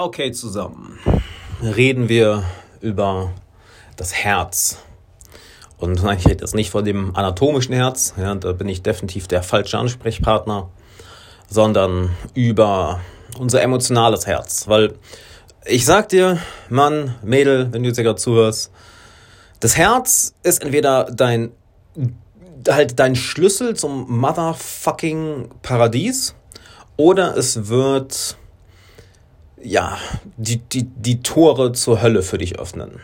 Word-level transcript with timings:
Okay, 0.00 0.30
zusammen. 0.30 0.96
Reden 1.60 2.08
wir 2.08 2.44
über 2.80 3.32
das 3.96 4.14
Herz. 4.14 4.78
Und 5.76 5.98
ich 6.16 6.24
rede 6.24 6.42
jetzt 6.42 6.54
nicht 6.54 6.70
von 6.70 6.84
dem 6.84 7.16
anatomischen 7.16 7.74
Herz, 7.74 8.14
ja, 8.16 8.32
da 8.36 8.52
bin 8.52 8.68
ich 8.68 8.82
definitiv 8.82 9.26
der 9.26 9.42
falsche 9.42 9.76
Ansprechpartner, 9.76 10.70
sondern 11.50 12.10
über 12.34 13.00
unser 13.40 13.60
emotionales 13.60 14.28
Herz. 14.28 14.68
Weil 14.68 14.94
ich 15.66 15.84
sag 15.84 16.10
dir, 16.10 16.38
Mann, 16.68 17.16
Mädel, 17.24 17.72
wenn 17.72 17.82
du 17.82 17.88
jetzt 17.88 17.98
gerade 17.98 18.20
zuhörst, 18.20 18.70
das 19.58 19.76
Herz 19.76 20.32
ist 20.44 20.62
entweder 20.62 21.10
dein, 21.10 21.50
halt 22.68 23.00
dein 23.00 23.16
Schlüssel 23.16 23.74
zum 23.74 24.08
motherfucking 24.08 25.48
Paradies 25.62 26.36
oder 26.96 27.36
es 27.36 27.66
wird, 27.66 28.36
ja, 29.62 29.98
die, 30.36 30.58
die, 30.58 30.84
die 30.84 31.22
Tore 31.22 31.72
zur 31.72 32.02
Hölle 32.02 32.22
für 32.22 32.38
dich 32.38 32.58
öffnen. 32.58 33.00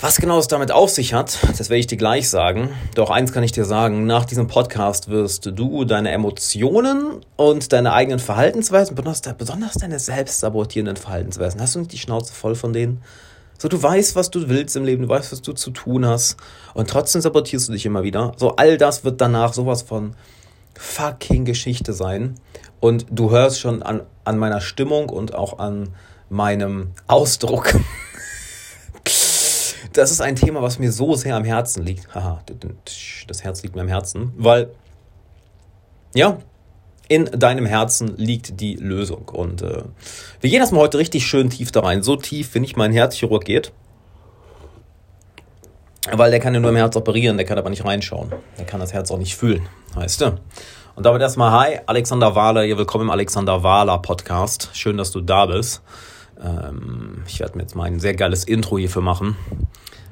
Was 0.00 0.16
genau 0.16 0.38
es 0.38 0.48
damit 0.48 0.70
auf 0.70 0.90
sich 0.90 1.14
hat, 1.14 1.38
das 1.56 1.70
werde 1.70 1.78
ich 1.78 1.86
dir 1.86 1.96
gleich 1.96 2.28
sagen. 2.28 2.68
Doch 2.94 3.08
eins 3.08 3.32
kann 3.32 3.42
ich 3.42 3.52
dir 3.52 3.64
sagen, 3.64 4.06
nach 4.06 4.26
diesem 4.26 4.48
Podcast 4.48 5.08
wirst 5.08 5.46
du 5.46 5.84
deine 5.84 6.10
Emotionen 6.10 7.22
und 7.36 7.72
deine 7.72 7.92
eigenen 7.94 8.18
Verhaltensweisen, 8.18 8.94
besonders 8.94 9.74
deine 9.74 9.98
selbstsabotierenden 9.98 10.96
Verhaltensweisen, 10.96 11.60
hast 11.60 11.74
du 11.74 11.78
nicht 11.78 11.92
die 11.92 11.98
Schnauze 11.98 12.34
voll 12.34 12.54
von 12.54 12.72
denen? 12.74 13.00
So, 13.56 13.68
du 13.68 13.82
weißt, 13.82 14.14
was 14.14 14.30
du 14.30 14.48
willst 14.48 14.76
im 14.76 14.84
Leben, 14.84 15.04
du 15.04 15.08
weißt, 15.08 15.32
was 15.32 15.40
du 15.40 15.52
zu 15.52 15.70
tun 15.70 16.04
hast 16.04 16.36
und 16.74 16.90
trotzdem 16.90 17.22
sabotierst 17.22 17.68
du 17.68 17.72
dich 17.72 17.86
immer 17.86 18.02
wieder. 18.02 18.32
So, 18.36 18.56
all 18.56 18.76
das 18.76 19.04
wird 19.04 19.20
danach 19.20 19.54
sowas 19.54 19.80
von 19.82 20.16
fucking 20.78 21.44
Geschichte 21.44 21.92
sein. 21.92 22.34
Und 22.80 23.06
du 23.10 23.30
hörst 23.30 23.60
schon 23.60 23.82
an, 23.82 24.02
an 24.24 24.38
meiner 24.38 24.60
Stimmung 24.60 25.08
und 25.08 25.34
auch 25.34 25.58
an 25.58 25.90
meinem 26.28 26.92
Ausdruck. 27.06 27.74
das 29.92 30.10
ist 30.10 30.20
ein 30.20 30.36
Thema, 30.36 30.62
was 30.62 30.78
mir 30.78 30.92
so 30.92 31.14
sehr 31.14 31.36
am 31.36 31.44
Herzen 31.44 31.84
liegt. 31.84 32.14
Haha, 32.14 32.42
das 33.26 33.44
Herz 33.44 33.62
liegt 33.62 33.74
mir 33.74 33.82
am 33.82 33.88
Herzen, 33.88 34.32
weil, 34.36 34.70
ja, 36.14 36.38
in 37.08 37.26
deinem 37.26 37.66
Herzen 37.66 38.16
liegt 38.16 38.60
die 38.60 38.76
Lösung. 38.76 39.28
Und 39.28 39.62
äh, 39.62 39.82
wir 40.40 40.50
gehen 40.50 40.60
erstmal 40.60 40.82
heute 40.82 40.98
richtig 40.98 41.26
schön 41.26 41.50
tief 41.50 41.70
da 41.70 41.80
rein. 41.80 42.02
So 42.02 42.16
tief, 42.16 42.54
wie 42.54 42.60
nicht 42.60 42.76
mein 42.76 42.92
Herzchirurg 42.92 43.44
geht. 43.44 43.72
Weil 46.10 46.30
der 46.30 46.40
kann 46.40 46.54
ja 46.54 46.60
nur 46.60 46.70
im 46.70 46.76
Herz 46.76 46.96
operieren, 46.96 47.36
der 47.36 47.46
kann 47.46 47.58
aber 47.58 47.70
nicht 47.70 47.84
reinschauen. 47.84 48.32
Der 48.58 48.66
kann 48.66 48.80
das 48.80 48.92
Herz 48.92 49.10
auch 49.10 49.18
nicht 49.18 49.36
fühlen, 49.36 49.66
weißt 49.94 50.20
du? 50.20 50.38
Und 50.96 51.04
damit 51.04 51.20
erstmal 51.22 51.50
Hi, 51.50 51.80
Alexander 51.86 52.36
Wahler, 52.36 52.62
hier 52.62 52.78
willkommen 52.78 53.06
im 53.06 53.10
Alexander 53.10 53.64
Wahler 53.64 53.98
Podcast. 53.98 54.70
Schön, 54.74 54.96
dass 54.96 55.10
du 55.10 55.20
da 55.20 55.46
bist. 55.46 55.82
Ähm, 56.40 57.24
ich 57.26 57.40
werde 57.40 57.56
mir 57.56 57.62
jetzt 57.62 57.74
mal 57.74 57.84
ein 57.84 57.98
sehr 57.98 58.14
geiles 58.14 58.44
Intro 58.44 58.78
hierfür 58.78 59.02
machen, 59.02 59.36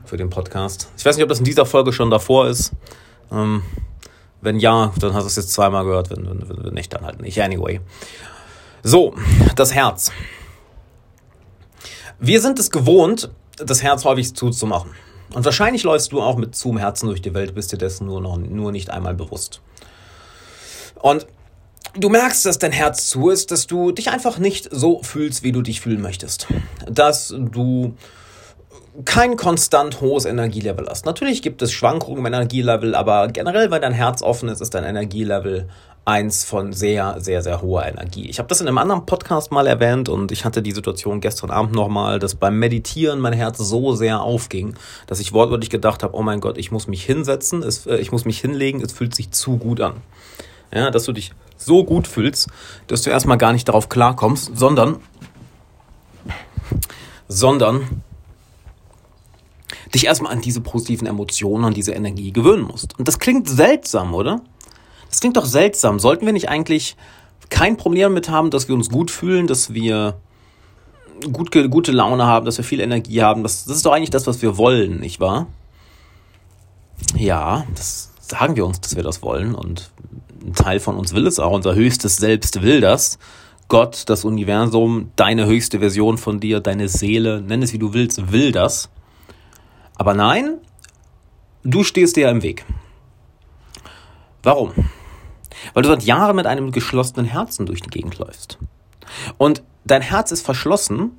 für 0.05 0.16
den 0.16 0.28
Podcast. 0.28 0.91
Ich 0.98 1.05
weiß 1.05 1.14
nicht, 1.14 1.22
ob 1.22 1.28
das 1.28 1.39
in 1.39 1.44
dieser 1.44 1.66
Folge 1.66 1.92
schon 1.92 2.11
davor 2.11 2.48
ist. 2.48 2.72
Ähm, 3.30 3.62
wenn 4.41 4.58
ja, 4.58 4.92
dann 4.98 5.14
hast 5.14 5.22
du 5.22 5.28
es 5.28 5.36
jetzt 5.36 5.52
zweimal 5.52 5.84
gehört. 5.84 6.11
Wenn, 6.11 6.27
wenn, 6.27 6.64
wenn 6.64 6.74
nicht, 6.74 6.92
dann 6.92 7.06
halt 7.06 7.20
nicht. 7.22 7.41
Anyway. 7.41 7.80
So, 8.83 9.14
das 9.55 9.72
Herz. 9.72 10.11
Wir 12.19 12.41
sind 12.41 12.58
es 12.58 12.72
gewohnt, 12.72 13.30
das 13.56 13.84
Herz 13.84 14.05
häufig 14.05 14.34
zuzumachen. 14.34 14.91
Und 15.33 15.44
wahrscheinlich 15.44 15.84
läufst 15.84 16.11
du 16.11 16.20
auch 16.20 16.36
mit 16.36 16.56
zum 16.56 16.77
Herzen 16.77 17.06
durch 17.06 17.22
die 17.22 17.34
Welt, 17.34 17.55
bist 17.55 17.70
dir 17.70 17.78
dessen 17.78 18.08
nur, 18.08 18.20
noch, 18.20 18.36
nur 18.36 18.72
nicht 18.72 18.91
einmal 18.91 19.14
bewusst. 19.14 19.62
Und 21.03 21.27
du 21.95 22.08
merkst, 22.08 22.47
dass 22.47 22.58
dein 22.58 22.72
Herz 22.72 23.08
zu 23.08 23.28
ist, 23.28 23.50
dass 23.50 23.67
du 23.67 23.92
dich 23.92 24.11
einfach 24.11 24.39
nicht 24.39 24.69
so 24.70 25.03
fühlst, 25.03 25.42
wie 25.42 25.53
du 25.53 25.61
dich 25.61 25.81
fühlen 25.81 26.00
möchtest. 26.00 26.47
Dass 26.89 27.28
du 27.36 27.95
kein 29.05 29.36
konstant 29.36 30.00
hohes 30.00 30.25
Energielevel 30.25 30.86
hast. 30.89 31.06
Natürlich 31.06 31.42
gibt 31.42 31.62
es 31.62 31.73
Schwankungen 31.73 32.19
im 32.19 32.27
Energielevel, 32.27 32.95
aber 32.95 33.29
generell, 33.29 33.70
weil 33.70 33.80
dein 33.80 33.92
Herz 33.92 34.23
offen 34.23 34.48
ist, 34.48 34.61
ist 34.61 34.74
dein 34.74 34.85
Energielevel 34.85 35.68
eins 36.05 36.45
von 36.45 36.73
sehr, 36.73 37.17
sehr, 37.20 37.42
sehr 37.42 37.62
hoher 37.62 37.86
Energie. 37.86 38.29
Ich 38.29 38.39
habe 38.39 38.48
das 38.48 38.61
in 38.61 38.68
einem 38.68 38.79
anderen 38.79 39.07
Podcast 39.07 39.52
mal 39.52 39.67
erwähnt 39.67 40.08
und 40.08 40.33
ich 40.33 40.45
hatte 40.45 40.61
die 40.61 40.73
Situation 40.73 41.20
gestern 41.20 41.51
Abend 41.51 41.74
nochmal, 41.74 42.18
dass 42.18 42.35
beim 42.35 42.58
Meditieren 42.58 43.20
mein 43.20 43.33
Herz 43.33 43.58
so 43.58 43.95
sehr 43.95 44.20
aufging, 44.20 44.74
dass 45.07 45.20
ich 45.20 45.33
wortwörtlich 45.33 45.70
gedacht 45.70 46.02
habe, 46.02 46.17
oh 46.17 46.23
mein 46.23 46.41
Gott, 46.41 46.58
ich 46.58 46.73
muss 46.73 46.89
mich 46.89 47.05
hinsetzen, 47.05 47.62
es, 47.62 47.86
äh, 47.86 47.96
ich 47.96 48.11
muss 48.12 48.24
mich 48.24 48.41
hinlegen, 48.41 48.80
es 48.83 48.92
fühlt 48.92 49.14
sich 49.14 49.30
zu 49.30 49.58
gut 49.58 49.80
an. 49.80 49.95
Ja, 50.74 50.90
dass 50.90 51.05
du 51.05 51.12
dich 51.12 51.33
so 51.56 51.84
gut 51.84 52.06
fühlst, 52.06 52.48
dass 52.86 53.02
du 53.02 53.10
erstmal 53.10 53.38
gar 53.38 53.52
nicht 53.52 53.68
darauf 53.68 53.88
klarkommst, 53.88 54.52
sondern, 54.55 54.98
sondern 57.28 58.02
dich 59.94 60.06
erstmal 60.06 60.32
an 60.32 60.40
diese 60.40 60.61
positiven 60.61 61.06
Emotionen, 61.06 61.64
an 61.64 61.74
diese 61.74 61.92
Energie 61.92 62.32
gewöhnen 62.32 62.62
musst. 62.62 62.98
Und 62.98 63.08
das 63.08 63.18
klingt 63.18 63.48
seltsam, 63.48 64.14
oder? 64.14 64.40
Das 65.08 65.20
klingt 65.20 65.36
doch 65.36 65.44
seltsam. 65.44 65.98
Sollten 65.98 66.24
wir 66.24 66.32
nicht 66.32 66.48
eigentlich 66.48 66.96
kein 67.50 67.77
Problem 67.77 68.11
damit 68.11 68.30
haben, 68.30 68.50
dass 68.50 68.68
wir 68.68 68.74
uns 68.74 68.88
gut 68.88 69.11
fühlen, 69.11 69.46
dass 69.46 69.74
wir 69.74 70.16
gut, 71.32 71.52
gute 71.70 71.92
Laune 71.92 72.24
haben, 72.24 72.46
dass 72.46 72.56
wir 72.56 72.64
viel 72.64 72.80
Energie 72.80 73.22
haben? 73.22 73.42
Das, 73.42 73.66
das 73.66 73.77
ist 73.77 73.86
doch 73.86 73.92
eigentlich 73.92 74.11
das, 74.11 74.27
was 74.27 74.40
wir 74.40 74.56
wollen, 74.56 75.00
nicht 75.00 75.20
wahr? 75.20 75.46
Ja, 77.14 77.66
das 77.74 78.11
sagen 78.20 78.56
wir 78.56 78.64
uns, 78.64 78.80
dass 78.80 78.96
wir 78.96 79.02
das 79.02 79.22
wollen. 79.22 79.55
Und 79.55 79.90
ein 80.45 80.55
Teil 80.55 80.80
von 80.80 80.97
uns 80.97 81.14
will 81.14 81.27
es 81.27 81.39
auch. 81.39 81.53
Unser 81.53 81.75
höchstes 81.75 82.17
Selbst 82.17 82.63
will 82.63 82.80
das. 82.80 83.19
Gott, 83.69 84.05
das 84.08 84.25
Universum, 84.25 85.13
deine 85.17 85.47
höchste 85.47 85.79
Version 85.79 86.19
von 86.19 86.41
dir, 86.41 86.61
deine 86.61 86.89
Seele, 86.89 87.41
nenn 87.41 87.63
es 87.63 87.73
wie 87.73 87.79
du 87.79 87.95
willst, 87.95 88.33
will 88.33 88.53
das. 88.53 88.91
Aber 89.97 90.14
nein, 90.14 90.58
du 91.64 91.83
stehst 91.85 92.17
dir 92.17 92.29
im 92.29 92.42
Weg. 92.42 92.64
Warum? 94.42 94.73
Weil 95.75 95.83
du 95.85 95.89
seit 95.89 96.03
Jahren 96.03 96.36
mit 96.36 96.47
einem 96.47 96.73
geschlossenen 96.73 97.24
Herzen 97.24 97.67
durch 97.67 97.80
die 97.80 97.91
Gegend 97.91 98.19
läufst. 98.19 98.59
Und 99.39 99.63
dein 99.85 100.03
Herz 100.03 100.33
ist 100.33 100.45
verschlossen, 100.45 101.13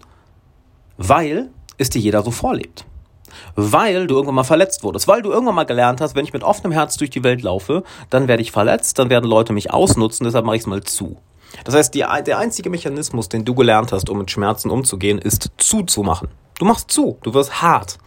weil 0.97 1.49
es 1.77 1.89
dir 1.89 2.01
jeder 2.01 2.23
so 2.23 2.31
vorlebt. 2.31 2.85
Weil 3.55 4.07
du 4.07 4.15
irgendwann 4.15 4.35
mal 4.35 4.43
verletzt 4.43 4.83
wurdest. 4.83 5.07
Weil 5.07 5.21
du 5.21 5.31
irgendwann 5.31 5.55
mal 5.55 5.65
gelernt 5.65 6.01
hast, 6.01 6.15
wenn 6.15 6.25
ich 6.25 6.33
mit 6.33 6.43
offenem 6.43 6.71
Herz 6.71 6.97
durch 6.97 7.09
die 7.09 7.23
Welt 7.23 7.41
laufe, 7.41 7.83
dann 8.09 8.27
werde 8.27 8.41
ich 8.41 8.51
verletzt, 8.51 8.99
dann 8.99 9.09
werden 9.09 9.29
Leute 9.29 9.53
mich 9.53 9.71
ausnutzen, 9.71 10.25
deshalb 10.25 10.45
mache 10.45 10.55
ich 10.55 10.61
es 10.61 10.67
mal 10.67 10.83
zu. 10.83 11.17
Das 11.63 11.75
heißt, 11.75 11.93
die, 11.93 12.05
der 12.25 12.37
einzige 12.37 12.69
Mechanismus, 12.69 13.29
den 13.29 13.45
du 13.45 13.53
gelernt 13.53 13.91
hast, 13.91 14.09
um 14.09 14.17
mit 14.17 14.31
Schmerzen 14.31 14.69
umzugehen, 14.69 15.19
ist 15.19 15.51
zuzumachen. 15.57 16.29
Du 16.57 16.65
machst 16.65 16.91
zu, 16.91 17.17
du 17.23 17.33
wirst 17.33 17.61
hart. 17.61 17.97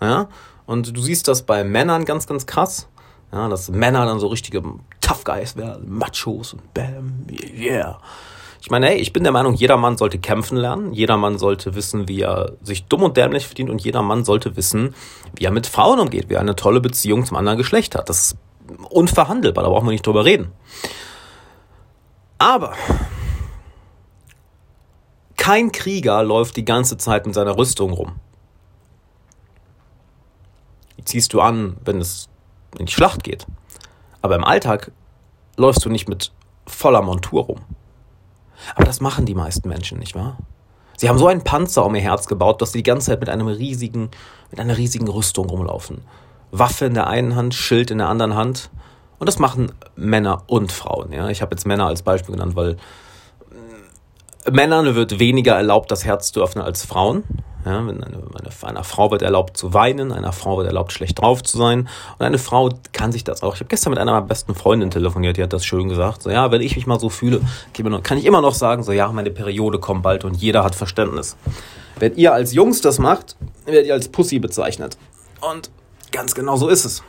Ja? 0.00 0.28
Und 0.66 0.96
du 0.96 1.00
siehst 1.00 1.28
das 1.28 1.42
bei 1.42 1.64
Männern 1.64 2.04
ganz, 2.04 2.26
ganz 2.26 2.46
krass. 2.46 2.88
Ja, 3.32 3.48
dass 3.48 3.68
Männer 3.68 4.06
dann 4.06 4.20
so 4.20 4.28
richtige 4.28 4.62
Tough 5.00 5.24
Guys 5.24 5.56
werden, 5.56 5.84
Machos 5.88 6.52
und 6.52 6.74
Bam, 6.74 7.26
yeah. 7.54 7.98
Ich 8.66 8.70
meine, 8.72 8.88
hey, 8.88 8.96
ich 8.96 9.12
bin 9.12 9.22
der 9.22 9.32
Meinung, 9.32 9.54
jeder 9.54 9.76
Mann 9.76 9.96
sollte 9.96 10.18
kämpfen 10.18 10.56
lernen, 10.56 10.92
jeder 10.92 11.16
Mann 11.16 11.38
sollte 11.38 11.76
wissen, 11.76 12.08
wie 12.08 12.22
er 12.22 12.54
sich 12.62 12.86
dumm 12.86 13.04
und 13.04 13.16
dämlich 13.16 13.46
verdient 13.46 13.70
und 13.70 13.84
jeder 13.84 14.02
Mann 14.02 14.24
sollte 14.24 14.56
wissen, 14.56 14.92
wie 15.36 15.44
er 15.44 15.52
mit 15.52 15.68
Frauen 15.68 16.00
umgeht, 16.00 16.28
wie 16.28 16.34
er 16.34 16.40
eine 16.40 16.56
tolle 16.56 16.80
Beziehung 16.80 17.24
zum 17.24 17.36
anderen 17.36 17.58
Geschlecht 17.58 17.94
hat. 17.94 18.08
Das 18.08 18.22
ist 18.22 18.36
unverhandelbar, 18.90 19.62
da 19.62 19.70
brauchen 19.70 19.86
wir 19.86 19.92
nicht 19.92 20.04
drüber 20.04 20.24
reden. 20.24 20.50
Aber 22.38 22.74
kein 25.36 25.70
Krieger 25.70 26.24
läuft 26.24 26.56
die 26.56 26.64
ganze 26.64 26.96
Zeit 26.96 27.24
mit 27.24 27.36
seiner 27.36 27.56
Rüstung 27.56 27.92
rum. 27.92 28.16
Die 30.98 31.04
ziehst 31.04 31.32
du 31.34 31.40
an, 31.40 31.76
wenn 31.84 32.00
es 32.00 32.28
in 32.76 32.86
die 32.86 32.92
Schlacht 32.92 33.22
geht. 33.22 33.46
Aber 34.22 34.34
im 34.34 34.42
Alltag 34.42 34.90
läufst 35.56 35.84
du 35.84 35.88
nicht 35.88 36.08
mit 36.08 36.32
voller 36.66 37.02
Montur 37.02 37.44
rum. 37.44 37.60
Aber 38.74 38.84
das 38.84 39.00
machen 39.00 39.26
die 39.26 39.34
meisten 39.34 39.68
Menschen, 39.68 39.98
nicht 39.98 40.14
wahr? 40.14 40.36
Sie 40.96 41.08
haben 41.08 41.18
so 41.18 41.26
einen 41.26 41.42
Panzer 41.42 41.84
um 41.84 41.94
ihr 41.94 42.00
Herz 42.00 42.26
gebaut, 42.26 42.62
dass 42.62 42.72
sie 42.72 42.78
die 42.78 42.90
ganze 42.90 43.08
Zeit 43.08 43.20
mit 43.20 43.28
einem 43.28 43.48
riesigen, 43.48 44.10
mit 44.50 44.60
einer 44.60 44.76
riesigen 44.76 45.08
Rüstung 45.08 45.48
rumlaufen. 45.48 46.02
Waffe 46.52 46.86
in 46.86 46.94
der 46.94 47.06
einen 47.06 47.36
Hand, 47.36 47.54
Schild 47.54 47.90
in 47.90 47.98
der 47.98 48.08
anderen 48.08 48.34
Hand. 48.34 48.70
Und 49.18 49.28
das 49.28 49.38
machen 49.38 49.72
Männer 49.94 50.42
und 50.46 50.72
Frauen. 50.72 51.12
Ja? 51.12 51.28
Ich 51.28 51.42
habe 51.42 51.54
jetzt 51.54 51.66
Männer 51.66 51.86
als 51.86 52.02
Beispiel 52.02 52.34
genannt, 52.34 52.56
weil 52.56 52.76
Männern 54.50 54.94
wird 54.94 55.18
weniger 55.18 55.54
erlaubt, 55.54 55.90
das 55.90 56.04
Herz 56.04 56.32
zu 56.32 56.42
öffnen 56.42 56.64
als 56.64 56.84
Frauen. 56.84 57.24
Ja, 57.66 57.84
wenn 57.84 58.00
eine, 58.00 58.16
eine, 58.16 58.50
einer 58.62 58.84
Frau 58.84 59.10
wird 59.10 59.22
erlaubt 59.22 59.56
zu 59.56 59.74
weinen, 59.74 60.12
einer 60.12 60.32
Frau 60.32 60.56
wird 60.58 60.68
erlaubt, 60.68 60.92
schlecht 60.92 61.20
drauf 61.20 61.42
zu 61.42 61.58
sein. 61.58 61.88
Und 62.16 62.24
eine 62.24 62.38
Frau 62.38 62.70
kann 62.92 63.10
sich 63.10 63.24
das 63.24 63.42
auch. 63.42 63.54
Ich 63.54 63.60
habe 63.60 63.68
gestern 63.68 63.90
mit 63.90 63.98
einer 63.98 64.12
meiner 64.12 64.24
besten 64.24 64.54
Freundinnen 64.54 64.92
telefoniert, 64.92 65.36
die 65.36 65.42
hat 65.42 65.52
das 65.52 65.66
schön 65.66 65.88
gesagt. 65.88 66.22
So, 66.22 66.30
ja, 66.30 66.52
wenn 66.52 66.60
ich 66.60 66.76
mich 66.76 66.86
mal 66.86 67.00
so 67.00 67.08
fühle, 67.08 67.40
kann 68.04 68.18
ich 68.18 68.24
immer 68.24 68.40
noch 68.40 68.54
sagen, 68.54 68.84
so, 68.84 68.92
ja, 68.92 69.10
meine 69.10 69.32
Periode 69.32 69.80
kommt 69.80 70.04
bald 70.04 70.24
und 70.24 70.34
jeder 70.36 70.62
hat 70.62 70.76
Verständnis. 70.76 71.36
Wenn 71.98 72.14
ihr 72.14 72.32
als 72.32 72.52
Jungs 72.52 72.82
das 72.82 73.00
macht, 73.00 73.36
werdet 73.64 73.86
ihr 73.86 73.94
als 73.94 74.08
Pussy 74.10 74.38
bezeichnet. 74.38 74.96
Und 75.40 75.70
ganz 76.12 76.36
genau 76.36 76.54
so 76.56 76.68
ist 76.68 76.84
es. 76.84 77.02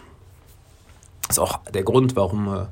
Das 1.28 1.38
ist 1.38 1.40
auch 1.40 1.60
der 1.72 1.84
Grund, 1.84 2.16
warum 2.16 2.48
äh, 2.48 2.66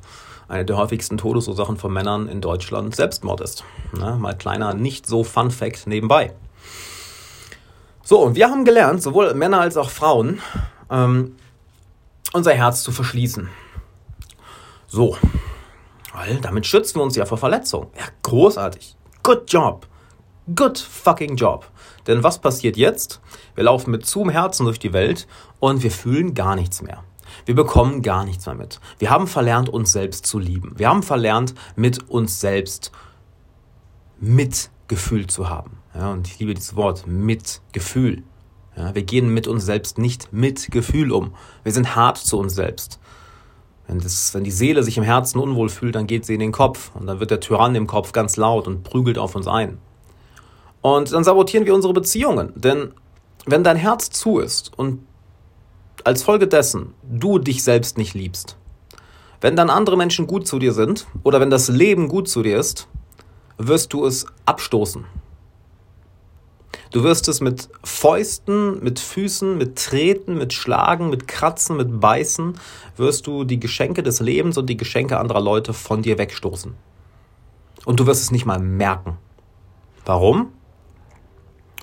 eine 0.48 0.66
der 0.66 0.78
häufigsten 0.78 1.20
Todesursachen 1.20 1.78
von 1.78 1.94
Männern 1.94 2.28
in 2.28 2.42
Deutschland 2.42 2.96
Selbstmord 2.96 3.42
ist. 3.42 3.64
Ne? 3.96 4.18
Mal 4.20 4.36
kleiner, 4.36 4.74
nicht 4.74 5.06
so 5.06 5.24
Fun 5.24 5.52
Fact 5.52 5.86
nebenbei. 5.86 6.34
So, 8.08 8.22
und 8.22 8.36
wir 8.36 8.52
haben 8.52 8.66
gelernt, 8.66 9.02
sowohl 9.02 9.34
Männer 9.34 9.62
als 9.62 9.78
auch 9.78 9.90
Frauen, 9.90 10.40
ähm, 10.92 11.36
unser 12.34 12.54
Herz 12.54 12.84
zu 12.84 12.92
verschließen. 12.92 13.50
So, 14.86 15.18
weil 16.14 16.40
damit 16.40 16.68
schützen 16.68 17.00
wir 17.00 17.04
uns 17.04 17.16
ja 17.16 17.26
vor 17.26 17.40
Verletzungen. 17.40 17.88
Ja, 17.98 18.06
großartig. 18.22 18.96
Good 19.24 19.52
job. 19.52 19.88
Good 20.56 20.78
fucking 20.78 21.36
job. 21.36 21.66
Denn 22.06 22.24
was 22.24 22.38
passiert 22.38 22.78
jetzt? 22.78 23.22
Wir 23.56 23.64
laufen 23.64 23.90
mit 23.90 24.06
zum 24.06 24.30
Herzen 24.30 24.66
durch 24.66 24.78
die 24.78 24.94
Welt 24.94 25.28
und 25.60 25.82
wir 25.82 25.90
fühlen 25.90 26.36
gar 26.36 26.56
nichts 26.56 26.84
mehr. 26.84 27.04
Wir 27.46 27.56
bekommen 27.56 28.04
gar 28.04 28.24
nichts 28.24 28.46
mehr 28.46 28.54
mit. 28.54 28.80
Wir 29.00 29.10
haben 29.10 29.26
verlernt, 29.26 29.68
uns 29.68 29.92
selbst 29.92 30.28
zu 30.28 30.38
lieben. 30.38 30.74
Wir 30.78 30.90
haben 30.90 31.02
verlernt, 31.02 31.56
mit 31.76 32.08
uns 32.08 32.40
selbst 32.40 32.92
Mitgefühl 34.20 35.26
zu 35.26 35.50
haben. 35.50 35.80
Ja, 35.96 36.12
und 36.12 36.28
ich 36.28 36.40
liebe 36.40 36.54
dieses 36.54 36.76
Wort, 36.76 37.08
Mitgefühl. 37.08 38.24
Ja, 38.76 38.94
wir 38.94 39.04
gehen 39.04 39.34
mit 39.34 39.48
uns 39.48 39.66
selbst 39.66 39.98
nicht 39.98 40.34
mit 40.34 40.70
Gefühl 40.70 41.12
um. 41.12 41.34
Wir 41.64 41.72
sind 41.72 41.96
hart 41.96 42.18
zu 42.18 42.38
uns 42.38 42.54
selbst. 42.54 43.00
Wenn, 43.88 44.00
das, 44.00 44.34
wenn 44.34 44.44
die 44.44 44.52
Seele 44.52 44.84
sich 44.84 44.98
im 44.98 45.04
Herzen 45.04 45.40
unwohl 45.40 45.70
fühlt, 45.70 45.96
dann 45.96 46.08
geht 46.08 46.26
sie 46.26 46.34
in 46.34 46.40
den 46.40 46.52
Kopf 46.52 46.92
und 46.96 47.08
dann 47.08 47.20
wird 47.20 47.32
der 47.32 47.40
Tyrann 47.40 47.76
im 47.76 47.88
Kopf 47.88 48.12
ganz 48.12 48.36
laut 48.36 48.68
und 48.68 48.84
prügelt 48.84 49.18
auf 49.18 49.36
uns 49.36 49.48
ein. 49.48 49.78
Und 50.82 51.14
dann 51.14 51.24
sabotieren 51.24 51.66
wir 51.66 51.74
unsere 51.74 51.94
Beziehungen. 51.94 52.52
Denn 52.56 52.92
wenn 53.46 53.64
dein 53.64 53.78
Herz 53.78 54.10
zu 54.10 54.40
ist 54.40 54.78
und 54.78 55.06
als 56.04 56.24
Folge 56.24 56.48
dessen 56.48 56.94
du 57.04 57.40
dich 57.40 57.64
selbst 57.64 57.98
nicht 57.98 58.14
liebst, 58.14 58.58
wenn 59.40 59.56
dann 59.56 59.70
andere 59.70 59.98
Menschen 59.98 60.28
gut 60.28 60.48
zu 60.48 60.60
dir 60.60 60.74
sind 60.74 61.08
oder 61.24 61.40
wenn 61.40 61.50
das 61.50 61.70
Leben 61.70 62.10
gut 62.10 62.28
zu 62.28 62.44
dir 62.44 62.60
ist, 62.60 62.88
wirst 63.58 63.94
du 63.94 64.06
es 64.06 64.26
abstoßen. 64.46 65.06
Du 66.96 67.04
wirst 67.04 67.28
es 67.28 67.42
mit 67.42 67.68
Fäusten, 67.84 68.82
mit 68.82 69.02
Füßen, 69.02 69.58
mit 69.58 69.76
Treten, 69.76 70.38
mit 70.38 70.54
Schlagen, 70.54 71.10
mit 71.10 71.28
Kratzen, 71.28 71.76
mit 71.76 72.00
Beißen, 72.00 72.58
wirst 72.96 73.28
du 73.28 73.44
die 73.44 73.60
Geschenke 73.60 74.02
des 74.02 74.22
Lebens 74.22 74.58
und 74.58 74.68
die 74.68 74.78
Geschenke 74.78 75.20
anderer 75.20 75.42
Leute 75.42 75.74
von 75.74 76.04
dir 76.04 76.18
wegstoßen. 76.18 76.74
Und 77.84 78.00
du 78.00 78.08
wirst 78.08 78.22
es 78.22 78.32
nicht 78.32 78.46
mal 78.46 78.60
merken. 78.60 79.18
Warum? 80.06 80.54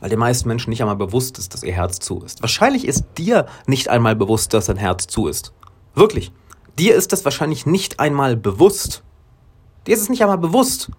Weil 0.00 0.08
den 0.08 0.18
meisten 0.18 0.48
Menschen 0.48 0.70
nicht 0.70 0.80
einmal 0.80 0.96
bewusst 0.96 1.36
ist, 1.36 1.52
dass 1.52 1.62
ihr 1.62 1.74
Herz 1.74 1.98
zu 1.98 2.22
ist. 2.22 2.40
Wahrscheinlich 2.40 2.88
ist 2.88 3.04
dir 3.18 3.44
nicht 3.66 3.88
einmal 3.88 4.16
bewusst, 4.16 4.54
dass 4.54 4.64
dein 4.64 4.78
Herz 4.78 5.08
zu 5.08 5.26
ist. 5.26 5.52
Wirklich. 5.94 6.32
Dir 6.78 6.94
ist 6.94 7.12
das 7.12 7.26
wahrscheinlich 7.26 7.66
nicht 7.66 8.00
einmal 8.00 8.34
bewusst. 8.34 9.02
Dir 9.86 9.92
ist 9.92 10.00
es 10.00 10.08
nicht 10.08 10.22
einmal 10.22 10.38
bewusst. 10.38 10.90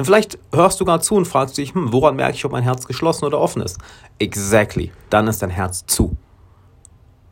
Und 0.00 0.06
vielleicht 0.06 0.38
hörst 0.54 0.80
du 0.80 0.86
gar 0.86 1.02
zu 1.02 1.14
und 1.14 1.26
fragst 1.26 1.58
dich, 1.58 1.74
hm, 1.74 1.92
woran 1.92 2.16
merke 2.16 2.34
ich, 2.34 2.46
ob 2.46 2.52
mein 2.52 2.62
Herz 2.62 2.86
geschlossen 2.86 3.26
oder 3.26 3.38
offen 3.38 3.60
ist? 3.60 3.76
Exactly. 4.18 4.92
Dann 5.10 5.28
ist 5.28 5.42
dein 5.42 5.50
Herz 5.50 5.84
zu. 5.84 6.16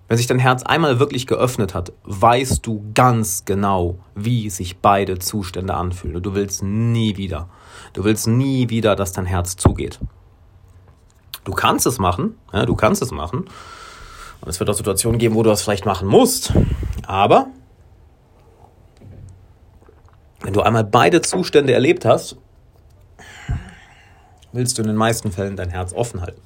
Wenn 0.07 0.19
sich 0.19 0.27
dein 0.27 0.39
Herz 0.39 0.65
einmal 0.65 1.01
wirklich 1.01 1.27
geöffnet 1.27 1.73
hat, 1.73 1.95
weißt 2.05 2.67
du 2.67 2.85
ganz 2.93 3.47
genau, 3.47 4.01
wie 4.15 4.51
sich 4.51 4.81
beide 4.81 5.19
Zustände 5.19 5.73
anfühlen. 5.73 6.17
Und 6.17 6.27
du 6.27 6.35
willst 6.35 6.63
nie 6.63 7.17
wieder. 7.17 7.49
Du 7.95 8.05
willst 8.05 8.27
nie 8.27 8.69
wieder, 8.69 8.97
dass 8.97 9.13
dein 9.13 9.25
Herz 9.25 9.57
zugeht. 9.57 9.99
Du 11.45 11.53
kannst 11.53 11.87
es 11.87 11.99
machen, 11.99 12.35
ja, 12.53 12.67
du 12.67 12.77
kannst 12.77 13.01
es 13.01 13.13
machen. 13.13 13.47
Und 14.43 14.49
es 14.51 14.61
wird 14.61 14.69
auch 14.69 14.75
Situationen 14.75 15.19
geben, 15.19 15.37
wo 15.37 15.43
du 15.43 15.49
das 15.49 15.63
vielleicht 15.63 15.87
machen 15.87 16.07
musst. 16.07 16.53
Aber 17.07 17.47
wenn 20.43 20.53
du 20.53 20.61
einmal 20.61 20.85
beide 20.85 21.23
Zustände 21.23 21.73
erlebt 21.73 22.05
hast, 22.05 22.37
willst 24.59 24.77
du 24.77 24.83
in 24.83 24.89
den 24.89 24.97
meisten 24.97 25.33
Fällen 25.33 25.57
dein 25.57 25.71
Herz 25.71 25.95
offen 25.95 26.21
halten. 26.21 26.43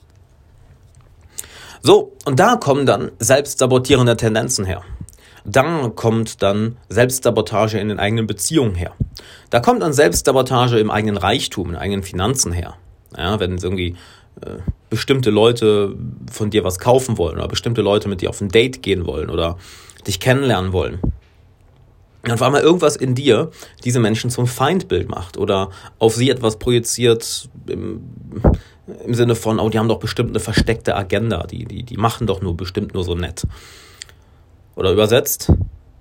So, 1.82 2.12
und 2.25 2.38
da 2.38 2.55
kommen 2.56 2.87
dann 2.87 3.11
selbstsabotierende 3.19 4.17
Tendenzen 4.17 4.64
her. 4.64 4.82
Da 5.44 5.88
kommt 5.88 6.41
dann 6.43 6.76
Selbstsabotage 6.88 7.81
in 7.81 7.88
den 7.88 7.99
eigenen 7.99 8.29
Beziehungen 8.29 8.76
her. 8.76 8.93
Da 9.50 9.59
kommt 9.59 9.82
dann 9.82 9.93
Selbstsabotage 9.93 10.79
im 10.79 10.93
eigenen 10.93 11.17
Reichtum, 11.17 11.70
in 11.70 11.76
eigenen 11.76 12.05
Finanzen 12.05 12.53
her. 12.53 12.76
Ja, 13.17 13.41
wenn 13.41 13.59
irgendwie 13.59 13.97
äh, 14.41 14.58
bestimmte 14.88 15.31
Leute 15.31 15.97
von 16.31 16.50
dir 16.50 16.62
was 16.62 16.79
kaufen 16.79 17.19
wollen 17.19 17.38
oder 17.38 17.49
bestimmte 17.49 17.82
Leute 17.82 18.08
mit 18.08 18.20
dir 18.20 18.31
auf 18.31 18.41
ein 18.41 18.50
Date 18.50 18.82
gehen 18.82 19.05
wollen 19.05 19.29
oder 19.29 19.58
dich 20.06 20.20
kennenlernen 20.20 20.73
wollen 20.73 21.00
und 22.22 22.30
auf 22.30 22.42
einmal 22.42 22.62
irgendwas 22.62 22.96
in 22.96 23.14
dir 23.14 23.50
diese 23.84 23.98
Menschen 23.98 24.30
zum 24.30 24.46
Feindbild 24.46 25.08
macht 25.08 25.36
oder 25.36 25.70
auf 25.98 26.14
sie 26.14 26.30
etwas 26.30 26.58
projiziert 26.58 27.48
im, 27.66 28.02
im 29.04 29.14
Sinne 29.14 29.34
von, 29.34 29.58
oh, 29.58 29.69
die 29.69 29.78
haben 29.78 29.88
doch 29.88 29.98
bestimmt 29.98 30.30
eine 30.30 30.40
versteckte 30.40 30.94
Agenda, 30.94 31.46
die, 31.46 31.64
die, 31.64 31.82
die 31.82 31.96
machen 31.96 32.26
doch 32.26 32.40
nur 32.40 32.56
bestimmt 32.56 32.94
nur 32.94 33.02
so 33.04 33.14
nett. 33.14 33.44
Oder 34.76 34.92
übersetzt, 34.92 35.52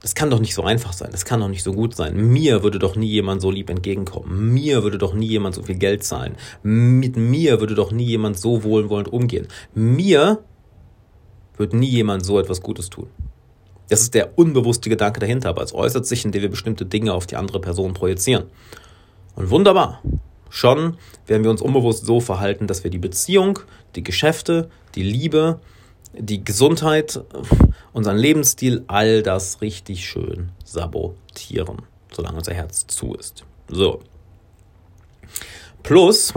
das 0.01 0.15
kann 0.15 0.29
doch 0.29 0.39
nicht 0.39 0.53
so 0.53 0.63
einfach 0.63 0.93
sein, 0.93 1.09
das 1.11 1.25
kann 1.25 1.39
doch 1.39 1.47
nicht 1.47 1.63
so 1.63 1.73
gut 1.73 1.95
sein. 1.95 2.15
Mir 2.15 2.63
würde 2.63 2.79
doch 2.79 2.95
nie 2.95 3.07
jemand 3.07 3.41
so 3.41 3.51
lieb 3.51 3.69
entgegenkommen. 3.69 4.53
Mir 4.53 4.83
würde 4.83 4.97
doch 4.97 5.13
nie 5.13 5.27
jemand 5.27 5.55
so 5.55 5.63
viel 5.63 5.75
Geld 5.75 6.03
zahlen. 6.03 6.35
Mit 6.63 7.17
mir 7.17 7.59
würde 7.59 7.75
doch 7.75 7.91
nie 7.91 8.05
jemand 8.05 8.39
so 8.39 8.63
wohlwollend 8.63 9.11
umgehen. 9.11 9.47
Mir 9.73 10.43
würde 11.57 11.77
nie 11.77 11.89
jemand 11.89 12.25
so 12.25 12.39
etwas 12.39 12.61
Gutes 12.61 12.89
tun. 12.89 13.09
Das 13.91 13.99
ist 13.99 14.13
der 14.13 14.37
unbewusste 14.37 14.89
Gedanke 14.89 15.19
dahinter, 15.19 15.49
aber 15.49 15.63
es 15.63 15.73
äußert 15.73 16.05
sich, 16.05 16.23
indem 16.23 16.43
wir 16.43 16.49
bestimmte 16.49 16.85
Dinge 16.85 17.13
auf 17.13 17.27
die 17.27 17.35
andere 17.35 17.59
Person 17.59 17.93
projizieren. 17.93 18.45
Und 19.35 19.49
wunderbar. 19.49 20.01
Schon 20.49 20.95
werden 21.27 21.43
wir 21.43 21.51
uns 21.51 21.61
unbewusst 21.61 22.05
so 22.05 22.21
verhalten, 22.21 22.67
dass 22.67 22.85
wir 22.85 22.91
die 22.91 22.99
Beziehung, 22.99 23.59
die 23.95 24.03
Geschäfte, 24.03 24.69
die 24.95 25.03
Liebe, 25.03 25.59
die 26.13 26.41
Gesundheit, 26.41 27.19
unseren 27.91 28.15
Lebensstil, 28.15 28.85
all 28.87 29.23
das 29.23 29.59
richtig 29.59 30.07
schön 30.07 30.53
sabotieren, 30.63 31.81
solange 32.13 32.37
unser 32.37 32.53
Herz 32.53 32.87
zu 32.87 33.13
ist. 33.15 33.43
So. 33.67 33.99
Plus, 35.83 36.33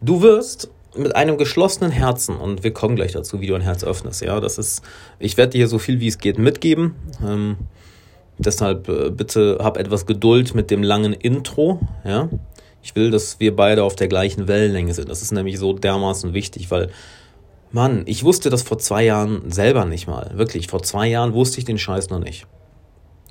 du 0.00 0.22
wirst 0.22 0.70
mit 0.96 1.16
einem 1.16 1.38
geschlossenen 1.38 1.90
Herzen 1.90 2.36
und 2.36 2.64
wir 2.64 2.72
kommen 2.72 2.96
gleich 2.96 3.12
dazu, 3.12 3.40
wie 3.40 3.46
du 3.46 3.54
ein 3.54 3.60
Herz 3.60 3.84
öffnest. 3.84 4.22
Ja, 4.22 4.40
das 4.40 4.58
ist, 4.58 4.82
ich 5.18 5.36
werde 5.36 5.52
dir 5.52 5.68
so 5.68 5.78
viel 5.78 6.00
wie 6.00 6.08
es 6.08 6.18
geht 6.18 6.38
mitgeben. 6.38 6.94
Ähm, 7.24 7.56
deshalb 8.38 8.88
äh, 8.88 9.10
bitte 9.10 9.58
hab 9.60 9.76
etwas 9.76 10.06
Geduld 10.06 10.54
mit 10.54 10.70
dem 10.70 10.82
langen 10.82 11.12
Intro. 11.12 11.80
Ja, 12.04 12.28
ich 12.82 12.94
will, 12.96 13.10
dass 13.10 13.40
wir 13.40 13.56
beide 13.56 13.82
auf 13.82 13.96
der 13.96 14.08
gleichen 14.08 14.46
Wellenlänge 14.46 14.94
sind. 14.94 15.08
Das 15.08 15.22
ist 15.22 15.32
nämlich 15.32 15.58
so 15.58 15.72
dermaßen 15.72 16.34
wichtig, 16.34 16.70
weil 16.70 16.90
Mann, 17.72 18.02
ich 18.06 18.22
wusste 18.22 18.50
das 18.50 18.62
vor 18.62 18.78
zwei 18.78 19.04
Jahren 19.04 19.50
selber 19.50 19.84
nicht 19.84 20.06
mal. 20.06 20.30
Wirklich, 20.34 20.68
vor 20.68 20.82
zwei 20.82 21.08
Jahren 21.08 21.32
wusste 21.34 21.58
ich 21.58 21.64
den 21.64 21.78
Scheiß 21.78 22.10
noch 22.10 22.20
nicht. 22.20 22.46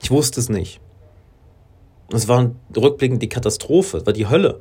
Ich 0.01 0.11
wusste 0.11 0.41
es 0.41 0.49
nicht. 0.49 0.81
Es 2.11 2.27
war 2.27 2.51
rückblickend 2.75 3.21
die 3.21 3.29
Katastrophe, 3.29 3.97
es 3.97 4.05
war 4.05 4.11
die 4.11 4.27
Hölle. 4.27 4.59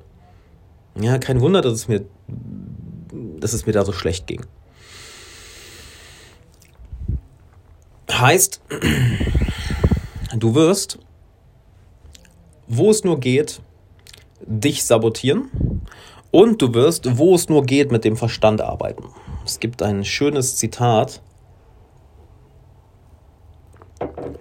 Ja, 1.01 1.19
kein 1.19 1.41
Wunder, 1.41 1.63
dass 1.63 1.73
es 1.73 1.89
mir 1.89 2.05
dass 3.43 3.53
es 3.53 3.67
mir 3.67 3.73
da 3.73 3.85
so 3.85 3.93
schlecht 3.93 4.27
ging. 4.27 4.45
Heißt, 8.11 8.61
du 10.37 10.55
wirst, 10.55 10.99
wo 12.69 12.91
es 12.91 13.03
nur 13.05 13.19
geht, 13.19 13.61
dich 14.41 14.85
sabotieren 14.85 15.51
und 16.31 16.63
du 16.63 16.73
wirst, 16.73 17.19
wo 17.19 17.35
es 17.35 17.49
nur 17.49 17.65
geht, 17.65 17.91
mit 17.91 18.05
dem 18.05 18.17
Verstand 18.17 18.61
arbeiten. 18.61 19.05
Es 19.45 19.59
gibt 19.59 19.83
ein 19.83 20.05
schönes 20.05 20.57
Zitat, 20.57 21.21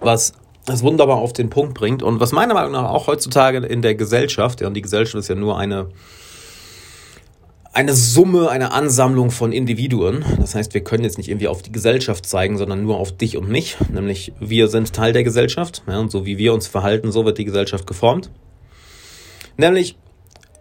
was 0.00 0.32
es 0.68 0.82
wunderbar 0.82 1.16
auf 1.16 1.32
den 1.32 1.50
Punkt 1.50 1.74
bringt 1.74 2.02
und 2.02 2.20
was 2.20 2.30
meiner 2.30 2.54
Meinung 2.54 2.72
nach 2.72 2.88
auch 2.90 3.08
heutzutage 3.08 3.58
in 3.58 3.82
der 3.82 3.96
Gesellschaft, 3.96 4.60
ja, 4.60 4.68
und 4.68 4.74
die 4.74 4.82
Gesellschaft 4.82 5.16
ist 5.16 5.28
ja 5.28 5.34
nur 5.34 5.58
eine 5.58 5.88
eine 7.72 7.94
Summe, 7.94 8.50
eine 8.50 8.72
Ansammlung 8.72 9.30
von 9.30 9.50
Individuen. 9.50 10.24
Das 10.38 10.54
heißt, 10.54 10.74
wir 10.74 10.84
können 10.84 11.04
jetzt 11.04 11.16
nicht 11.16 11.28
irgendwie 11.28 11.48
auf 11.48 11.62
die 11.62 11.72
Gesellschaft 11.72 12.26
zeigen, 12.26 12.58
sondern 12.58 12.82
nur 12.82 12.98
auf 12.98 13.16
dich 13.16 13.38
und 13.38 13.48
mich. 13.48 13.78
Nämlich, 13.90 14.32
wir 14.40 14.68
sind 14.68 14.92
Teil 14.92 15.14
der 15.14 15.24
Gesellschaft. 15.24 15.82
Ja, 15.86 15.98
und 15.98 16.10
so 16.10 16.26
wie 16.26 16.36
wir 16.36 16.52
uns 16.52 16.66
verhalten, 16.66 17.10
so 17.10 17.24
wird 17.24 17.38
die 17.38 17.46
Gesellschaft 17.46 17.86
geformt. 17.86 18.30
Nämlich, 19.56 19.96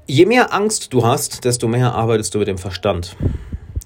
je 0.08 0.26
mehr 0.26 0.54
Angst 0.54 0.94
du 0.94 1.06
hast, 1.06 1.44
desto 1.44 1.68
mehr 1.68 1.94
arbeitest 1.94 2.34
du 2.34 2.40
mit 2.40 2.48
dem 2.48 2.58
Verstand. 2.58 3.18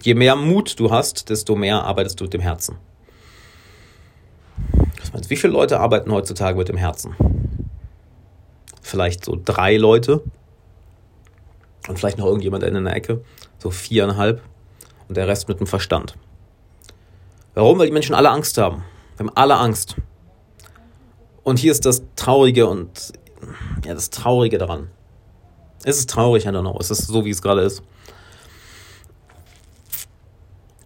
Je 0.03 0.13
mehr 0.13 0.35
Mut 0.35 0.79
du 0.79 0.91
hast, 0.91 1.29
desto 1.29 1.55
mehr 1.55 1.83
arbeitest 1.83 2.19
du 2.19 2.25
mit 2.25 2.33
dem 2.33 2.41
Herzen. 2.41 2.75
Was 4.99 5.13
meinst, 5.13 5.31
wie 5.31 5.35
viele 5.35 5.53
Leute 5.53 5.79
arbeiten 5.79 6.11
heutzutage 6.11 6.57
mit 6.59 6.69
dem 6.69 6.77
Herzen? 6.77 7.15
Vielleicht 8.83 9.25
so 9.25 9.35
drei 9.43 9.77
Leute, 9.77 10.21
und 11.87 11.97
vielleicht 11.99 12.17
noch 12.17 12.25
irgendjemand 12.25 12.63
in 12.63 12.83
der 12.83 12.95
Ecke, 12.95 13.23
so 13.57 13.69
viereinhalb 13.69 14.41
und 15.07 15.17
der 15.17 15.27
Rest 15.27 15.47
mit 15.47 15.59
dem 15.59 15.67
Verstand. 15.67 16.15
Warum? 17.53 17.79
Weil 17.79 17.87
die 17.87 17.93
Menschen 17.93 18.15
alle 18.15 18.29
Angst 18.29 18.57
haben. 18.57 18.83
Wir 19.17 19.27
haben 19.27 19.35
alle 19.35 19.55
Angst. 19.57 19.95
Und 21.43 21.59
hier 21.59 21.71
ist 21.71 21.85
das 21.85 22.03
Traurige 22.15 22.67
und 22.67 23.13
ja, 23.85 23.93
das 23.93 24.09
Traurige 24.09 24.57
daran. 24.57 24.89
Es 25.83 25.99
ist 25.99 26.09
traurig, 26.09 26.45
I 26.45 26.49
don't 26.49 26.61
know. 26.61 26.77
Es 26.79 26.89
ist 26.89 27.07
so, 27.07 27.23
wie 27.25 27.29
es 27.29 27.41
gerade 27.41 27.61
ist. 27.61 27.83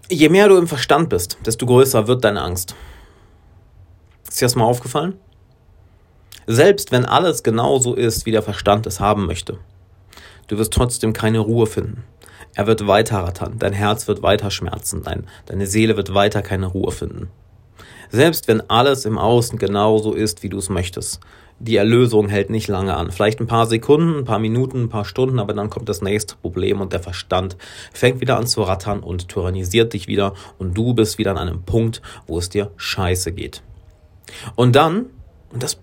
Je 0.09 0.27
mehr 0.27 0.49
du 0.49 0.57
im 0.57 0.67
Verstand 0.67 1.09
bist, 1.09 1.37
desto 1.45 1.65
größer 1.65 2.07
wird 2.07 2.23
deine 2.25 2.41
Angst. 2.41 2.75
Ist 4.27 4.41
dir 4.41 4.45
das 4.45 4.55
mal 4.55 4.65
aufgefallen? 4.65 5.17
Selbst 6.47 6.91
wenn 6.91 7.05
alles 7.05 7.43
genauso 7.43 7.93
ist, 7.93 8.25
wie 8.25 8.31
der 8.31 8.41
Verstand 8.41 8.85
es 8.87 8.99
haben 8.99 9.25
möchte, 9.25 9.59
du 10.49 10.57
wirst 10.57 10.73
trotzdem 10.73 11.13
keine 11.13 11.39
Ruhe 11.39 11.65
finden. 11.65 12.03
Er 12.55 12.67
wird 12.67 12.87
weiter 12.87 13.19
rattern, 13.19 13.55
dein 13.57 13.73
Herz 13.73 14.07
wird 14.07 14.21
weiter 14.21 14.51
schmerzen, 14.51 15.03
dein, 15.03 15.25
deine 15.45 15.67
Seele 15.67 15.95
wird 15.95 16.13
weiter 16.13 16.41
keine 16.41 16.65
Ruhe 16.65 16.91
finden. 16.91 17.29
Selbst 18.09 18.47
wenn 18.47 18.67
alles 18.69 19.05
im 19.05 19.17
Außen 19.17 19.59
genauso 19.59 20.13
ist, 20.13 20.43
wie 20.43 20.49
du 20.49 20.57
es 20.57 20.69
möchtest. 20.69 21.19
Die 21.59 21.75
Erlösung 21.75 22.29
hält 22.29 22.49
nicht 22.49 22.67
lange 22.67 22.95
an. 22.95 23.11
Vielleicht 23.11 23.39
ein 23.39 23.47
paar 23.47 23.67
Sekunden, 23.67 24.19
ein 24.19 24.25
paar 24.25 24.39
Minuten, 24.39 24.83
ein 24.83 24.89
paar 24.89 25.05
Stunden, 25.05 25.39
aber 25.39 25.53
dann 25.53 25.69
kommt 25.69 25.89
das 25.89 26.01
nächste 26.01 26.35
Problem 26.37 26.81
und 26.81 26.93
der 26.93 27.01
Verstand 27.01 27.57
fängt 27.93 28.21
wieder 28.21 28.37
an 28.37 28.47
zu 28.47 28.63
rattern 28.63 29.01
und 29.01 29.27
tyrannisiert 29.27 29.93
dich 29.93 30.07
wieder 30.07 30.33
und 30.57 30.75
du 30.75 30.93
bist 30.93 31.17
wieder 31.17 31.31
an 31.31 31.37
einem 31.37 31.63
Punkt, 31.63 32.01
wo 32.27 32.39
es 32.39 32.49
dir 32.49 32.71
scheiße 32.77 33.33
geht. 33.33 33.61
Und 34.55 34.75
dann, 34.75 35.07
und 35.51 35.61
das 35.61 35.79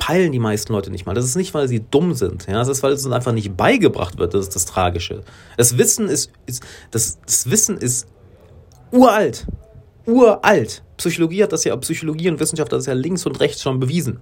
peilen 0.00 0.32
die 0.32 0.40
meisten 0.40 0.72
Leute 0.72 0.90
nicht 0.90 1.06
mal. 1.06 1.14
Das 1.14 1.24
ist 1.24 1.36
nicht, 1.36 1.54
weil 1.54 1.68
sie 1.68 1.84
dumm 1.88 2.14
sind. 2.14 2.46
Ja, 2.48 2.54
das 2.54 2.68
ist, 2.68 2.82
weil 2.82 2.92
es 2.92 3.04
uns 3.04 3.14
einfach 3.14 3.32
nicht 3.32 3.56
beigebracht 3.56 4.18
wird. 4.18 4.34
Das 4.34 4.40
ist 4.40 4.56
das 4.56 4.64
Tragische. 4.64 5.22
Das 5.56 5.78
Wissen 5.78 6.08
ist, 6.08 6.32
ist 6.46 6.64
das, 6.90 7.20
das 7.24 7.50
Wissen 7.50 7.76
ist 7.76 8.08
uralt. 8.90 9.46
Uralt. 10.06 10.82
Psychologie 10.96 11.44
hat 11.44 11.52
das 11.52 11.64
ja, 11.64 11.76
Psychologie 11.76 12.30
und 12.30 12.40
Wissenschaft 12.40 12.72
hat 12.72 12.78
das 12.78 12.86
ja 12.86 12.94
links 12.94 13.26
und 13.26 13.38
rechts 13.38 13.62
schon 13.62 13.78
bewiesen. 13.78 14.18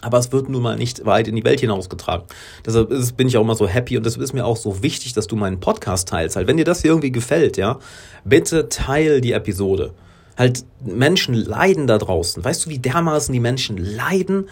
Aber 0.00 0.18
es 0.18 0.30
wird 0.32 0.48
nun 0.48 0.62
mal 0.62 0.76
nicht 0.76 1.04
weit 1.04 1.28
in 1.28 1.34
die 1.34 1.44
Welt 1.44 1.60
hinausgetragen. 1.60 2.26
Deshalb 2.64 2.90
ist, 2.92 3.16
bin 3.16 3.26
ich 3.26 3.36
auch 3.36 3.42
immer 3.42 3.56
so 3.56 3.66
happy 3.66 3.96
und 3.96 4.06
deshalb 4.06 4.22
ist 4.22 4.34
mir 4.34 4.44
auch 4.44 4.56
so 4.56 4.82
wichtig, 4.82 5.14
dass 5.14 5.26
du 5.26 5.34
meinen 5.34 5.60
Podcast 5.60 6.08
teilst. 6.08 6.36
Halt, 6.36 6.46
wenn 6.46 6.58
dir 6.58 6.64
das 6.64 6.82
hier 6.82 6.90
irgendwie 6.90 7.12
gefällt, 7.12 7.56
ja, 7.56 7.78
bitte 8.24 8.68
teil 8.68 9.20
die 9.20 9.32
Episode. 9.32 9.94
Halt, 10.36 10.64
Menschen 10.84 11.34
leiden 11.34 11.86
da 11.86 11.98
draußen. 11.98 12.44
Weißt 12.44 12.66
du, 12.66 12.70
wie 12.70 12.78
dermaßen 12.78 13.32
die 13.32 13.40
Menschen 13.40 13.76
leiden? 13.76 14.48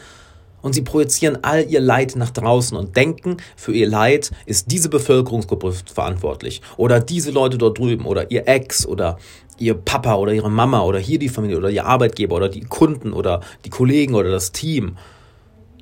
Und 0.63 0.75
sie 0.75 0.83
projizieren 0.83 1.39
all 1.43 1.69
ihr 1.69 1.81
Leid 1.81 2.15
nach 2.17 2.31
draußen 2.31 2.77
und 2.77 2.97
denken, 2.97 3.39
für 3.57 3.73
ihr 3.73 3.89
Leid 3.89 4.31
ist 4.47 4.71
diese 4.71 4.89
Bevölkerungsgruppe 4.89 5.73
verantwortlich. 5.93 6.63
Oder 6.77 7.01
diese 7.01 7.33
Leute 7.33 7.59
dort 7.59 7.79
drüben. 7.79 8.07
Oder 8.07 8.31
ihr 8.31 8.47
Ex. 8.47 8.87
Oder 8.87 9.19
ihr 9.59 9.75
Papa. 9.75 10.15
Oder 10.15 10.33
ihre 10.33 10.51
Mama. 10.51 10.83
Oder 10.83 11.01
hier 11.01 11.19
die 11.19 11.29
Familie. 11.29 11.59
Oder 11.59 11.71
ihr 11.71 11.85
Arbeitgeber. 11.85 12.37
Oder 12.37 12.49
die 12.49 12.61
Kunden. 12.61 13.13
Oder 13.13 13.41
die 13.65 13.71
Kollegen. 13.71 14.15
Oder 14.15 14.31
das 14.31 14.53
Team 14.53 14.97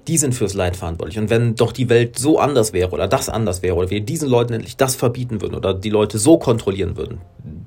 die 0.09 0.19
sind 0.19 0.35
fürs 0.35 0.55
Leid 0.55 0.77
verantwortlich. 0.77 1.19
Und 1.19 1.31
wenn 1.31 1.55
doch 1.55 1.73
die 1.73 1.89
Welt 1.89 2.19
so 2.19 2.39
anders 2.39 2.73
wäre 2.73 2.91
oder 2.91 3.07
das 3.07 3.29
anders 3.29 3.63
wäre 3.63 3.77
oder 3.77 3.91
wir 3.91 4.01
diesen 4.01 4.29
Leuten 4.29 4.55
endlich 4.55 4.77
das 4.77 4.97
verbieten 4.97 5.41
würden 5.41 5.55
oder 5.55 5.75
die 5.75 5.91
Leute 5.91 6.19
so 6.19 6.39
kontrollieren 6.39 6.97
würden, 6.97 7.21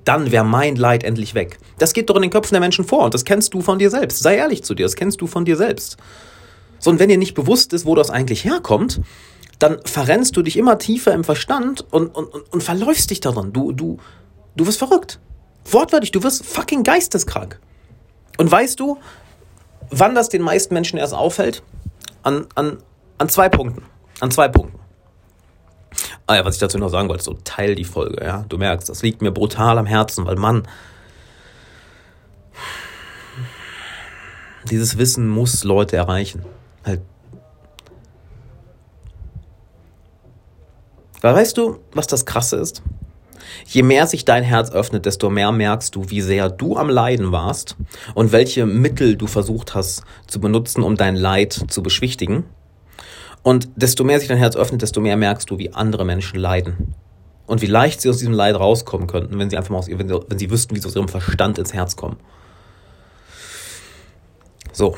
dann 0.03 0.31
wäre 0.31 0.43
mein 0.43 0.75
Leid 0.75 1.03
endlich 1.03 1.35
weg. 1.35 1.59
Das 1.77 1.93
geht 1.93 2.09
doch 2.09 2.15
in 2.15 2.23
den 2.23 2.31
Köpfen 2.31 2.55
der 2.55 2.59
Menschen 2.59 2.85
vor 2.85 3.03
und 3.05 3.13
das 3.13 3.23
kennst 3.23 3.53
du 3.53 3.61
von 3.61 3.79
dir 3.79 3.89
selbst. 3.89 4.21
Sei 4.21 4.35
ehrlich 4.35 4.63
zu 4.63 4.73
dir, 4.73 4.85
das 4.85 4.95
kennst 4.95 5.21
du 5.21 5.27
von 5.27 5.45
dir 5.45 5.57
selbst. 5.57 5.97
So, 6.79 6.89
und 6.89 6.99
wenn 6.99 7.09
dir 7.09 7.17
nicht 7.17 7.33
bewusst 7.33 7.71
ist, 7.71 7.85
wo 7.85 7.95
das 7.95 8.09
eigentlich 8.09 8.43
herkommt, 8.43 8.99
dann 9.59 9.77
verrennst 9.85 10.35
du 10.35 10.41
dich 10.41 10.57
immer 10.57 10.77
tiefer 10.77 11.13
im 11.13 11.23
Verstand 11.23 11.85
und, 11.91 12.13
und, 12.13 12.25
und, 12.25 12.51
und 12.51 12.63
verläufst 12.63 13.09
dich 13.09 13.21
daran. 13.21 13.53
Du, 13.53 13.71
du, 13.71 13.99
du 14.57 14.67
wirst 14.67 14.79
verrückt. 14.79 15.19
Wortwörtlich, 15.71 16.11
du 16.11 16.23
wirst 16.23 16.45
fucking 16.45 16.83
geisteskrank. 16.83 17.59
Und 18.37 18.51
weißt 18.51 18.79
du, 18.79 18.97
wann 19.89 20.15
das 20.15 20.27
den 20.27 20.41
meisten 20.41 20.73
Menschen 20.73 20.99
erst 20.99 21.13
auffällt? 21.13 21.63
An, 22.23 22.47
an, 22.55 22.77
an 23.17 23.29
zwei 23.29 23.49
Punkten. 23.49 23.83
An 24.19 24.31
zwei 24.31 24.47
Punkten. 24.47 24.79
Ah 26.25 26.35
ja, 26.35 26.45
was 26.45 26.55
ich 26.55 26.59
dazu 26.59 26.77
noch 26.77 26.89
sagen 26.89 27.09
wollte, 27.09 27.23
so 27.23 27.37
teil 27.43 27.75
die 27.75 27.83
Folge, 27.83 28.23
ja. 28.23 28.45
Du 28.49 28.57
merkst, 28.57 28.89
das 28.89 29.01
liegt 29.01 29.21
mir 29.21 29.31
brutal 29.31 29.77
am 29.77 29.85
Herzen, 29.85 30.25
weil 30.25 30.37
Mann, 30.37 30.67
dieses 34.69 34.97
Wissen 34.97 35.29
muss 35.29 35.63
Leute 35.63 35.97
erreichen. 35.97 36.43
Halt. 36.85 37.01
Weil 41.21 41.35
weißt 41.35 41.57
du, 41.57 41.79
was 41.93 42.07
das 42.07 42.25
Krasse 42.25 42.57
ist? 42.57 42.81
Je 43.65 43.83
mehr 43.83 44.07
sich 44.07 44.25
dein 44.25 44.43
Herz 44.43 44.71
öffnet, 44.71 45.05
desto 45.05 45.29
mehr 45.29 45.51
merkst 45.51 45.95
du, 45.95 46.09
wie 46.09 46.21
sehr 46.21 46.49
du 46.49 46.77
am 46.77 46.89
Leiden 46.89 47.31
warst 47.31 47.77
und 48.13 48.31
welche 48.31 48.65
Mittel 48.65 49.15
du 49.15 49.27
versucht 49.27 49.75
hast 49.75 50.03
zu 50.27 50.39
benutzen, 50.39 50.83
um 50.83 50.97
dein 50.97 51.15
Leid 51.15 51.53
zu 51.67 51.83
beschwichtigen. 51.83 52.45
Und 53.41 53.69
desto 53.75 54.03
mehr 54.03 54.19
sich 54.19 54.29
dein 54.29 54.37
Herz 54.37 54.55
öffnet, 54.55 54.81
desto 54.81 55.01
mehr 55.01 55.17
merkst 55.17 55.49
du, 55.49 55.57
wie 55.57 55.73
andere 55.73 56.05
Menschen 56.05 56.39
leiden. 56.39 56.95
Und 57.45 57.61
wie 57.61 57.67
leicht 57.67 58.01
sie 58.01 58.09
aus 58.09 58.17
diesem 58.17 58.33
Leid 58.33 58.55
rauskommen 58.55 59.07
könnten, 59.07 59.37
wenn 59.37 59.49
sie 59.49 59.57
einfach 59.57 59.71
mal 59.71 59.79
aus, 59.79 59.89
wenn 59.89 60.09
wenn 60.09 60.39
sie 60.39 60.49
wüssten, 60.49 60.75
wie 60.75 60.79
sie 60.79 60.87
aus 60.87 60.95
ihrem 60.95 61.09
Verstand 61.09 61.57
ins 61.57 61.73
Herz 61.73 61.95
kommen. 61.97 62.17
So. 64.71 64.95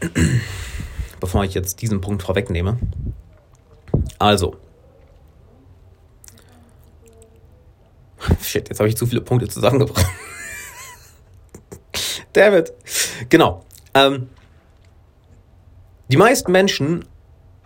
Bevor 1.20 1.42
ich 1.42 1.54
jetzt 1.54 1.82
diesen 1.82 2.00
Punkt 2.00 2.22
vorwegnehme. 2.22 2.78
Also, 4.20 4.56
Shit, 8.42 8.68
jetzt 8.68 8.78
habe 8.78 8.88
ich 8.88 8.96
zu 8.96 9.06
viele 9.06 9.20
Punkte 9.20 9.48
zusammengebracht. 9.48 10.06
David. 12.32 12.72
Genau. 13.28 13.64
Ähm, 13.94 14.28
die 16.08 16.16
meisten 16.16 16.52
Menschen 16.52 17.04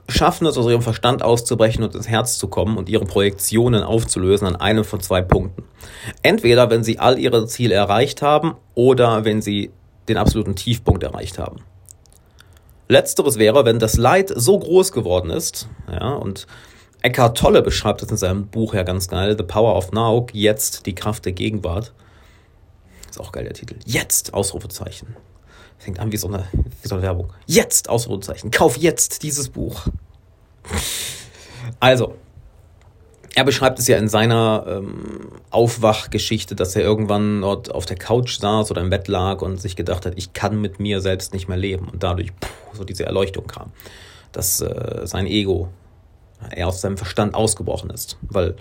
schaffen 0.08 0.46
es, 0.46 0.56
aus 0.56 0.66
ihrem 0.66 0.82
Verstand 0.82 1.22
auszubrechen 1.22 1.84
und 1.84 1.94
ins 1.94 2.08
Herz 2.08 2.38
zu 2.38 2.48
kommen 2.48 2.76
und 2.76 2.88
ihre 2.88 3.04
Projektionen 3.04 3.82
aufzulösen 3.82 4.46
an 4.46 4.56
einem 4.56 4.84
von 4.84 5.00
zwei 5.00 5.22
Punkten. 5.22 5.64
Entweder, 6.22 6.70
wenn 6.70 6.84
sie 6.84 6.98
all 6.98 7.18
ihre 7.18 7.46
Ziele 7.46 7.74
erreicht 7.74 8.22
haben 8.22 8.54
oder 8.74 9.24
wenn 9.24 9.42
sie 9.42 9.70
den 10.08 10.16
absoluten 10.16 10.56
Tiefpunkt 10.56 11.02
erreicht 11.02 11.38
haben. 11.38 11.60
Letzteres 12.88 13.38
wäre, 13.38 13.64
wenn 13.64 13.78
das 13.78 13.96
Leid 13.96 14.32
so 14.34 14.58
groß 14.58 14.92
geworden 14.92 15.30
ist, 15.30 15.68
ja, 15.90 16.10
und 16.10 16.46
Eckhart 17.02 17.36
Tolle 17.36 17.62
beschreibt 17.62 18.00
das 18.00 18.10
in 18.10 18.16
seinem 18.16 18.46
Buch 18.46 18.74
ja 18.74 18.84
ganz 18.84 19.08
geil. 19.08 19.36
The 19.36 19.42
Power 19.42 19.76
of 19.76 19.90
Now, 19.90 20.26
jetzt 20.32 20.86
die 20.86 20.94
Kraft 20.94 21.24
der 21.24 21.32
Gegenwart. 21.32 21.92
Ist 23.10 23.20
auch 23.20 23.32
geil 23.32 23.44
der 23.44 23.54
Titel. 23.54 23.76
Jetzt, 23.84 24.32
Ausrufezeichen. 24.32 25.16
Fängt 25.78 25.98
an 25.98 26.12
wie 26.12 26.16
so 26.16 26.28
eine, 26.28 26.46
wie 26.52 26.88
so 26.88 26.94
eine 26.94 27.02
Werbung. 27.02 27.32
Jetzt, 27.46 27.88
Ausrufezeichen. 27.88 28.52
Kauf 28.52 28.76
jetzt 28.76 29.22
dieses 29.22 29.48
Buch. 29.48 29.86
Also, 31.78 32.16
er 33.34 33.44
beschreibt 33.44 33.78
es 33.78 33.86
ja 33.86 33.96
in 33.96 34.08
seiner 34.08 34.64
ähm, 34.66 35.28
Aufwachgeschichte, 35.50 36.56
dass 36.56 36.74
er 36.74 36.82
irgendwann 36.82 37.40
dort 37.40 37.72
auf 37.72 37.86
der 37.86 37.96
Couch 37.96 38.38
saß 38.38 38.70
oder 38.72 38.82
im 38.82 38.90
Bett 38.90 39.06
lag 39.06 39.42
und 39.42 39.60
sich 39.60 39.76
gedacht 39.76 40.04
hat, 40.04 40.14
ich 40.16 40.32
kann 40.32 40.60
mit 40.60 40.80
mir 40.80 41.00
selbst 41.00 41.32
nicht 41.32 41.48
mehr 41.48 41.56
leben. 41.56 41.88
Und 41.88 42.02
dadurch 42.02 42.32
puh, 42.38 42.48
so 42.72 42.84
diese 42.84 43.04
Erleuchtung 43.06 43.46
kam, 43.46 43.72
dass 44.32 44.60
äh, 44.60 45.06
sein 45.06 45.26
Ego 45.26 45.68
er 46.50 46.68
aus 46.68 46.80
seinem 46.80 46.96
Verstand 46.96 47.34
ausgebrochen 47.34 47.90
ist, 47.90 48.18
weil 48.22 48.56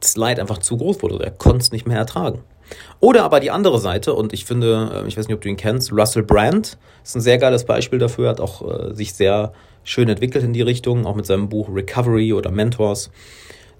das 0.00 0.16
Leid 0.16 0.40
einfach 0.40 0.58
zu 0.58 0.76
groß 0.76 1.02
wurde. 1.02 1.24
Er 1.24 1.30
konnte 1.30 1.58
es 1.58 1.72
nicht 1.72 1.86
mehr 1.86 1.98
ertragen. 1.98 2.42
Oder 3.00 3.24
aber 3.24 3.40
die 3.40 3.50
andere 3.50 3.78
Seite, 3.78 4.14
und 4.14 4.32
ich 4.32 4.44
finde, 4.44 5.02
äh, 5.04 5.08
ich 5.08 5.16
weiß 5.16 5.28
nicht, 5.28 5.34
ob 5.34 5.40
du 5.40 5.48
ihn 5.48 5.56
kennst, 5.56 5.92
Russell 5.92 6.22
Brand 6.22 6.78
ist 7.04 7.16
ein 7.16 7.20
sehr 7.20 7.38
geiles 7.38 7.64
Beispiel 7.64 7.98
dafür, 7.98 8.28
hat 8.28 8.40
auch 8.40 8.90
äh, 8.90 8.94
sich 8.94 9.14
sehr 9.14 9.52
schön 9.84 10.08
entwickelt 10.08 10.44
in 10.44 10.52
die 10.52 10.62
Richtung, 10.62 11.06
auch 11.06 11.14
mit 11.14 11.26
seinem 11.26 11.48
Buch 11.48 11.68
Recovery 11.72 12.32
oder 12.32 12.50
Mentors. 12.50 13.10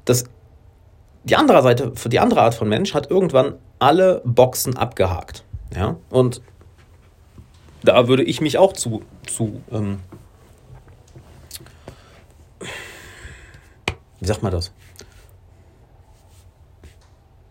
Das, 0.05 0.25
die 1.25 1.37
andere 1.37 1.62
Seite, 1.62 1.93
für 1.95 2.09
die 2.09 2.21
andere 2.21 2.43
Art 2.43 2.55
von 2.55 2.69
Mensch 2.69 2.95
hat 2.95 3.11
irgendwann 3.11 3.55
alle 3.78 4.23
Boxen 4.25 4.76
abgehakt. 4.76 5.45
Ja, 5.75 5.97
und 6.11 6.40
da 7.83 8.07
würde 8.07 8.23
ich 8.23 8.40
mich 8.40 8.57
auch 8.59 8.73
zu, 8.73 9.02
zu 9.26 9.61
ähm, 9.73 9.99
wie 14.20 14.26
sagt 14.26 14.42
man 14.42 14.52
das? 14.52 14.73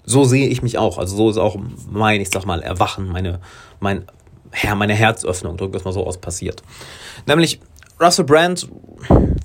So 0.04 0.24
sehe 0.24 0.48
ich 0.48 0.62
mich 0.62 0.78
auch. 0.78 0.98
Also 0.98 1.16
so 1.16 1.30
ist 1.30 1.38
auch 1.38 1.58
mein, 1.90 2.22
ich 2.22 2.30
sag 2.30 2.46
mal, 2.46 2.62
Erwachen, 2.62 3.08
meine, 3.08 3.40
mein, 3.80 4.06
Herr, 4.52 4.76
meine 4.76 4.94
Herzöffnung, 4.94 5.58
drück 5.58 5.74
das 5.74 5.84
mal 5.84 5.94
so 5.94 6.06
aus, 6.06 6.18
passiert. 6.18 6.62
Nämlich 7.26 7.60
Russell 8.00 8.26
Brand, 8.26 8.70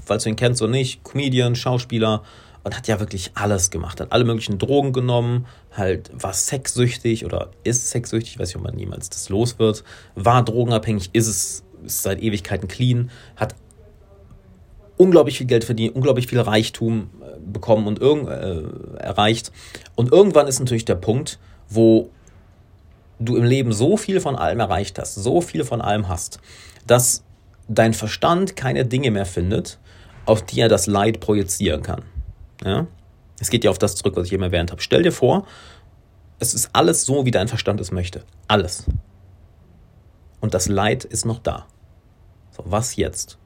falls 0.05 0.25
du 0.25 0.29
ihn 0.29 0.37
kennst 0.37 0.61
oder 0.61 0.71
nicht, 0.71 1.03
Comedian, 1.03 1.57
Schauspieler 1.57 2.23
und 2.63 2.77
hat 2.77 2.89
ja 2.89 3.01
wirklich 3.01 3.33
alles 3.35 3.71
gemacht. 3.71 4.01
Hat 4.01 4.13
alle 4.13 4.25
möglichen 4.25 4.59
Drogen 4.59 4.93
genommen, 4.93 5.47
halt 5.77 6.11
war 6.13 6.33
sexsüchtig 6.33 7.25
oder 7.25 7.51
ist 7.65 7.91
sexsüchtig, 7.91 8.39
weiß 8.39 8.51
ich, 8.51 8.57
ob 8.57 8.63
man 8.63 8.75
niemals 8.75 9.09
das 9.09 9.29
los 9.29 9.59
wird, 9.59 9.85
war 10.15 10.45
drogenabhängig, 10.45 11.11
ist 11.13 11.27
es, 11.27 11.65
ist 11.85 12.03
seit 12.03 12.21
Ewigkeiten 12.21 12.69
clean, 12.69 13.11
hat 13.37 13.55
unglaublich 15.01 15.39
viel 15.39 15.47
Geld 15.47 15.65
verdient, 15.65 15.97
unglaublich 15.97 16.27
viel 16.27 16.41
Reichtum 16.41 17.09
äh, 17.23 17.41
bekommen 17.41 17.87
und 17.87 17.99
irgend, 18.01 18.29
äh, 18.29 18.99
erreicht. 18.99 19.51
Und 19.95 20.13
irgendwann 20.13 20.47
ist 20.47 20.61
natürlich 20.61 20.85
der 20.85 20.97
Punkt, 20.97 21.39
wo 21.71 22.11
du 23.19 23.37
im 23.37 23.45
Leben 23.45 23.73
so 23.73 23.97
viel 23.97 24.21
von 24.21 24.37
allem 24.37 24.61
erreicht 24.61 24.99
hast, 24.99 25.15
so 25.15 25.41
viel 25.41 25.65
von 25.65 25.81
allem 25.81 26.09
hast, 26.09 26.39
dass 26.87 27.25
dein 27.67 27.95
Verstand 27.95 28.57
keine 28.57 28.85
Dinge 28.85 29.11
mehr 29.11 29.25
findet, 29.25 29.79
auf 30.27 30.43
die 30.43 30.61
er 30.61 30.69
das 30.69 30.87
Leid 30.87 31.21
projizieren 31.21 31.83
kann. 31.83 32.03
Ja? 32.63 32.87
Es 33.41 33.49
geht 33.49 33.65
ja 33.65 33.71
auf 33.71 33.79
das 33.79 33.97
zurück, 33.97 34.17
was 34.17 34.27
ich 34.27 34.35
eben 34.35 34.43
erwähnt 34.43 34.71
habe. 34.71 34.83
Stell 34.83 35.03
dir 35.03 35.13
vor, 35.13 35.47
es 36.41 36.53
ist 36.53 36.71
alles 36.75 37.07
so, 37.07 37.25
wie 37.25 37.31
dein 37.31 37.49
Verstand 37.49 37.81
es 37.81 37.91
möchte. 37.91 38.23
Alles. 38.49 38.85
Und 40.41 40.53
das 40.53 40.69
Leid 40.69 41.05
ist 41.05 41.25
noch 41.25 41.39
da. 41.39 41.67
So, 42.55 42.65
was 42.67 42.97
jetzt? 42.97 43.39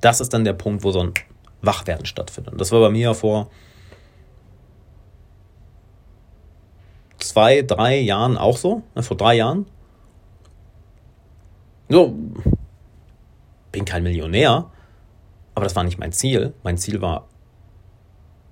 Das 0.00 0.20
ist 0.20 0.32
dann 0.32 0.44
der 0.44 0.54
Punkt, 0.54 0.82
wo 0.84 0.90
so 0.92 1.00
ein 1.00 1.14
Wachwerden 1.62 2.06
stattfindet. 2.06 2.52
Und 2.52 2.60
das 2.60 2.72
war 2.72 2.80
bei 2.80 2.90
mir 2.90 3.14
vor 3.14 3.50
zwei, 7.18 7.62
drei 7.62 7.98
Jahren 7.98 8.36
auch 8.36 8.56
so. 8.56 8.82
Ne, 8.94 9.02
vor 9.02 9.16
drei 9.16 9.34
Jahren. 9.34 9.66
So, 11.88 12.14
bin 13.72 13.84
kein 13.84 14.02
Millionär, 14.02 14.70
aber 15.54 15.64
das 15.64 15.74
war 15.76 15.84
nicht 15.84 15.98
mein 15.98 16.12
Ziel. 16.12 16.54
Mein 16.62 16.78
Ziel 16.78 17.00
war, 17.00 17.26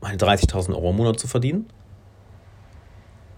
meine 0.00 0.18
30.000 0.18 0.74
Euro 0.74 0.90
im 0.90 0.96
Monat 0.96 1.20
zu 1.20 1.28
verdienen, 1.28 1.66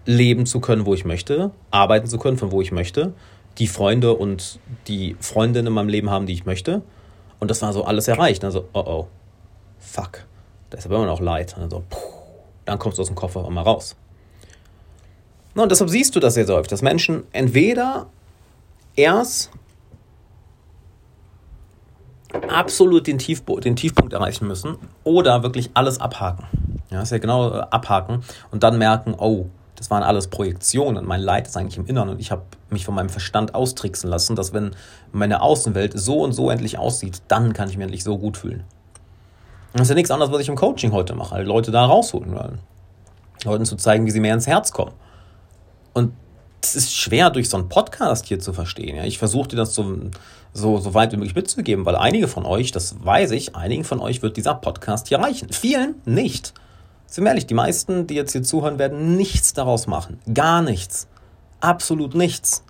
leben 0.05 0.45
zu 0.45 0.59
können, 0.59 0.85
wo 0.85 0.93
ich 0.93 1.05
möchte, 1.05 1.51
arbeiten 1.69 2.07
zu 2.07 2.17
können, 2.17 2.37
von 2.37 2.51
wo 2.51 2.61
ich 2.61 2.71
möchte, 2.71 3.13
die 3.59 3.67
Freunde 3.67 4.13
und 4.13 4.59
die 4.87 5.15
Freundinnen 5.19 5.67
in 5.67 5.73
meinem 5.73 5.89
Leben 5.89 6.09
haben, 6.09 6.25
die 6.25 6.33
ich 6.33 6.45
möchte. 6.45 6.81
Und 7.41 7.49
das 7.49 7.61
war 7.63 7.73
so 7.73 7.83
alles 7.83 8.07
erreicht. 8.07 8.43
Also, 8.45 8.69
oh 8.71 8.83
oh, 8.85 9.07
fuck, 9.79 10.25
da 10.69 10.77
ist 10.77 10.85
aber 10.85 10.97
immer 10.97 11.07
noch 11.07 11.19
Leid. 11.19 11.57
Also, 11.57 11.83
dann 12.65 12.79
kommst 12.79 12.99
du 12.99 13.01
aus 13.01 13.07
dem 13.07 13.15
Koffer 13.15 13.49
mal 13.49 13.63
raus. 13.63 13.95
und 15.55 15.69
deshalb 15.69 15.89
siehst 15.89 16.15
du 16.15 16.19
das 16.19 16.35
sehr 16.35 16.47
häufig, 16.47 16.69
dass 16.69 16.83
Menschen 16.83 17.23
entweder 17.33 18.05
erst 18.95 19.49
absolut 22.47 23.07
den, 23.07 23.17
Tiefbo 23.17 23.59
den 23.59 23.75
Tiefpunkt 23.75 24.13
erreichen 24.13 24.47
müssen 24.47 24.77
oder 25.03 25.41
wirklich 25.41 25.71
alles 25.73 25.99
abhaken. 25.99 26.45
Ja, 26.91 26.99
das 26.99 27.05
ist 27.05 27.11
ja 27.11 27.17
genau 27.17 27.53
äh, 27.53 27.61
abhaken 27.71 28.23
und 28.51 28.61
dann 28.61 28.77
merken, 28.77 29.15
oh, 29.17 29.47
das 29.81 29.89
waren 29.89 30.03
alles 30.03 30.27
Projektionen. 30.27 31.07
Mein 31.07 31.21
Leid 31.21 31.47
ist 31.47 31.57
eigentlich 31.57 31.77
im 31.77 31.87
Inneren 31.87 32.09
und 32.09 32.21
ich 32.21 32.29
habe 32.29 32.43
mich 32.69 32.85
von 32.85 32.93
meinem 32.93 33.09
Verstand 33.09 33.55
austricksen 33.55 34.11
lassen, 34.11 34.35
dass 34.35 34.53
wenn 34.53 34.75
meine 35.11 35.41
Außenwelt 35.41 35.93
so 35.95 36.21
und 36.21 36.33
so 36.33 36.51
endlich 36.51 36.77
aussieht, 36.77 37.23
dann 37.29 37.53
kann 37.53 37.67
ich 37.67 37.77
mich 37.77 37.85
endlich 37.85 38.03
so 38.03 38.19
gut 38.19 38.37
fühlen. 38.37 38.63
Das 39.73 39.81
ist 39.81 39.89
ja 39.89 39.95
nichts 39.95 40.11
anderes, 40.11 40.31
was 40.31 40.39
ich 40.39 40.49
im 40.49 40.55
Coaching 40.55 40.91
heute 40.91 41.15
mache, 41.15 41.33
halt 41.33 41.47
Leute 41.47 41.71
da 41.71 41.83
rausholen 41.83 42.35
wollen. 42.35 42.59
Leuten 43.43 43.65
zu 43.65 43.75
zeigen, 43.75 44.05
wie 44.05 44.11
sie 44.11 44.19
mehr 44.19 44.35
ins 44.35 44.45
Herz 44.45 44.71
kommen. 44.71 44.91
Und 45.93 46.13
es 46.61 46.75
ist 46.75 46.93
schwer 46.93 47.31
durch 47.31 47.49
so 47.49 47.57
einen 47.57 47.67
Podcast 47.67 48.27
hier 48.27 48.37
zu 48.37 48.53
verstehen. 48.53 48.97
Ja? 48.97 49.05
Ich 49.05 49.17
versuche 49.17 49.47
dir 49.47 49.55
das 49.55 49.73
so, 49.73 49.97
so, 50.53 50.77
so 50.77 50.93
weit 50.93 51.11
wie 51.11 51.17
möglich 51.17 51.33
mitzugeben, 51.33 51.87
weil 51.87 51.95
einige 51.95 52.27
von 52.27 52.45
euch, 52.45 52.71
das 52.71 53.03
weiß 53.03 53.31
ich, 53.31 53.55
einigen 53.55 53.83
von 53.83 53.99
euch 53.99 54.21
wird 54.21 54.37
dieser 54.37 54.53
Podcast 54.53 55.07
hier 55.07 55.17
reichen. 55.17 55.51
Vielen 55.51 55.95
nicht. 56.05 56.53
Sind 57.11 57.25
wir 57.25 57.29
ehrlich, 57.29 57.45
die 57.45 57.53
meisten, 57.53 58.07
die 58.07 58.15
jetzt 58.15 58.31
hier 58.31 58.41
zuhören, 58.41 58.79
werden 58.79 59.15
nichts 59.15 59.53
daraus 59.53 59.85
machen. 59.85 60.19
Gar 60.33 60.63
nichts. 60.63 61.07
Absolut 61.59 62.15
nichts. 62.15 62.63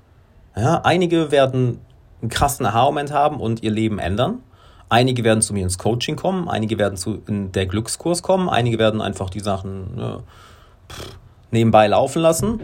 Ja, 0.58 0.82
einige 0.82 1.32
werden 1.32 1.80
einen 2.22 2.30
krassen 2.30 2.66
Aha-Moment 2.66 3.14
haben 3.14 3.40
und 3.40 3.64
ihr 3.64 3.72
Leben 3.72 4.00
ändern. 4.00 4.44
Einige 4.90 5.24
werden 5.24 5.42
zu 5.42 5.54
mir 5.54 5.64
ins 5.64 5.78
Coaching 5.78 6.18
kommen, 6.18 6.50
einige 6.50 6.78
werden 6.78 6.98
zu 6.98 7.22
in 7.26 7.54
der 7.54 7.66
Glückskurs 7.66 8.22
kommen, 8.22 8.50
einige 8.50 8.78
werden 8.78 9.00
einfach 9.00 9.30
die 9.30 9.40
Sachen 9.40 9.98
ja, 9.98 10.20
nebenbei 11.52 11.88
laufen 11.88 12.22
lassen 12.22 12.60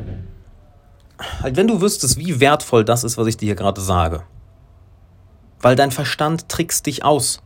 halt, 1.42 1.58
wenn 1.58 1.68
du 1.68 1.82
wüsstest, 1.82 2.18
wie 2.18 2.40
wertvoll 2.40 2.84
das 2.84 3.04
ist, 3.04 3.18
was 3.18 3.28
ich 3.28 3.38
dir 3.38 3.46
hier 3.48 3.56
gerade 3.56 3.82
sage. 3.82 4.24
Weil 5.60 5.76
dein 5.76 5.92
Verstand 5.92 6.50
trickst 6.50 6.86
dich 6.86 7.04
aus. 7.04 7.42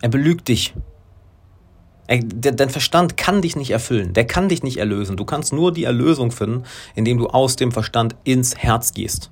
Er 0.00 0.08
belügt 0.08 0.48
dich. 0.48 0.74
Dein 2.10 2.70
Verstand 2.70 3.16
kann 3.16 3.40
dich 3.40 3.54
nicht 3.54 3.70
erfüllen. 3.70 4.12
Der 4.14 4.26
kann 4.26 4.48
dich 4.48 4.64
nicht 4.64 4.78
erlösen. 4.78 5.16
Du 5.16 5.24
kannst 5.24 5.52
nur 5.52 5.72
die 5.72 5.84
Erlösung 5.84 6.32
finden, 6.32 6.64
indem 6.96 7.18
du 7.18 7.28
aus 7.28 7.54
dem 7.54 7.70
Verstand 7.70 8.16
ins 8.24 8.56
Herz 8.56 8.92
gehst. 8.94 9.30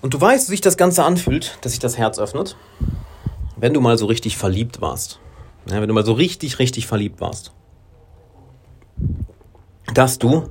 Und 0.00 0.14
du 0.14 0.20
weißt, 0.20 0.48
wie 0.48 0.52
sich 0.52 0.60
das 0.62 0.78
Ganze 0.78 1.04
anfühlt, 1.04 1.58
dass 1.60 1.72
sich 1.72 1.80
das 1.80 1.98
Herz 1.98 2.18
öffnet, 2.18 2.56
wenn 3.56 3.74
du 3.74 3.80
mal 3.82 3.98
so 3.98 4.06
richtig 4.06 4.38
verliebt 4.38 4.80
warst. 4.80 5.20
Ja, 5.68 5.82
wenn 5.82 5.88
du 5.88 5.92
mal 5.92 6.06
so 6.06 6.12
richtig, 6.14 6.58
richtig 6.58 6.86
verliebt 6.86 7.20
warst. 7.20 7.52
Dass 9.92 10.18
du 10.18 10.48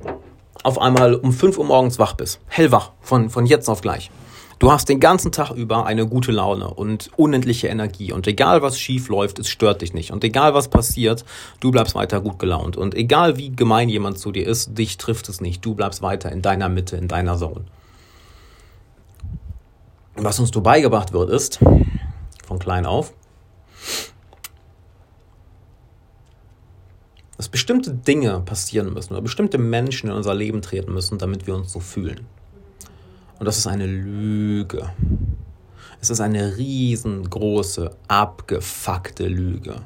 auf 0.62 0.80
einmal 0.80 1.16
um 1.16 1.34
5 1.34 1.58
Uhr 1.58 1.66
morgens 1.66 1.98
wach 1.98 2.14
bist. 2.14 2.40
Hellwach, 2.48 2.92
von, 3.02 3.32
von 3.32 3.48
jetzt 3.48 3.68
auf 3.68 3.82
gleich. 3.82 4.12
Du 4.60 4.72
hast 4.72 4.90
den 4.90 5.00
ganzen 5.00 5.32
Tag 5.32 5.52
über 5.52 5.86
eine 5.86 6.08
gute 6.08 6.32
Laune 6.32 6.68
und 6.74 7.12
unendliche 7.16 7.68
Energie. 7.68 8.12
Und 8.12 8.26
egal 8.26 8.64
was 8.64 8.80
schief 8.80 9.08
läuft, 9.08 9.38
es 9.38 9.50
stört 9.50 9.82
dich 9.82 9.94
nicht. 9.94 10.12
Und 10.12 10.24
egal 10.24 10.56
was 10.56 10.68
passiert, 10.68 11.26
du 11.60 11.70
bleibst 11.70 11.94
weiter 11.94 12.22
gut 12.22 12.40
gelaunt. 12.40 12.76
Und 12.76 12.96
egal 12.96 13.38
wie 13.38 13.56
gemein 13.56 13.88
jemand 13.88 14.18
zu 14.18 14.32
dir 14.32 14.48
ist, 14.48 14.76
dich 14.76 14.98
trifft 14.98 15.30
es 15.30 15.42
nicht. 15.42 15.64
Du 15.64 15.76
bleibst 15.76 16.02
weiter 16.02 16.32
in 16.32 16.42
deiner 16.42 16.70
Mitte, 16.70 16.98
in 16.98 17.08
deiner 17.08 17.38
Zone. 17.38 17.66
Was 20.16 20.40
uns 20.40 20.50
du 20.50 20.62
beigebracht 20.62 21.14
wird, 21.14 21.30
ist, 21.30 21.60
von 22.48 22.58
klein 22.58 22.88
auf, 22.88 23.14
dass 27.38 27.48
bestimmte 27.50 27.94
Dinge 27.94 28.40
passieren 28.40 28.92
müssen 28.92 29.14
oder 29.14 29.22
bestimmte 29.22 29.60
Menschen 29.60 30.10
in 30.10 30.16
unser 30.16 30.34
Leben 30.34 30.64
treten 30.64 30.92
müssen, 30.92 31.20
damit 31.20 31.46
wir 31.46 31.54
uns 31.54 31.72
so 31.72 31.80
fühlen. 31.80 32.26
Und 33.40 33.46
das 33.46 33.58
ist 33.58 33.68
eine 33.68 33.86
Lüge. 33.86 34.92
Es 36.02 36.10
ist 36.10 36.20
eine 36.20 36.58
riesengroße, 36.58 37.96
abgefuckte 38.08 39.28
Lüge. 39.28 39.82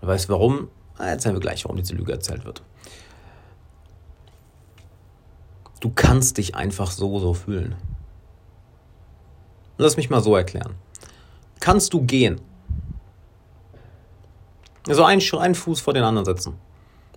Du 0.00 0.06
weißt 0.06 0.28
warum? 0.28 0.68
Erzählen 0.98 1.34
wir 1.34 1.40
gleich, 1.40 1.64
warum 1.64 1.76
diese 1.76 1.94
Lüge 1.94 2.12
erzählt 2.12 2.44
wird. 2.44 2.62
Du 5.80 5.90
kannst 5.90 6.36
dich 6.36 6.54
einfach 6.54 6.90
so, 6.90 7.18
so 7.18 7.32
fühlen. 7.32 7.74
Lass 9.78 9.96
mich 9.96 10.10
mal 10.10 10.22
so 10.22 10.36
erklären. 10.36 10.74
Kannst 11.58 11.94
du 11.94 12.02
gehen? 12.02 12.40
Also 14.86 15.04
einen, 15.04 15.22
einen 15.38 15.54
Fuß 15.54 15.80
vor 15.80 15.94
den 15.94 16.02
anderen 16.02 16.26
setzen. 16.26 16.54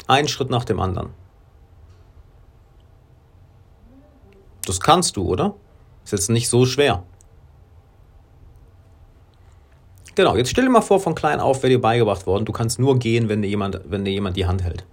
Ein 0.07 0.27
Schritt 0.27 0.49
nach 0.49 0.63
dem 0.63 0.79
anderen. 0.79 1.09
Das 4.65 4.79
kannst 4.79 5.17
du, 5.17 5.25
oder? 5.25 5.55
Ist 6.03 6.11
jetzt 6.11 6.29
nicht 6.29 6.49
so 6.49 6.65
schwer. 6.65 7.03
Genau, 10.15 10.35
jetzt 10.35 10.51
stell 10.51 10.65
dir 10.65 10.69
mal 10.69 10.81
vor, 10.81 10.99
von 10.99 11.15
klein 11.15 11.39
auf 11.39 11.63
wäre 11.63 11.71
dir 11.71 11.81
beigebracht 11.81 12.27
worden, 12.27 12.45
du 12.45 12.51
kannst 12.51 12.77
nur 12.77 12.99
gehen, 12.99 13.29
wenn 13.29 13.41
dir 13.41 13.47
jemand, 13.47 13.81
wenn 13.85 14.05
dir 14.05 14.11
jemand 14.11 14.37
die 14.37 14.45
Hand 14.45 14.63
hält. 14.63 14.85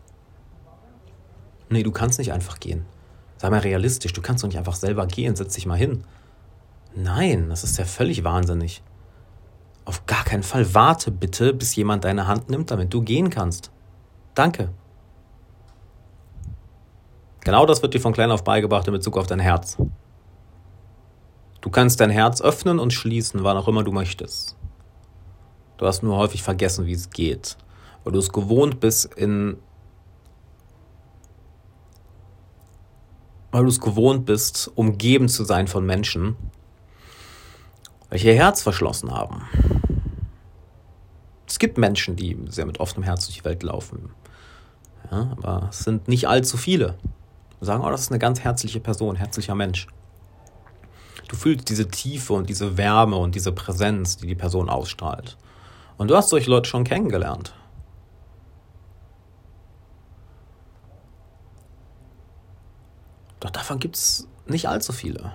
Nee, 1.68 1.82
du 1.82 1.92
kannst 1.92 2.18
nicht 2.18 2.32
einfach 2.32 2.58
gehen. 2.58 2.86
Sei 3.36 3.50
mal 3.50 3.60
realistisch, 3.60 4.12
du 4.12 4.22
kannst 4.22 4.42
doch 4.42 4.48
nicht 4.48 4.58
einfach 4.58 4.74
selber 4.74 5.06
gehen, 5.06 5.36
setz 5.36 5.54
dich 5.54 5.66
mal 5.66 5.76
hin. 5.76 6.04
Nein, 6.94 7.48
das 7.50 7.64
ist 7.64 7.78
ja 7.78 7.84
völlig 7.84 8.24
wahnsinnig. 8.24 8.82
Auf 9.84 10.06
gar 10.06 10.24
keinen 10.24 10.42
Fall 10.42 10.74
warte 10.74 11.10
bitte, 11.10 11.52
bis 11.52 11.76
jemand 11.76 12.04
deine 12.04 12.26
Hand 12.26 12.48
nimmt, 12.48 12.70
damit 12.70 12.92
du 12.92 13.02
gehen 13.02 13.30
kannst. 13.30 13.70
Danke. 14.34 14.70
Genau 17.42 17.64
das 17.64 17.80
wird 17.82 17.94
dir 17.94 18.00
von 18.00 18.12
klein 18.12 18.30
auf 18.30 18.44
beigebracht 18.44 18.86
in 18.86 18.92
Bezug 18.92 19.16
auf 19.16 19.26
dein 19.26 19.40
Herz. 19.40 19.78
Du 21.60 21.70
kannst 21.70 22.00
dein 22.00 22.10
Herz 22.10 22.40
öffnen 22.40 22.78
und 22.78 22.92
schließen, 22.92 23.44
wann 23.44 23.56
auch 23.56 23.68
immer 23.68 23.82
du 23.82 23.92
möchtest. 23.92 24.56
Du 25.78 25.86
hast 25.86 26.02
nur 26.02 26.16
häufig 26.16 26.42
vergessen, 26.42 26.86
wie 26.86 26.92
es 26.92 27.10
geht, 27.10 27.56
weil 28.04 28.12
du 28.12 28.18
es 28.18 28.32
gewohnt 28.32 28.80
bist, 28.80 29.14
in 29.14 29.56
weil 33.52 33.64
du 33.64 33.68
es 33.68 33.80
gewohnt 33.80 34.26
bist, 34.26 34.70
umgeben 34.76 35.28
zu 35.28 35.44
sein 35.44 35.66
von 35.66 35.84
Menschen, 35.84 36.36
welche 38.08 38.28
ihr 38.28 38.36
Herz 38.36 38.62
verschlossen 38.62 39.10
haben. 39.10 39.42
Es 41.48 41.58
gibt 41.58 41.78
Menschen, 41.78 42.14
die 42.14 42.38
sehr 42.48 42.66
mit 42.66 42.78
offenem 42.78 43.02
Herz 43.02 43.26
durch 43.26 43.38
die 43.38 43.44
Welt 43.44 43.62
laufen. 43.64 44.10
Ja, 45.10 45.32
aber 45.32 45.68
es 45.70 45.80
sind 45.80 46.06
nicht 46.06 46.28
allzu 46.28 46.56
viele 46.56 46.96
und 47.60 47.66
sagen, 47.66 47.84
oh, 47.84 47.90
das 47.90 48.02
ist 48.02 48.10
eine 48.10 48.18
ganz 48.18 48.40
herzliche 48.40 48.80
Person, 48.80 49.16
herzlicher 49.16 49.54
Mensch. 49.54 49.86
Du 51.28 51.36
fühlst 51.36 51.68
diese 51.68 51.86
Tiefe 51.86 52.32
und 52.32 52.48
diese 52.48 52.76
Wärme 52.76 53.16
und 53.16 53.34
diese 53.34 53.52
Präsenz, 53.52 54.16
die 54.16 54.26
die 54.26 54.34
Person 54.34 54.68
ausstrahlt. 54.68 55.36
Und 55.96 56.10
du 56.10 56.16
hast 56.16 56.30
solche 56.30 56.50
Leute 56.50 56.68
schon 56.68 56.84
kennengelernt. 56.84 57.54
Doch 63.38 63.50
davon 63.50 63.78
gibt 63.78 63.96
es 63.96 64.26
nicht 64.46 64.68
allzu 64.68 64.92
viele. 64.92 65.32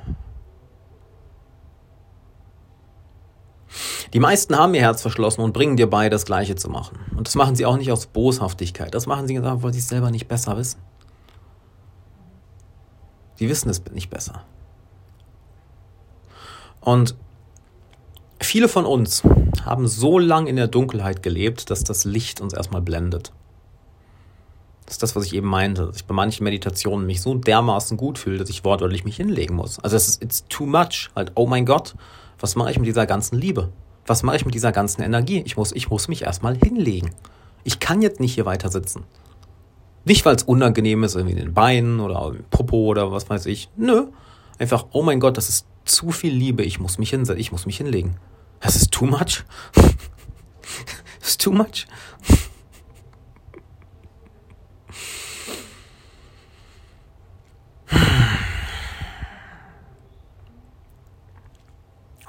Die 4.13 4.19
meisten 4.19 4.57
haben 4.57 4.73
ihr 4.73 4.81
Herz 4.81 5.01
verschlossen 5.01 5.41
und 5.41 5.53
bringen 5.53 5.75
dir 5.75 5.89
bei, 5.89 6.09
das 6.09 6.25
Gleiche 6.25 6.55
zu 6.55 6.69
machen. 6.69 6.97
Und 7.15 7.27
das 7.27 7.35
machen 7.35 7.55
sie 7.55 7.65
auch 7.65 7.77
nicht 7.77 7.91
aus 7.91 8.05
Boshaftigkeit. 8.05 8.93
Das 8.93 9.07
machen 9.07 9.27
sie, 9.27 9.41
weil 9.41 9.73
sie 9.73 9.79
es 9.79 9.87
selber 9.87 10.11
nicht 10.11 10.27
besser 10.27 10.57
wissen. 10.57 10.79
Die 13.39 13.49
wissen 13.49 13.69
es 13.69 13.83
nicht 13.91 14.09
besser. 14.09 14.43
Und 16.81 17.15
viele 18.39 18.67
von 18.67 18.85
uns 18.85 19.23
haben 19.63 19.87
so 19.87 20.19
lange 20.19 20.49
in 20.49 20.55
der 20.55 20.67
Dunkelheit 20.67 21.23
gelebt, 21.23 21.69
dass 21.69 21.83
das 21.83 22.05
Licht 22.05 22.41
uns 22.41 22.53
erstmal 22.53 22.81
blendet. 22.81 23.31
Das 24.85 24.95
ist 24.95 25.03
das, 25.03 25.15
was 25.15 25.25
ich 25.25 25.33
eben 25.33 25.47
meinte, 25.47 25.87
dass 25.87 25.95
ich 25.95 26.05
bei 26.05 26.13
manchen 26.13 26.43
Meditationen 26.43 27.07
mich 27.07 27.21
so 27.21 27.33
dermaßen 27.33 27.97
gut 27.97 28.19
fühle, 28.19 28.37
dass 28.37 28.49
ich 28.49 28.63
wortwörtlich 28.63 29.03
mich 29.03 29.15
hinlegen 29.15 29.55
muss. 29.55 29.79
Also 29.79 29.95
es 29.95 30.07
ist 30.07 30.23
it's 30.23 30.45
too 30.47 30.67
much. 30.67 31.09
Halt, 31.15 31.31
oh 31.33 31.47
mein 31.47 31.65
Gott, 31.65 31.95
was 32.39 32.55
mache 32.55 32.69
ich 32.69 32.77
mit 32.77 32.87
dieser 32.87 33.07
ganzen 33.07 33.39
Liebe? 33.39 33.69
Was 34.05 34.21
mache 34.21 34.35
ich 34.35 34.45
mit 34.45 34.53
dieser 34.53 34.71
ganzen 34.71 35.01
Energie? 35.01 35.41
Ich 35.43 35.57
muss, 35.57 35.71
ich 35.71 35.89
muss 35.89 36.07
mich 36.07 36.21
erstmal 36.21 36.55
hinlegen. 36.55 37.15
Ich 37.63 37.79
kann 37.79 38.03
jetzt 38.03 38.19
nicht 38.19 38.35
hier 38.35 38.45
weiter 38.45 38.69
sitzen. 38.69 39.03
Nicht, 40.05 40.23
weil 40.23 40.35
es 40.35 40.43
unangenehm 40.43 41.03
ist, 41.03 41.15
irgendwie 41.15 41.33
in 41.35 41.43
den 41.43 41.53
Beinen 41.53 41.99
oder 41.99 42.27
im 42.27 42.43
Popo 42.51 42.77
oder 42.85 43.11
was 43.11 43.27
weiß 43.27 43.47
ich. 43.47 43.69
Nö. 43.75 44.07
Einfach, 44.59 44.85
oh 44.91 45.01
mein 45.01 45.19
Gott, 45.19 45.35
das 45.35 45.49
ist 45.49 45.67
zu 45.83 46.11
viel 46.11 46.33
Liebe. 46.33 46.63
Ich 46.63 46.79
muss 46.79 46.99
mich 46.99 47.09
hinsetzen. 47.09 47.41
Ich 47.41 47.51
muss 47.51 47.65
mich 47.65 47.77
hinlegen. 47.77 48.17
Das 48.59 48.75
ist 48.75 48.91
too 48.91 49.05
much. 49.05 49.43
das 51.19 51.29
ist 51.29 51.41
too 51.41 51.51
much. 51.51 51.87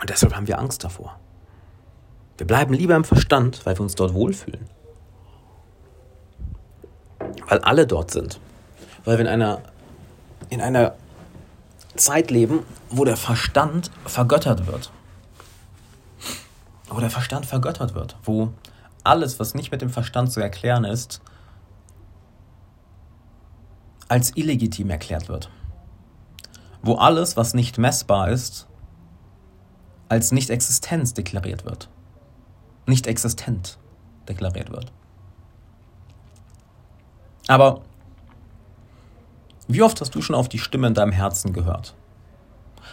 Und 0.01 0.11
deshalb 0.11 0.35
haben 0.35 0.49
wir 0.49 0.59
Angst 0.59 0.83
davor. 0.83 1.21
Wir 2.39 2.47
bleiben 2.47 2.73
lieber 2.73 2.97
im 2.97 3.05
Verstand, 3.05 3.67
weil 3.67 3.77
wir 3.77 3.83
uns 3.83 3.95
dort 3.97 4.15
wohlfühlen. 4.15 4.67
Weil 7.49 7.61
alle 7.61 7.87
dort 7.87 8.11
sind. 8.11 8.41
Weil 9.05 9.19
wir 9.19 9.25
in 9.25 9.31
einer, 9.31 9.63
in 10.51 10.61
einer 10.61 10.95
Zeit 11.97 12.31
leben, 12.31 12.61
wo 12.91 13.05
der 13.05 13.17
Verstand 13.17 13.91
vergöttert 14.05 14.67
wird. 14.67 14.91
Wo 16.89 17.01
der 17.01 17.11
Verstand 17.11 17.47
vergöttert 17.47 17.95
wird. 17.95 18.17
Wo 18.25 18.53
alles, 19.05 19.39
was 19.39 19.55
nicht 19.55 19.71
mit 19.71 19.83
dem 19.83 19.91
Verstand 19.91 20.33
zu 20.33 20.41
erklären 20.41 20.85
ist, 20.85 21.21
als 24.09 24.37
illegitim 24.37 24.91
erklärt 24.91 25.29
wird. 25.29 25.51
Wo 26.83 26.95
alles, 26.95 27.37
was 27.37 27.55
nicht 27.55 27.79
messbar 27.79 28.31
ist, 28.31 28.67
als 30.09 30.33
Nicht-Existenz 30.33 31.15
deklariert 31.15 31.65
wird. 31.65 31.89
Nicht 32.87 33.09
existent 33.09 33.79
deklariert 34.29 34.71
wird. 34.71 34.93
Aber 37.49 37.81
wie 39.69 39.83
oft 39.83 40.01
hast 40.01 40.15
du 40.15 40.23
schon 40.23 40.37
auf 40.37 40.49
die 40.49 40.59
Stimme 40.59 40.87
in 40.87 40.95
deinem 40.95 41.13
Herzen 41.13 41.53
gehört? 41.53 41.95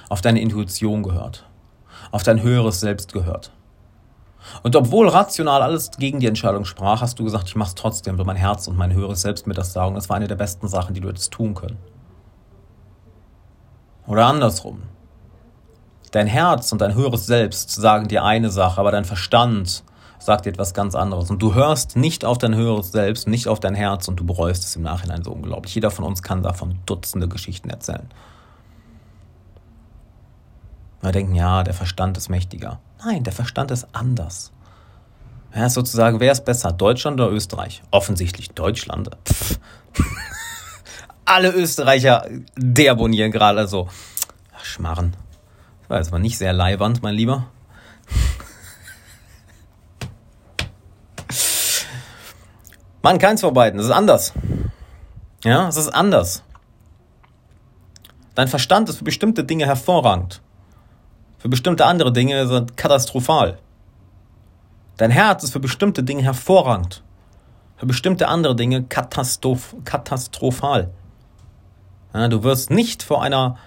Auf 0.09 0.21
deine 0.21 0.41
Intuition 0.41 1.03
gehört? 1.03 1.45
Auf 2.11 2.23
dein 2.23 2.41
höheres 2.41 2.79
Selbst 2.79 3.13
gehört? 3.13 3.51
Und 4.61 4.75
obwohl 4.75 5.07
rational 5.07 5.61
alles 5.61 5.91
gegen 5.91 6.19
die 6.19 6.27
Entscheidung 6.27 6.65
sprach, 6.65 7.01
hast 7.01 7.17
du 7.17 7.23
gesagt, 7.23 7.47
ich 7.47 7.55
mache 7.55 7.69
es 7.69 7.75
trotzdem, 7.75 8.17
weil 8.17 8.25
mein 8.25 8.35
Herz 8.35 8.67
und 8.67 8.77
mein 8.77 8.93
höheres 8.93 9.21
Selbst 9.21 9.47
mir 9.47 9.53
das 9.53 9.73
sagen. 9.73 9.95
Das 9.95 10.09
war 10.09 10.17
eine 10.17 10.27
der 10.27 10.35
besten 10.35 10.67
Sachen, 10.67 10.93
die 10.93 11.01
du 11.01 11.07
hättest 11.07 11.31
tun 11.31 11.55
können. 11.55 11.77
Oder 14.05 14.25
andersrum. 14.25 14.83
Dein 16.11 16.27
Herz 16.27 16.71
und 16.71 16.81
dein 16.81 16.93
höheres 16.93 17.25
Selbst 17.25 17.71
sagen 17.71 18.07
dir 18.07 18.23
eine 18.23 18.49
Sache, 18.49 18.79
aber 18.79 18.91
dein 18.91 19.05
Verstand 19.05 19.83
sagt 20.25 20.45
dir 20.45 20.49
etwas 20.49 20.73
ganz 20.73 20.95
anderes. 20.95 21.29
Und 21.29 21.41
du 21.41 21.53
hörst 21.53 21.95
nicht 21.95 22.25
auf 22.25 22.37
dein 22.37 22.55
höheres 22.55 22.91
Selbst, 22.91 23.27
nicht 23.27 23.47
auf 23.47 23.59
dein 23.59 23.75
Herz 23.75 24.07
und 24.07 24.19
du 24.19 24.25
bereust 24.25 24.63
es 24.63 24.75
im 24.75 24.83
Nachhinein 24.83 25.23
so 25.23 25.31
unglaublich. 25.31 25.75
Jeder 25.75 25.91
von 25.91 26.05
uns 26.05 26.23
kann 26.23 26.43
davon 26.43 26.79
Dutzende 26.85 27.27
Geschichten 27.27 27.69
erzählen. 27.69 28.09
Wir 31.01 31.11
denken, 31.11 31.35
ja, 31.35 31.63
der 31.63 31.73
Verstand 31.73 32.17
ist 32.17 32.29
mächtiger. 32.29 32.79
Nein, 33.03 33.23
der 33.23 33.33
Verstand 33.33 33.71
ist 33.71 33.87
anders. 33.91 34.53
Ja, 35.53 35.69
sozusagen, 35.69 36.19
wer 36.19 36.31
ist 36.31 36.45
besser, 36.45 36.71
Deutschland 36.71 37.19
oder 37.19 37.29
Österreich? 37.29 37.83
Offensichtlich 37.91 38.51
Deutschland. 38.51 39.09
Alle 41.25 41.51
Österreicher 41.51 42.25
deabonnieren 42.55 43.31
gerade 43.31 43.67
so. 43.67 43.89
Schmarren. 44.61 45.15
Das 45.81 45.89
war 45.89 45.97
jetzt 45.97 46.11
mal 46.11 46.19
nicht 46.19 46.37
sehr 46.37 46.53
leiwand, 46.53 47.03
mein 47.03 47.15
Lieber. 47.15 47.47
Mann, 53.03 53.17
keins 53.17 53.41
von 53.41 53.53
beiden. 53.53 53.77
Das 53.77 53.87
ist 53.87 53.91
anders. 53.91 54.31
Ja, 55.43 55.67
es 55.67 55.75
ist 55.75 55.89
anders. 55.89 56.41
Dein 58.33 58.47
Verstand 58.47 58.87
ist 58.87 58.97
für 58.97 59.03
bestimmte 59.03 59.43
Dinge 59.43 59.65
hervorragend. 59.65 60.41
Für 61.37 61.49
bestimmte 61.49 61.85
andere 61.85 62.13
Dinge 62.13 62.35
er 62.35 62.65
katastrophal. 62.77 63.59
Dein 64.95 65.11
Herz 65.11 65.43
ist 65.43 65.51
für 65.51 65.59
bestimmte 65.59 66.01
Dinge 66.03 66.23
hervorragend. 66.23 67.03
Für 67.75 67.85
bestimmte 67.85 68.29
andere 68.29 68.55
Dinge 68.55 68.83
katastroph 68.83 69.75
katastrophal. 69.83 70.89
Ja, 72.13 72.29
du 72.29 72.43
wirst 72.43 72.69
nicht 72.69 73.03
vor 73.03 73.21
einer 73.21 73.57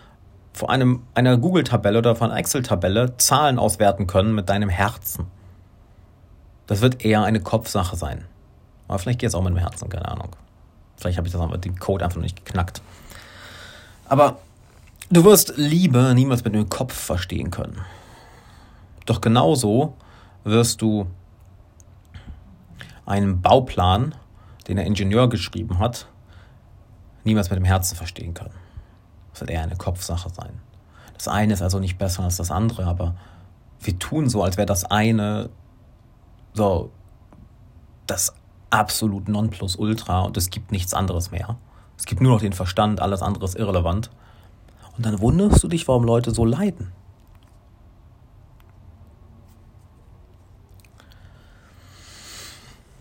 vor 0.54 0.70
einem, 0.70 1.02
einer 1.12 1.36
Google-Tabelle 1.36 1.98
oder 1.98 2.16
von 2.16 2.30
einer 2.30 2.40
Excel-Tabelle 2.40 3.18
Zahlen 3.18 3.58
auswerten 3.58 4.06
können 4.06 4.34
mit 4.34 4.48
deinem 4.48 4.70
Herzen. 4.70 5.26
Das 6.66 6.80
wird 6.80 7.04
eher 7.04 7.24
eine 7.24 7.40
Kopfsache 7.40 7.96
sein. 7.96 8.24
Aber 8.88 8.98
vielleicht 8.98 9.20
geht 9.20 9.28
es 9.28 9.34
auch 9.34 9.42
mit 9.42 9.52
dem 9.52 9.58
Herzen, 9.58 9.88
keine 9.88 10.08
Ahnung. 10.08 10.30
Vielleicht 10.96 11.18
habe 11.18 11.26
ich 11.26 11.32
das 11.32 11.40
aber 11.40 11.58
den 11.58 11.78
Code 11.78 12.04
einfach 12.04 12.16
noch 12.16 12.22
nicht 12.22 12.44
geknackt. 12.44 12.80
Aber 14.08 14.38
du 15.10 15.24
wirst 15.24 15.54
Liebe 15.56 16.14
niemals 16.14 16.44
mit 16.44 16.54
dem 16.54 16.68
Kopf 16.68 16.94
verstehen 16.94 17.50
können. 17.50 17.80
Doch 19.04 19.20
genauso 19.20 19.94
wirst 20.44 20.82
du 20.82 21.06
einen 23.04 23.40
Bauplan, 23.40 24.14
den 24.68 24.76
der 24.76 24.86
Ingenieur 24.86 25.28
geschrieben 25.28 25.78
hat, 25.78 26.06
niemals 27.24 27.50
mit 27.50 27.58
dem 27.58 27.64
Herzen 27.64 27.96
verstehen 27.96 28.34
können. 28.34 28.54
Das 29.32 29.40
wird 29.40 29.50
eher 29.50 29.62
eine 29.62 29.76
Kopfsache 29.76 30.30
sein. 30.30 30.60
Das 31.14 31.28
eine 31.28 31.52
ist 31.52 31.62
also 31.62 31.78
nicht 31.78 31.98
besser 31.98 32.24
als 32.24 32.36
das 32.36 32.50
andere, 32.50 32.84
aber 32.84 33.14
wir 33.80 33.98
tun 33.98 34.28
so, 34.28 34.42
als 34.42 34.56
wäre 34.56 34.66
das 34.66 34.84
eine 34.84 35.50
so 36.54 36.90
das 38.06 38.34
absolut 38.70 39.28
Nonplusultra 39.28 40.20
und 40.22 40.36
es 40.36 40.50
gibt 40.50 40.72
nichts 40.72 40.94
anderes 40.94 41.30
mehr. 41.30 41.56
Es 41.96 42.04
gibt 42.04 42.20
nur 42.20 42.32
noch 42.32 42.40
den 42.40 42.52
Verstand, 42.52 43.00
alles 43.00 43.22
andere 43.22 43.44
ist 43.44 43.56
irrelevant. 43.56 44.10
Und 44.96 45.06
dann 45.06 45.20
wunderst 45.20 45.62
du 45.62 45.68
dich, 45.68 45.86
warum 45.88 46.04
Leute 46.04 46.30
so 46.30 46.44
leiden. 46.44 46.92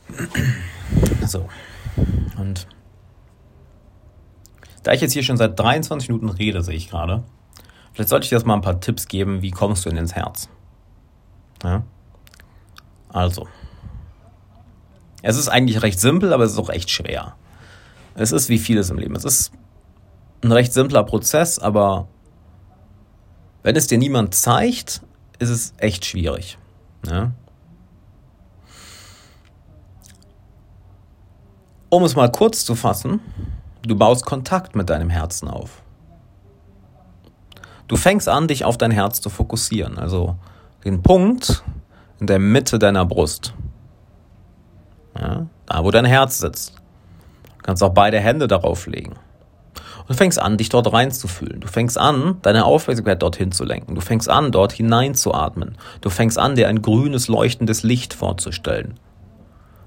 So. 1.25 1.49
Und 2.37 2.67
da 4.83 4.93
ich 4.93 5.01
jetzt 5.01 5.13
hier 5.13 5.23
schon 5.23 5.37
seit 5.37 5.59
23 5.59 6.09
Minuten 6.09 6.29
rede, 6.29 6.61
sehe 6.61 6.75
ich 6.75 6.91
gerade, 6.91 7.23
vielleicht 7.93 8.09
sollte 8.09 8.25
ich 8.25 8.29
dir 8.29 8.35
jetzt 8.35 8.45
mal 8.45 8.53
ein 8.53 8.61
paar 8.61 8.79
Tipps 8.79 9.07
geben, 9.07 9.41
wie 9.41 9.49
kommst 9.49 9.85
du 9.85 9.89
in 9.89 9.97
ins 9.97 10.13
Herz. 10.13 10.47
Ja? 11.63 11.81
Also, 13.09 13.47
es 15.25 15.37
ist 15.37 15.49
eigentlich 15.49 15.81
recht 15.81 15.99
simpel, 15.99 16.33
aber 16.33 16.43
es 16.43 16.53
ist 16.53 16.59
auch 16.59 16.69
echt 16.69 16.89
schwer. 16.89 17.35
Es 18.15 18.31
ist 18.31 18.49
wie 18.49 18.59
vieles 18.59 18.89
im 18.89 18.97
Leben. 18.97 19.15
Es 19.15 19.25
ist 19.25 19.51
ein 20.41 20.51
recht 20.51 20.71
simpler 20.71 21.03
Prozess, 21.03 21.59
aber 21.59 22.07
wenn 23.63 23.75
es 23.75 23.87
dir 23.87 23.97
niemand 23.97 24.35
zeigt, 24.35 25.01
ist 25.39 25.49
es 25.49 25.73
echt 25.77 26.05
schwierig. 26.05 26.57
Ja? 27.05 27.31
Um 31.89 32.03
es 32.03 32.15
mal 32.15 32.31
kurz 32.31 32.63
zu 32.63 32.75
fassen, 32.75 33.19
Du 33.85 33.95
baust 33.95 34.25
Kontakt 34.25 34.75
mit 34.75 34.89
deinem 34.89 35.11
Herzen 35.11 35.47
auf. 35.47 35.83
Du 37.87 37.97
fängst 37.97 38.27
an, 38.27 38.47
dich 38.47 38.65
auf 38.65 38.77
dein 38.77 38.89
Herz 38.89 39.21
zu 39.21 39.29
fokussieren, 39.29 39.99
also 39.99 40.37
den 40.83 41.03
Punkt 41.03 41.63
in 42.19 42.25
der 42.25 42.39
Mitte 42.39 42.79
deiner 42.79 43.05
Brust. 43.05 43.53
Ja, 45.19 45.47
da, 45.65 45.83
wo 45.83 45.91
dein 45.91 46.05
Herz 46.05 46.39
sitzt. 46.39 46.75
Du 47.57 47.63
kannst 47.63 47.83
auch 47.83 47.93
beide 47.93 48.19
Hände 48.19 48.47
darauf 48.47 48.87
legen. 48.87 49.13
Und 49.99 50.09
du 50.09 50.13
fängst 50.13 50.39
an, 50.39 50.57
dich 50.57 50.69
dort 50.69 50.91
reinzufühlen. 50.91 51.61
Du 51.61 51.67
fängst 51.67 51.97
an, 51.97 52.37
deine 52.43 52.65
Aufmerksamkeit 52.65 53.21
dorthin 53.21 53.51
zu 53.51 53.63
lenken. 53.63 53.95
Du 53.95 54.01
fängst 54.01 54.29
an, 54.29 54.51
dort 54.51 54.71
hineinzuatmen. 54.71 55.77
Du 56.01 56.09
fängst 56.09 56.37
an, 56.37 56.55
dir 56.55 56.67
ein 56.67 56.81
grünes, 56.81 57.27
leuchtendes 57.27 57.81
Licht 57.81 58.13
vorzustellen. 58.13 58.99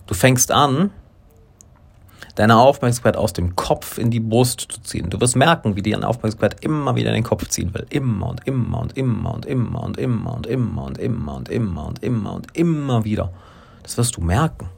Du 0.07 0.15
fängst 0.15 0.51
an, 0.51 0.91
deine 2.35 2.57
Aufmerksamkeit 2.57 3.17
aus 3.17 3.33
dem 3.33 3.55
Kopf 3.57 3.99
in 3.99 4.11
die 4.11 4.21
Brust 4.21 4.61
zu 4.61 4.81
ziehen. 4.81 5.11
Du 5.11 5.21
wirst 5.21 5.37
merken, 5.37 5.77
wie 5.77 5.83
die 5.83 5.95
Aufmerksamkeit 5.95 6.65
immer 6.65 6.97
wieder 6.97 7.11
in 7.11 7.15
den 7.15 7.25
Kopf 7.25 7.47
ziehen 7.49 7.75
will. 7.75 7.87
Immer 7.91 8.31
und 8.31 8.47
immer 8.47 8.81
und 8.81 8.97
immer 8.97 9.35
und 9.35 9.47
immer 9.47 9.83
und 9.83 9.97
immer 9.97 10.35
und 10.35 10.47
immer 10.47 10.85
und 10.85 10.99
immer 10.99 11.37
und 11.37 11.49
immer 11.49 11.85
und 11.85 12.03
immer 12.03 12.33
und 12.35 12.57
immer 12.57 13.05
wieder. 13.05 13.31
Das 13.83 13.97
wirst 13.99 14.17
du 14.17 14.21
merken. 14.21 14.69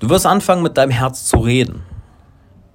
Du 0.00 0.08
wirst 0.08 0.26
anfangen, 0.26 0.62
mit 0.62 0.76
deinem 0.76 0.90
Herz 0.90 1.26
zu 1.26 1.36
reden. 1.36 1.82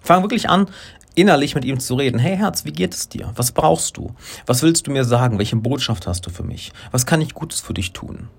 Fang 0.02 0.22
wirklich 0.22 0.48
an, 0.48 0.68
innerlich 1.16 1.56
mit 1.56 1.66
ihm 1.66 1.80
zu 1.80 1.96
reden. 1.96 2.20
Hey 2.20 2.38
Herz, 2.38 2.66
wie 2.66 2.72
geht 2.72 2.94
es 2.94 3.10
dir? 3.10 3.32
Was 3.36 3.52
brauchst 3.52 3.98
du? 3.98 4.14
Was 4.46 4.62
willst 4.62 4.86
du 4.86 4.92
mir 4.92 5.04
sagen? 5.04 5.40
Welche 5.40 5.56
Botschaft 5.56 6.06
hast 6.06 6.26
du 6.28 6.30
für 6.30 6.44
mich? 6.44 6.72
Was 6.92 7.08
kann 7.08 7.22
ich 7.22 7.34
Gutes 7.34 7.60
für 7.62 7.74
dich 7.74 7.94
tun? 7.94 8.30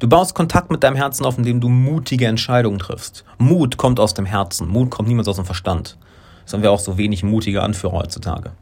Du 0.00 0.08
baust 0.08 0.34
Kontakt 0.34 0.70
mit 0.70 0.82
deinem 0.82 0.96
Herzen 0.96 1.24
auf, 1.24 1.38
indem 1.38 1.60
du 1.60 1.68
mutige 1.68 2.26
Entscheidungen 2.26 2.80
triffst. 2.80 3.24
Mut 3.38 3.76
kommt 3.76 4.00
aus 4.00 4.14
dem 4.14 4.26
Herzen. 4.26 4.68
Mut 4.68 4.90
kommt 4.90 5.08
niemals 5.08 5.28
aus 5.28 5.36
dem 5.36 5.44
Verstand. 5.44 5.98
Das 6.44 6.52
haben 6.52 6.62
wir 6.62 6.72
auch 6.72 6.80
so 6.80 6.98
wenig 6.98 7.22
mutige 7.22 7.62
Anführer 7.62 7.92
heutzutage. 7.92 8.52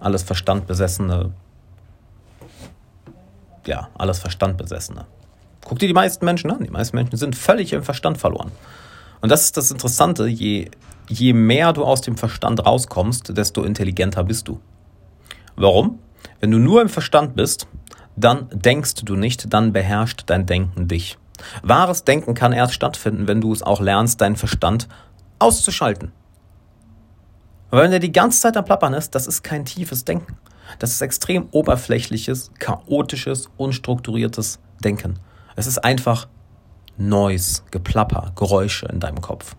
Alles 0.00 0.22
Verstandbesessene. 0.22 1.32
Ja, 3.66 3.88
alles 3.98 4.18
Verstandbesessene. 4.18 5.04
Guck 5.64 5.78
dir 5.78 5.88
die 5.88 5.94
meisten 5.94 6.24
Menschen 6.24 6.50
an. 6.50 6.64
Die 6.64 6.70
meisten 6.70 6.96
Menschen 6.96 7.16
sind 7.16 7.36
völlig 7.36 7.72
im 7.72 7.82
Verstand 7.82 8.18
verloren. 8.18 8.50
Und 9.20 9.30
das 9.30 9.44
ist 9.44 9.56
das 9.56 9.70
Interessante. 9.70 10.26
Je, 10.26 10.70
je 11.08 11.32
mehr 11.32 11.72
du 11.72 11.84
aus 11.84 12.00
dem 12.00 12.16
Verstand 12.16 12.64
rauskommst, 12.64 13.36
desto 13.36 13.62
intelligenter 13.62 14.24
bist 14.24 14.48
du. 14.48 14.60
Warum? 15.56 15.98
Wenn 16.40 16.50
du 16.50 16.58
nur 16.58 16.80
im 16.80 16.88
Verstand 16.88 17.36
bist, 17.36 17.66
dann 18.16 18.48
denkst 18.52 19.04
du 19.04 19.16
nicht, 19.16 19.52
dann 19.52 19.72
beherrscht 19.72 20.24
dein 20.26 20.46
Denken 20.46 20.88
dich. 20.88 21.18
Wahres 21.62 22.04
Denken 22.04 22.34
kann 22.34 22.52
erst 22.52 22.74
stattfinden, 22.74 23.28
wenn 23.28 23.40
du 23.40 23.52
es 23.52 23.62
auch 23.62 23.80
lernst, 23.80 24.20
deinen 24.20 24.36
Verstand 24.36 24.88
auszuschalten. 25.38 26.12
Weil 27.70 27.84
wenn 27.84 27.90
der 27.90 28.00
die 28.00 28.12
ganze 28.12 28.40
Zeit 28.40 28.56
am 28.56 28.64
Plappern 28.64 28.94
ist, 28.94 29.14
das 29.14 29.26
ist 29.26 29.42
kein 29.42 29.64
tiefes 29.64 30.04
Denken. 30.04 30.36
Das 30.78 30.90
ist 30.90 31.00
extrem 31.00 31.48
oberflächliches, 31.50 32.50
chaotisches, 32.58 33.48
unstrukturiertes 33.56 34.58
Denken. 34.82 35.18
Es 35.56 35.66
ist 35.66 35.78
einfach 35.78 36.28
Noise, 36.96 37.62
Geplapper, 37.70 38.32
Geräusche 38.36 38.86
in 38.86 39.00
deinem 39.00 39.20
Kopf. 39.20 39.56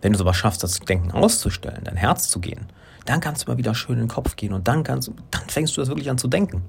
Wenn 0.00 0.12
du 0.12 0.16
es 0.16 0.20
aber 0.20 0.34
schaffst, 0.34 0.62
das 0.62 0.80
Denken 0.80 1.12
auszustellen, 1.12 1.82
dein 1.84 1.96
Herz 1.96 2.28
zu 2.28 2.40
gehen, 2.40 2.66
dann 3.04 3.20
kannst 3.20 3.46
du 3.46 3.50
mal 3.50 3.58
wieder 3.58 3.74
schön 3.74 3.94
in 3.94 4.04
den 4.04 4.08
Kopf 4.08 4.36
gehen 4.36 4.52
und 4.52 4.68
dann, 4.68 4.84
kannst, 4.84 5.10
dann 5.30 5.48
fängst 5.48 5.76
du 5.76 5.80
das 5.80 5.88
wirklich 5.88 6.10
an 6.10 6.18
zu 6.18 6.28
denken. 6.28 6.62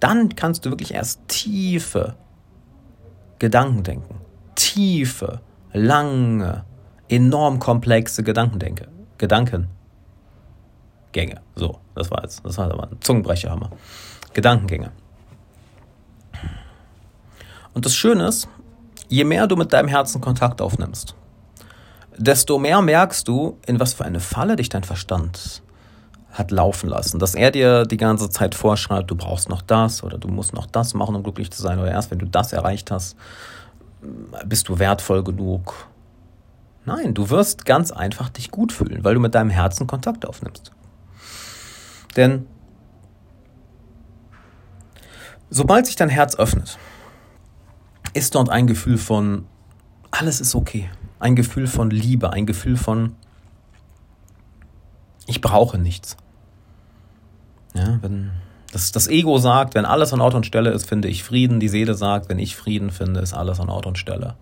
Dann 0.00 0.34
kannst 0.34 0.64
du 0.64 0.70
wirklich 0.70 0.94
erst 0.94 1.20
tiefe 1.28 2.16
Gedanken 3.38 3.82
denken. 3.82 4.20
Tiefe, 4.54 5.40
lange, 5.72 6.64
enorm 7.08 7.58
komplexe 7.58 8.22
Gedankendenke. 8.22 8.88
Gedankengänge. 9.18 9.70
So, 11.54 11.78
das 11.94 12.10
war 12.10 12.22
jetzt, 12.22 12.44
das 12.44 12.58
war 12.58 12.70
aber 12.70 12.84
ein 12.84 13.00
Zungenbrecher, 13.00 13.50
Hammer. 13.50 13.70
Gedankengänge. 14.32 14.92
Und 17.74 17.84
das 17.84 17.94
Schöne 17.94 18.28
ist, 18.28 18.48
je 19.08 19.24
mehr 19.24 19.46
du 19.46 19.56
mit 19.56 19.72
deinem 19.72 19.88
Herzen 19.88 20.20
Kontakt 20.20 20.62
aufnimmst, 20.62 21.14
desto 22.16 22.58
mehr 22.58 22.80
merkst 22.80 23.26
du, 23.28 23.58
in 23.66 23.80
was 23.80 23.94
für 23.94 24.04
eine 24.04 24.20
Falle 24.20 24.56
dich 24.56 24.68
dein 24.68 24.84
Verstand 24.84 25.62
hat 26.32 26.50
laufen 26.50 26.88
lassen. 26.88 27.18
Dass 27.18 27.34
er 27.34 27.50
dir 27.50 27.84
die 27.84 27.96
ganze 27.96 28.30
Zeit 28.30 28.54
vorschreibt, 28.54 29.10
du 29.10 29.16
brauchst 29.16 29.48
noch 29.48 29.62
das 29.62 30.02
oder 30.02 30.18
du 30.18 30.28
musst 30.28 30.52
noch 30.52 30.66
das 30.66 30.94
machen, 30.94 31.14
um 31.14 31.22
glücklich 31.22 31.50
zu 31.50 31.62
sein. 31.62 31.78
Oder 31.78 31.90
erst 31.90 32.10
wenn 32.10 32.18
du 32.18 32.26
das 32.26 32.52
erreicht 32.52 32.90
hast, 32.90 33.16
bist 34.44 34.68
du 34.68 34.78
wertvoll 34.78 35.22
genug. 35.22 35.88
Nein, 36.84 37.14
du 37.14 37.30
wirst 37.30 37.64
ganz 37.64 37.90
einfach 37.90 38.28
dich 38.28 38.50
gut 38.50 38.72
fühlen, 38.72 39.04
weil 39.04 39.14
du 39.14 39.20
mit 39.20 39.34
deinem 39.34 39.50
Herzen 39.50 39.86
Kontakt 39.86 40.26
aufnimmst. 40.26 40.72
Denn 42.16 42.46
sobald 45.50 45.86
sich 45.86 45.96
dein 45.96 46.10
Herz 46.10 46.36
öffnet, 46.36 46.78
ist 48.14 48.34
dort 48.34 48.48
ein 48.48 48.66
Gefühl 48.66 48.98
von, 48.98 49.44
alles 50.10 50.40
ist 50.40 50.54
okay. 50.54 50.88
Ein 51.18 51.36
Gefühl 51.36 51.66
von 51.66 51.90
Liebe, 51.90 52.32
ein 52.32 52.46
Gefühl 52.46 52.76
von, 52.76 53.16
ich 55.26 55.40
brauche 55.40 55.78
nichts. 55.78 56.16
Ja, 57.74 57.98
wenn 58.02 58.30
das, 58.72 58.92
das 58.92 59.08
Ego 59.08 59.38
sagt, 59.38 59.74
wenn 59.74 59.84
alles 59.84 60.12
an 60.12 60.20
Ort 60.20 60.34
und 60.34 60.46
Stelle 60.46 60.70
ist, 60.70 60.88
finde 60.88 61.08
ich 61.08 61.24
Frieden. 61.24 61.60
Die 61.60 61.68
Seele 61.68 61.94
sagt, 61.94 62.28
wenn 62.28 62.38
ich 62.38 62.56
Frieden 62.56 62.90
finde, 62.90 63.20
ist 63.20 63.32
alles 63.32 63.60
an 63.60 63.68
Ort 63.68 63.86
und 63.86 63.98
Stelle. 63.98 64.36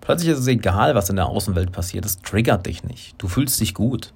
Plötzlich 0.00 0.30
ist 0.30 0.38
es 0.38 0.46
egal, 0.46 0.94
was 0.94 1.10
in 1.10 1.16
der 1.16 1.26
Außenwelt 1.26 1.72
passiert. 1.72 2.04
Es 2.04 2.20
triggert 2.20 2.66
dich 2.66 2.84
nicht. 2.84 3.14
Du 3.18 3.28
fühlst 3.28 3.60
dich 3.60 3.74
gut. 3.74 4.12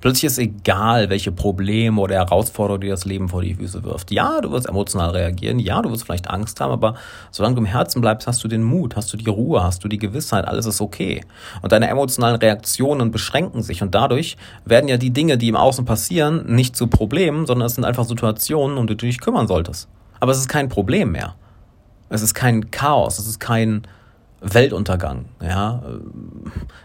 Plötzlich 0.00 0.24
ist 0.24 0.38
egal, 0.38 1.10
welche 1.10 1.30
Probleme 1.30 2.00
oder 2.00 2.14
Herausforderungen 2.14 2.80
dir 2.80 2.90
das 2.90 3.04
Leben 3.04 3.28
vor 3.28 3.42
die 3.42 3.54
Füße 3.54 3.84
wirft. 3.84 4.10
Ja, 4.10 4.40
du 4.40 4.50
wirst 4.50 4.66
emotional 4.66 5.10
reagieren, 5.10 5.58
ja, 5.58 5.82
du 5.82 5.90
wirst 5.90 6.04
vielleicht 6.04 6.30
Angst 6.30 6.60
haben, 6.60 6.72
aber 6.72 6.94
solange 7.30 7.56
du 7.56 7.60
im 7.60 7.66
Herzen 7.66 8.00
bleibst, 8.00 8.26
hast 8.26 8.42
du 8.42 8.48
den 8.48 8.62
Mut, 8.62 8.96
hast 8.96 9.12
du 9.12 9.18
die 9.18 9.28
Ruhe, 9.28 9.62
hast 9.62 9.84
du 9.84 9.88
die 9.88 9.98
Gewissheit, 9.98 10.48
alles 10.48 10.64
ist 10.64 10.80
okay. 10.80 11.22
Und 11.60 11.72
deine 11.72 11.88
emotionalen 11.88 12.36
Reaktionen 12.36 13.10
beschränken 13.10 13.62
sich 13.62 13.82
und 13.82 13.94
dadurch 13.94 14.38
werden 14.64 14.88
ja 14.88 14.96
die 14.96 15.10
Dinge, 15.10 15.36
die 15.36 15.48
im 15.48 15.56
Außen 15.56 15.84
passieren, 15.84 16.46
nicht 16.46 16.76
zu 16.76 16.86
Problemen, 16.86 17.44
sondern 17.44 17.66
es 17.66 17.74
sind 17.74 17.84
einfach 17.84 18.06
Situationen, 18.06 18.78
um 18.78 18.86
die 18.86 18.96
du 18.96 19.04
dich 19.04 19.20
kümmern 19.20 19.48
solltest. 19.48 19.88
Aber 20.18 20.32
es 20.32 20.38
ist 20.38 20.48
kein 20.48 20.70
Problem 20.70 21.12
mehr. 21.12 21.34
Es 22.08 22.22
ist 22.22 22.34
kein 22.34 22.70
Chaos, 22.70 23.18
es 23.18 23.28
ist 23.28 23.38
kein 23.38 23.82
Weltuntergang. 24.40 25.26
Ja, 25.42 25.82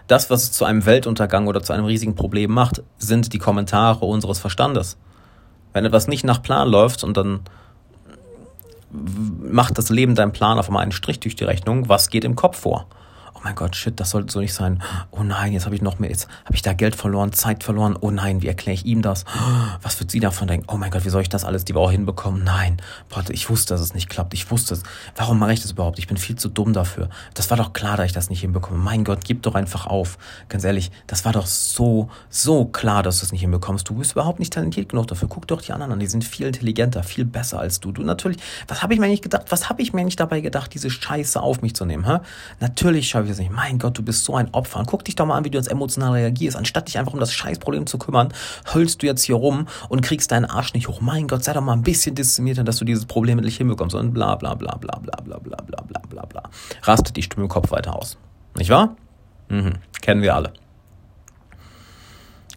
das, 0.08 0.30
was 0.30 0.44
es 0.44 0.52
zu 0.52 0.65
einem 0.65 0.86
Weltuntergang 0.86 1.48
oder 1.48 1.63
zu 1.63 1.74
einem 1.74 1.86
riesigen 1.86 2.15
Problem 2.15 2.52
macht, 2.52 2.84
sind 2.98 3.34
die 3.34 3.39
Kommentare 3.39 4.06
unseres 4.06 4.39
Verstandes. 4.39 4.98
Wenn 5.74 5.86
etwas 5.86 6.08
nicht 6.08 6.24
nach 6.24 6.41
Plan 6.41 6.70
läuft 6.70 7.04
und 7.04 7.18
dann 7.18 7.41
macht 9.41 9.78
das 9.78 9.89
Leben 9.89 10.15
deinem 10.15 10.32
Plan 10.32 10.58
auf 10.58 10.68
einmal 10.68 10.84
einen 10.84 10.91
Strich 10.91 11.20
durch 11.20 11.36
die 11.36 11.44
Rechnung, 11.44 11.89
was 11.89 12.10
geht 12.10 12.24
im 12.24 12.36
Kopf 12.36 12.60
vor? 12.60 12.88
Mein 13.45 13.53
Gott, 13.53 13.75
shit, 13.75 13.99
das 13.99 14.10
sollte 14.10 14.34
so 14.34 14.39
nicht 14.39 14.55
sein. 14.55 14.81
Oh 15.12 15.21
nein, 15.21 15.53
jetzt 15.53 15.65
habe 15.65 15.75
ich 15.75 15.81
noch 15.84 15.99
mehr, 15.99 16.10
jetzt 16.10 16.27
habe 16.45 16.55
ich 16.55 16.63
da 16.63 16.73
Geld 16.73 16.95
verloren, 16.95 17.31
Zeit 17.31 17.63
verloren. 17.63 17.95
Oh 18.01 18.10
nein, 18.10 18.41
wie 18.41 18.47
erkläre 18.47 18.73
ich 18.73 18.88
ihm 18.88 19.03
das? 19.03 19.23
Was 19.84 19.99
wird 19.99 20.10
sie 20.10 20.19
davon 20.19 20.47
denken? 20.47 20.65
Oh 20.67 20.77
mein 20.77 20.89
Gott, 20.89 21.05
wie 21.05 21.10
soll 21.10 21.21
ich 21.21 21.29
das 21.29 21.45
alles 21.45 21.63
die 21.63 21.75
Woche 21.75 21.91
hinbekommen? 21.91 22.43
Nein, 22.43 22.77
boah, 23.08 23.23
ich 23.29 23.47
wusste, 23.47 23.75
dass 23.75 23.81
es 23.81 23.93
nicht 23.93 24.10
klappt. 24.10 24.34
Ich 24.34 24.49
wusste 24.49 24.73
es. 24.73 24.81
Warum 25.15 25.38
mache 25.38 25.53
ich 25.53 25.62
das 25.62 25.69
überhaupt? 25.69 25.99
Ich 25.99 26.08
bin 26.08 26.17
viel 26.17 26.36
zu 26.38 26.49
dumm 26.49 26.73
dafür. 26.73 27.08
Das 27.36 27.51
war 27.51 27.58
doch 27.58 27.71
klar, 27.71 27.97
dass 27.97 28.08
ich 28.08 28.13
das 28.13 28.31
nicht 28.31 28.41
hinbekomme. 28.41 28.79
Mein 28.79 29.03
Gott, 29.03 29.19
gib 29.23 29.43
doch 29.43 29.53
einfach 29.53 29.86
auf. 29.86 30.17
Ganz 30.49 30.63
ehrlich, 30.63 30.89
das 31.05 31.23
war 31.23 31.34
doch 31.34 31.45
so, 31.45 32.10
so 32.31 32.65
klar, 32.65 33.03
dass 33.03 33.19
du 33.19 33.27
es 33.27 33.31
nicht 33.31 33.41
hinbekommst. 33.41 33.88
Du 33.88 33.93
bist 33.93 34.13
überhaupt 34.13 34.39
nicht 34.39 34.53
talentiert 34.53 34.89
genug 34.89 35.05
dafür. 35.05 35.27
Guck 35.27 35.47
doch 35.47 35.62
die 35.62 35.71
anderen 35.71 35.91
an. 35.91 35.99
Die 35.99 36.08
sind 36.08 36.23
viel 36.23 36.47
intelligenter, 36.47 37.03
viel 37.03 37.25
besser 37.25 37.60
als 37.60 37.79
du. 37.79 37.91
Du 37.91 38.01
natürlich, 38.01 38.38
was 38.67 38.81
habe 38.81 38.95
ich 38.95 38.99
mir 38.99 39.08
nicht 39.08 39.21
gedacht? 39.21 39.45
Was 39.49 39.69
habe 39.69 39.84
ich 39.84 39.93
mir 39.93 40.03
nicht 40.03 40.19
dabei 40.19 40.41
gedacht, 40.41 40.73
diese 40.73 40.89
Scheiße 40.89 41.39
auf 41.39 41.62
mich 41.62 41.75
zu 41.75 41.86
nehmen? 41.86 42.08
Hä? 42.08 42.21
Natürlich 42.60 43.08
schaffe 43.08 43.29
ich 43.29 43.35
das 43.36 43.39
nicht. 43.39 43.52
Mein 43.52 43.80
Gott, 43.80 43.98
du 43.98 44.04
bist 44.04 44.24
so 44.24 44.36
ein 44.36 44.54
Opfer. 44.54 44.80
Und 44.80 44.88
guck 44.88 45.04
dich 45.06 45.15
doch 45.15 45.26
mal 45.26 45.38
an, 45.38 45.45
wie 45.45 45.50
du 45.50 45.58
jetzt 45.58 45.71
emotional 45.71 46.13
reagierst. 46.13 46.58
Anstatt 46.58 46.88
dich 46.88 46.98
einfach 46.98 47.13
um 47.13 47.19
das 47.19 47.34
Scheißproblem 47.34 47.88
zu 47.88 47.98
kümmern, 47.98 48.34
hüllst 48.74 49.02
du 49.02 49.06
jetzt 49.06 49.24
hier 49.24 49.36
rum 49.36 49.67
und 49.89 50.02
kriegst 50.02 50.32
deinen 50.32 50.45
Arsch 50.45 50.74
nicht 50.74 50.88
hoch. 50.88 51.02
Mein 51.02 51.28
Gott, 51.28 51.43
sei 51.43 51.54
doch 51.54 51.62
mal 51.62 51.74
ein 51.74 51.84
bisschen 51.84 52.15
disziplinierter, 52.15 52.63
dass 52.63 52.78
du 52.78 52.86
dieses 52.86 53.06
Problem 53.06 53.38
endlich 53.38 53.58
hinbekommst. 53.58 53.95
Und 53.95 54.13
bla 54.13 54.36
bla 54.36 54.56
bla 54.56 54.76
bla 54.76 54.98
bla 55.00 55.19
bla 55.19 55.38
bla 55.38 55.58
bla 55.58 55.82
bla 55.82 56.02
bla 56.10 56.26
bla. 56.26 56.43
Rastet 56.84 57.17
die 57.17 57.24
Stimme 57.24 57.43
im 57.43 57.50
Kopf 57.50 57.71
weiter 57.71 57.95
aus. 57.95 58.17
Nicht 58.56 58.69
wahr? 58.69 58.95
Mhm. 59.50 59.74
Kennen 60.02 60.21
wir 60.21 60.36
alle. 60.36 60.54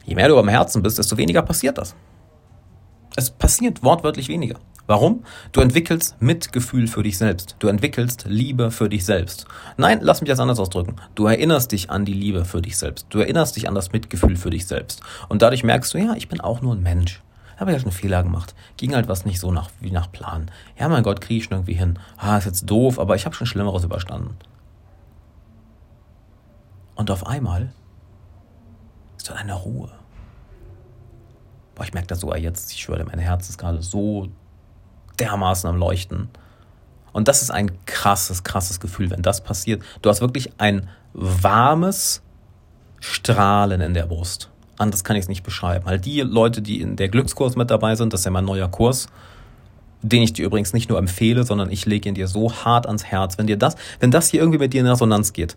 Je 0.04 0.14
mehr 0.14 0.28
du 0.28 0.38
am 0.38 0.48
Herzen 0.48 0.82
bist, 0.82 0.98
desto 0.98 1.16
weniger 1.16 1.42
passiert 1.42 1.76
das. 1.76 1.94
Es 3.16 3.30
passiert 3.30 3.82
wortwörtlich 3.82 4.28
weniger. 4.28 4.58
Warum? 4.88 5.22
Du 5.52 5.60
entwickelst 5.60 6.20
Mitgefühl 6.22 6.88
für 6.88 7.02
dich 7.02 7.18
selbst. 7.18 7.56
Du 7.58 7.68
entwickelst 7.68 8.24
Liebe 8.26 8.70
für 8.70 8.88
dich 8.88 9.04
selbst. 9.04 9.46
Nein, 9.76 9.98
lass 10.00 10.22
mich 10.22 10.30
das 10.30 10.40
anders 10.40 10.58
ausdrücken. 10.58 10.96
Du 11.14 11.26
erinnerst 11.26 11.72
dich 11.72 11.90
an 11.90 12.06
die 12.06 12.14
Liebe 12.14 12.46
für 12.46 12.62
dich 12.62 12.78
selbst. 12.78 13.04
Du 13.10 13.18
erinnerst 13.18 13.54
dich 13.56 13.68
an 13.68 13.74
das 13.74 13.92
Mitgefühl 13.92 14.36
für 14.36 14.48
dich 14.48 14.66
selbst. 14.66 15.02
Und 15.28 15.42
dadurch 15.42 15.62
merkst 15.62 15.92
du, 15.92 15.98
ja, 15.98 16.14
ich 16.14 16.28
bin 16.28 16.40
auch 16.40 16.62
nur 16.62 16.74
ein 16.74 16.82
Mensch. 16.82 17.22
Habe 17.58 17.70
ich 17.70 17.76
halt 17.76 17.84
einen 17.84 17.92
Fehler 17.92 18.22
gemacht. 18.22 18.54
Ging 18.78 18.94
halt 18.94 19.08
was 19.08 19.26
nicht 19.26 19.40
so 19.40 19.52
nach, 19.52 19.68
wie 19.78 19.90
nach 19.90 20.10
Plan. 20.10 20.50
Ja, 20.78 20.88
mein 20.88 21.02
Gott, 21.02 21.20
kriege 21.20 21.36
ich 21.36 21.44
schon 21.44 21.58
irgendwie 21.58 21.74
hin. 21.74 21.98
Ah, 22.16 22.38
ist 22.38 22.46
jetzt 22.46 22.64
doof, 22.64 22.98
aber 22.98 23.14
ich 23.14 23.26
habe 23.26 23.34
schon 23.34 23.46
Schlimmeres 23.46 23.84
überstanden. 23.84 24.38
Und 26.94 27.10
auf 27.10 27.26
einmal 27.26 27.74
ist 29.18 29.28
da 29.28 29.34
eine 29.34 29.52
Ruhe. 29.52 29.90
Boah, 31.74 31.84
ich 31.84 31.92
merke 31.92 32.08
das 32.08 32.20
sogar 32.20 32.38
jetzt. 32.38 32.72
Ich 32.72 32.80
schwöre, 32.80 33.04
mein 33.04 33.18
Herz 33.18 33.50
ist 33.50 33.58
gerade 33.58 33.82
so 33.82 34.28
dermaßen 35.20 35.68
am 35.68 35.76
Leuchten. 35.76 36.28
Und 37.12 37.28
das 37.28 37.42
ist 37.42 37.50
ein 37.50 37.70
krasses, 37.86 38.44
krasses 38.44 38.80
Gefühl, 38.80 39.10
wenn 39.10 39.22
das 39.22 39.42
passiert. 39.42 39.82
Du 40.02 40.10
hast 40.10 40.20
wirklich 40.20 40.52
ein 40.58 40.88
warmes 41.12 42.22
Strahlen 43.00 43.80
in 43.80 43.94
der 43.94 44.06
Brust. 44.06 44.50
Anders 44.78 45.02
kann 45.02 45.16
ich 45.16 45.22
es 45.22 45.28
nicht 45.28 45.42
beschreiben. 45.42 45.86
Halt 45.86 46.04
die 46.04 46.20
Leute, 46.20 46.62
die 46.62 46.80
in 46.80 46.96
der 46.96 47.08
Glückskurs 47.08 47.56
mit 47.56 47.70
dabei 47.70 47.96
sind, 47.96 48.12
das 48.12 48.20
ist 48.20 48.24
ja 48.26 48.30
mein 48.30 48.44
neuer 48.44 48.68
Kurs, 48.68 49.08
den 50.02 50.22
ich 50.22 50.32
dir 50.32 50.46
übrigens 50.46 50.72
nicht 50.72 50.88
nur 50.88 50.98
empfehle, 50.98 51.44
sondern 51.44 51.70
ich 51.70 51.86
lege 51.86 52.08
ihn 52.08 52.14
dir 52.14 52.28
so 52.28 52.52
hart 52.52 52.86
ans 52.86 53.04
Herz. 53.04 53.38
Wenn 53.38 53.48
dir 53.48 53.56
das, 53.56 53.74
wenn 53.98 54.10
das 54.10 54.28
hier 54.28 54.40
irgendwie 54.40 54.58
mit 54.58 54.72
dir 54.72 54.82
in 54.82 54.86
Resonanz 54.86 55.32
geht, 55.32 55.56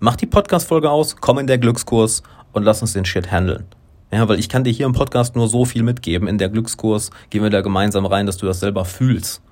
mach 0.00 0.16
die 0.16 0.26
Podcast-Folge 0.26 0.90
aus, 0.90 1.16
komm 1.20 1.38
in 1.38 1.46
der 1.46 1.58
Glückskurs 1.58 2.22
und 2.52 2.64
lass 2.64 2.82
uns 2.82 2.94
den 2.94 3.04
Shit 3.04 3.30
handeln. 3.30 3.64
Ja, 4.12 4.28
weil 4.28 4.38
ich 4.38 4.48
kann 4.48 4.64
dir 4.64 4.72
hier 4.72 4.86
im 4.86 4.92
Podcast 4.92 5.34
nur 5.34 5.48
so 5.48 5.64
viel 5.64 5.82
mitgeben. 5.82 6.28
In 6.28 6.38
der 6.38 6.48
Glückskurs 6.48 7.10
gehen 7.30 7.42
wir 7.42 7.50
da 7.50 7.60
gemeinsam 7.60 8.06
rein, 8.06 8.26
dass 8.26 8.36
du 8.36 8.46
das 8.46 8.60
selber 8.60 8.84
fühlst. 8.84 9.42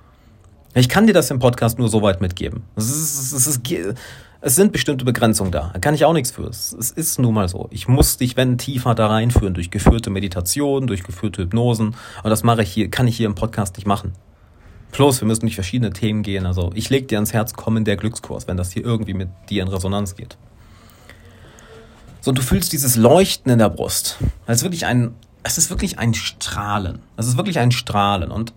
Ich 0.73 0.89
kann 0.89 1.07
dir 1.07 1.13
das 1.13 1.31
im 1.31 1.39
Podcast 1.39 1.79
nur 1.79 1.89
so 1.89 2.01
weit 2.01 2.21
mitgeben. 2.21 2.63
Es 2.75 2.89
ist, 2.89 3.31
es 3.31 3.47
ist, 3.47 3.61
Es 4.41 4.55
sind 4.55 4.71
bestimmte 4.71 5.05
Begrenzungen 5.05 5.51
da. 5.51 5.71
Da 5.73 5.79
kann 5.79 5.95
ich 5.95 6.05
auch 6.05 6.13
nichts 6.13 6.31
für. 6.31 6.43
Es, 6.43 6.71
ist 6.71 7.17
nun 7.19 7.33
mal 7.33 7.47
so. 7.47 7.67
Ich 7.71 7.87
muss 7.87 8.17
dich, 8.17 8.37
wenn 8.37 8.57
tiefer 8.57 8.93
da 8.93 9.07
reinführen, 9.07 9.53
durch 9.53 9.71
geführte 9.71 10.09
Meditation, 10.09 10.87
durch 10.87 11.03
geführte 11.03 11.43
Hypnosen. 11.43 11.95
Und 12.23 12.29
das 12.29 12.43
mache 12.43 12.63
ich 12.63 12.71
hier, 12.71 12.89
kann 12.89 13.07
ich 13.07 13.17
hier 13.17 13.25
im 13.25 13.35
Podcast 13.35 13.77
nicht 13.77 13.87
machen. 13.87 14.13
Plus, 14.91 15.19
wir 15.19 15.27
müssen 15.27 15.41
durch 15.41 15.55
verschiedene 15.55 15.91
Themen 15.91 16.23
gehen. 16.23 16.45
Also 16.45 16.71
ich 16.75 16.89
leg 16.89 17.07
dir 17.07 17.17
ans 17.17 17.33
Herz, 17.33 17.53
komm 17.53 17.77
in 17.77 17.85
der 17.85 17.97
Glückskurs, 17.97 18.47
wenn 18.47 18.55
das 18.55 18.71
hier 18.71 18.83
irgendwie 18.83 19.13
mit 19.13 19.29
dir 19.49 19.63
in 19.63 19.67
Resonanz 19.67 20.15
geht. 20.15 20.37
So, 22.25 22.31
und 22.31 22.39
du 22.39 22.41
fühlst 22.41 22.73
dieses 22.73 22.95
Leuchten 22.95 23.51
in 23.51 23.59
der 23.59 23.69
Brust. 23.69 24.17
Es 24.47 24.57
ist 24.57 24.63
wirklich 24.63 24.87
ein, 24.87 25.13
es 25.43 25.59
ist 25.59 25.69
wirklich 25.69 25.99
ein 25.99 26.15
Strahlen. 26.15 27.03
Es 27.17 27.27
ist 27.27 27.37
wirklich 27.37 27.59
ein 27.59 27.71
Strahlen. 27.71 28.31
Und 28.31 28.51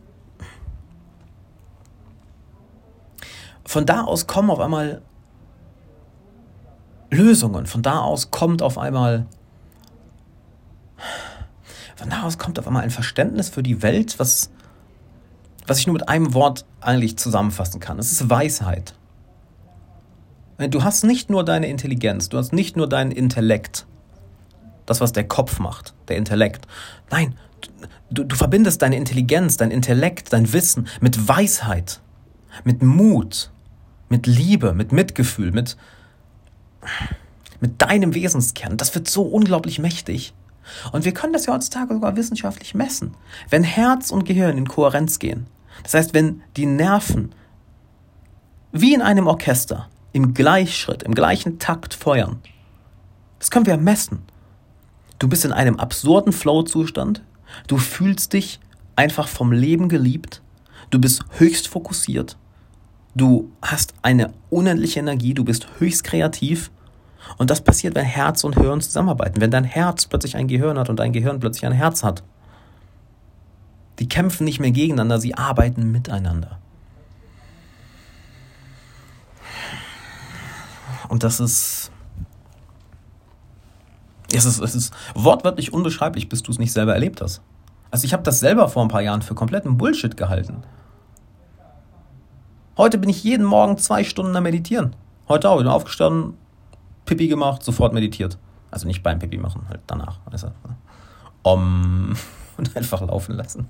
von 3.66 3.84
da 3.84 4.04
aus 4.04 4.26
kommen 4.26 4.48
auf 4.48 4.58
einmal 4.58 5.02
Lösungen. 7.10 7.66
Von 7.66 7.82
da 7.82 8.00
aus 8.00 8.30
kommt 8.30 8.62
auf 8.62 8.78
einmal 8.78 9.26
von 11.96 12.08
da 12.08 12.22
aus 12.22 12.38
kommt 12.38 12.58
auf 12.58 12.66
einmal 12.66 12.84
ein 12.84 12.90
Verständnis 12.90 13.50
für 13.50 13.62
die 13.62 13.82
Welt, 13.82 14.18
was, 14.18 14.48
was 15.66 15.78
ich 15.78 15.86
nur 15.86 15.92
mit 15.92 16.08
einem 16.08 16.32
Wort 16.32 16.64
eigentlich 16.80 17.18
zusammenfassen 17.18 17.80
kann. 17.80 17.98
Es 17.98 18.12
ist 18.12 18.30
Weisheit. 18.30 18.94
Du 20.58 20.82
hast 20.82 21.04
nicht 21.04 21.30
nur 21.30 21.44
deine 21.44 21.68
Intelligenz, 21.68 22.28
du 22.28 22.36
hast 22.36 22.52
nicht 22.52 22.76
nur 22.76 22.88
deinen 22.88 23.12
Intellekt, 23.12 23.86
das, 24.86 25.00
was 25.00 25.12
der 25.12 25.22
Kopf 25.22 25.60
macht, 25.60 25.94
der 26.08 26.16
Intellekt. 26.16 26.66
Nein, 27.10 27.36
du, 28.10 28.24
du 28.24 28.34
verbindest 28.34 28.82
deine 28.82 28.96
Intelligenz, 28.96 29.56
dein 29.56 29.70
Intellekt, 29.70 30.32
dein 30.32 30.52
Wissen 30.52 30.88
mit 31.00 31.28
Weisheit, 31.28 32.00
mit 32.64 32.82
Mut, 32.82 33.52
mit 34.08 34.26
Liebe, 34.26 34.74
mit 34.74 34.90
Mitgefühl, 34.90 35.52
mit, 35.52 35.76
mit 37.60 37.80
deinem 37.80 38.14
Wesenskern. 38.14 38.76
Das 38.76 38.92
wird 38.96 39.08
so 39.08 39.22
unglaublich 39.22 39.78
mächtig. 39.78 40.34
Und 40.90 41.04
wir 41.04 41.14
können 41.14 41.32
das 41.32 41.46
ja 41.46 41.54
heutzutage 41.54 41.94
sogar 41.94 42.16
wissenschaftlich 42.16 42.74
messen. 42.74 43.14
Wenn 43.48 43.62
Herz 43.62 44.10
und 44.10 44.24
Gehirn 44.24 44.58
in 44.58 44.66
Kohärenz 44.66 45.20
gehen, 45.20 45.46
das 45.84 45.94
heißt, 45.94 46.14
wenn 46.14 46.42
die 46.56 46.66
Nerven 46.66 47.32
wie 48.72 48.92
in 48.92 49.02
einem 49.02 49.28
Orchester 49.28 49.88
im 50.12 50.34
Gleichschritt, 50.34 51.02
im 51.02 51.14
gleichen 51.14 51.58
Takt 51.58 51.94
feuern. 51.94 52.40
Das 53.38 53.50
können 53.50 53.66
wir 53.66 53.76
messen. 53.76 54.22
Du 55.18 55.28
bist 55.28 55.44
in 55.44 55.52
einem 55.52 55.78
absurden 55.78 56.32
Flow-Zustand. 56.32 57.22
Du 57.66 57.78
fühlst 57.78 58.32
dich 58.32 58.60
einfach 58.96 59.28
vom 59.28 59.52
Leben 59.52 59.88
geliebt. 59.88 60.42
Du 60.90 61.00
bist 61.00 61.24
höchst 61.38 61.68
fokussiert. 61.68 62.36
Du 63.14 63.50
hast 63.62 63.94
eine 64.02 64.32
unendliche 64.50 65.00
Energie. 65.00 65.34
Du 65.34 65.44
bist 65.44 65.66
höchst 65.78 66.04
kreativ. 66.04 66.70
Und 67.36 67.50
das 67.50 67.60
passiert, 67.60 67.94
wenn 67.94 68.04
Herz 68.04 68.44
und 68.44 68.58
Hirn 68.58 68.80
zusammenarbeiten. 68.80 69.40
Wenn 69.40 69.50
dein 69.50 69.64
Herz 69.64 70.06
plötzlich 70.06 70.36
ein 70.36 70.48
Gehirn 70.48 70.78
hat 70.78 70.88
und 70.88 70.98
dein 70.98 71.12
Gehirn 71.12 71.40
plötzlich 71.40 71.66
ein 71.66 71.72
Herz 71.72 72.02
hat. 72.02 72.22
Die 73.98 74.08
kämpfen 74.08 74.44
nicht 74.44 74.60
mehr 74.60 74.70
gegeneinander, 74.70 75.18
sie 75.18 75.34
arbeiten 75.34 75.90
miteinander. 75.90 76.60
Und 81.08 81.22
das 81.22 81.40
ist. 81.40 81.90
Es 84.30 84.44
ist, 84.44 84.60
es 84.60 84.74
ist 84.74 84.94
wortwörtlich 85.14 85.72
unbeschreiblich, 85.72 86.28
bis 86.28 86.42
du 86.42 86.52
es 86.52 86.58
nicht 86.58 86.72
selber 86.72 86.92
erlebt 86.92 87.22
hast. 87.22 87.40
Also 87.90 88.04
ich 88.04 88.12
habe 88.12 88.22
das 88.22 88.40
selber 88.40 88.68
vor 88.68 88.82
ein 88.82 88.88
paar 88.88 89.00
Jahren 89.00 89.22
für 89.22 89.34
kompletten 89.34 89.78
Bullshit 89.78 90.16
gehalten. 90.18 90.62
Heute 92.76 92.98
bin 92.98 93.08
ich 93.08 93.24
jeden 93.24 93.46
Morgen 93.46 93.78
zwei 93.78 94.04
Stunden 94.04 94.36
am 94.36 94.42
Meditieren. 94.42 94.94
Heute 95.28 95.48
auch. 95.48 95.58
Bin 95.58 95.66
aufgestanden, 95.66 96.34
Pipi 97.06 97.26
gemacht, 97.26 97.62
sofort 97.62 97.92
meditiert. 97.94 98.38
Also 98.70 98.86
nicht 98.86 99.02
beim 99.02 99.18
Pipi 99.18 99.38
machen, 99.38 99.66
halt 99.68 99.80
danach. 99.86 100.20
Also, 100.30 100.52
um, 101.42 102.14
und 102.58 102.76
einfach 102.76 103.00
laufen 103.00 103.34
lassen. 103.34 103.68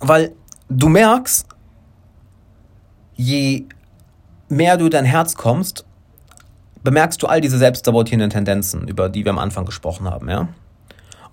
Weil 0.00 0.34
du 0.68 0.88
merkst, 0.88 1.46
je 3.14 3.66
mehr 4.48 4.76
du 4.76 4.86
in 4.86 4.90
dein 4.90 5.04
Herz 5.04 5.34
kommst, 5.34 5.84
bemerkst 6.82 7.22
du 7.22 7.26
all 7.26 7.40
diese 7.40 7.58
selbstsabotierenden 7.58 8.30
Tendenzen, 8.30 8.86
über 8.88 9.08
die 9.08 9.24
wir 9.24 9.30
am 9.30 9.38
Anfang 9.38 9.64
gesprochen 9.64 10.08
haben, 10.08 10.28
ja? 10.28 10.48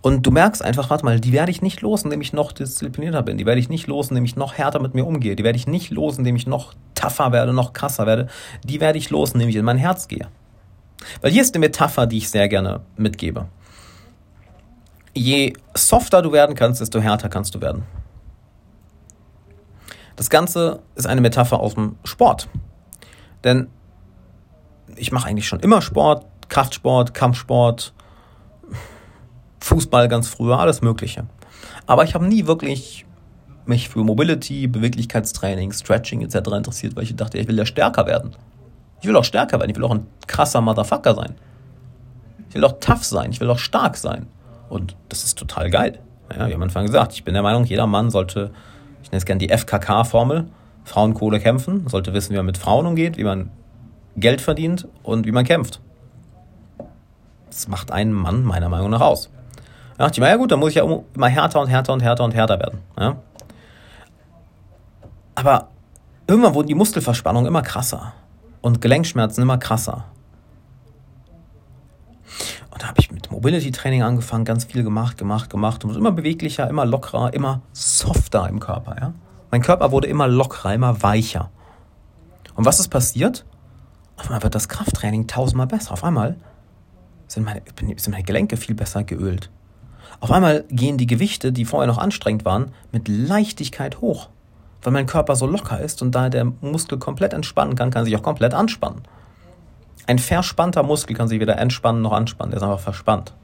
Und 0.02 0.24
du 0.28 0.32
merkst 0.32 0.62
einfach, 0.62 0.90
warte 0.90 1.06
mal, 1.06 1.22
die 1.22 1.32
werde 1.32 1.50
ich 1.50 1.62
nicht 1.62 1.80
los, 1.80 2.04
indem 2.04 2.20
ich 2.20 2.34
noch 2.34 2.52
disziplinierter 2.52 3.24
bin. 3.24 3.38
Die 3.38 3.46
werde 3.46 3.62
ich 3.62 3.70
nicht 3.70 3.88
los, 3.88 4.10
indem 4.10 4.26
ich 4.26 4.36
noch 4.36 4.56
härter 4.56 4.82
mit 4.82 4.94
mir 4.94 5.06
umgehe. 5.06 5.38
Die 5.38 5.46
werde 5.46 5.58
ich 5.58 5.66
nicht 5.66 5.92
los, 5.92 6.18
indem 6.18 6.36
ich 6.36 6.46
noch 6.46 6.74
tougher 6.94 7.32
werde, 7.32 7.54
noch 7.54 7.72
krasser 7.72 8.06
werde. 8.06 8.28
Die 8.66 8.82
werde 8.82 8.98
ich 8.98 9.12
los, 9.12 9.32
indem 9.32 9.48
ich 9.48 9.56
in 9.56 9.64
mein 9.64 9.78
Herz 9.78 10.10
gehe. 10.10 10.28
Weil 11.22 11.32
hier 11.32 11.42
ist 11.42 11.56
eine 11.56 11.62
Metapher, 11.62 12.06
die 12.06 12.18
ich 12.18 12.30
sehr 12.30 12.50
gerne 12.50 12.82
mitgebe. 12.98 13.46
Je 15.14 15.54
softer 15.74 16.22
du 16.22 16.34
werden 16.34 16.56
kannst, 16.56 16.82
desto 16.82 17.00
härter 17.00 17.30
kannst 17.30 17.56
du 17.56 17.62
werden. 17.62 17.84
Das 20.18 20.30
Ganze 20.30 20.82
ist 20.96 21.08
eine 21.08 21.22
Metapher 21.22 21.62
aus 21.62 21.76
dem 21.76 21.96
Sport. 22.04 22.50
Denn 23.44 23.68
ich 24.96 25.12
mache 25.12 25.28
eigentlich 25.28 25.48
schon 25.48 25.60
immer 25.60 25.82
Sport, 25.82 26.26
Kraftsport, 26.50 27.14
Kampfsport, 27.14 27.94
Fußball 29.60 30.08
ganz 30.08 30.28
früher, 30.28 30.60
alles 30.60 30.82
Mögliche. 30.82 31.26
Aber 31.88 32.04
ich 32.04 32.16
habe 32.16 32.26
nie 32.26 32.46
wirklich 32.46 33.06
mich 33.66 33.90
für 33.90 34.04
Mobility, 34.04 34.68
Beweglichkeitstraining, 34.68 35.72
Stretching 35.72 36.22
etc. 36.22 36.36
interessiert, 36.52 36.96
weil 36.96 37.04
ich 37.04 37.16
dachte, 37.16 37.38
ich 37.38 37.48
will 37.48 37.58
ja 37.58 37.66
stärker 37.66 38.06
werden. 38.06 38.36
Ich 39.02 39.08
will 39.08 39.16
auch 39.16 39.24
stärker 39.24 39.60
werden, 39.60 39.70
ich 39.70 39.78
will 39.78 39.84
auch 39.86 39.92
ein 39.92 40.06
krasser 40.28 40.62
Motherfucker 40.62 41.16
sein. 41.16 41.36
Ich 42.50 42.56
will 42.56 42.64
auch 42.66 42.80
tough 42.80 43.04
sein, 43.04 43.32
ich 43.32 43.40
will 43.40 43.50
auch 43.50 43.60
stark 43.60 43.98
sein. 43.98 44.28
Und 44.70 44.96
das 45.10 45.24
ist 45.24 45.38
total 45.38 45.70
geil. 45.70 46.00
Ja, 46.38 46.48
wie 46.48 46.54
am 46.56 46.62
Anfang 46.62 46.86
gesagt, 46.86 47.14
ich 47.14 47.24
bin 47.24 47.34
der 47.34 47.44
Meinung, 47.44 47.66
jeder 47.66 47.88
Mann 47.88 48.10
sollte, 48.10 48.52
ich 49.02 49.12
nenne 49.12 49.18
es 49.18 49.26
gerne 49.26 49.40
die 49.40 49.50
FKK-Formel, 49.50 50.48
Frauenkohle 50.84 51.40
kämpfen, 51.40 51.88
sollte 51.88 52.14
wissen, 52.14 52.34
wie 52.34 52.38
man 52.38 52.46
mit 52.46 52.58
Frauen 52.58 52.86
umgeht, 52.86 53.18
wie 53.18 53.24
man 53.24 53.50
Geld 54.16 54.42
verdient 54.42 54.88
und 55.02 55.26
wie 55.26 55.32
man 55.32 55.46
kämpft. 55.46 55.82
Das 57.50 57.68
macht 57.68 57.92
einen 57.92 58.14
Mann 58.14 58.44
meiner 58.44 58.70
Meinung 58.70 58.90
nach 58.90 59.02
aus. 59.02 59.30
Da 59.98 60.06
dachte 60.06 60.16
ich 60.16 60.22
mir, 60.22 60.30
ja 60.30 60.38
gut, 60.38 60.52
dann 60.52 60.60
muss 60.60 60.70
ich 60.70 60.76
ja 60.76 60.84
immer 60.84 61.28
härter 61.28 61.62
und 61.62 61.68
härter 61.68 61.94
und 61.94 62.02
härter 62.02 62.24
und 62.24 62.34
härter 62.34 62.60
werden. 62.60 62.80
Ja? 63.00 63.16
Aber 65.36 65.70
irgendwann 66.28 66.54
wurden 66.54 66.68
die 66.68 66.76
Muskelverspannungen 66.76 67.48
immer 67.48 67.62
krasser 67.62 68.14
und 68.62 68.82
Gelenkschmerzen 68.82 69.42
immer 69.42 69.58
krasser. 69.58 70.06
Und 72.72 72.82
da 72.82 72.88
habe 72.88 73.00
ich 73.00 73.12
mit 73.12 73.30
Mobility 73.30 73.72
Training 73.72 74.02
angefangen, 74.02 74.46
ganz 74.46 74.66
viel 74.66 74.84
gemacht, 74.84 75.18
gemacht, 75.18 75.50
gemacht 75.52 75.86
und 75.86 75.96
immer 75.96 76.12
beweglicher, 76.12 76.68
immer 76.68 76.86
lockerer, 76.86 77.34
immer 77.34 77.62
softer 77.72 78.50
im 78.50 78.60
Körper. 78.60 78.96
Ja? 79.00 79.14
Mein 79.54 79.62
Körper 79.62 79.92
wurde 79.92 80.08
immer 80.08 80.28
lockerer, 80.28 80.74
immer 80.74 81.04
weicher. 81.04 81.52
Und 82.56 82.66
was 82.66 82.80
ist 82.80 82.88
passiert? 82.88 83.46
Auf 84.18 84.26
einmal 84.26 84.42
wird 84.42 84.56
das 84.56 84.68
Krafttraining 84.68 85.28
tausendmal 85.28 85.68
besser. 85.68 85.92
Auf 85.92 86.04
einmal 86.04 86.38
sind 87.28 87.44
meine, 87.44 87.62
sind 87.98 88.14
meine 88.14 88.24
Gelenke 88.24 88.58
viel 88.58 88.74
besser 88.74 89.04
geölt. 89.04 89.52
Auf 90.22 90.32
einmal 90.32 90.66
gehen 90.70 90.98
die 90.98 91.06
Gewichte, 91.06 91.52
die 91.52 91.66
vorher 91.66 91.86
noch 91.86 92.00
anstrengend 92.00 92.46
waren, 92.46 92.72
mit 92.92 93.08
Leichtigkeit 93.08 94.02
hoch. 94.02 94.30
Weil 94.82 94.92
mein 94.92 95.06
Körper 95.06 95.36
so 95.36 95.46
locker 95.46 95.80
ist 95.80 96.02
und 96.02 96.16
da 96.16 96.30
der 96.30 96.46
Muskel 96.46 96.98
komplett 96.98 97.34
entspannen 97.34 97.76
kann, 97.76 97.92
kann 97.92 98.06
sich 98.06 98.18
auch 98.18 98.24
komplett 98.24 98.56
anspannen. 98.56 99.04
Ein 100.08 100.18
verspannter 100.18 100.82
Muskel 100.82 101.16
kann 101.16 101.28
sich 101.28 101.40
weder 101.40 101.60
entspannen 101.60 102.02
noch 102.02 102.14
anspannen, 102.14 102.50
der 102.50 102.58
ist 102.58 102.64
einfach 102.64 102.80
verspannt. 102.80 103.36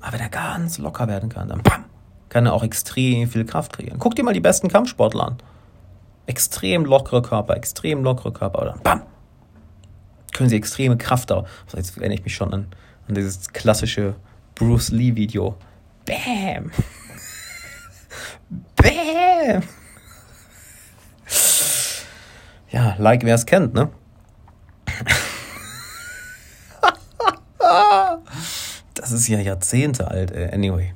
Aber 0.00 0.14
wenn 0.14 0.22
er 0.22 0.28
ganz 0.28 0.78
locker 0.78 1.06
werden 1.06 1.28
kann, 1.28 1.46
dann 1.46 1.62
bam, 1.62 1.84
kann 2.30 2.46
er 2.46 2.54
auch 2.54 2.62
extrem 2.62 3.28
viel 3.28 3.44
Kraft 3.44 3.74
kreieren. 3.74 3.98
Guck 3.98 4.14
dir 4.14 4.22
mal 4.22 4.32
die 4.32 4.40
besten 4.40 4.68
Kampfsportler 4.68 5.26
an. 5.26 5.36
Extrem 6.26 6.86
lockere 6.86 7.20
Körper, 7.20 7.54
extrem 7.56 8.02
lockere 8.02 8.32
Körper. 8.32 8.62
Oder 8.62 8.78
bam! 8.82 9.02
Können 10.32 10.48
sie 10.48 10.56
extreme 10.56 10.96
Kraft 10.96 11.30
auf. 11.32 11.46
Also 11.66 11.76
jetzt 11.76 11.98
erinnere 11.98 12.14
ich 12.14 12.24
mich 12.24 12.34
schon 12.34 12.54
an, 12.54 12.68
an 13.08 13.16
dieses 13.16 13.52
klassische 13.52 14.14
Bruce 14.54 14.90
Lee-Video. 14.90 15.56
Bam! 16.06 16.70
Bam! 18.76 19.62
Ja, 22.70 22.94
like 22.98 23.24
wer 23.24 23.34
es 23.34 23.46
kennt, 23.46 23.74
ne? 23.74 23.90
das 28.94 29.10
ist 29.10 29.26
ja 29.26 29.40
Jahrzehnte 29.40 30.06
alt, 30.08 30.32
anyway. 30.52 30.94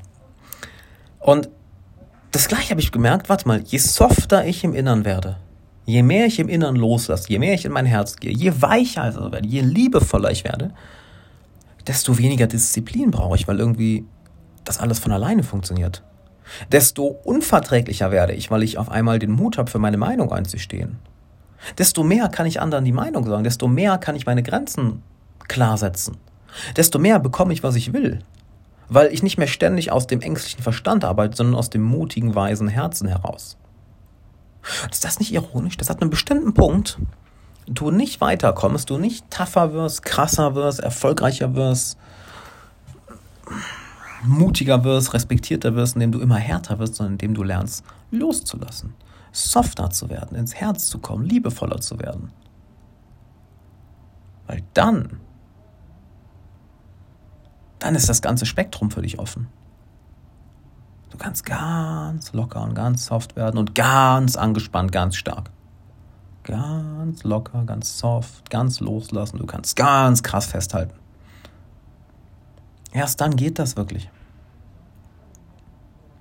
Und 1.24 1.48
das 2.32 2.48
gleiche 2.48 2.72
habe 2.72 2.82
ich 2.82 2.92
gemerkt, 2.92 3.30
warte 3.30 3.48
mal, 3.48 3.62
je 3.62 3.78
softer 3.78 4.44
ich 4.44 4.62
im 4.62 4.74
Innern 4.74 5.06
werde, 5.06 5.38
je 5.86 6.02
mehr 6.02 6.26
ich 6.26 6.38
im 6.38 6.50
Innern 6.50 6.76
loslasse, 6.76 7.30
je 7.30 7.38
mehr 7.38 7.54
ich 7.54 7.64
in 7.64 7.72
mein 7.72 7.86
Herz 7.86 8.16
gehe, 8.16 8.30
je 8.30 8.52
weicher 8.60 9.08
ich 9.08 9.16
werde, 9.16 9.48
je 9.48 9.62
liebevoller 9.62 10.30
ich 10.30 10.44
werde, 10.44 10.72
desto 11.86 12.18
weniger 12.18 12.46
Disziplin 12.46 13.10
brauche 13.10 13.36
ich, 13.36 13.48
weil 13.48 13.58
irgendwie 13.58 14.04
das 14.64 14.78
alles 14.78 14.98
von 14.98 15.12
alleine 15.12 15.42
funktioniert. 15.42 16.02
Desto 16.70 17.06
unverträglicher 17.06 18.10
werde 18.10 18.34
ich, 18.34 18.50
weil 18.50 18.62
ich 18.62 18.76
auf 18.76 18.90
einmal 18.90 19.18
den 19.18 19.32
Mut 19.32 19.56
habe, 19.56 19.70
für 19.70 19.78
meine 19.78 19.96
Meinung 19.96 20.30
einzustehen. 20.30 20.98
desto 21.78 22.04
mehr 22.04 22.28
kann 22.28 22.44
ich 22.44 22.60
anderen 22.60 22.84
die 22.84 22.92
Meinung 22.92 23.24
sagen, 23.24 23.44
desto 23.44 23.66
mehr 23.66 23.96
kann 23.96 24.14
ich 24.14 24.26
meine 24.26 24.42
Grenzen 24.42 25.02
klar 25.48 25.78
setzen, 25.78 26.18
desto 26.76 26.98
mehr 26.98 27.18
bekomme 27.18 27.54
ich, 27.54 27.62
was 27.62 27.76
ich 27.76 27.94
will, 27.94 28.18
weil 28.88 29.12
ich 29.12 29.22
nicht 29.22 29.38
mehr 29.38 29.46
ständig 29.46 29.92
aus 29.92 30.06
dem 30.06 30.20
ängstlichen 30.20 30.62
Verstand 30.62 31.04
arbeite, 31.04 31.36
sondern 31.36 31.56
aus 31.56 31.70
dem 31.70 31.82
mutigen, 31.82 32.34
weisen 32.34 32.68
Herzen 32.68 33.08
heraus. 33.08 33.56
Ist 34.90 35.04
das 35.04 35.18
nicht 35.18 35.32
ironisch? 35.32 35.76
Das 35.76 35.90
hat 35.90 36.00
einen 36.00 36.10
bestimmten 36.10 36.54
Punkt, 36.54 36.98
du 37.66 37.90
nicht 37.90 38.20
weiterkommst, 38.20 38.90
du 38.90 38.98
nicht 38.98 39.30
tougher 39.30 39.72
wirst, 39.72 40.02
krasser 40.02 40.54
wirst, 40.54 40.80
erfolgreicher 40.80 41.54
wirst, 41.54 41.98
mutiger 44.24 44.84
wirst, 44.84 45.12
respektierter 45.14 45.74
wirst, 45.74 45.94
indem 45.94 46.12
du 46.12 46.20
immer 46.20 46.36
härter 46.36 46.78
wirst, 46.78 46.96
sondern 46.96 47.14
indem 47.14 47.34
du 47.34 47.42
lernst, 47.42 47.84
loszulassen, 48.10 48.94
softer 49.32 49.90
zu 49.90 50.08
werden, 50.08 50.36
ins 50.36 50.54
Herz 50.54 50.86
zu 50.86 50.98
kommen, 50.98 51.24
liebevoller 51.24 51.80
zu 51.80 51.98
werden. 51.98 52.30
Weil 54.46 54.62
dann, 54.74 55.20
dann 57.84 57.94
ist 57.96 58.08
das 58.08 58.22
ganze 58.22 58.46
Spektrum 58.46 58.90
für 58.90 59.02
dich 59.02 59.18
offen. 59.18 59.46
Du 61.10 61.18
kannst 61.18 61.44
ganz 61.44 62.32
locker 62.32 62.62
und 62.62 62.74
ganz 62.74 63.04
soft 63.04 63.36
werden 63.36 63.58
und 63.58 63.74
ganz 63.74 64.36
angespannt, 64.36 64.90
ganz 64.90 65.16
stark. 65.16 65.50
Ganz 66.44 67.24
locker, 67.24 67.62
ganz 67.66 67.98
soft, 67.98 68.48
ganz 68.48 68.80
loslassen. 68.80 69.36
Du 69.36 69.44
kannst 69.44 69.76
ganz 69.76 70.22
krass 70.22 70.46
festhalten. 70.46 70.94
Erst 72.90 73.20
dann 73.20 73.36
geht 73.36 73.58
das 73.58 73.76
wirklich. 73.76 74.10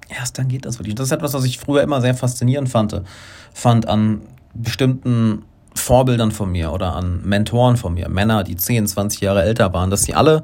Erst 0.10 0.38
dann 0.38 0.50
geht 0.50 0.66
das 0.66 0.80
wirklich. 0.80 0.96
Das 0.96 1.08
ist 1.08 1.12
etwas, 1.14 1.34
was 1.34 1.46
ich 1.46 1.60
früher 1.60 1.82
immer 1.82 2.02
sehr 2.02 2.14
faszinierend 2.14 2.68
fand, 2.68 3.02
fand 3.54 3.88
an 3.88 4.22
bestimmten 4.54 5.46
Vorbildern 5.76 6.32
von 6.32 6.52
mir 6.52 6.74
oder 6.74 6.94
an 6.94 7.22
Mentoren 7.24 7.78
von 7.78 7.94
mir, 7.94 8.10
Männer, 8.10 8.44
die 8.44 8.58
10, 8.58 8.86
20 8.86 9.22
Jahre 9.22 9.44
älter 9.44 9.72
waren, 9.72 9.90
dass 9.90 10.04
sie 10.04 10.14
alle 10.14 10.44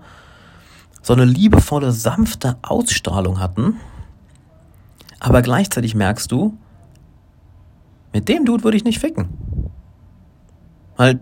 so 1.01 1.13
eine 1.13 1.25
liebevolle, 1.25 1.91
sanfte 1.91 2.57
Ausstrahlung 2.61 3.39
hatten. 3.39 3.77
Aber 5.19 5.41
gleichzeitig 5.41 5.95
merkst 5.95 6.31
du, 6.31 6.57
mit 8.13 8.27
dem 8.27 8.45
Dude 8.45 8.63
würde 8.63 8.77
ich 8.77 8.83
nicht 8.83 8.99
ficken. 8.99 9.29
Weil 10.95 11.19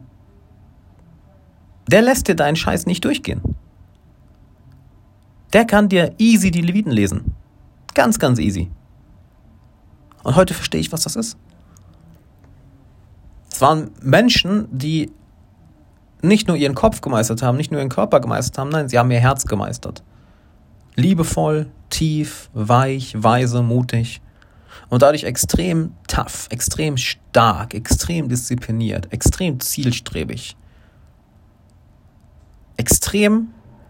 der 1.88 2.02
lässt 2.02 2.28
dir 2.28 2.36
deinen 2.36 2.56
Scheiß 2.56 2.86
nicht 2.86 3.04
durchgehen. 3.06 3.42
Der 5.54 5.66
kann 5.66 5.90
dir 5.90 6.14
easy 6.18 6.52
die 6.52 6.62
Leviten 6.62 6.92
lesen. 6.92 7.34
Ganz, 7.94 8.20
ganz 8.20 8.40
easy. 8.40 8.70
Und 10.24 10.36
heute 10.36 10.54
verstehe 10.54 10.82
ich, 10.82 10.92
was 10.92 11.04
das 11.04 11.16
ist. 11.16 11.38
Es 13.52 13.62
waren 13.62 13.92
Menschen, 14.02 14.68
die 14.72 15.12
nicht 16.22 16.48
nur 16.48 16.58
ihren 16.58 16.76
Kopf 16.76 17.02
gemeistert 17.02 17.42
haben, 17.42 17.58
nicht 17.58 17.72
nur 17.72 17.80
ihren 17.80 17.90
Körper 17.90 18.20
gemeistert 18.20 18.58
haben, 18.58 18.70
nein, 18.70 18.90
sie 18.90 18.98
haben 18.98 19.12
ihr 19.12 19.20
Herz 19.20 19.46
gemeistert. 19.46 20.04
Liebevoll, 20.96 21.68
tief, 21.90 22.50
weich, 22.54 23.14
weise, 23.18 23.62
mutig 23.62 24.22
und 24.90 25.02
dadurch 25.02 25.24
extrem 25.24 25.94
tough, 26.08 26.48
extrem 26.50 26.98
stark, 26.98 27.74
extrem 27.74 28.30
diszipliniert, 28.30 29.12
extrem 29.12 29.60
zielstrebig. 29.60 30.56
Extrem 32.78 33.50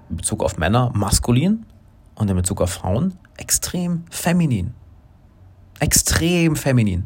in 0.09 0.17
Bezug 0.17 0.43
auf 0.43 0.57
Männer 0.57 0.91
maskulin 0.95 1.65
und 2.15 2.29
in 2.29 2.35
Bezug 2.35 2.61
auf 2.61 2.71
Frauen 2.71 3.17
extrem 3.37 4.03
feminin. 4.09 4.73
Extrem 5.79 6.55
feminin. 6.55 7.05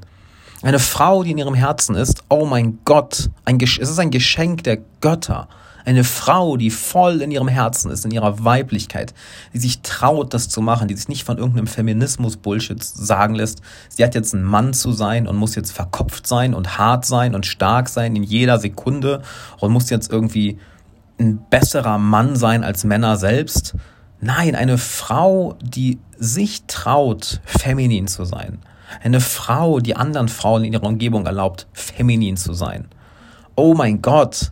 Eine 0.63 0.77
Frau, 0.77 1.23
die 1.23 1.31
in 1.31 1.39
ihrem 1.39 1.55
Herzen 1.55 1.95
ist, 1.95 2.23
oh 2.29 2.45
mein 2.45 2.79
Gott, 2.85 3.31
ein 3.45 3.59
es 3.59 3.77
ist 3.77 3.99
ein 3.99 4.11
Geschenk 4.11 4.63
der 4.63 4.77
Götter. 5.01 5.47
Eine 5.85 6.03
Frau, 6.03 6.57
die 6.57 6.69
voll 6.69 7.23
in 7.23 7.31
ihrem 7.31 7.47
Herzen 7.47 7.89
ist, 7.89 8.05
in 8.05 8.11
ihrer 8.11 8.43
Weiblichkeit, 8.43 9.15
die 9.51 9.57
sich 9.57 9.81
traut, 9.81 10.35
das 10.35 10.49
zu 10.49 10.61
machen, 10.61 10.87
die 10.87 10.95
sich 10.95 11.07
nicht 11.07 11.23
von 11.23 11.39
irgendeinem 11.39 11.65
Feminismus-Bullshit 11.65 12.83
sagen 12.83 13.33
lässt, 13.33 13.61
sie 13.89 14.03
hat 14.03 14.13
jetzt 14.13 14.33
ein 14.33 14.43
Mann 14.43 14.73
zu 14.73 14.91
sein 14.91 15.27
und 15.27 15.37
muss 15.37 15.55
jetzt 15.55 15.71
verkopft 15.71 16.27
sein 16.27 16.53
und 16.53 16.77
hart 16.77 17.05
sein 17.05 17.33
und 17.33 17.47
stark 17.47 17.89
sein 17.89 18.15
in 18.15 18.21
jeder 18.21 18.59
Sekunde 18.59 19.23
und 19.59 19.71
muss 19.71 19.89
jetzt 19.89 20.11
irgendwie 20.11 20.59
ein 21.19 21.43
besserer 21.49 21.97
Mann 21.97 22.35
sein 22.35 22.63
als 22.63 22.83
Männer 22.83 23.17
selbst. 23.17 23.73
Nein, 24.19 24.53
eine 24.53 24.77
Frau, 24.77 25.55
die 25.63 25.97
sich 26.19 26.65
traut, 26.67 27.41
feminin 27.45 28.07
zu 28.07 28.25
sein. 28.25 28.59
Eine 29.03 29.21
Frau, 29.21 29.79
die 29.79 29.95
anderen 29.95 30.27
Frauen 30.27 30.63
in 30.63 30.73
ihrer 30.73 30.85
Umgebung 30.85 31.25
erlaubt, 31.25 31.67
feminin 31.73 32.37
zu 32.37 32.53
sein. 32.53 32.87
Oh 33.55 33.73
mein 33.73 34.01
Gott. 34.01 34.51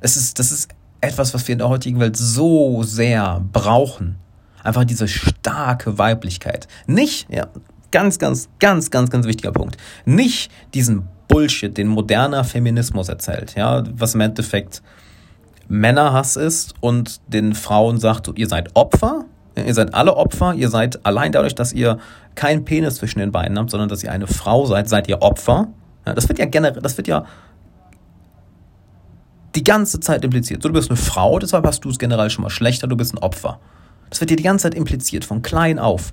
Es 0.00 0.16
ist, 0.16 0.38
das 0.38 0.52
ist 0.52 0.68
etwas, 1.00 1.34
was 1.34 1.46
wir 1.48 1.54
in 1.54 1.58
der 1.58 1.68
heutigen 1.68 2.00
Welt 2.00 2.16
so 2.16 2.82
sehr 2.82 3.42
brauchen. 3.52 4.18
Einfach 4.62 4.84
diese 4.84 5.08
starke 5.08 5.98
Weiblichkeit. 5.98 6.66
Nicht, 6.86 7.28
ja, 7.30 7.48
ganz, 7.90 8.18
ganz, 8.18 8.48
ganz, 8.58 8.90
ganz, 8.90 9.10
ganz 9.10 9.26
wichtiger 9.26 9.52
Punkt. 9.52 9.76
Nicht 10.04 10.50
diesen 10.74 11.08
Bullshit, 11.28 11.76
den 11.76 11.88
moderner 11.88 12.44
Feminismus 12.44 13.08
erzählt, 13.08 13.54
ja, 13.56 13.84
was 13.92 14.14
im 14.14 14.20
Endeffekt 14.20 14.82
Männerhass 15.68 16.36
ist 16.36 16.74
und 16.80 17.20
den 17.26 17.54
Frauen 17.54 17.98
sagt, 17.98 18.30
ihr 18.36 18.48
seid 18.48 18.70
Opfer, 18.74 19.24
ihr 19.56 19.74
seid 19.74 19.94
alle 19.94 20.16
Opfer, 20.16 20.54
ihr 20.54 20.68
seid 20.68 21.04
allein 21.06 21.32
dadurch, 21.32 21.54
dass 21.54 21.72
ihr 21.72 21.98
keinen 22.34 22.64
Penis 22.64 22.96
zwischen 22.96 23.18
den 23.18 23.32
Beinen 23.32 23.58
habt, 23.58 23.70
sondern 23.70 23.88
dass 23.88 24.02
ihr 24.04 24.12
eine 24.12 24.26
Frau 24.26 24.66
seid, 24.66 24.88
seid 24.88 25.08
ihr 25.08 25.22
Opfer. 25.22 25.68
Ja, 26.06 26.14
das 26.14 26.28
wird 26.28 26.38
ja 26.38 26.46
generell, 26.46 26.82
das 26.82 26.96
wird 26.96 27.08
ja 27.08 27.24
die 29.54 29.64
ganze 29.64 30.00
Zeit 30.00 30.24
impliziert. 30.24 30.62
So, 30.62 30.68
du 30.68 30.74
bist 30.74 30.90
eine 30.90 30.98
Frau, 30.98 31.38
deshalb 31.38 31.66
hast 31.66 31.84
du 31.84 31.88
es 31.88 31.98
generell 31.98 32.30
schon 32.30 32.42
mal 32.42 32.50
schlechter, 32.50 32.86
du 32.86 32.96
bist 32.96 33.14
ein 33.14 33.18
Opfer. 33.18 33.58
Das 34.10 34.20
wird 34.20 34.30
dir 34.30 34.36
die 34.36 34.42
ganze 34.42 34.64
Zeit 34.64 34.74
impliziert, 34.74 35.24
von 35.24 35.42
klein 35.42 35.78
auf. 35.78 36.12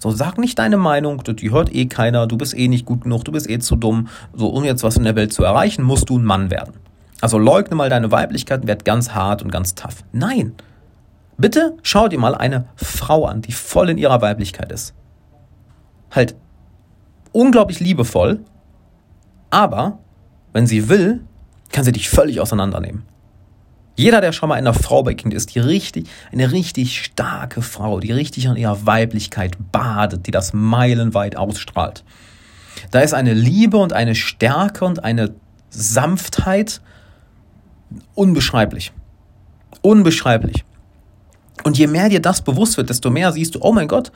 So, 0.00 0.10
sag 0.10 0.38
nicht 0.38 0.58
deine 0.58 0.76
Meinung, 0.76 1.22
die 1.24 1.50
hört 1.50 1.74
eh 1.74 1.86
keiner, 1.86 2.26
du 2.26 2.36
bist 2.36 2.56
eh 2.56 2.68
nicht 2.68 2.86
gut 2.86 3.02
genug, 3.02 3.24
du 3.24 3.32
bist 3.32 3.48
eh 3.48 3.58
zu 3.58 3.76
dumm. 3.76 4.08
So, 4.32 4.48
um 4.48 4.64
jetzt 4.64 4.82
was 4.82 4.96
in 4.96 5.04
der 5.04 5.16
Welt 5.16 5.32
zu 5.32 5.42
erreichen, 5.42 5.82
musst 5.82 6.08
du 6.08 6.18
ein 6.18 6.24
Mann 6.24 6.50
werden. 6.50 6.74
Also 7.20 7.38
leugne 7.38 7.74
mal 7.74 7.88
deine 7.88 8.10
Weiblichkeit 8.10 8.62
und 8.62 8.68
werd 8.68 8.84
ganz 8.84 9.10
hart 9.10 9.42
und 9.42 9.50
ganz 9.50 9.74
tough. 9.74 10.04
Nein. 10.12 10.52
Bitte 11.36 11.76
schau 11.82 12.08
dir 12.08 12.18
mal 12.18 12.34
eine 12.34 12.68
Frau 12.76 13.26
an, 13.26 13.42
die 13.42 13.52
voll 13.52 13.90
in 13.90 13.98
ihrer 13.98 14.20
Weiblichkeit 14.22 14.70
ist. 14.70 14.94
Halt 16.10 16.36
unglaublich 17.32 17.80
liebevoll, 17.80 18.40
aber 19.50 19.98
wenn 20.52 20.66
sie 20.66 20.88
will, 20.88 21.20
kann 21.72 21.84
sie 21.84 21.92
dich 21.92 22.08
völlig 22.08 22.40
auseinandernehmen. 22.40 23.02
Jeder, 23.96 24.20
der 24.20 24.32
schon 24.32 24.48
mal 24.48 24.56
in 24.56 24.66
einer 24.66 24.74
Frau 24.74 25.02
begegnet 25.02 25.34
ist, 25.34 25.54
die 25.54 25.60
richtig, 25.60 26.08
eine 26.32 26.50
richtig 26.50 27.04
starke 27.04 27.62
Frau, 27.62 28.00
die 28.00 28.10
richtig 28.10 28.48
an 28.48 28.56
ihrer 28.56 28.86
Weiblichkeit 28.86 29.56
badet, 29.70 30.26
die 30.26 30.32
das 30.32 30.52
meilenweit 30.52 31.36
ausstrahlt. 31.36 32.04
Da 32.90 33.00
ist 33.00 33.14
eine 33.14 33.34
Liebe 33.34 33.76
und 33.76 33.92
eine 33.92 34.14
Stärke 34.14 34.84
und 34.84 35.04
eine 35.04 35.34
Sanftheit 35.70 36.80
unbeschreiblich. 38.14 38.92
Unbeschreiblich. 39.80 40.64
Und 41.62 41.78
je 41.78 41.86
mehr 41.86 42.08
dir 42.08 42.20
das 42.20 42.42
bewusst 42.42 42.76
wird, 42.76 42.90
desto 42.90 43.10
mehr 43.10 43.32
siehst 43.32 43.54
du, 43.54 43.60
oh 43.62 43.72
mein 43.72 43.88
Gott, 43.88 44.10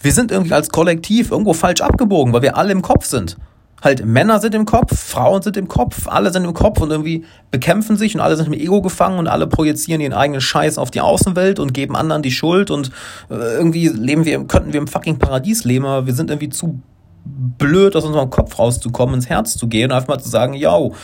wir 0.00 0.12
sind 0.12 0.30
irgendwie 0.30 0.54
als 0.54 0.70
Kollektiv 0.70 1.30
irgendwo 1.30 1.52
falsch 1.52 1.80
abgebogen, 1.80 2.32
weil 2.32 2.42
wir 2.42 2.56
alle 2.56 2.72
im 2.72 2.82
Kopf 2.82 3.06
sind. 3.06 3.36
Halt, 3.82 4.06
Männer 4.06 4.40
sind 4.40 4.54
im 4.54 4.64
Kopf, 4.64 4.98
Frauen 4.98 5.42
sind 5.42 5.58
im 5.58 5.68
Kopf, 5.68 6.08
alle 6.08 6.32
sind 6.32 6.44
im 6.44 6.54
Kopf 6.54 6.80
und 6.80 6.90
irgendwie 6.90 7.24
bekämpfen 7.50 7.98
sich 7.98 8.14
und 8.14 8.22
alle 8.22 8.36
sind 8.36 8.46
im 8.46 8.54
Ego 8.54 8.80
gefangen 8.80 9.18
und 9.18 9.28
alle 9.28 9.46
projizieren 9.46 10.00
ihren 10.00 10.14
eigenen 10.14 10.40
Scheiß 10.40 10.78
auf 10.78 10.90
die 10.90 11.02
Außenwelt 11.02 11.58
und 11.58 11.74
geben 11.74 11.94
anderen 11.94 12.22
die 12.22 12.30
Schuld 12.30 12.70
und 12.70 12.90
äh, 13.28 13.34
irgendwie 13.34 13.88
leben 13.88 14.24
wir, 14.24 14.42
könnten 14.44 14.72
wir 14.72 14.80
im 14.80 14.86
fucking 14.86 15.18
Paradies 15.18 15.64
leben, 15.64 15.84
aber 15.84 16.06
wir 16.06 16.14
sind 16.14 16.30
irgendwie 16.30 16.48
zu 16.48 16.80
blöd, 17.24 17.94
aus 17.94 18.04
unserem 18.04 18.30
Kopf 18.30 18.58
rauszukommen, 18.58 19.16
ins 19.16 19.28
Herz 19.28 19.56
zu 19.58 19.68
gehen 19.68 19.90
und 19.90 19.96
einfach 19.96 20.08
mal 20.08 20.18
zu 20.18 20.30
sagen, 20.30 20.54
yo, 20.54 20.94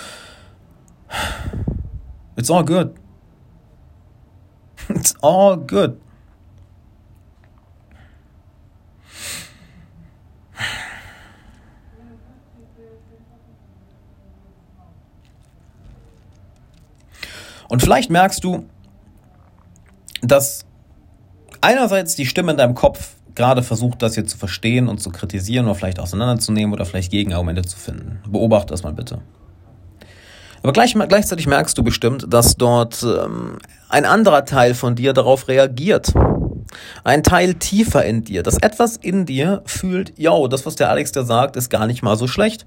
It's 2.36 2.50
all 2.50 2.64
good. 2.64 2.94
It's 4.88 5.14
all 5.22 5.56
good. 5.56 5.96
Und 17.68 17.80
vielleicht 17.80 18.10
merkst 18.10 18.42
du, 18.42 18.66
dass 20.22 20.66
einerseits 21.60 22.16
die 22.16 22.26
Stimme 22.26 22.50
in 22.50 22.58
deinem 22.58 22.74
Kopf 22.74 23.14
gerade 23.36 23.62
versucht, 23.62 24.02
das 24.02 24.14
hier 24.14 24.26
zu 24.26 24.36
verstehen 24.36 24.88
und 24.88 25.00
zu 25.00 25.10
kritisieren 25.10 25.66
oder 25.66 25.76
vielleicht 25.76 26.00
auseinanderzunehmen 26.00 26.74
oder 26.74 26.84
vielleicht 26.84 27.12
Gegenargumente 27.12 27.62
zu 27.62 27.78
finden. 27.78 28.20
Beobachte 28.28 28.72
das 28.72 28.82
mal 28.82 28.92
bitte. 28.92 29.22
Aber 30.62 30.72
gleich, 30.72 30.94
gleichzeitig 30.94 31.46
merkst 31.46 31.76
du 31.78 31.82
bestimmt, 31.82 32.26
dass 32.28 32.56
dort 32.56 33.02
ähm, 33.02 33.58
ein 33.88 34.04
anderer 34.04 34.44
Teil 34.44 34.74
von 34.74 34.94
dir 34.94 35.12
darauf 35.12 35.48
reagiert. 35.48 36.12
Ein 37.02 37.22
Teil 37.22 37.54
tiefer 37.54 38.04
in 38.04 38.24
dir, 38.24 38.42
dass 38.42 38.58
etwas 38.58 38.96
in 38.96 39.26
dir 39.26 39.62
fühlt, 39.64 40.12
yo, 40.16 40.46
das, 40.48 40.66
was 40.66 40.76
der 40.76 40.90
Alex 40.90 41.12
da 41.12 41.24
sagt, 41.24 41.56
ist 41.56 41.70
gar 41.70 41.86
nicht 41.86 42.02
mal 42.02 42.16
so 42.16 42.26
schlecht. 42.26 42.66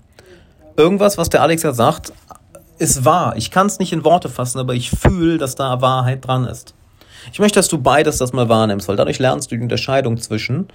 Irgendwas, 0.76 1.18
was 1.18 1.30
der 1.30 1.42
Alex 1.42 1.62
da 1.62 1.74
sagt, 1.74 2.12
ist 2.80 3.06
wahr. 3.06 3.36
Ich 3.38 3.52
kann 3.52 3.68
es 3.68 3.80
nicht 3.80 3.94
in 3.94 4.04
Worte 4.04 4.28
fassen, 4.28 4.60
aber 4.60 4.74
ich 4.74 4.90
fühle, 4.90 5.38
dass 5.38 5.56
da 5.56 5.82
Wahrheit 5.82 6.26
dran 6.26 6.46
ist. 6.46 6.74
Ich 7.32 7.40
möchte, 7.40 7.60
dass 7.60 7.70
du 7.70 7.78
beides 7.78 8.18
das 8.18 8.34
mal 8.34 8.50
wahrnimmst, 8.50 8.88
weil 8.88 8.98
dadurch 8.98 9.20
lernst 9.20 9.52
du 9.52 9.56
die 9.56 9.62
Unterscheidung 9.62 10.18
zwischen 10.18 10.68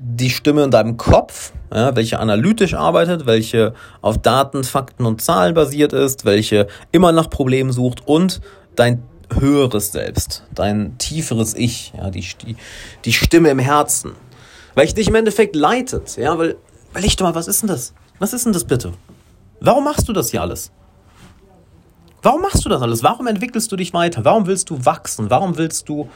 die 0.00 0.30
Stimme 0.30 0.62
in 0.64 0.70
deinem 0.70 0.96
Kopf, 0.96 1.52
ja, 1.74 1.94
welche 1.96 2.18
analytisch 2.20 2.74
arbeitet, 2.74 3.26
welche 3.26 3.74
auf 4.00 4.18
Daten, 4.18 4.64
Fakten 4.64 5.04
und 5.04 5.20
Zahlen 5.20 5.54
basiert 5.54 5.92
ist, 5.92 6.24
welche 6.24 6.68
immer 6.92 7.12
nach 7.12 7.28
Problemen 7.28 7.72
sucht 7.72 8.06
und 8.06 8.40
dein 8.76 9.02
höheres 9.38 9.92
Selbst, 9.92 10.44
dein 10.54 10.96
tieferes 10.98 11.54
Ich, 11.54 11.92
ja, 11.96 12.10
die, 12.10 12.24
die, 12.44 12.56
die 13.04 13.12
Stimme 13.12 13.50
im 13.50 13.58
Herzen, 13.58 14.12
welche 14.74 14.94
dich 14.94 15.08
im 15.08 15.14
Endeffekt 15.16 15.56
leitet, 15.56 16.16
ja, 16.16 16.38
weil, 16.38 16.56
weil 16.92 17.04
ich 17.04 17.16
doch 17.16 17.26
mal, 17.26 17.34
was 17.34 17.48
ist 17.48 17.62
denn 17.62 17.68
das? 17.68 17.92
Was 18.18 18.32
ist 18.32 18.46
denn 18.46 18.52
das 18.52 18.64
bitte? 18.64 18.92
Warum 19.60 19.84
machst 19.84 20.08
du 20.08 20.12
das 20.12 20.30
hier 20.30 20.42
alles? 20.42 20.70
Warum 22.22 22.42
machst 22.42 22.64
du 22.64 22.68
das 22.68 22.82
alles? 22.82 23.02
Warum 23.02 23.26
entwickelst 23.26 23.70
du 23.70 23.76
dich 23.76 23.92
weiter? 23.92 24.24
Warum 24.24 24.46
willst 24.46 24.70
du 24.70 24.84
wachsen? 24.84 25.30
Warum 25.30 25.56
willst 25.56 25.88
du 25.88 26.08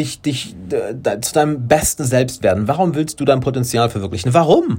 dich, 0.00 0.20
dich 0.22 0.56
äh, 0.72 1.20
zu 1.20 1.34
deinem 1.34 1.68
besten 1.68 2.04
Selbst 2.04 2.42
werden? 2.42 2.68
Warum 2.68 2.94
willst 2.94 3.20
du 3.20 3.24
dein 3.24 3.40
Potenzial 3.40 3.90
verwirklichen? 3.90 4.34
Warum? 4.34 4.78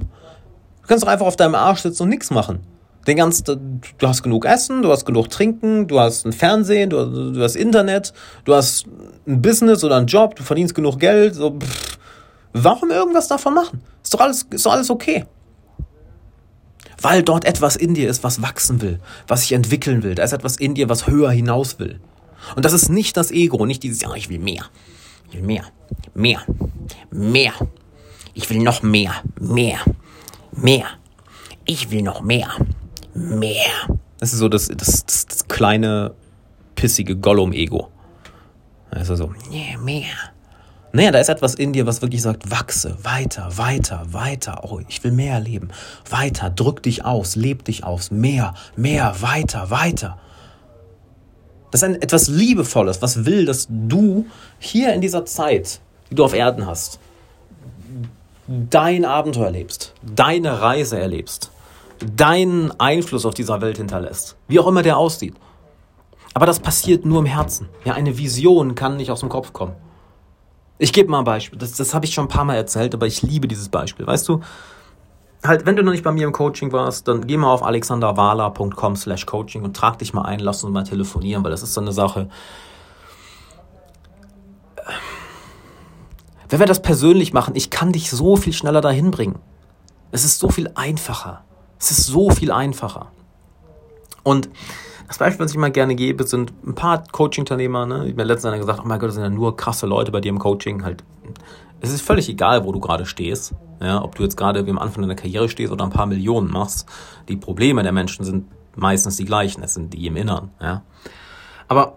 Du 0.82 0.88
kannst 0.88 1.04
doch 1.04 1.08
einfach 1.08 1.26
auf 1.26 1.36
deinem 1.36 1.54
Arsch 1.54 1.80
sitzen 1.80 2.04
und 2.04 2.08
nichts 2.08 2.30
machen. 2.30 2.60
Den 3.06 3.16
ganzen, 3.16 3.80
du 3.98 4.08
hast 4.08 4.22
genug 4.22 4.44
Essen, 4.44 4.82
du 4.82 4.90
hast 4.90 5.04
genug 5.04 5.28
Trinken, 5.30 5.88
du 5.88 5.98
hast 5.98 6.24
ein 6.24 6.32
Fernsehen, 6.32 6.90
du, 6.90 7.32
du 7.32 7.42
hast 7.42 7.56
Internet, 7.56 8.12
du 8.44 8.54
hast 8.54 8.86
ein 9.26 9.42
Business 9.42 9.82
oder 9.82 9.96
einen 9.96 10.06
Job, 10.06 10.36
du 10.36 10.42
verdienst 10.42 10.74
genug 10.74 10.98
Geld. 10.98 11.34
So, 11.34 11.58
pff. 11.58 11.98
Warum 12.52 12.90
irgendwas 12.90 13.28
davon 13.28 13.54
machen? 13.54 13.80
Ist 14.02 14.14
doch 14.14 14.20
alles, 14.20 14.46
ist 14.50 14.66
doch 14.66 14.72
alles 14.72 14.90
okay 14.90 15.24
weil 17.02 17.22
dort 17.22 17.44
etwas 17.44 17.76
in 17.76 17.94
dir 17.94 18.08
ist, 18.08 18.22
was 18.22 18.42
wachsen 18.42 18.80
will, 18.80 19.00
was 19.26 19.40
sich 19.40 19.52
entwickeln 19.52 20.02
will. 20.02 20.14
Da 20.14 20.22
ist 20.22 20.32
etwas 20.32 20.56
in 20.56 20.74
dir, 20.74 20.88
was 20.88 21.08
höher 21.08 21.30
hinaus 21.30 21.78
will. 21.78 22.00
Und 22.56 22.64
das 22.64 22.72
ist 22.72 22.88
nicht 22.88 23.16
das 23.16 23.30
Ego, 23.30 23.66
nicht 23.66 23.82
dieses, 23.82 24.00
ja, 24.00 24.14
ich 24.14 24.28
will 24.28 24.38
mehr, 24.38 24.64
ich 25.32 25.38
will 25.38 25.46
mehr, 25.46 25.64
mehr, 26.14 26.42
mehr. 27.10 27.52
Ich 28.34 28.50
will 28.50 28.58
noch 28.58 28.82
mehr, 28.82 29.12
mehr, 29.40 29.78
mehr. 30.52 30.86
Ich 31.64 31.90
will 31.90 32.02
noch 32.02 32.20
mehr, 32.20 32.48
mehr. 33.14 33.88
Das 34.18 34.34
ist 34.34 34.40
so 34.40 34.48
das, 34.50 34.68
das, 34.68 35.06
das, 35.06 35.26
das 35.26 35.48
kleine, 35.48 36.14
pissige 36.74 37.16
Gollum-Ego. 37.16 37.88
Also 38.90 39.16
so, 39.16 39.32
yeah, 39.50 39.78
mehr, 39.78 40.04
naja, 40.92 41.10
da 41.10 41.18
ist 41.18 41.30
etwas 41.30 41.54
in 41.54 41.72
dir, 41.72 41.86
was 41.86 42.02
wirklich 42.02 42.20
sagt, 42.20 42.50
wachse, 42.50 42.98
weiter, 43.02 43.56
weiter, 43.56 44.04
weiter. 44.10 44.60
Oh, 44.64 44.80
ich 44.86 45.02
will 45.02 45.12
mehr 45.12 45.34
erleben. 45.34 45.68
Weiter, 46.10 46.50
drück 46.50 46.82
dich 46.82 47.06
aus, 47.06 47.36
leb 47.36 47.64
dich 47.64 47.84
aus. 47.84 48.10
Mehr, 48.10 48.52
mehr, 48.76 49.16
weiter, 49.22 49.70
weiter. 49.70 50.18
Das 51.70 51.80
ist 51.80 51.88
ein, 51.88 51.94
etwas 52.02 52.28
Liebevolles, 52.28 53.00
was 53.00 53.24
will, 53.24 53.46
dass 53.46 53.66
du 53.70 54.26
hier 54.62 54.94
in 54.94 55.00
dieser 55.00 55.24
Zeit, 55.24 55.80
die 56.10 56.14
du 56.14 56.24
auf 56.24 56.34
Erden 56.34 56.66
hast, 56.66 57.00
dein 58.46 59.04
Abenteuer 59.04 59.46
erlebst, 59.46 59.92
deine 60.02 60.60
Reise 60.60 60.98
erlebst, 60.98 61.50
deinen 62.14 62.78
Einfluss 62.80 63.26
auf 63.26 63.34
dieser 63.34 63.60
Welt 63.60 63.78
hinterlässt. 63.78 64.36
Wie 64.48 64.58
auch 64.58 64.66
immer 64.66 64.82
der 64.82 64.96
aussieht. 64.96 65.34
Aber 66.34 66.46
das 66.46 66.60
passiert 66.60 67.04
nur 67.04 67.20
im 67.20 67.26
Herzen. 67.26 67.68
Ja, 67.84 67.94
eine 67.94 68.16
Vision 68.16 68.74
kann 68.74 68.96
nicht 68.96 69.10
aus 69.10 69.20
dem 69.20 69.28
Kopf 69.28 69.52
kommen. 69.52 69.74
Ich 70.78 70.92
gebe 70.92 71.10
mal 71.10 71.18
ein 71.18 71.24
Beispiel. 71.24 71.58
Das, 71.58 71.72
das 71.72 71.94
habe 71.94 72.06
ich 72.06 72.14
schon 72.14 72.24
ein 72.24 72.28
paar 72.28 72.44
Mal 72.44 72.56
erzählt, 72.56 72.94
aber 72.94 73.06
ich 73.06 73.22
liebe 73.22 73.48
dieses 73.48 73.68
Beispiel. 73.68 74.06
Weißt 74.06 74.28
du, 74.28 74.40
halt, 75.44 75.66
wenn 75.66 75.76
du 75.76 75.82
noch 75.82 75.92
nicht 75.92 76.04
bei 76.04 76.12
mir 76.12 76.26
im 76.26 76.32
Coaching 76.32 76.72
warst, 76.72 77.06
dann 77.08 77.26
geh 77.26 77.36
mal 77.36 77.52
auf 77.52 77.62
alexanderwala.com 77.62 78.96
slash 78.96 79.26
coaching 79.26 79.62
und 79.62 79.76
trag 79.76 79.98
dich 79.98 80.14
mal 80.14 80.22
ein, 80.22 80.40
lass 80.40 80.64
uns 80.64 80.72
mal 80.72 80.84
telefonieren, 80.84 81.44
weil 81.44 81.50
das 81.50 81.62
ist 81.62 81.74
so 81.74 81.80
eine 81.80 81.92
Sache. 81.92 82.28
Wenn 86.52 86.60
wir 86.60 86.66
das 86.66 86.82
persönlich 86.82 87.32
machen, 87.32 87.54
ich 87.56 87.70
kann 87.70 87.92
dich 87.92 88.10
so 88.10 88.36
viel 88.36 88.52
schneller 88.52 88.82
dahin 88.82 89.10
bringen. 89.10 89.38
Es 90.10 90.26
ist 90.26 90.38
so 90.38 90.50
viel 90.50 90.70
einfacher. 90.74 91.44
Es 91.78 91.90
ist 91.90 92.04
so 92.04 92.28
viel 92.28 92.52
einfacher. 92.52 93.10
Und 94.22 94.50
das 95.08 95.16
Beispiel, 95.16 95.46
was 95.46 95.52
ich 95.52 95.56
mal 95.56 95.70
gerne 95.70 95.94
gebe, 95.94 96.24
sind 96.24 96.52
ein 96.66 96.74
paar 96.74 97.04
Coaching-Teilnehmer. 97.10 97.86
Ne? 97.86 98.04
Ich 98.04 98.12
habe 98.12 98.24
letztens 98.24 98.52
einer 98.52 98.58
gesagt, 98.58 98.80
oh 98.84 98.86
mein 98.86 99.00
Gott, 99.00 99.08
das 99.08 99.14
sind 99.14 99.24
ja 99.24 99.30
nur 99.30 99.56
krasse 99.56 99.86
Leute 99.86 100.12
bei 100.12 100.20
dir 100.20 100.28
im 100.28 100.38
Coaching. 100.38 100.84
Halt, 100.84 101.02
es 101.80 101.90
ist 101.90 102.02
völlig 102.02 102.28
egal, 102.28 102.66
wo 102.66 102.72
du 102.72 102.80
gerade 102.80 103.06
stehst. 103.06 103.54
Ja? 103.80 104.04
Ob 104.04 104.14
du 104.16 104.22
jetzt 104.22 104.36
gerade 104.36 104.66
wie 104.66 104.70
am 104.70 104.78
Anfang 104.78 105.00
deiner 105.00 105.14
Karriere 105.14 105.48
stehst 105.48 105.72
oder 105.72 105.84
ein 105.84 105.90
paar 105.90 106.04
Millionen 106.04 106.50
machst. 106.50 106.86
Die 107.30 107.36
Probleme 107.36 107.82
der 107.82 107.92
Menschen 107.92 108.26
sind 108.26 108.44
meistens 108.76 109.16
die 109.16 109.24
gleichen. 109.24 109.62
Es 109.62 109.72
sind 109.72 109.94
die 109.94 110.06
im 110.06 110.16
Inneren. 110.16 110.50
Ja? 110.60 110.82
Aber 111.68 111.94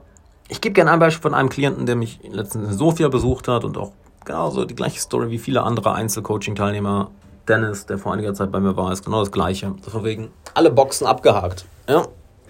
ich 0.47 0.62
gebe 0.62 0.72
gerne 0.72 0.91
ein 0.91 0.99
Beispiel 0.99 1.24
von 1.24 1.34
einem 1.34 1.49
Klienten, 1.49 1.86
der 1.86 1.97
mich 1.97 2.22
letztens 2.32 2.70
in 2.70 2.78
Sofia 2.78 3.10
besucht 3.10 3.49
hat 3.49 3.66
und 3.66 3.78
auch 3.78 3.91
genauso 4.26 4.65
die 4.65 4.76
gleiche 4.76 4.99
Story 4.99 5.30
wie 5.30 5.38
viele 5.38 5.63
andere 5.63 5.93
Einzelcoaching-Teilnehmer. 5.93 7.11
Dennis, 7.47 7.86
der 7.86 7.97
vor 7.97 8.13
einiger 8.13 8.34
Zeit 8.34 8.51
bei 8.51 8.59
mir 8.59 8.76
war, 8.76 8.91
ist 8.91 9.05
genau 9.05 9.19
das 9.19 9.32
gleiche. 9.32 9.73
Deswegen 9.86 10.03
wegen 10.03 10.32
alle 10.55 10.71
Boxen 10.71 11.05
abgehakt. 11.05 11.65
Ja, 11.88 12.07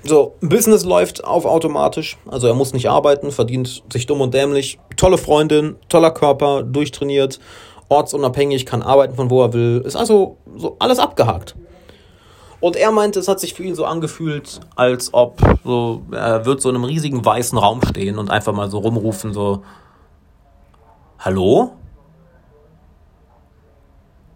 so, 0.07 0.35
Business 0.39 0.85
läuft 0.85 1.23
auf 1.23 1.45
automatisch. 1.45 2.17
Also 2.27 2.45
er 2.45 2.53
muss 2.53 2.73
nicht 2.73 2.89
arbeiten, 2.89 3.31
verdient 3.31 3.83
sich 3.91 4.05
dumm 4.05 4.21
und 4.21 4.35
dämlich. 4.35 4.77
Tolle 4.97 5.17
Freundin, 5.17 5.77
toller 5.89 6.11
Körper, 6.11 6.61
durchtrainiert, 6.61 7.39
ortsunabhängig, 7.89 8.67
kann 8.67 8.83
arbeiten 8.83 9.15
von 9.15 9.31
wo 9.31 9.41
er 9.41 9.53
will. 9.53 9.81
Ist 9.83 9.95
also 9.95 10.37
so 10.55 10.75
alles 10.77 10.99
abgehakt. 10.99 11.55
Und 12.59 12.75
er 12.75 12.91
meinte, 12.91 13.19
es 13.19 13.27
hat 13.27 13.39
sich 13.39 13.55
für 13.55 13.63
ihn 13.63 13.73
so 13.73 13.85
angefühlt, 13.85 14.59
als 14.75 15.13
ob 15.13 15.41
so, 15.63 16.03
er 16.11 16.45
wird 16.45 16.61
so 16.61 16.69
in 16.69 16.75
einem 16.75 16.85
riesigen 16.85 17.25
weißen 17.25 17.57
Raum 17.57 17.81
stehen 17.83 18.19
und 18.19 18.29
einfach 18.29 18.53
mal 18.53 18.69
so 18.69 18.77
rumrufen, 18.77 19.33
so, 19.33 19.63
Hallo? 21.19 21.75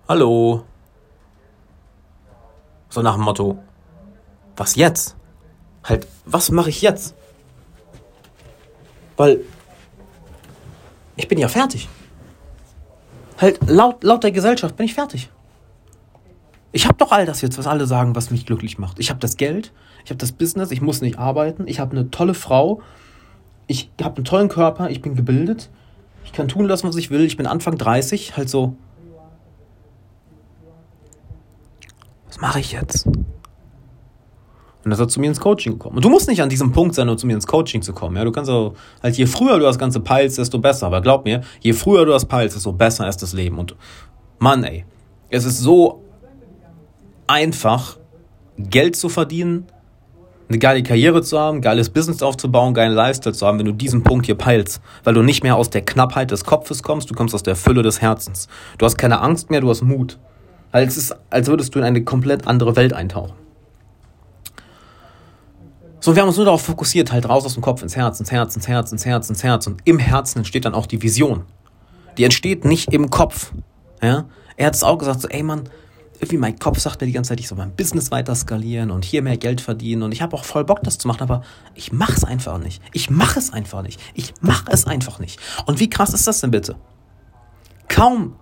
Hallo? 0.07 0.63
So 2.89 3.01
nach 3.01 3.15
dem 3.15 3.23
Motto, 3.23 3.59
was 4.55 4.75
jetzt? 4.75 5.15
halt, 5.83 6.07
was 6.25 6.51
mache 6.51 6.69
ich 6.69 6.81
jetzt? 6.81 7.15
Weil 9.17 9.41
ich 11.15 11.27
bin 11.27 11.37
ja 11.37 11.47
fertig. 11.47 11.89
Halt, 13.37 13.59
laut, 13.67 14.03
laut 14.03 14.23
der 14.23 14.31
Gesellschaft 14.31 14.75
bin 14.75 14.85
ich 14.85 14.93
fertig. 14.93 15.29
Ich 16.71 16.85
habe 16.85 16.97
doch 16.97 17.11
all 17.11 17.25
das 17.25 17.41
jetzt, 17.41 17.57
was 17.57 17.67
alle 17.67 17.87
sagen, 17.87 18.15
was 18.15 18.31
mich 18.31 18.45
glücklich 18.45 18.77
macht. 18.77 18.99
Ich 18.99 19.09
habe 19.09 19.19
das 19.19 19.37
Geld, 19.37 19.73
ich 20.03 20.11
habe 20.11 20.19
das 20.19 20.31
Business, 20.31 20.71
ich 20.71 20.81
muss 20.81 21.01
nicht 21.01 21.17
arbeiten, 21.17 21.67
ich 21.67 21.79
habe 21.79 21.91
eine 21.91 22.11
tolle 22.11 22.35
Frau, 22.35 22.81
ich 23.65 23.89
habe 24.01 24.17
einen 24.17 24.25
tollen 24.25 24.49
Körper, 24.49 24.89
ich 24.89 25.01
bin 25.01 25.15
gebildet, 25.15 25.69
ich 26.29 26.33
kann 26.33 26.47
tun 26.47 26.67
lassen, 26.67 26.87
was 26.87 26.95
ich 26.95 27.09
will, 27.09 27.25
ich 27.25 27.37
bin 27.37 27.47
Anfang 27.47 27.75
30, 27.75 28.37
halt 28.37 28.49
so. 28.49 28.75
Was 32.27 32.39
mache 32.39 32.59
ich 32.59 32.71
jetzt? 32.71 33.07
Und 33.07 34.91
das 34.91 34.99
hat 34.99 35.09
zu 35.09 35.19
mir 35.19 35.25
ins 35.25 35.39
Coaching 35.39 35.73
gekommen. 35.73 35.95
Und 35.95 36.05
du 36.05 36.09
musst 36.09 36.27
nicht 36.27 36.43
an 36.43 36.49
diesem 36.49 36.71
Punkt 36.71 36.93
sein, 36.93 37.09
um 37.09 37.17
zu 37.17 37.25
mir 37.25 37.33
ins 37.33 37.47
Coaching 37.47 37.81
zu 37.81 37.93
kommen. 37.93 38.15
Ja, 38.15 38.23
du 38.23 38.31
kannst 38.31 38.51
auch, 38.51 38.75
halt, 39.01 39.17
je 39.17 39.25
früher 39.25 39.57
du 39.57 39.63
das 39.63 39.79
Ganze 39.79 40.01
peilst, 40.01 40.37
desto 40.37 40.59
besser. 40.59 40.85
Aber 40.85 41.01
glaub 41.01 41.25
mir, 41.25 41.41
je 41.61 41.73
früher 41.73 42.05
du 42.05 42.11
das 42.11 42.25
peilst, 42.25 42.55
desto 42.55 42.73
besser 42.73 43.09
ist 43.09 43.23
das 43.23 43.33
Leben. 43.33 43.57
Und 43.57 43.75
Mann, 44.37 44.63
ey, 44.63 44.85
es 45.29 45.45
ist 45.45 45.57
so 45.57 46.03
einfach, 47.25 47.97
Geld 48.57 48.95
zu 48.95 49.09
verdienen, 49.09 49.65
eine 50.49 50.57
geile 50.57 50.81
Karriere 50.81 51.21
zu 51.21 51.39
haben, 51.39 51.61
geiles 51.61 51.91
Business 51.91 52.23
aufzubauen, 52.23 52.73
geilen 52.73 52.93
Lifestyle 52.93 53.35
zu 53.35 53.45
haben, 53.45 53.59
wenn 53.59 53.67
du 53.67 53.71
diesen 53.71 54.03
Punkt 54.03 54.25
hier 54.25 54.35
peilst. 54.35 54.81
Weil 55.03 55.13
du 55.13 55.21
nicht 55.21 55.43
mehr 55.43 55.55
aus 55.55 55.69
der 55.69 55.85
Knappheit 55.85 56.31
des 56.31 56.43
Kopfes 56.43 56.81
kommst, 56.81 57.09
du 57.09 57.13
kommst 57.13 57.35
aus 57.35 57.43
der 57.43 57.55
Fülle 57.55 57.83
des 57.83 58.01
Herzens. 58.01 58.47
Du 58.79 58.85
hast 58.85 58.97
keine 58.97 59.21
Angst 59.21 59.51
mehr, 59.51 59.61
du 59.61 59.69
hast 59.69 59.83
Mut. 59.83 60.17
Als, 60.71 60.97
ist, 60.97 61.15
als 61.29 61.47
würdest 61.47 61.73
du 61.73 61.79
in 61.79 61.85
eine 61.85 62.03
komplett 62.03 62.47
andere 62.47 62.75
Welt 62.75 62.93
eintauchen. 62.93 63.33
So, 65.99 66.15
wir 66.15 66.21
haben 66.21 66.29
uns 66.29 66.37
nur 66.37 66.45
darauf 66.45 66.61
fokussiert, 66.61 67.11
halt 67.11 67.27
raus 67.27 67.45
aus 67.45 67.53
dem 67.53 67.61
Kopf 67.61 67.83
ins 67.83 67.95
Herz, 67.95 68.19
ins 68.19 68.31
Herz, 68.31 68.55
ins 68.55 68.67
Herz, 68.67 68.91
ins 68.91 69.05
Herz, 69.05 69.29
ins 69.29 69.43
Herz. 69.43 69.67
Und 69.67 69.81
im 69.85 69.99
Herzen 69.99 70.39
entsteht 70.39 70.65
dann 70.65 70.73
auch 70.73 70.87
die 70.87 71.01
Vision. 71.01 71.43
Die 72.17 72.23
entsteht 72.23 72.65
nicht 72.65 72.91
im 72.93 73.09
Kopf. 73.09 73.51
Ja? 74.01 74.25
Er 74.55 74.67
hat 74.67 74.75
es 74.75 74.83
auch 74.83 74.97
gesagt, 74.97 75.21
so, 75.21 75.27
ey 75.27 75.43
Mann, 75.43 75.69
irgendwie 76.19 76.37
mein 76.37 76.59
Kopf 76.59 76.79
sagt 76.79 77.01
mir 77.01 77.07
die 77.07 77.13
ganze 77.13 77.29
Zeit, 77.29 77.39
ich 77.39 77.47
soll 77.47 77.57
mein 77.57 77.75
Business 77.75 78.11
weiter 78.11 78.35
skalieren 78.35 78.91
und 78.91 79.05
hier 79.05 79.21
mehr 79.21 79.37
Geld 79.37 79.61
verdienen 79.61 80.03
und 80.03 80.11
ich 80.11 80.21
habe 80.21 80.35
auch 80.35 80.43
voll 80.43 80.65
Bock, 80.65 80.79
das 80.83 80.97
zu 80.97 81.07
machen, 81.07 81.23
aber 81.23 81.43
ich 81.75 81.91
mache 81.91 82.13
es 82.13 82.23
einfach 82.23 82.57
nicht. 82.57 82.81
Ich 82.93 83.09
mache 83.09 83.39
es 83.39 83.53
einfach 83.53 83.81
nicht. 83.81 83.99
Ich 84.13 84.33
mache 84.41 84.71
es 84.71 84.85
einfach 84.85 85.19
nicht. 85.19 85.39
Und 85.65 85.79
wie 85.79 85.89
krass 85.89 86.13
ist 86.13 86.27
das 86.27 86.41
denn 86.41 86.51
bitte? 86.51 86.75
Kaum, 87.87 88.35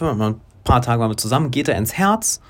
ein 0.00 0.40
paar 0.64 0.82
Tage 0.82 1.00
waren 1.00 1.10
wir 1.10 1.16
zusammen, 1.16 1.50
geht 1.50 1.68
er 1.68 1.78
ins 1.78 1.94
Herz 1.94 2.40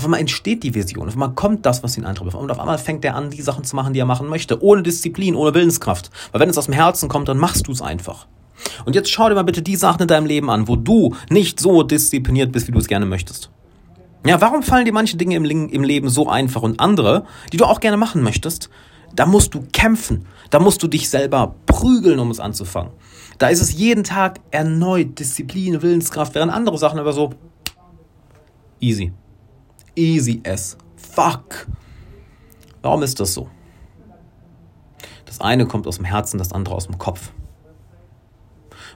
auf 0.00 0.04
einmal 0.04 0.20
entsteht 0.20 0.62
die 0.62 0.74
Vision, 0.74 1.08
auf 1.08 1.14
einmal 1.14 1.32
kommt 1.32 1.66
das, 1.66 1.82
was 1.82 1.98
ihn 1.98 2.06
antreibt. 2.06 2.34
Und 2.34 2.50
auf 2.50 2.58
einmal 2.58 2.78
fängt 2.78 3.04
er 3.04 3.16
an, 3.16 3.30
die 3.30 3.42
Sachen 3.42 3.64
zu 3.64 3.76
machen, 3.76 3.92
die 3.92 4.00
er 4.00 4.06
machen 4.06 4.28
möchte, 4.28 4.62
ohne 4.62 4.82
Disziplin, 4.82 5.34
ohne 5.34 5.52
Willenskraft. 5.52 6.10
Weil 6.32 6.40
wenn 6.40 6.48
es 6.48 6.56
aus 6.56 6.66
dem 6.66 6.74
Herzen 6.74 7.08
kommt, 7.08 7.28
dann 7.28 7.36
machst 7.36 7.66
du 7.66 7.72
es 7.72 7.82
einfach. 7.82 8.26
Und 8.84 8.94
jetzt 8.94 9.10
schau 9.10 9.28
dir 9.28 9.34
mal 9.34 9.42
bitte 9.44 9.62
die 9.62 9.76
Sachen 9.76 10.02
in 10.02 10.08
deinem 10.08 10.26
Leben 10.26 10.50
an, 10.50 10.68
wo 10.68 10.76
du 10.76 11.14
nicht 11.28 11.60
so 11.60 11.82
diszipliniert 11.82 12.52
bist, 12.52 12.68
wie 12.68 12.72
du 12.72 12.78
es 12.78 12.88
gerne 12.88 13.06
möchtest. 13.06 13.50
Ja, 14.26 14.40
warum 14.40 14.62
fallen 14.62 14.84
dir 14.84 14.92
manche 14.92 15.16
Dinge 15.16 15.36
im, 15.36 15.44
im 15.44 15.82
Leben 15.82 16.08
so 16.10 16.28
einfach 16.28 16.62
und 16.62 16.78
andere, 16.78 17.24
die 17.52 17.56
du 17.56 17.64
auch 17.64 17.80
gerne 17.80 17.96
machen 17.96 18.22
möchtest, 18.22 18.68
da 19.14 19.26
musst 19.26 19.54
du 19.54 19.64
kämpfen. 19.72 20.26
Da 20.50 20.60
musst 20.60 20.82
du 20.82 20.88
dich 20.88 21.08
selber 21.08 21.54
prügeln, 21.66 22.18
um 22.18 22.30
es 22.30 22.40
anzufangen. 22.40 22.92
Da 23.38 23.48
ist 23.48 23.60
es 23.60 23.72
jeden 23.72 24.04
Tag 24.04 24.40
erneut 24.50 25.18
Disziplin, 25.18 25.80
Willenskraft, 25.80 26.34
während 26.34 26.52
andere 26.52 26.76
Sachen 26.78 26.98
aber 26.98 27.12
so 27.12 27.30
easy. 28.80 29.12
Easy 29.96 30.42
as 30.46 30.76
fuck. 30.96 31.66
Warum 32.82 33.02
ist 33.02 33.18
das 33.20 33.34
so? 33.34 33.48
Das 35.24 35.40
eine 35.40 35.66
kommt 35.66 35.86
aus 35.86 35.96
dem 35.96 36.04
Herzen, 36.04 36.38
das 36.38 36.52
andere 36.52 36.74
aus 36.74 36.86
dem 36.86 36.98
Kopf. 36.98 37.32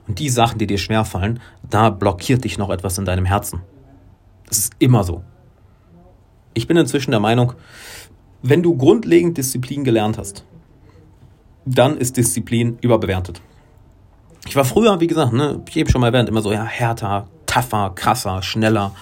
Und 0.06 0.18
die 0.18 0.28
Sachen, 0.28 0.58
die 0.58 0.66
dir 0.66 0.78
schwerfallen, 0.78 1.40
da 1.68 1.90
blockiert 1.90 2.44
dich 2.44 2.58
noch 2.58 2.70
etwas 2.70 2.98
in 2.98 3.04
deinem 3.04 3.24
Herzen. 3.24 3.62
Das 4.46 4.58
ist 4.58 4.72
immer 4.78 5.04
so. 5.04 5.22
Ich 6.52 6.66
bin 6.66 6.76
inzwischen 6.76 7.10
der 7.10 7.20
Meinung, 7.20 7.54
wenn 8.42 8.62
du 8.62 8.76
grundlegend 8.76 9.38
Disziplin 9.38 9.84
gelernt 9.84 10.18
hast, 10.18 10.44
dann 11.64 11.96
ist 11.96 12.16
Disziplin 12.16 12.78
überbewertet. 12.80 13.40
Ich 14.46 14.54
war 14.54 14.64
früher, 14.64 15.00
wie 15.00 15.06
gesagt, 15.06 15.32
ne, 15.32 15.62
ich 15.68 15.80
habe 15.80 15.90
schon 15.90 16.02
mal 16.02 16.08
erwähnt, 16.08 16.28
immer 16.28 16.42
so, 16.42 16.52
ja, 16.52 16.64
härter, 16.64 17.26
tougher, 17.46 17.92
krasser, 17.94 18.42
schneller. 18.42 18.92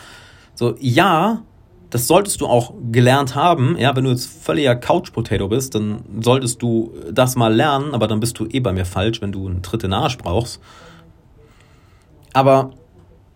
So, 0.54 0.76
ja, 0.78 1.42
das 1.90 2.06
solltest 2.06 2.40
du 2.40 2.46
auch 2.46 2.72
gelernt 2.90 3.34
haben. 3.34 3.76
Ja, 3.76 3.94
wenn 3.96 4.04
du 4.04 4.10
jetzt 4.10 4.26
völliger 4.26 4.76
Couch-Potato 4.76 5.48
bist, 5.48 5.74
dann 5.74 6.02
solltest 6.20 6.62
du 6.62 6.94
das 7.10 7.36
mal 7.36 7.52
lernen, 7.52 7.92
aber 7.92 8.06
dann 8.06 8.20
bist 8.20 8.38
du 8.38 8.46
eh 8.46 8.60
bei 8.60 8.72
mir 8.72 8.86
falsch, 8.86 9.20
wenn 9.20 9.32
du 9.32 9.46
einen 9.46 9.62
Tritt 9.62 9.84
in 9.84 9.92
Arsch 9.92 10.16
brauchst. 10.16 10.60
Aber 12.32 12.70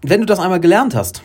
wenn 0.03 0.21
du 0.21 0.27
das 0.27 0.39
einmal 0.39 0.61
gelernt 0.61 0.95
hast, 0.95 1.23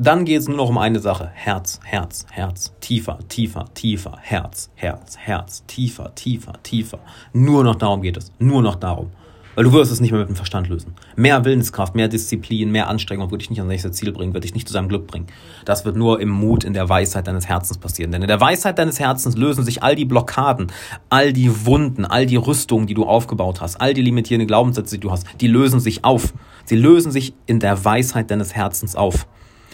dann 0.00 0.24
geht 0.24 0.40
es 0.40 0.48
nur 0.48 0.56
noch 0.56 0.68
um 0.68 0.78
eine 0.78 1.00
Sache. 1.00 1.30
Herz, 1.34 1.80
Herz, 1.82 2.24
Herz. 2.30 2.72
Tiefer, 2.80 3.18
tiefer, 3.28 3.64
tiefer. 3.74 4.16
Herz, 4.20 4.70
Herz, 4.76 5.16
Herz. 5.18 5.64
Tiefer, 5.66 6.14
tiefer, 6.14 6.52
tiefer. 6.62 7.00
Nur 7.32 7.64
noch 7.64 7.74
darum 7.74 8.02
geht 8.02 8.16
es. 8.16 8.30
Nur 8.38 8.62
noch 8.62 8.76
darum. 8.76 9.10
Weil 9.58 9.64
du 9.64 9.72
wirst 9.72 9.90
es 9.90 9.98
nicht 9.98 10.12
mehr 10.12 10.20
mit 10.20 10.28
dem 10.28 10.36
Verstand 10.36 10.68
lösen. 10.68 10.94
Mehr 11.16 11.44
Willenskraft, 11.44 11.96
mehr 11.96 12.06
Disziplin, 12.06 12.70
mehr 12.70 12.88
Anstrengung 12.88 13.32
wird 13.32 13.40
dich 13.40 13.50
nicht 13.50 13.58
ans 13.58 13.68
nächste 13.68 13.90
Ziel 13.90 14.12
bringen, 14.12 14.32
wird 14.32 14.44
dich 14.44 14.54
nicht 14.54 14.68
zu 14.68 14.72
seinem 14.72 14.88
Glück 14.88 15.08
bringen. 15.08 15.26
Das 15.64 15.84
wird 15.84 15.96
nur 15.96 16.20
im 16.20 16.28
Mut, 16.28 16.62
in 16.62 16.74
der 16.74 16.88
Weisheit 16.88 17.26
deines 17.26 17.48
Herzens 17.48 17.76
passieren. 17.76 18.12
Denn 18.12 18.22
in 18.22 18.28
der 18.28 18.40
Weisheit 18.40 18.78
deines 18.78 19.00
Herzens 19.00 19.36
lösen 19.36 19.64
sich 19.64 19.82
all 19.82 19.96
die 19.96 20.04
Blockaden, 20.04 20.70
all 21.08 21.32
die 21.32 21.66
Wunden, 21.66 22.04
all 22.04 22.24
die 22.24 22.36
Rüstungen, 22.36 22.86
die 22.86 22.94
du 22.94 23.04
aufgebaut 23.04 23.60
hast, 23.60 23.80
all 23.80 23.94
die 23.94 24.02
limitierenden 24.02 24.46
Glaubenssätze, 24.46 24.94
die 24.94 25.00
du 25.00 25.10
hast, 25.10 25.26
die 25.40 25.48
lösen 25.48 25.80
sich 25.80 26.04
auf. 26.04 26.34
Sie 26.68 26.76
lösen 26.76 27.10
sich 27.10 27.34
in 27.46 27.60
der 27.60 27.84
Weisheit 27.84 28.30
deines 28.30 28.54
Herzens 28.54 28.94
auf 28.94 29.26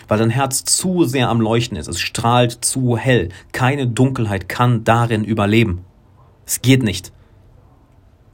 weil 0.09 0.19
dein 0.19 0.31
Herz 0.31 0.65
zu 0.65 1.05
sehr 1.05 1.29
am 1.29 1.41
Leuchten 1.41 1.77
ist. 1.77 1.89
Es 1.89 2.01
strahlt 2.01 2.65
zu 2.65 2.97
hell. 2.97 3.31
Keine 3.53 3.87
Dunkelheit 3.87 4.49
kann 4.49 4.85
darin 4.85 5.25
überleben. 5.25 5.85
Es 6.47 6.63
geht 6.63 6.83
nicht. 6.83 7.13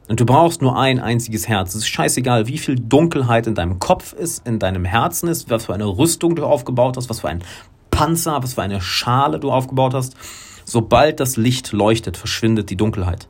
Und 0.09 0.19
du 0.19 0.27
brauchst 0.27 0.61
nur 0.61 0.77
ein 0.77 0.99
einziges 0.99 1.47
Herz. 1.47 1.71
Es 1.71 1.83
ist 1.83 1.89
scheißegal, 1.89 2.49
wie 2.49 2.59
viel 2.59 2.75
Dunkelheit 2.75 3.47
in 3.47 3.55
deinem 3.55 3.79
Kopf 3.79 4.13
ist, 4.13 4.47
in 4.47 4.59
deinem 4.59 4.85
Herzen 4.85 5.29
ist, 5.29 5.51
was 5.51 5.67
für 5.67 5.75
eine 5.75 5.87
Rüstung 5.87 6.35
du 6.35 6.45
aufgebaut 6.45 6.97
hast, 6.97 7.09
was 7.09 7.21
für 7.21 7.29
ein 7.29 7.45
Panzer, 7.93 8.43
was 8.43 8.55
für 8.55 8.63
eine 8.63 8.81
Schale 8.81 9.39
du 9.39 9.53
aufgebaut 9.53 9.95
hast. 9.95 10.17
Sobald 10.65 11.21
das 11.21 11.37
Licht 11.37 11.71
leuchtet, 11.73 12.17
verschwindet 12.17 12.71
die 12.71 12.77
Dunkelheit. 12.77 13.29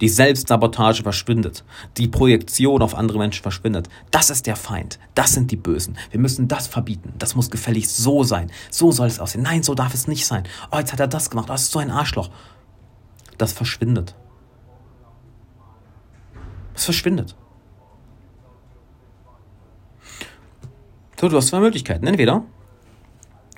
Die 0.00 0.08
Selbstsabotage 0.08 1.02
verschwindet. 1.02 1.64
Die 1.96 2.08
Projektion 2.08 2.82
auf 2.82 2.94
andere 2.94 3.18
Menschen 3.18 3.42
verschwindet. 3.42 3.88
Das 4.10 4.30
ist 4.30 4.46
der 4.46 4.56
Feind. 4.56 4.98
Das 5.14 5.32
sind 5.32 5.50
die 5.50 5.56
Bösen. 5.56 5.96
Wir 6.10 6.20
müssen 6.20 6.48
das 6.48 6.66
verbieten. 6.66 7.14
Das 7.18 7.34
muss 7.34 7.50
gefällig 7.50 7.88
so 7.88 8.22
sein. 8.22 8.50
So 8.70 8.92
soll 8.92 9.06
es 9.06 9.20
aussehen. 9.20 9.42
Nein, 9.42 9.62
so 9.62 9.74
darf 9.74 9.94
es 9.94 10.06
nicht 10.06 10.26
sein. 10.26 10.44
Oh, 10.70 10.78
jetzt 10.78 10.92
hat 10.92 11.00
er 11.00 11.08
das 11.08 11.30
gemacht. 11.30 11.46
Oh, 11.48 11.52
das 11.52 11.62
ist 11.62 11.72
so 11.72 11.78
ein 11.78 11.90
Arschloch. 11.90 12.30
Das 13.38 13.52
verschwindet. 13.52 14.14
Es 16.74 16.84
verschwindet. 16.84 17.34
So, 21.18 21.30
du 21.30 21.36
hast 21.38 21.48
zwei 21.48 21.60
Möglichkeiten. 21.60 22.06
Entweder 22.06 22.44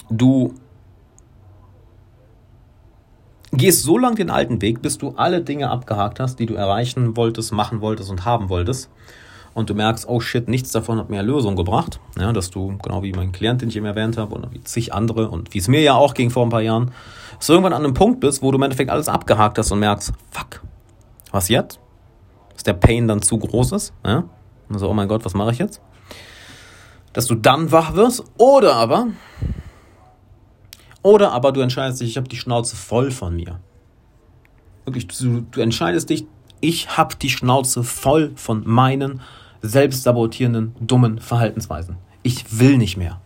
du 0.08 0.54
gehst 3.52 3.82
so 3.82 3.98
lang 3.98 4.14
den 4.14 4.30
alten 4.30 4.60
Weg, 4.60 4.82
bis 4.82 4.98
du 4.98 5.14
alle 5.16 5.40
Dinge 5.42 5.70
abgehakt 5.70 6.20
hast, 6.20 6.38
die 6.38 6.46
du 6.46 6.54
erreichen 6.54 7.16
wolltest, 7.16 7.52
machen 7.52 7.80
wolltest 7.80 8.10
und 8.10 8.24
haben 8.24 8.48
wolltest. 8.48 8.90
Und 9.54 9.70
du 9.70 9.74
merkst, 9.74 10.08
oh 10.08 10.20
shit, 10.20 10.46
nichts 10.46 10.70
davon 10.70 10.98
hat 10.98 11.10
mir 11.10 11.22
Lösung 11.22 11.56
gebracht. 11.56 11.98
Ja, 12.18 12.32
dass 12.32 12.50
du, 12.50 12.78
genau 12.82 13.02
wie 13.02 13.12
mein 13.12 13.32
Klient, 13.32 13.62
den 13.62 13.70
ich 13.70 13.76
eben 13.76 13.86
erwähnt 13.86 14.16
habe, 14.16 14.34
oder 14.34 14.52
wie 14.52 14.62
zig 14.62 14.92
andere 14.92 15.30
und 15.30 15.52
wie 15.54 15.58
es 15.58 15.68
mir 15.68 15.80
ja 15.80 15.94
auch 15.94 16.14
ging 16.14 16.30
vor 16.30 16.46
ein 16.46 16.50
paar 16.50 16.62
Jahren, 16.62 16.92
dass 17.38 17.46
du 17.46 17.54
irgendwann 17.54 17.72
an 17.72 17.84
einem 17.84 17.94
Punkt 17.94 18.20
bist, 18.20 18.42
wo 18.42 18.50
du 18.50 18.58
im 18.58 18.62
Endeffekt 18.62 18.90
alles 18.90 19.08
abgehakt 19.08 19.58
hast 19.58 19.72
und 19.72 19.80
merkst, 19.80 20.12
fuck, 20.30 20.62
was 21.32 21.48
jetzt? 21.48 21.80
Dass 22.52 22.62
der 22.62 22.74
Pain 22.74 23.08
dann 23.08 23.22
zu 23.22 23.38
groß 23.38 23.72
ist. 23.72 23.92
Ja? 24.04 24.24
Und 24.68 24.78
so, 24.78 24.88
oh 24.88 24.94
mein 24.94 25.08
Gott, 25.08 25.24
was 25.24 25.34
mache 25.34 25.52
ich 25.52 25.58
jetzt? 25.58 25.80
Dass 27.12 27.26
du 27.26 27.34
dann 27.34 27.72
wach 27.72 27.94
wirst. 27.94 28.24
Oder 28.36 28.76
aber, 28.76 29.08
oder 31.02 31.32
aber 31.32 31.52
du 31.52 31.60
entscheidest 31.60 32.00
dich, 32.00 32.10
ich 32.10 32.16
habe 32.16 32.28
die 32.28 32.36
Schnauze 32.36 32.76
voll 32.76 33.10
von 33.10 33.34
mir. 33.36 33.60
Wirklich, 34.84 35.06
du, 35.06 35.42
du 35.50 35.60
entscheidest 35.60 36.10
dich, 36.10 36.26
ich 36.60 36.96
habe 36.96 37.16
die 37.16 37.30
Schnauze 37.30 37.84
voll 37.84 38.32
von 38.34 38.62
meinen 38.66 39.20
selbstsabotierenden, 39.62 40.74
dummen 40.80 41.18
Verhaltensweisen. 41.18 41.96
Ich 42.22 42.58
will 42.58 42.78
nicht 42.78 42.96
mehr. 42.96 43.20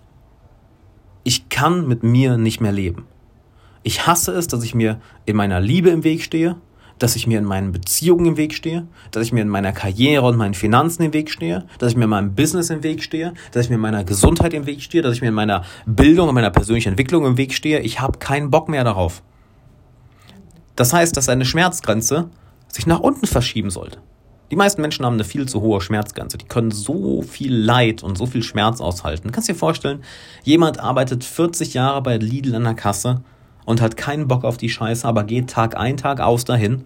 Ich 1.25 1.49
kann 1.49 1.87
mit 1.87 2.03
mir 2.03 2.37
nicht 2.37 2.61
mehr 2.61 2.73
leben. 2.73 3.07
Ich 3.83 4.07
hasse 4.07 4.33
es, 4.33 4.49
dass 4.49 4.63
ich 4.65 4.75
mir 4.75 5.01
in 5.25 5.37
meiner 5.37 5.61
Liebe 5.61 5.91
im 5.91 6.05
Weg 6.05 6.23
stehe 6.23 6.57
dass 7.03 7.17
ich 7.17 7.27
mir 7.27 7.39
in 7.39 7.45
meinen 7.45 7.73
Beziehungen 7.73 8.27
im 8.27 8.37
Weg 8.37 8.55
stehe, 8.55 8.87
dass 9.11 9.25
ich 9.25 9.33
mir 9.33 9.43
in 9.43 9.49
meiner 9.49 9.73
Karriere 9.73 10.25
und 10.27 10.37
meinen 10.37 10.55
Finanzen 10.55 11.03
im 11.03 11.13
Weg 11.13 11.31
stehe, 11.31 11.65
dass 11.79 11.93
ich 11.93 11.97
mir 11.97 12.05
in 12.05 12.11
meinem 12.11 12.35
Business 12.35 12.71
im 12.71 12.83
Weg 12.83 13.03
stehe, 13.03 13.35
dass 13.51 13.65
ich 13.65 13.71
mir 13.71 13.77
in 13.77 13.83
meiner 13.83 14.05
Gesundheit 14.05 14.55
im 14.55 14.67
Weg 14.67 14.83
stehe, 14.83 15.03
dass 15.03 15.15
ich 15.15 15.21
mir 15.21 15.29
in 15.29 15.35
meiner 15.35 15.65
Bildung 15.85 16.29
und 16.29 16.35
meiner 16.35 16.51
persönlichen 16.51 16.91
Entwicklung 16.91 17.27
im 17.27 17.37
Weg 17.37 17.55
stehe. 17.55 17.81
Ich 17.81 18.01
habe 18.01 18.19
keinen 18.19 18.51
Bock 18.51 18.69
mehr 18.69 18.85
darauf. 18.85 19.23
Das 20.77 20.93
heißt, 20.93 21.17
dass 21.17 21.29
eine 21.29 21.45
Schmerzgrenze 21.45 22.31
sich 22.69 22.87
nach 22.87 23.01
unten 23.01 23.27
verschieben 23.27 23.71
sollte. 23.71 23.99
Die 24.53 24.57
meisten 24.57 24.83
Menschen 24.83 25.05
haben 25.05 25.15
eine 25.15 25.25
viel 25.25 25.49
zu 25.49 25.63
hohe 25.63 25.81
Schmerzgrenze. 25.81 26.37
Die 26.37 26.47
können 26.47 26.71
so 26.71 27.23
viel 27.23 27.55
Leid 27.55 28.03
und 28.03 28.19
so 28.19 28.27
viel 28.27 28.43
Schmerz 28.43 28.81
aushalten. 28.81 29.29
Du 29.29 29.33
kannst 29.33 29.49
dir 29.49 29.55
vorstellen, 29.55 30.05
jemand 30.45 30.79
arbeitet 30.79 31.25
40 31.25 31.75
Jahre 31.75 32.03
bei 32.03 32.19
Lidl 32.19 32.55
an 32.55 32.65
der 32.65 32.75
Kasse 32.75 33.23
und 33.65 33.81
hat 33.81 33.97
keinen 33.97 34.29
Bock 34.29 34.45
auf 34.45 34.57
die 34.57 34.69
Scheiße, 34.69 35.07
aber 35.07 35.25
geht 35.25 35.51
Tag 35.51 35.77
ein, 35.77 35.97
Tag 35.97 36.21
aus 36.21 36.45
dahin. 36.45 36.85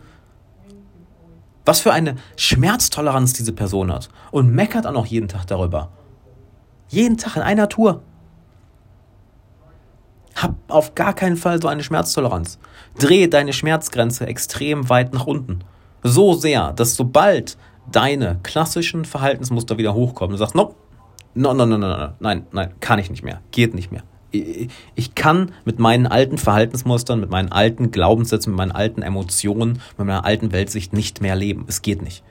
Was 1.65 1.81
für 1.81 1.93
eine 1.93 2.17
Schmerztoleranz 2.37 3.33
diese 3.33 3.53
Person 3.53 3.93
hat. 3.93 4.09
Und 4.31 4.55
meckert 4.55 4.87
auch 4.87 4.93
noch 4.93 5.07
jeden 5.07 5.29
Tag 5.29 5.47
darüber. 5.47 5.91
Jeden 6.89 7.17
Tag 7.17 7.37
in 7.37 7.43
einer 7.43 7.69
Tour. 7.69 8.03
Hab 10.37 10.55
auf 10.69 10.95
gar 10.95 11.15
keinen 11.15 11.37
Fall 11.37 11.61
so 11.61 11.67
eine 11.67 11.83
Schmerztoleranz. 11.83 12.59
Dreh 12.99 13.27
deine 13.27 13.53
Schmerzgrenze 13.53 14.27
extrem 14.27 14.89
weit 14.89 15.13
nach 15.13 15.27
unten. 15.27 15.61
So 16.03 16.35
sehr, 16.35 16.73
dass 16.73 16.95
sobald 16.95 17.57
deine 17.91 18.39
klassischen 18.43 19.05
Verhaltensmuster 19.05 19.79
wieder 19.79 19.95
hochkommen, 19.95 20.33
du 20.33 20.39
sagst, 20.39 20.55
no, 20.55 20.75
no, 21.35 21.55
no, 21.55 21.67
no, 21.67 21.79
no, 21.79 21.89
no, 21.89 22.09
nein, 22.21 22.47
nein, 22.53 22.75
kann 22.81 22.99
ich 22.99 23.11
nicht 23.11 23.25
mehr, 23.25 23.41
geht 23.51 23.75
nicht 23.75 23.91
mehr 23.91 24.03
ich 24.95 25.15
kann 25.15 25.53
mit 25.65 25.79
meinen 25.79 26.07
alten 26.07 26.39
Verhaltensmustern, 26.39 27.21
mit 27.21 27.31
meinen 27.31 27.53
alten 27.53 27.91
Glaubenssätzen, 27.91 28.53
mit 28.53 28.59
meinen 28.59 28.73
alten 28.73 29.03
Emotionen, 29.03 29.81
mit 29.97 30.07
meiner 30.07 30.25
alten 30.25 30.53
Weltsicht 30.53 30.93
nicht 30.93 31.21
mehr 31.21 31.37
leben. 31.37 31.65
Es 31.69 31.83
geht 31.83 32.03
nicht. 32.03 32.23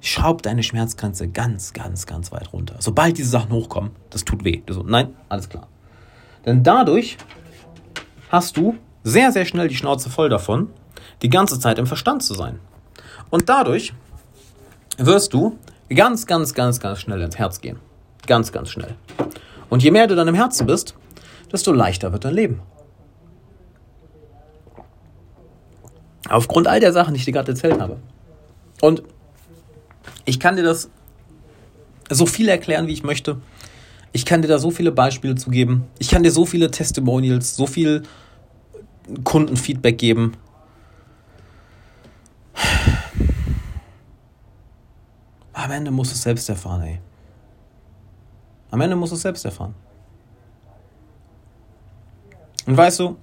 Schraub 0.00 0.42
deine 0.42 0.62
Schmerzgrenze 0.62 1.28
ganz, 1.28 1.72
ganz, 1.72 2.06
ganz 2.06 2.30
weit 2.30 2.52
runter. 2.52 2.76
Sobald 2.78 3.18
diese 3.18 3.30
Sachen 3.30 3.50
hochkommen, 3.50 3.90
das 4.10 4.24
tut 4.24 4.44
weh. 4.44 4.62
So, 4.68 4.82
nein, 4.82 5.14
alles 5.28 5.48
klar. 5.48 5.66
Denn 6.44 6.62
dadurch 6.62 7.16
hast 8.28 8.56
du 8.56 8.76
sehr, 9.02 9.32
sehr 9.32 9.44
schnell 9.44 9.68
die 9.68 9.74
Schnauze 9.74 10.10
voll 10.10 10.28
davon, 10.28 10.70
die 11.22 11.28
ganze 11.28 11.58
Zeit 11.58 11.78
im 11.78 11.86
Verstand 11.86 12.22
zu 12.22 12.34
sein. 12.34 12.60
Und 13.30 13.48
dadurch 13.48 13.94
wirst 14.98 15.34
du 15.34 15.58
ganz, 15.94 16.26
ganz, 16.26 16.54
ganz, 16.54 16.80
ganz 16.80 17.00
schnell 17.00 17.20
ins 17.22 17.38
Herz 17.38 17.60
gehen. 17.60 17.78
Ganz, 18.26 18.52
ganz 18.52 18.70
schnell. 18.70 18.94
Und 19.68 19.82
je 19.82 19.90
mehr 19.90 20.06
du 20.06 20.14
dann 20.14 20.28
im 20.28 20.34
Herzen 20.34 20.66
bist, 20.66 20.94
desto 21.52 21.72
leichter 21.72 22.12
wird 22.12 22.24
dein 22.24 22.34
Leben. 22.34 22.62
Aufgrund 26.28 26.66
all 26.66 26.80
der 26.80 26.92
Sachen, 26.92 27.14
die 27.14 27.18
ich 27.18 27.24
dir 27.24 27.32
gerade 27.32 27.52
erzählt 27.52 27.80
habe. 27.80 27.98
Und 28.80 29.02
ich 30.24 30.40
kann 30.40 30.56
dir 30.56 30.62
das 30.62 30.90
so 32.10 32.26
viel 32.26 32.48
erklären, 32.48 32.86
wie 32.86 32.92
ich 32.92 33.02
möchte. 33.02 33.40
Ich 34.12 34.24
kann 34.24 34.42
dir 34.42 34.48
da 34.48 34.58
so 34.58 34.70
viele 34.70 34.92
Beispiele 34.92 35.34
zu 35.34 35.50
geben. 35.50 35.84
Ich 35.98 36.08
kann 36.08 36.22
dir 36.22 36.30
so 36.30 36.46
viele 36.46 36.70
Testimonials, 36.70 37.56
so 37.56 37.66
viel 37.66 38.02
Kundenfeedback 39.24 39.98
geben. 39.98 40.32
Am 45.52 45.70
Ende 45.70 45.90
musst 45.90 46.12
du 46.12 46.14
es 46.14 46.22
selbst 46.22 46.48
erfahren, 46.48 46.82
ey. 46.82 47.00
Am 48.70 48.80
Ende 48.80 48.96
musst 48.96 49.12
du 49.12 49.16
es 49.16 49.22
selbst 49.22 49.44
erfahren. 49.44 49.74
Und 52.66 52.76
weißt 52.76 52.98
du, 53.00 53.16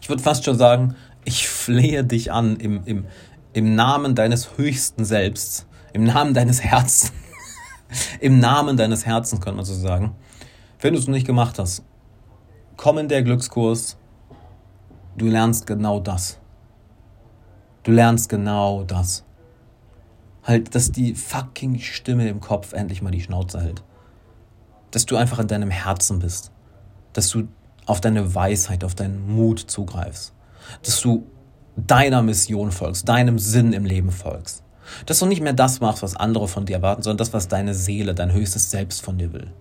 ich 0.00 0.08
würde 0.08 0.22
fast 0.22 0.44
schon 0.44 0.58
sagen, 0.58 0.94
ich 1.24 1.48
flehe 1.48 2.04
dich 2.04 2.32
an 2.32 2.56
im, 2.56 2.84
im, 2.84 3.06
im 3.52 3.74
Namen 3.74 4.14
deines 4.14 4.56
höchsten 4.58 5.04
Selbst, 5.04 5.66
im 5.92 6.04
Namen 6.04 6.34
deines 6.34 6.62
Herzens, 6.62 7.12
im 8.20 8.38
Namen 8.38 8.76
deines 8.76 9.06
Herzens, 9.06 9.40
könnte 9.40 9.56
man 9.56 9.64
so 9.64 9.74
sagen. 9.74 10.14
Wenn 10.80 10.94
du 10.94 10.98
es 10.98 11.06
noch 11.06 11.14
nicht 11.14 11.26
gemacht 11.26 11.58
hast, 11.58 11.84
komm 12.76 12.98
in 12.98 13.08
der 13.08 13.22
Glückskurs, 13.22 13.96
du 15.16 15.26
lernst 15.26 15.66
genau 15.66 16.00
das. 16.00 16.38
Du 17.82 17.92
lernst 17.92 18.28
genau 18.28 18.84
das. 18.84 19.24
Halt, 20.42 20.74
dass 20.74 20.92
die 20.92 21.14
fucking 21.14 21.78
Stimme 21.78 22.28
im 22.28 22.40
Kopf 22.40 22.72
endlich 22.72 23.02
mal 23.02 23.10
die 23.10 23.20
Schnauze 23.20 23.60
hält. 23.60 23.82
Dass 24.90 25.06
du 25.06 25.16
einfach 25.16 25.38
in 25.38 25.48
deinem 25.48 25.70
Herzen 25.70 26.18
bist. 26.18 26.50
Dass 27.12 27.28
du 27.28 27.48
auf 27.86 28.00
deine 28.00 28.34
Weisheit, 28.34 28.84
auf 28.84 28.94
deinen 28.94 29.34
Mut 29.34 29.58
zugreifst. 29.60 30.32
Dass 30.82 31.00
du 31.00 31.26
deiner 31.76 32.22
Mission 32.22 32.72
folgst, 32.72 33.08
deinem 33.08 33.38
Sinn 33.38 33.72
im 33.72 33.84
Leben 33.84 34.10
folgst. 34.10 34.62
Dass 35.06 35.18
du 35.20 35.26
nicht 35.26 35.40
mehr 35.40 35.52
das 35.52 35.80
machst, 35.80 36.02
was 36.02 36.16
andere 36.16 36.48
von 36.48 36.66
dir 36.66 36.76
erwarten, 36.76 37.02
sondern 37.02 37.18
das, 37.18 37.32
was 37.32 37.48
deine 37.48 37.74
Seele, 37.74 38.14
dein 38.14 38.32
höchstes 38.32 38.70
Selbst 38.70 39.02
von 39.02 39.18
dir 39.18 39.32
will. 39.32 39.52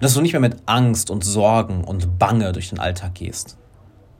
Dass 0.00 0.14
du 0.14 0.20
nicht 0.20 0.32
mehr 0.32 0.40
mit 0.40 0.56
Angst 0.66 1.10
und 1.10 1.24
Sorgen 1.24 1.84
und 1.84 2.18
Bange 2.18 2.52
durch 2.52 2.68
den 2.68 2.78
Alltag 2.78 3.14
gehst. 3.14 3.56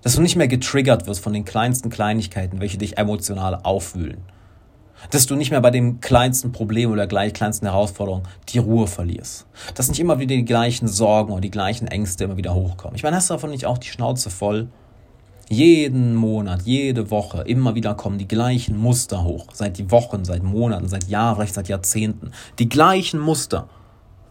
Dass 0.02 0.14
du 0.14 0.22
nicht 0.22 0.36
mehr 0.36 0.48
getriggert 0.48 1.06
wirst 1.06 1.20
von 1.22 1.32
den 1.32 1.44
kleinsten 1.44 1.90
Kleinigkeiten, 1.90 2.60
welche 2.60 2.78
dich 2.78 2.96
emotional 2.96 3.60
aufwühlen. 3.62 4.22
Dass 5.10 5.26
du 5.26 5.36
nicht 5.36 5.50
mehr 5.50 5.60
bei 5.60 5.70
dem 5.70 6.00
kleinsten 6.00 6.52
Problem 6.52 6.90
oder 6.90 7.06
gleich 7.06 7.32
kleinsten 7.32 7.66
Herausforderung 7.66 8.22
die 8.48 8.58
Ruhe 8.58 8.86
verlierst. 8.86 9.46
Dass 9.74 9.88
nicht 9.88 10.00
immer 10.00 10.18
wieder 10.18 10.36
die 10.36 10.44
gleichen 10.44 10.88
Sorgen 10.88 11.32
oder 11.32 11.40
die 11.40 11.50
gleichen 11.50 11.86
Ängste 11.88 12.24
immer 12.24 12.36
wieder 12.36 12.54
hochkommen. 12.54 12.96
Ich 12.96 13.02
meine, 13.02 13.16
hast 13.16 13.30
du 13.30 13.34
davon 13.34 13.50
nicht 13.50 13.66
auch 13.66 13.78
die 13.78 13.88
Schnauze 13.88 14.30
voll? 14.30 14.68
Jeden 15.50 16.14
Monat, 16.14 16.62
jede 16.62 17.10
Woche, 17.10 17.40
immer 17.42 17.74
wieder 17.74 17.94
kommen 17.94 18.18
die 18.18 18.28
gleichen 18.28 18.76
Muster 18.76 19.24
hoch. 19.24 19.46
Seit 19.54 19.90
Wochen, 19.90 20.26
seit 20.26 20.42
Monaten, 20.42 20.88
seit 20.88 21.08
Jahren, 21.08 21.36
vielleicht 21.36 21.54
seit 21.54 21.68
Jahrzehnten. 21.68 22.32
Die 22.58 22.68
gleichen 22.68 23.18
Muster. 23.18 23.68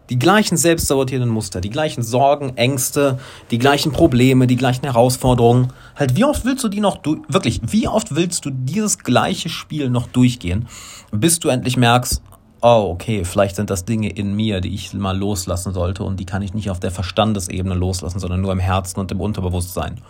Die 0.10 0.20
gleichen 0.20 0.56
selbstsabotierenden 0.56 1.30
Muster, 1.30 1.60
die 1.60 1.70
gleichen 1.70 2.02
Sorgen, 2.02 2.56
Ängste, 2.56 3.20
die 3.52 3.58
gleichen 3.58 3.92
Probleme, 3.92 4.48
die 4.48 4.56
gleichen 4.56 4.86
Herausforderungen. 4.86 5.74
Halt, 5.96 6.16
wie 6.16 6.24
oft 6.24 6.46
willst 6.46 6.64
du 6.64 6.70
die 6.70 6.80
noch 6.80 6.98
durch, 6.98 7.20
wirklich, 7.28 7.60
wie 7.64 7.88
oft 7.88 8.16
willst 8.16 8.46
du 8.46 8.50
dieses 8.52 9.00
gleiche 9.00 9.50
Spiel 9.50 9.90
noch 9.90 10.08
durchgehen, 10.08 10.68
bis 11.12 11.40
du 11.40 11.50
endlich 11.50 11.76
merkst, 11.76 12.22
oh, 12.62 12.90
okay, 12.92 13.26
vielleicht 13.26 13.56
sind 13.56 13.70
das 13.70 13.86
Dinge 13.86 14.10
in 14.10 14.36
mir, 14.36 14.62
die 14.62 14.74
ich 14.74 14.94
mal 14.94 15.18
loslassen 15.18 15.74
sollte 15.74 16.04
und 16.04 16.20
die 16.20 16.26
kann 16.26 16.42
ich 16.42 16.54
nicht 16.54 16.70
auf 16.70 16.80
der 16.80 16.92
Verstandesebene 16.92 17.76
loslassen, 17.76 18.20
sondern 18.20 18.42
nur 18.42 18.52
im 18.52 18.60
Herzen 18.60 19.00
und 19.00 19.12
im 19.12 19.22
Unterbewusstsein. 19.22 20.02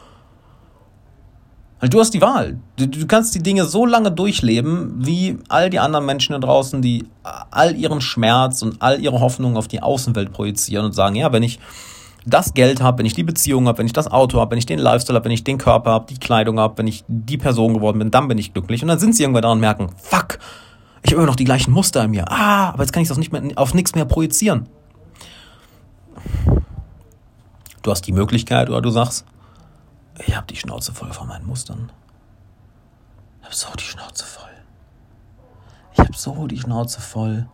Du 1.79 1.99
hast 1.99 2.11
die 2.11 2.21
Wahl. 2.21 2.57
Du, 2.77 2.87
du, 2.87 3.05
kannst 3.05 3.35
die 3.35 3.43
Dinge 3.43 3.65
so 3.65 3.85
lange 3.85 4.11
durchleben, 4.11 4.95
wie 4.97 5.37
all 5.47 5.69
die 5.69 5.77
anderen 5.77 6.07
Menschen 6.07 6.33
da 6.33 6.39
draußen, 6.39 6.81
die 6.81 7.05
all 7.51 7.75
ihren 7.75 8.01
Schmerz 8.01 8.63
und 8.63 8.81
all 8.81 8.99
ihre 8.99 9.19
Hoffnungen 9.19 9.57
auf 9.57 9.67
die 9.67 9.83
Außenwelt 9.83 10.33
projizieren 10.33 10.85
und 10.85 10.93
sagen, 10.93 11.15
ja, 11.15 11.31
wenn 11.31 11.43
ich 11.43 11.59
das 12.25 12.55
Geld 12.55 12.81
habe, 12.81 12.99
wenn 12.99 13.05
ich 13.05 13.13
die 13.13 13.23
Beziehung 13.23 13.67
habe, 13.67 13.77
wenn 13.77 13.85
ich 13.85 13.93
das 13.93 14.11
Auto 14.11 14.39
habe, 14.39 14.51
wenn 14.51 14.57
ich 14.57 14.65
den 14.65 14.79
Lifestyle 14.79 15.17
habe, 15.17 15.25
wenn 15.25 15.31
ich 15.31 15.43
den 15.43 15.59
Körper 15.59 15.91
habe, 15.91 16.07
die 16.09 16.17
Kleidung 16.17 16.59
habe, 16.59 16.79
wenn 16.79 16.87
ich 16.87 17.05
die 17.07 17.37
Person 17.37 17.75
geworden 17.75 17.99
bin, 17.99 18.09
dann 18.09 18.27
bin 18.27 18.39
ich 18.39 18.53
glücklich. 18.53 18.81
Und 18.81 18.87
dann 18.87 18.99
sind 18.99 19.15
sie 19.15 19.21
irgendwann 19.23 19.43
da 19.43 19.51
und 19.51 19.59
merken, 19.59 19.89
fuck, 19.97 20.39
ich 21.03 21.11
habe 21.11 21.21
immer 21.21 21.27
noch 21.27 21.35
die 21.35 21.45
gleichen 21.45 21.71
Muster 21.71 22.03
in 22.03 22.11
mir. 22.11 22.29
Ah, 22.29 22.69
aber 22.69 22.83
jetzt 22.83 22.91
kann 22.91 23.03
ich 23.03 23.09
das 23.09 23.19
nicht 23.19 23.31
mehr 23.31 23.43
auf 23.55 23.75
nichts 23.75 23.93
mehr 23.93 24.05
projizieren. 24.05 24.67
Du 27.83 27.91
hast 27.91 28.01
die 28.01 28.11
Möglichkeit 28.11 28.69
oder 28.69 28.81
du 28.81 28.89
sagst, 28.89 29.25
ich 30.25 30.35
habe 30.35 30.47
die 30.47 30.55
Schnauze 30.55 30.93
voll 30.93 31.13
von 31.13 31.27
meinen 31.27 31.45
Mustern. 31.45 31.91
Ich 33.39 33.45
habe 33.45 33.55
so 33.55 33.67
die 33.77 33.83
Schnauze 33.83 34.25
voll. 34.25 34.49
Ich 35.93 35.99
habe 35.99 36.13
so 36.15 36.47
die 36.47 36.59
Schnauze 36.59 37.01
voll, 37.01 37.47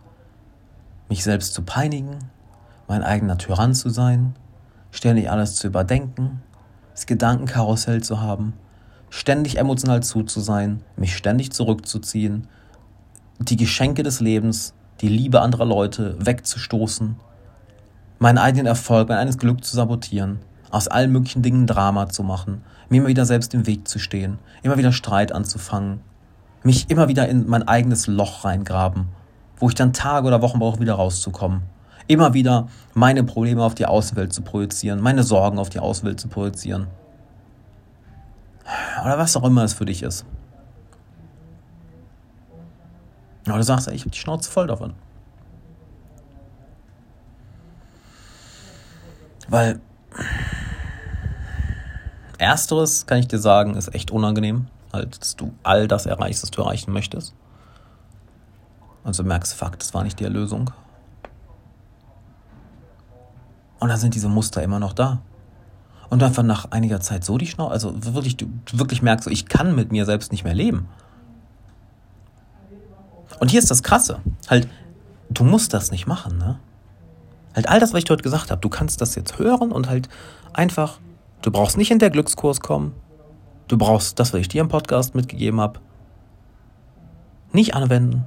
mich 1.10 1.24
selbst 1.24 1.54
zu 1.54 1.64
peinigen, 1.64 2.18
mein 2.88 3.04
eigener 3.04 3.38
Tyrann 3.38 3.74
zu 3.74 3.90
sein, 3.90 4.36
ständig 4.92 5.30
alles 5.30 5.56
zu 5.56 5.68
überdenken, 5.68 6.42
das 6.94 7.06
Gedankenkarussell 7.06 8.02
zu 8.02 8.22
haben, 8.22 8.54
ständig 9.10 9.58
emotional 9.58 10.04
zu, 10.04 10.24
zu 10.24 10.40
sein, 10.40 10.82
mich 10.96 11.16
ständig 11.16 11.52
zurückzuziehen, 11.52 12.48
die 13.40 13.58
Geschenke 13.58 14.04
des 14.04 14.20
Lebens, 14.20 14.74
die 15.02 15.10
Liebe 15.10 15.42
anderer 15.42 15.66
Leute 15.66 16.16
wegzustoßen, 16.20 17.16
meinen 18.20 18.38
eigenen 18.38 18.68
Erfolg, 18.68 19.10
mein 19.10 19.18
eigenes 19.18 19.38
Glück 19.38 19.64
zu 19.64 19.76
sabotieren 19.76 20.40
aus 20.74 20.88
allen 20.88 21.12
möglichen 21.12 21.44
Dingen 21.44 21.68
Drama 21.68 22.10
zu 22.10 22.24
machen, 22.24 22.64
mir 22.90 22.98
immer 22.98 23.08
wieder 23.08 23.26
selbst 23.26 23.54
im 23.54 23.68
Weg 23.68 23.88
zu 23.88 24.00
stehen, 24.00 24.40
immer 24.64 24.76
wieder 24.76 24.92
Streit 24.92 25.32
anzufangen, 25.32 26.00
mich 26.64 26.90
immer 26.90 27.08
wieder 27.08 27.30
in 27.30 27.48
mein 27.48 27.68
eigenes 27.68 28.08
Loch 28.08 28.44
reingraben, 28.44 29.10
wo 29.58 29.70
ich 29.70 29.76
dann 29.76 29.94
Tage 29.94 30.26
oder 30.26 30.42
Wochen 30.42 30.58
brauche, 30.58 30.80
wieder 30.80 30.96
rauszukommen. 30.96 31.62
Immer 32.08 32.34
wieder 32.34 32.70
meine 32.96 33.24
Probleme 33.24 33.64
auf 33.64 33.76
die 33.76 33.86
Außenwelt 33.86 34.34
zu 34.34 34.42
projizieren, 34.42 35.00
meine 35.00 35.22
Sorgen 35.22 35.60
auf 35.60 35.70
die 35.70 35.78
Außenwelt 35.78 36.20
zu 36.20 36.28
projizieren. 36.28 36.88
Oder 39.06 39.20
was 39.20 39.38
auch 39.38 39.44
immer 39.44 39.64
es 39.64 39.74
für 39.74 39.86
dich 39.86 40.02
ist. 40.02 40.26
Aber 43.46 43.58
du 43.58 43.64
sagst, 43.64 43.88
ich 43.90 44.02
habe 44.02 44.10
die 44.10 44.18
Schnauze 44.18 44.50
voll 44.50 44.66
davon. 44.66 44.94
Weil 49.48 49.80
Ersteres, 52.44 53.06
kann 53.06 53.20
ich 53.20 53.28
dir 53.28 53.40
sagen, 53.40 53.76
ist 53.76 53.94
echt 53.94 54.12
unangenehm. 54.12 54.68
Halt, 54.92 55.20
dass 55.20 55.36
du 55.36 55.54
all 55.64 55.88
das 55.88 56.06
erreichst, 56.06 56.44
was 56.44 56.52
du 56.52 56.62
erreichen 56.62 56.92
möchtest. 56.92 57.34
Also 59.04 59.24
merkst, 59.24 59.54
fuck, 59.54 59.78
das 59.80 59.94
war 59.94 60.04
nicht 60.04 60.20
die 60.20 60.24
Erlösung. 60.24 60.72
Und 63.80 63.90
dann 63.90 63.98
sind 63.98 64.16
diese 64.16 64.30
Muster 64.30 64.64
immer 64.64 64.80
noch 64.80 64.94
da. 64.94 65.22
Und 66.10 66.22
einfach 66.22 66.44
nach 66.44 66.72
einiger 66.72 67.02
Zeit 67.02 67.24
so 67.26 67.38
die 67.38 67.48
Schnauze, 67.48 67.74
also 67.74 68.14
wirklich, 68.14 68.38
du 68.38 68.48
wirklich 68.72 69.02
merkst, 69.02 69.28
ich 69.28 69.48
kann 69.48 69.76
mit 69.76 69.92
mir 69.92 70.06
selbst 70.06 70.32
nicht 70.32 70.44
mehr 70.44 70.54
leben. 70.54 70.88
Und 73.40 73.50
hier 73.50 73.60
ist 73.60 73.72
das 73.72 73.84
Krasse. 73.84 74.20
Halt, 74.48 74.70
du 75.30 75.44
musst 75.44 75.74
das 75.74 75.92
nicht 75.92 76.06
machen, 76.06 76.38
ne? 76.38 76.60
Halt 77.56 77.68
all 77.68 77.80
das, 77.80 77.94
was 77.94 78.00
ich 78.00 78.06
dort 78.06 78.24
gesagt 78.24 78.52
habe, 78.52 78.62
du 78.62 78.70
kannst 78.70 79.02
das 79.02 79.16
jetzt 79.16 79.38
hören 79.38 79.72
und 79.72 79.90
halt 79.90 80.08
einfach 80.54 81.00
Du 81.44 81.52
brauchst 81.52 81.78
nicht 81.78 81.92
in 81.92 82.00
der 82.00 82.10
Glückskurs 82.10 82.62
kommen. 82.62 82.94
Du 83.68 83.78
brauchst 83.78 84.18
das, 84.18 84.34
was 84.34 84.40
ich 84.40 84.48
dir 84.48 84.62
im 84.62 84.70
Podcast 84.70 85.14
mitgegeben 85.14 85.60
habe, 85.60 85.80
nicht 87.52 87.76
anwenden. 87.76 88.26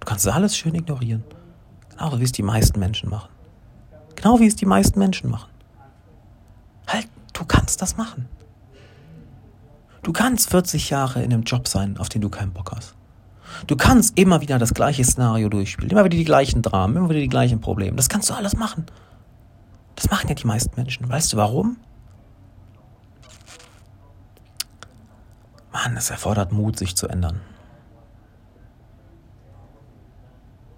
Du 0.00 0.06
kannst 0.06 0.26
alles 0.28 0.56
schön 0.56 0.74
ignorieren. 0.74 1.22
Genau 1.90 2.18
wie 2.18 2.24
es 2.24 2.32
die 2.32 2.42
meisten 2.42 2.80
Menschen 2.80 3.10
machen. 3.10 3.30
Genau 4.16 4.40
wie 4.40 4.46
es 4.46 4.56
die 4.56 4.66
meisten 4.66 4.98
Menschen 4.98 5.30
machen. 5.30 5.50
Halt, 6.88 7.08
du 7.32 7.44
kannst 7.44 7.80
das 7.80 7.96
machen. 7.96 8.28
Du 10.02 10.12
kannst 10.12 10.50
40 10.50 10.90
Jahre 10.90 11.22
in 11.22 11.32
einem 11.32 11.44
Job 11.44 11.68
sein, 11.68 11.96
auf 11.96 12.08
den 12.08 12.22
du 12.22 12.28
keinen 12.28 12.52
Bock 12.52 12.72
hast. 12.74 12.96
Du 13.68 13.76
kannst 13.76 14.18
immer 14.18 14.40
wieder 14.40 14.58
das 14.58 14.74
gleiche 14.74 15.04
Szenario 15.04 15.48
durchspielen, 15.48 15.90
immer 15.90 16.04
wieder 16.04 16.16
die 16.16 16.24
gleichen 16.24 16.62
Dramen, 16.62 16.96
immer 16.96 17.08
wieder 17.08 17.20
die 17.20 17.28
gleichen 17.28 17.60
Probleme. 17.60 17.96
Das 17.96 18.08
kannst 18.08 18.30
du 18.30 18.34
alles 18.34 18.56
machen. 18.56 18.86
Das 19.94 20.10
machen 20.10 20.28
ja 20.28 20.34
die 20.34 20.46
meisten 20.46 20.74
Menschen. 20.76 21.08
Weißt 21.08 21.32
du 21.32 21.36
warum? 21.36 21.76
Mann, 25.76 25.94
es 25.98 26.08
erfordert 26.08 26.52
Mut, 26.52 26.78
sich 26.78 26.96
zu 26.96 27.06
ändern. 27.06 27.42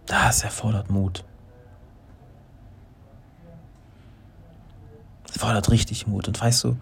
Das 0.07 0.42
erfordert 0.42 0.90
Mut. 0.90 1.24
Es 5.28 5.36
erfordert 5.36 5.70
richtig 5.70 6.09
Mut. 6.09 6.26
Und 6.26 6.40
weißt 6.40 6.64
du, 6.64 6.76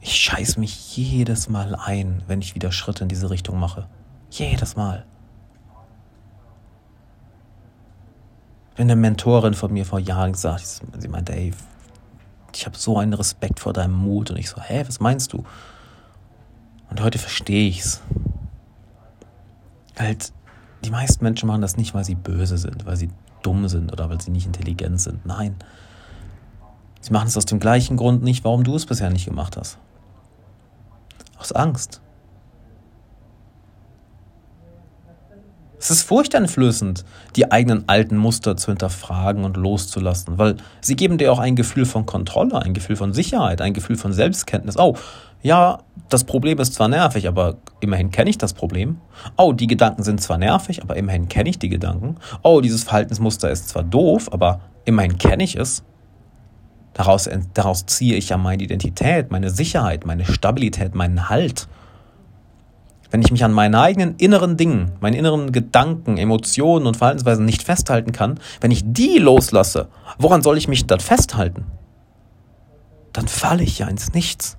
ich 0.00 0.16
scheiß 0.16 0.56
mich 0.56 0.96
jedes 0.96 1.50
Mal 1.50 1.74
ein, 1.74 2.22
wenn 2.26 2.40
ich 2.40 2.54
wieder 2.54 2.72
Schritte 2.72 3.02
in 3.02 3.10
diese 3.10 3.28
Richtung 3.28 3.58
mache. 3.58 3.86
Jedes 4.30 4.74
Mal. 4.74 5.04
Wenn 8.76 8.90
eine 8.90 8.96
Mentorin 8.96 9.52
von 9.52 9.74
mir 9.74 9.84
vor 9.84 9.98
Jahren 9.98 10.32
gesagt, 10.32 10.64
sie 10.64 11.08
meinte, 11.08 11.34
ey, 11.34 11.52
ich 12.54 12.64
habe 12.64 12.78
so 12.78 12.96
einen 12.96 13.12
Respekt 13.12 13.60
vor 13.60 13.74
deinem 13.74 13.92
Mut. 13.92 14.30
Und 14.30 14.38
ich 14.38 14.48
so, 14.48 14.58
hä, 14.62 14.84
was 14.86 15.00
meinst 15.00 15.34
du? 15.34 15.44
Heute 17.02 17.18
verstehe 17.18 17.68
ich's. 17.68 18.00
Halt, 19.98 20.32
die 20.84 20.90
meisten 20.90 21.24
Menschen 21.24 21.48
machen 21.48 21.60
das 21.60 21.76
nicht, 21.76 21.94
weil 21.94 22.04
sie 22.04 22.14
böse 22.14 22.58
sind, 22.58 22.86
weil 22.86 22.96
sie 22.96 23.10
dumm 23.42 23.68
sind 23.68 23.92
oder 23.92 24.08
weil 24.08 24.20
sie 24.20 24.30
nicht 24.30 24.46
intelligent 24.46 25.00
sind. 25.00 25.26
Nein. 25.26 25.56
Sie 27.00 27.12
machen 27.12 27.26
es 27.26 27.36
aus 27.36 27.46
dem 27.46 27.58
gleichen 27.58 27.96
Grund 27.96 28.22
nicht, 28.22 28.44
warum 28.44 28.62
du 28.62 28.76
es 28.76 28.86
bisher 28.86 29.10
nicht 29.10 29.24
gemacht 29.24 29.56
hast. 29.56 29.78
Aus 31.38 31.50
Angst. 31.52 32.00
Es 35.80 35.90
ist 35.90 36.02
furchteinflößend, 36.02 37.04
die 37.34 37.50
eigenen 37.50 37.88
alten 37.88 38.16
Muster 38.16 38.56
zu 38.56 38.70
hinterfragen 38.70 39.42
und 39.42 39.56
loszulassen, 39.56 40.38
weil 40.38 40.56
sie 40.80 40.94
geben 40.94 41.18
dir 41.18 41.32
auch 41.32 41.40
ein 41.40 41.56
Gefühl 41.56 41.86
von 41.86 42.06
Kontrolle, 42.06 42.62
ein 42.62 42.72
Gefühl 42.72 42.94
von 42.94 43.12
Sicherheit, 43.12 43.60
ein 43.60 43.74
Gefühl 43.74 43.96
von 43.96 44.12
Selbstkenntnis. 44.12 44.76
Oh, 44.78 44.96
ja, 45.42 45.80
das 46.08 46.24
Problem 46.24 46.58
ist 46.58 46.74
zwar 46.74 46.88
nervig, 46.88 47.28
aber 47.28 47.56
immerhin 47.80 48.10
kenne 48.10 48.30
ich 48.30 48.38
das 48.38 48.52
Problem. 48.52 48.98
Oh, 49.36 49.52
die 49.52 49.66
Gedanken 49.66 50.02
sind 50.02 50.20
zwar 50.20 50.38
nervig, 50.38 50.82
aber 50.82 50.96
immerhin 50.96 51.28
kenne 51.28 51.50
ich 51.50 51.58
die 51.58 51.68
Gedanken. 51.68 52.16
Oh, 52.42 52.60
dieses 52.60 52.84
Verhaltensmuster 52.84 53.50
ist 53.50 53.68
zwar 53.68 53.82
doof, 53.82 54.32
aber 54.32 54.60
immerhin 54.84 55.18
kenne 55.18 55.42
ich 55.42 55.56
es. 55.56 55.82
Daraus, 56.94 57.28
daraus 57.54 57.86
ziehe 57.86 58.16
ich 58.16 58.28
ja 58.28 58.36
meine 58.36 58.62
Identität, 58.62 59.30
meine 59.30 59.50
Sicherheit, 59.50 60.04
meine 60.04 60.26
Stabilität, 60.26 60.94
meinen 60.94 61.28
Halt 61.28 61.66
wenn 63.12 63.20
ich 63.20 63.30
mich 63.30 63.44
an 63.44 63.52
meinen 63.52 63.74
eigenen 63.74 64.16
inneren 64.16 64.56
Dingen, 64.56 64.92
meinen 65.00 65.14
inneren 65.14 65.52
Gedanken, 65.52 66.16
Emotionen 66.16 66.86
und 66.86 66.96
Verhaltensweisen 66.96 67.44
nicht 67.44 67.62
festhalten 67.62 68.10
kann, 68.10 68.40
wenn 68.62 68.70
ich 68.70 68.82
die 68.84 69.18
loslasse, 69.18 69.88
woran 70.18 70.42
soll 70.42 70.56
ich 70.56 70.66
mich 70.66 70.86
dann 70.86 70.98
festhalten? 70.98 71.66
Dann 73.12 73.28
falle 73.28 73.62
ich 73.62 73.78
ja 73.78 73.86
ins 73.86 74.14
Nichts. 74.14 74.56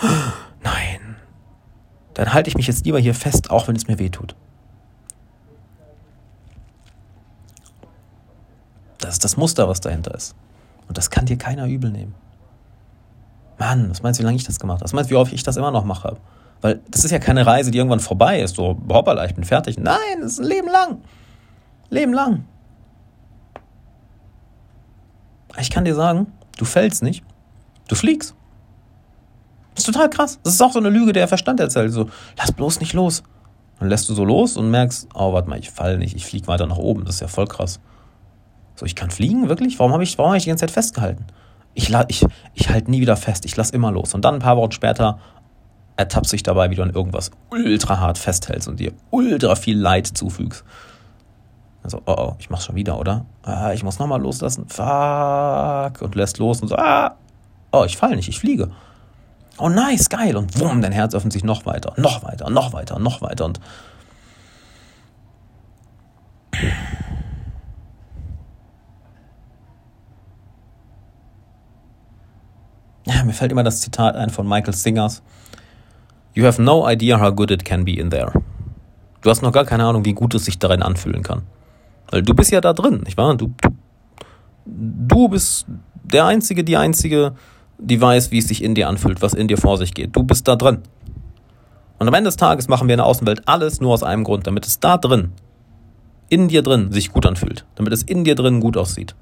Nein. 0.62 1.16
Dann 2.14 2.32
halte 2.32 2.48
ich 2.48 2.56
mich 2.56 2.66
jetzt 2.66 2.84
lieber 2.84 2.98
hier 2.98 3.14
fest, 3.14 3.50
auch 3.50 3.68
wenn 3.68 3.76
es 3.76 3.86
mir 3.86 3.98
weh 3.98 4.08
tut. 4.08 4.34
Das 8.98 9.14
ist 9.14 9.24
das 9.24 9.36
Muster, 9.36 9.68
was 9.68 9.80
dahinter 9.80 10.14
ist. 10.14 10.34
Und 10.88 10.98
das 10.98 11.10
kann 11.10 11.26
dir 11.26 11.38
keiner 11.38 11.66
übel 11.66 11.90
nehmen. 11.90 12.14
Mann, 13.58 13.90
was 13.90 14.02
meinst 14.02 14.18
du, 14.18 14.22
wie 14.22 14.26
lange 14.26 14.36
ich 14.36 14.44
das 14.44 14.60
gemacht 14.60 14.76
habe? 14.76 14.84
Was 14.84 14.92
meinst 14.92 15.10
du, 15.10 15.14
wie 15.14 15.18
oft 15.18 15.32
ich 15.32 15.42
das 15.42 15.56
immer 15.56 15.70
noch 15.70 15.84
mache? 15.84 16.16
Weil 16.60 16.80
das 16.90 17.04
ist 17.04 17.10
ja 17.10 17.18
keine 17.18 17.46
Reise, 17.46 17.70
die 17.70 17.78
irgendwann 17.78 18.00
vorbei 18.00 18.40
ist. 18.40 18.56
So, 18.56 18.76
hoppala, 18.88 19.24
ich 19.24 19.34
bin 19.34 19.44
fertig. 19.44 19.78
Nein, 19.78 20.20
das 20.20 20.32
ist 20.32 20.40
ein 20.40 20.46
Leben 20.46 20.68
lang. 20.68 21.02
Leben 21.90 22.12
lang. 22.12 22.44
Ich 25.58 25.70
kann 25.70 25.84
dir 25.84 25.94
sagen, 25.94 26.32
du 26.56 26.64
fällst 26.64 27.02
nicht, 27.02 27.24
du 27.88 27.94
fliegst. 27.94 28.34
Das 29.78 29.86
ist 29.86 29.94
total 29.94 30.10
krass. 30.10 30.40
Das 30.42 30.54
ist 30.54 30.60
auch 30.60 30.72
so 30.72 30.80
eine 30.80 30.88
Lüge, 30.88 31.12
der 31.12 31.28
Verstand 31.28 31.60
erzählt. 31.60 31.92
So, 31.92 32.10
lass 32.36 32.50
bloß 32.50 32.80
nicht 32.80 32.94
los. 32.94 33.22
Dann 33.78 33.88
lässt 33.88 34.08
du 34.08 34.14
so 34.14 34.24
los 34.24 34.56
und 34.56 34.72
merkst, 34.72 35.06
oh, 35.14 35.32
warte 35.32 35.48
mal, 35.48 35.56
ich 35.60 35.70
falle 35.70 35.98
nicht, 35.98 36.16
ich 36.16 36.26
fliege 36.26 36.48
weiter 36.48 36.66
nach 36.66 36.78
oben. 36.78 37.04
Das 37.04 37.14
ist 37.14 37.20
ja 37.20 37.28
voll 37.28 37.46
krass. 37.46 37.78
So, 38.74 38.86
ich 38.86 38.96
kann 38.96 39.12
fliegen, 39.12 39.48
wirklich? 39.48 39.78
Warum 39.78 39.92
habe 39.92 40.02
ich, 40.02 40.18
hab 40.18 40.34
ich 40.34 40.42
die 40.42 40.48
ganze 40.48 40.62
Zeit 40.62 40.72
festgehalten? 40.72 41.26
Ich, 41.74 41.94
ich, 42.08 42.26
ich 42.54 42.68
halte 42.70 42.90
nie 42.90 43.00
wieder 43.00 43.16
fest, 43.16 43.44
ich 43.44 43.56
lasse 43.56 43.72
immer 43.72 43.92
los. 43.92 44.14
Und 44.14 44.24
dann 44.24 44.34
ein 44.34 44.40
paar 44.40 44.56
Wochen 44.56 44.72
später 44.72 45.20
ertappst 45.96 46.32
dich 46.32 46.42
dabei, 46.42 46.70
wie 46.70 46.74
du 46.74 46.82
an 46.82 46.90
irgendwas 46.90 47.30
ultra 47.50 48.00
hart 48.00 48.18
festhältst 48.18 48.66
und 48.66 48.80
dir 48.80 48.90
ultra 49.10 49.54
viel 49.54 49.78
Leid 49.78 50.08
zufügst. 50.08 50.64
Also, 51.84 52.02
oh, 52.04 52.16
oh, 52.18 52.36
ich 52.40 52.50
mach's 52.50 52.64
schon 52.64 52.74
wieder, 52.74 52.98
oder? 52.98 53.26
Ah, 53.44 53.72
ich 53.74 53.84
muss 53.84 54.00
nochmal 54.00 54.20
loslassen. 54.20 54.66
Fuck. 54.66 56.02
Und 56.02 56.16
lässt 56.16 56.38
los 56.38 56.62
und 56.62 56.66
so, 56.66 56.74
ah, 56.74 57.14
oh, 57.70 57.84
ich 57.84 57.96
fall 57.96 58.16
nicht, 58.16 58.28
ich 58.28 58.40
fliege. 58.40 58.72
Oh, 59.58 59.68
nice, 59.68 60.08
geil. 60.08 60.36
Und 60.36 60.58
wumm, 60.60 60.80
dein 60.82 60.92
Herz 60.92 61.14
öffnet 61.14 61.32
sich 61.32 61.42
noch 61.42 61.66
weiter, 61.66 61.92
noch 61.96 62.22
weiter, 62.22 62.48
noch 62.48 62.72
weiter, 62.72 62.98
noch 63.00 63.20
weiter. 63.22 63.44
Und 63.44 63.60
ja, 73.04 73.24
mir 73.24 73.32
fällt 73.32 73.50
immer 73.50 73.64
das 73.64 73.80
Zitat 73.80 74.14
ein 74.14 74.30
von 74.30 74.48
Michael 74.48 74.74
Singers. 74.74 75.22
You 76.34 76.44
have 76.44 76.62
no 76.62 76.88
idea 76.88 77.20
how 77.20 77.34
good 77.34 77.50
it 77.50 77.64
can 77.64 77.84
be 77.84 77.94
in 77.94 78.10
there. 78.10 78.32
Du 79.22 79.30
hast 79.30 79.42
noch 79.42 79.50
gar 79.50 79.64
keine 79.64 79.84
Ahnung, 79.84 80.04
wie 80.04 80.14
gut 80.14 80.34
es 80.36 80.44
sich 80.44 80.60
darin 80.60 80.82
anfühlen 80.82 81.24
kann. 81.24 81.42
Weil 82.10 82.22
du 82.22 82.32
bist 82.32 82.52
ja 82.52 82.60
da 82.60 82.72
drin, 82.72 83.00
nicht 83.04 83.16
wahr? 83.16 83.36
Du, 83.36 83.52
du, 83.60 83.70
du 84.64 85.28
bist 85.28 85.66
der 86.04 86.26
Einzige, 86.26 86.62
die 86.62 86.76
Einzige, 86.76 87.34
die 87.78 88.00
weiß, 88.00 88.30
wie 88.30 88.38
es 88.38 88.48
sich 88.48 88.62
in 88.62 88.74
dir 88.74 88.88
anfühlt, 88.88 89.22
was 89.22 89.34
in 89.34 89.48
dir 89.48 89.56
vor 89.56 89.78
sich 89.78 89.94
geht. 89.94 90.14
Du 90.14 90.22
bist 90.22 90.48
da 90.48 90.56
drin. 90.56 90.78
Und 91.98 92.08
am 92.08 92.14
Ende 92.14 92.28
des 92.28 92.36
Tages 92.36 92.68
machen 92.68 92.88
wir 92.88 92.94
in 92.94 92.98
der 92.98 93.06
Außenwelt 93.06 93.42
alles 93.46 93.80
nur 93.80 93.92
aus 93.92 94.02
einem 94.02 94.24
Grund, 94.24 94.46
damit 94.46 94.66
es 94.66 94.80
da 94.80 94.96
drin, 94.96 95.32
in 96.28 96.48
dir 96.48 96.62
drin, 96.62 96.92
sich 96.92 97.12
gut 97.12 97.26
anfühlt. 97.26 97.64
Damit 97.74 97.92
es 97.92 98.02
in 98.02 98.24
dir 98.24 98.34
drin 98.34 98.60
gut 98.60 98.76
aussieht. 98.76 99.14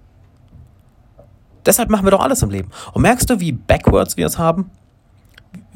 Deshalb 1.64 1.90
machen 1.90 2.04
wir 2.06 2.10
doch 2.10 2.20
alles 2.20 2.42
im 2.42 2.50
Leben. 2.50 2.70
Und 2.92 3.02
merkst 3.02 3.28
du, 3.28 3.40
wie 3.40 3.52
backwards 3.52 4.16
wir 4.16 4.26
es 4.26 4.38
haben? 4.38 4.70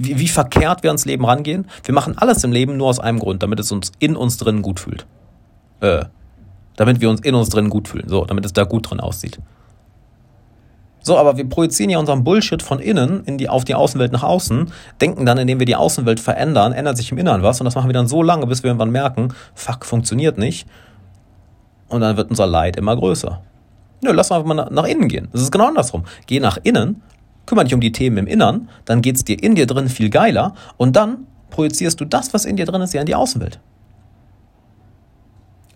wie, 0.01 0.19
wie 0.19 0.29
verkehrt 0.29 0.83
wir 0.83 0.91
ans 0.91 1.05
Leben 1.05 1.25
rangehen. 1.25 1.67
Wir 1.85 1.95
machen 1.95 2.17
alles 2.17 2.43
im 2.45 2.53
Leben 2.53 2.77
nur 2.77 2.89
aus 2.89 3.01
einem 3.01 3.19
Grund, 3.19 3.43
damit 3.43 3.61
es 3.61 3.71
uns 3.71 3.93
in 3.99 4.17
uns 4.17 4.39
drin 4.39 4.63
gut 4.63 4.81
fühlt. 4.81 5.07
Äh, 5.81 6.05
damit 6.77 7.01
wir 7.01 7.11
uns 7.11 7.21
in 7.21 7.35
uns 7.35 7.51
drin 7.51 7.69
gut 7.69 7.89
fühlen. 7.89 8.09
So, 8.09 8.25
damit 8.25 8.45
es 8.45 8.53
da 8.53 8.65
gut 8.65 8.91
drin 8.91 9.01
aussieht. 9.01 9.39
So, 11.03 11.17
aber 11.17 11.37
wir 11.37 11.49
projizieren 11.49 11.91
ja 11.91 11.99
unseren 11.99 12.25
Bullshit 12.25 12.63
von 12.63 12.79
innen 12.79 13.25
in 13.25 13.39
die, 13.39 13.49
auf 13.49 13.65
die 13.65 13.75
Außenwelt 13.75 14.13
nach 14.13 14.23
außen, 14.23 14.71
denken 15.01 15.25
dann, 15.25 15.39
indem 15.39 15.59
wir 15.59 15.67
die 15.67 15.77
Außenwelt 15.77 16.21
verändern, 16.21 16.73
ändert 16.73 16.97
sich 16.97 17.11
im 17.11 17.19
Inneren 17.19 17.43
was 17.43 17.61
und 17.61 17.65
das 17.65 17.75
machen 17.75 17.89
wir 17.89 17.95
dann 17.95 18.07
so 18.07 18.23
lange, 18.23 18.47
bis 18.47 18.63
wir 18.63 18.69
irgendwann 18.69 18.91
merken, 18.91 19.33
fuck, 19.55 19.87
funktioniert 19.87 20.37
nicht. 20.37 20.67
Und 21.89 22.03
dann 22.03 22.17
wird 22.17 22.31
unser 22.31 22.47
Leid 22.47 22.77
immer 22.77 22.97
größer. 22.97 23.43
Nö, 24.03 24.13
lass 24.13 24.31
mal 24.31 24.43
nach, 24.43 24.71
nach 24.71 24.87
innen 24.87 25.09
gehen. 25.09 25.29
Das 25.33 25.43
ist 25.43 25.51
genau 25.51 25.69
andersrum. 25.69 26.05
Geh 26.27 26.39
nach 26.39 26.59
innen, 26.63 27.03
kümmere 27.47 27.65
dich 27.65 27.75
um 27.75 27.81
die 27.81 27.93
Themen 27.93 28.19
im 28.19 28.27
Innern, 28.27 28.69
dann 28.85 29.03
geht 29.03 29.17
es 29.17 29.25
dir 29.25 29.43
in 29.43 29.55
dir 29.55 29.67
drin 29.67 29.89
viel 29.89 30.11
geiler 30.11 30.55
und 30.77 30.97
dann 30.97 31.27
projizierst 31.51 32.01
du 32.01 32.05
das, 32.05 32.33
was 32.33 32.45
in 32.45 32.57
dir 32.57 32.67
drin 32.67 32.81
ist, 32.83 32.95
ja 32.95 33.01
in 33.01 33.07
die 33.07 33.15
Außenwelt. 33.15 33.59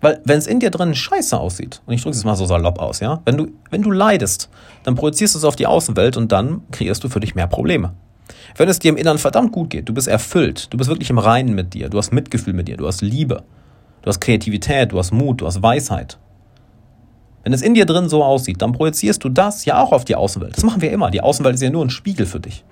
Weil 0.04 0.20
wenn 0.24 0.36
es 0.36 0.46
in 0.46 0.60
dir 0.60 0.70
drin 0.70 0.94
scheiße 0.94 1.40
aussieht, 1.40 1.80
und 1.86 1.94
ich 1.94 2.02
drücke 2.02 2.14
es 2.14 2.24
mal 2.24 2.36
so 2.36 2.44
salopp 2.44 2.78
aus, 2.78 3.00
ja, 3.00 3.22
wenn 3.24 3.38
du, 3.38 3.46
wenn 3.70 3.80
du 3.80 3.90
leidest, 3.90 4.50
dann 4.82 4.96
projizierst 4.96 5.34
du 5.34 5.38
es 5.38 5.44
auf 5.44 5.56
die 5.56 5.66
Außenwelt 5.66 6.18
und 6.18 6.30
dann 6.30 6.60
kreierst 6.72 7.02
du 7.02 7.08
für 7.08 7.20
dich 7.20 7.34
mehr 7.34 7.46
Probleme. 7.46 7.94
Wenn 8.54 8.68
es 8.68 8.78
dir 8.78 8.90
im 8.90 8.98
Innern 8.98 9.16
verdammt 9.16 9.52
gut 9.52 9.70
geht, 9.70 9.88
du 9.88 9.94
bist 9.94 10.06
erfüllt, 10.06 10.70
du 10.70 10.76
bist 10.76 10.90
wirklich 10.90 11.08
im 11.08 11.16
Reinen 11.16 11.54
mit 11.54 11.72
dir, 11.72 11.88
du 11.88 11.96
hast 11.96 12.12
Mitgefühl 12.12 12.52
mit 12.52 12.68
dir, 12.68 12.76
du 12.76 12.86
hast 12.86 13.00
Liebe, 13.00 13.44
du 14.02 14.08
hast 14.08 14.20
Kreativität, 14.20 14.92
du 14.92 14.98
hast 14.98 15.10
Mut, 15.10 15.40
du 15.40 15.46
hast 15.46 15.62
Weisheit, 15.62 16.18
wenn 17.42 17.54
es 17.54 17.62
in 17.62 17.72
dir 17.72 17.86
drin 17.86 18.10
so 18.10 18.22
aussieht, 18.22 18.60
dann 18.60 18.72
projizierst 18.72 19.24
du 19.24 19.30
das 19.30 19.64
ja 19.64 19.80
auch 19.80 19.92
auf 19.92 20.04
die 20.04 20.16
Außenwelt. 20.16 20.54
Das 20.54 20.64
machen 20.64 20.82
wir 20.82 20.92
immer. 20.92 21.10
Die 21.10 21.22
Außenwelt 21.22 21.54
ist 21.54 21.62
ja 21.62 21.70
nur 21.70 21.82
ein 21.82 21.88
Spiegel 21.88 22.26
für 22.26 22.40
dich. 22.40 22.62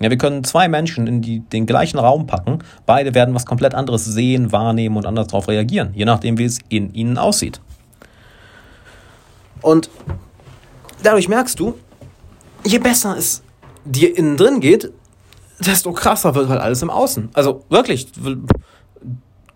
Ja, 0.00 0.08
wir 0.08 0.16
können 0.16 0.44
zwei 0.44 0.66
Menschen 0.66 1.06
in 1.06 1.20
die, 1.20 1.40
den 1.40 1.66
gleichen 1.66 1.98
Raum 1.98 2.26
packen. 2.26 2.60
Beide 2.86 3.14
werden 3.14 3.34
was 3.34 3.44
komplett 3.44 3.74
anderes 3.74 4.06
sehen, 4.06 4.50
wahrnehmen 4.50 4.96
und 4.96 5.04
anders 5.04 5.26
darauf 5.26 5.46
reagieren, 5.48 5.90
je 5.94 6.06
nachdem, 6.06 6.38
wie 6.38 6.44
es 6.44 6.58
in 6.70 6.94
ihnen 6.94 7.18
aussieht. 7.18 7.60
Und 9.60 9.90
dadurch 11.02 11.28
merkst 11.28 11.60
du, 11.60 11.74
je 12.64 12.78
besser 12.78 13.16
es 13.18 13.42
dir 13.84 14.16
innen 14.16 14.38
drin 14.38 14.60
geht, 14.60 14.90
desto 15.58 15.92
krasser 15.92 16.34
wird 16.34 16.48
halt 16.48 16.62
alles 16.62 16.80
im 16.80 16.88
Außen. 16.88 17.28
Also 17.34 17.64
wirklich, 17.68 18.08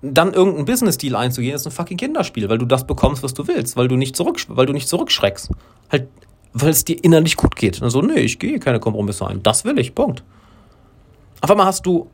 dann 0.03 0.35
irgendein 0.35 0.67
Business-Deal 0.67 1.17
einzugehen, 1.17 1.55
ist 1.55 1.67
ein 1.67 1.73
fucking 1.73 1.97
Kinderspiel, 1.97 2.51
weil 2.51 2.59
du 2.59 2.67
das 2.67 2.87
bekommst, 2.87 3.23
was 3.23 3.33
du 3.33 3.49
willst, 3.49 3.79
weil 3.79 3.89
du 3.89 3.97
nicht, 3.97 4.15
zurück, 4.15 4.39
weil 4.49 4.67
du 4.67 4.75
nicht 4.75 4.89
zurückschreckst. 4.89 5.51
Halt, 5.91 6.09
weil 6.53 6.71
es 6.71 6.85
dir 6.85 7.03
innerlich 7.03 7.37
gut 7.37 7.57
geht. 7.57 7.83
Also, 7.83 8.03
nee, 8.03 8.21
ich 8.21 8.39
gehe 8.39 8.59
keine 8.59 8.81
Kompromisse 8.81 9.27
ein. 9.27 9.43
Das 9.43 9.65
will 9.65 9.79
ich, 9.79 9.95
Punkt. 9.95 10.23
Auf 11.41 11.51
einmal 11.51 11.67
hast 11.67 11.85
du 11.87 12.11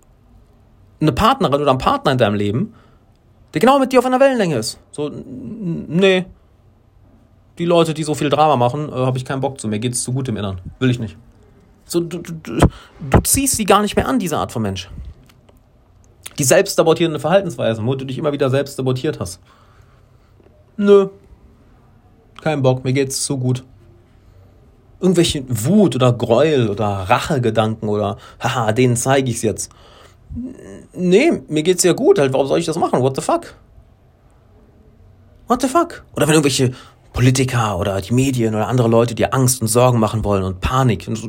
eine 1.00 1.12
Partnerin 1.12 1.60
oder 1.60 1.70
einen 1.70 1.78
Partner 1.78 2.12
in 2.12 2.18
deinem 2.18 2.34
Leben, 2.34 2.74
der 3.54 3.60
genau 3.60 3.78
mit 3.78 3.92
dir 3.92 3.98
auf 3.98 4.06
einer 4.06 4.20
Wellenlänge 4.20 4.56
ist. 4.56 4.78
So, 4.90 5.10
nee, 5.10 6.26
die 7.58 7.66
Leute, 7.66 7.94
die 7.94 8.04
so 8.04 8.14
viel 8.14 8.30
Drama 8.30 8.56
machen, 8.56 8.88
äh, 8.88 8.92
habe 8.92 9.18
ich 9.18 9.24
keinen 9.24 9.40
Bock 9.40 9.60
zu. 9.60 9.68
Mir 9.68 9.78
geht 9.78 9.92
es 9.92 10.02
zu 10.02 10.12
gut 10.12 10.28
im 10.28 10.36
Innern. 10.36 10.60
Will 10.78 10.90
ich 10.90 10.98
nicht. 10.98 11.16
So, 11.84 12.00
du, 12.00 12.18
du, 12.18 12.32
du 12.32 13.20
ziehst 13.22 13.56
sie 13.56 13.64
gar 13.64 13.82
nicht 13.82 13.96
mehr 13.96 14.08
an, 14.08 14.18
diese 14.18 14.38
Art 14.38 14.50
von 14.52 14.62
Mensch. 14.62 14.88
Die 16.38 16.44
selbstsabotierende 16.44 17.18
Verhaltensweise, 17.20 17.84
wo 17.84 17.94
du 17.94 18.06
dich 18.06 18.16
immer 18.16 18.32
wieder 18.32 18.48
selbst 18.48 18.76
sabotiert 18.76 19.20
hast. 19.20 19.40
Nö. 20.76 21.08
Kein 22.40 22.62
Bock, 22.62 22.82
mir 22.84 22.94
geht's 22.94 23.24
zu 23.24 23.36
gut. 23.36 23.64
Irgendwelche 25.00 25.44
Wut 25.48 25.96
oder 25.96 26.12
Gräuel 26.12 26.68
oder 26.68 26.86
Rachegedanken 26.86 27.88
oder 27.88 28.18
haha, 28.38 28.72
denen 28.72 28.96
zeige 28.96 29.30
ich's 29.30 29.42
jetzt. 29.42 29.70
Nee, 30.92 31.42
mir 31.48 31.62
geht's 31.62 31.82
ja 31.82 31.92
gut, 31.92 32.18
halt, 32.18 32.32
warum 32.32 32.46
soll 32.46 32.58
ich 32.58 32.66
das 32.66 32.76
machen? 32.76 33.00
What 33.00 33.16
the 33.16 33.22
fuck? 33.22 33.54
What 35.48 35.62
the 35.62 35.68
fuck? 35.68 36.04
Oder 36.14 36.28
wenn 36.28 36.34
irgendwelche 36.34 36.72
Politiker 37.12 37.78
oder 37.78 38.00
die 38.00 38.14
Medien 38.14 38.54
oder 38.54 38.68
andere 38.68 38.88
Leute 38.88 39.14
dir 39.14 39.34
Angst 39.34 39.60
und 39.60 39.68
Sorgen 39.68 39.98
machen 39.98 40.22
wollen 40.24 40.44
und 40.44 40.60
Panik. 40.60 41.08
Und 41.08 41.16
so, 41.16 41.28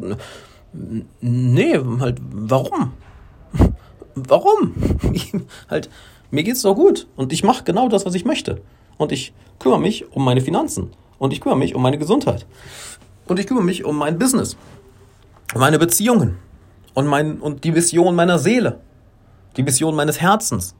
nee, 1.21 1.79
halt, 1.99 2.19
warum? 2.31 2.93
warum? 4.15 4.75
halt, 5.69 5.89
mir 6.29 6.43
geht's 6.43 6.61
doch 6.61 6.75
gut 6.75 7.07
und 7.15 7.33
ich 7.33 7.43
mache 7.43 7.63
genau 7.63 7.89
das, 7.89 8.05
was 8.05 8.13
ich 8.13 8.25
möchte. 8.25 8.61
Und 8.97 9.11
ich 9.11 9.33
kümmere 9.57 9.79
mich 9.79 10.11
um 10.11 10.23
meine 10.23 10.41
Finanzen 10.41 10.91
und 11.17 11.33
ich 11.33 11.41
kümmere 11.41 11.57
mich 11.57 11.73
um 11.73 11.81
meine 11.81 11.97
Gesundheit 11.97 12.45
und 13.25 13.39
ich 13.39 13.47
kümmere 13.47 13.63
mich 13.63 13.85
um 13.85 13.97
mein 13.97 14.17
Business, 14.17 14.57
meine 15.55 15.79
Beziehungen 15.79 16.37
und, 16.93 17.07
mein, 17.07 17.39
und 17.39 17.63
die 17.63 17.75
Vision 17.75 18.15
meiner 18.15 18.39
Seele, 18.39 18.79
die 19.57 19.65
Vision 19.65 19.95
meines 19.95 20.19
Herzens. 20.19 20.75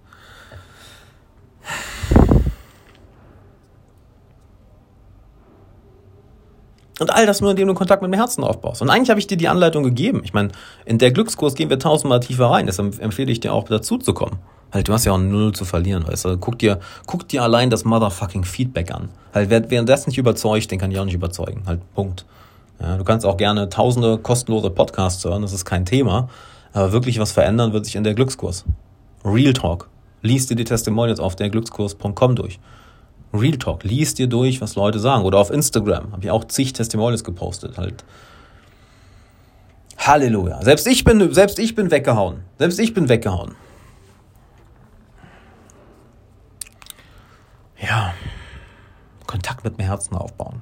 Und 7.00 7.12
all 7.12 7.26
das 7.26 7.42
nur, 7.42 7.50
indem 7.50 7.68
du 7.68 7.74
Kontakt 7.74 8.04
mit 8.04 8.12
dem 8.12 8.14
Herzen 8.14 8.44
aufbaust. 8.44 8.84
Und 8.84 8.92
eigentlich 8.92 9.10
habe 9.10 9.20
ich 9.20 9.26
dir 9.26 9.36
die 9.36 9.48
Anleitung 9.48 9.82
gegeben. 9.82 10.22
Ich 10.24 10.34
meine, 10.34 10.50
in 10.86 11.00
der 11.00 11.12
Glückskurs 11.12 11.56
gehen 11.56 11.72
wir 11.72 11.80
tausendmal 11.80 12.20
tiefer 12.20 12.46
rein. 12.46 12.68
Deshalb 12.68 13.02
empfehle 13.02 13.32
ich 13.32 13.40
dir 13.40 13.54
auch, 13.54 13.64
dazu 13.64 13.98
zu 13.98 14.14
kommen. 14.14 14.38
Halt, 14.72 14.88
du 14.88 14.94
hast 14.94 15.06
ja 15.06 15.12
auch 15.12 15.18
null 15.18 15.52
zu 15.52 15.66
verlieren, 15.66 16.08
weißt 16.08 16.26
du. 16.26 16.38
Guck 16.38 16.60
dir, 16.60 16.80
guck 17.06 17.28
dir 17.28 17.44
allein 17.44 17.70
das 17.70 17.84
motherfucking 17.84 18.46
Feedback 18.46 18.92
an. 18.92 19.10
Halt, 19.34 19.50
wer, 19.50 19.70
wer 19.70 19.84
das 19.84 20.08
nicht 20.08 20.18
überzeugt, 20.18 20.72
den 20.72 20.80
kann 20.80 20.92
ich 20.92 21.00
auch 21.00 21.06
nicht 21.06 21.14
überzeugen. 21.14 21.64
Halt, 21.66 21.82
Punkt. 21.94 22.26
Ja, 22.80 22.98
du 22.98 23.04
kannst 23.04 23.26
auch 23.26 23.38
gerne 23.38 23.70
tausende 23.70 24.18
kostenlose 24.18 24.70
Podcasts 24.70 25.24
hören, 25.24 25.42
das 25.42 25.54
ist 25.54 25.66
kein 25.66 25.86
Thema. 25.86 26.30
Aber 26.74 26.92
wirklich 26.94 27.20
was 27.20 27.32
verändern 27.32 27.74
wird 27.74 27.86
sich 27.86 27.96
in 27.96 28.04
der 28.04 28.14
Glückskurs. 28.14 28.66
Real 29.26 29.54
Talk. 29.54 29.90
Lies 30.22 30.48
dir 30.48 30.56
die 30.56 30.64
Testimonials 30.64 31.20
auf 31.20 31.36
der 31.36 31.50
Glückskurs.com 31.50 32.36
durch. 32.36 32.60
Real 33.34 33.58
Talk. 33.58 33.84
Lies 33.84 34.14
dir 34.14 34.28
durch, 34.28 34.62
was 34.62 34.76
Leute 34.76 35.00
sagen. 35.00 35.24
Oder 35.24 35.40
auf 35.40 35.52
Instagram. 35.52 36.12
Habe 36.12 36.24
ich 36.24 36.32
auch 36.32 36.46
zig 36.46 36.74
Testimonials 36.74 37.24
gepostet. 37.24 37.78
Halt. 37.78 38.04
Halleluja. 39.98 40.62
Selbst 40.64 40.88
ich 40.88 41.04
bin, 41.04 41.34
selbst 41.34 41.60
ich 41.60 41.76
bin 41.76 41.92
weggehauen. 41.92 42.42
Selbst 42.58 42.80
ich 42.80 42.94
bin 42.94 43.10
weggehauen. 43.10 43.56
Ja, 47.82 48.14
Kontakt 49.26 49.64
mit 49.64 49.78
dem 49.78 49.86
Herzen 49.86 50.16
aufbauen. 50.16 50.62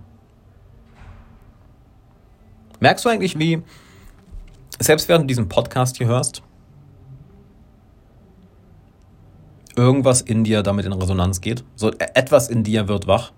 Merkst 2.79 3.03
du 3.03 3.09
eigentlich, 3.09 3.37
wie, 3.37 3.61
selbst 4.79 5.09
während 5.09 5.23
du 5.23 5.27
diesen 5.27 5.49
Podcast 5.49 5.97
hier 5.97 6.07
hörst, 6.07 6.43
irgendwas 9.75 10.21
in 10.21 10.43
dir 10.43 10.63
damit 10.63 10.85
in 10.85 10.93
Resonanz 10.93 11.41
geht? 11.41 11.63
So 11.75 11.91
etwas 11.91 12.47
in 12.47 12.63
dir 12.63 12.87
wird 12.87 13.07
wach. 13.07 13.31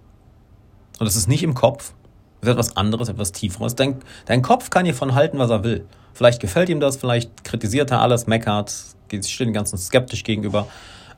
Und 1.00 1.08
es 1.08 1.16
ist 1.16 1.28
nicht 1.28 1.42
im 1.42 1.56
Kopf, 1.56 1.94
es 2.42 2.48
ist 2.48 2.54
etwas 2.54 2.78
anderes, 2.78 3.10
etwas 3.10 3.32
Tieferes. 3.32 3.74
Dein, 3.76 4.00
dein 4.26 4.44
Kopf 4.44 4.70
kann 4.70 4.86
hiervon 4.86 5.16
halten, 5.16 5.40
was 5.40 5.50
er 5.50 5.64
will. 5.64 5.88
Vielleicht 6.14 6.40
gefällt 6.40 6.70
ihm 6.70 6.80
das, 6.80 6.98
vielleicht 6.98 7.44
kritisiert 7.44 7.90
er 7.90 8.02
alles, 8.02 8.28
meckert, 8.28 8.72
steht 9.10 9.40
dem 9.40 9.54
Ganzen 9.54 9.78
skeptisch 9.78 10.24
gegenüber. 10.24 10.68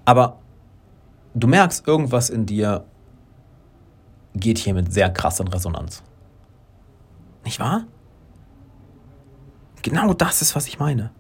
Aber 0.05 0.37
du 1.33 1.47
merkst, 1.47 1.87
irgendwas 1.87 2.29
in 2.29 2.45
dir 2.45 2.85
geht 4.35 4.57
hier 4.57 4.73
mit 4.73 4.93
sehr 4.93 5.09
krass 5.09 5.39
in 5.39 5.47
Resonanz. 5.47 6.03
Nicht 7.43 7.59
wahr? 7.59 7.85
Genau 9.81 10.13
das 10.13 10.41
ist, 10.41 10.55
was 10.55 10.67
ich 10.67 10.79
meine. 10.79 11.11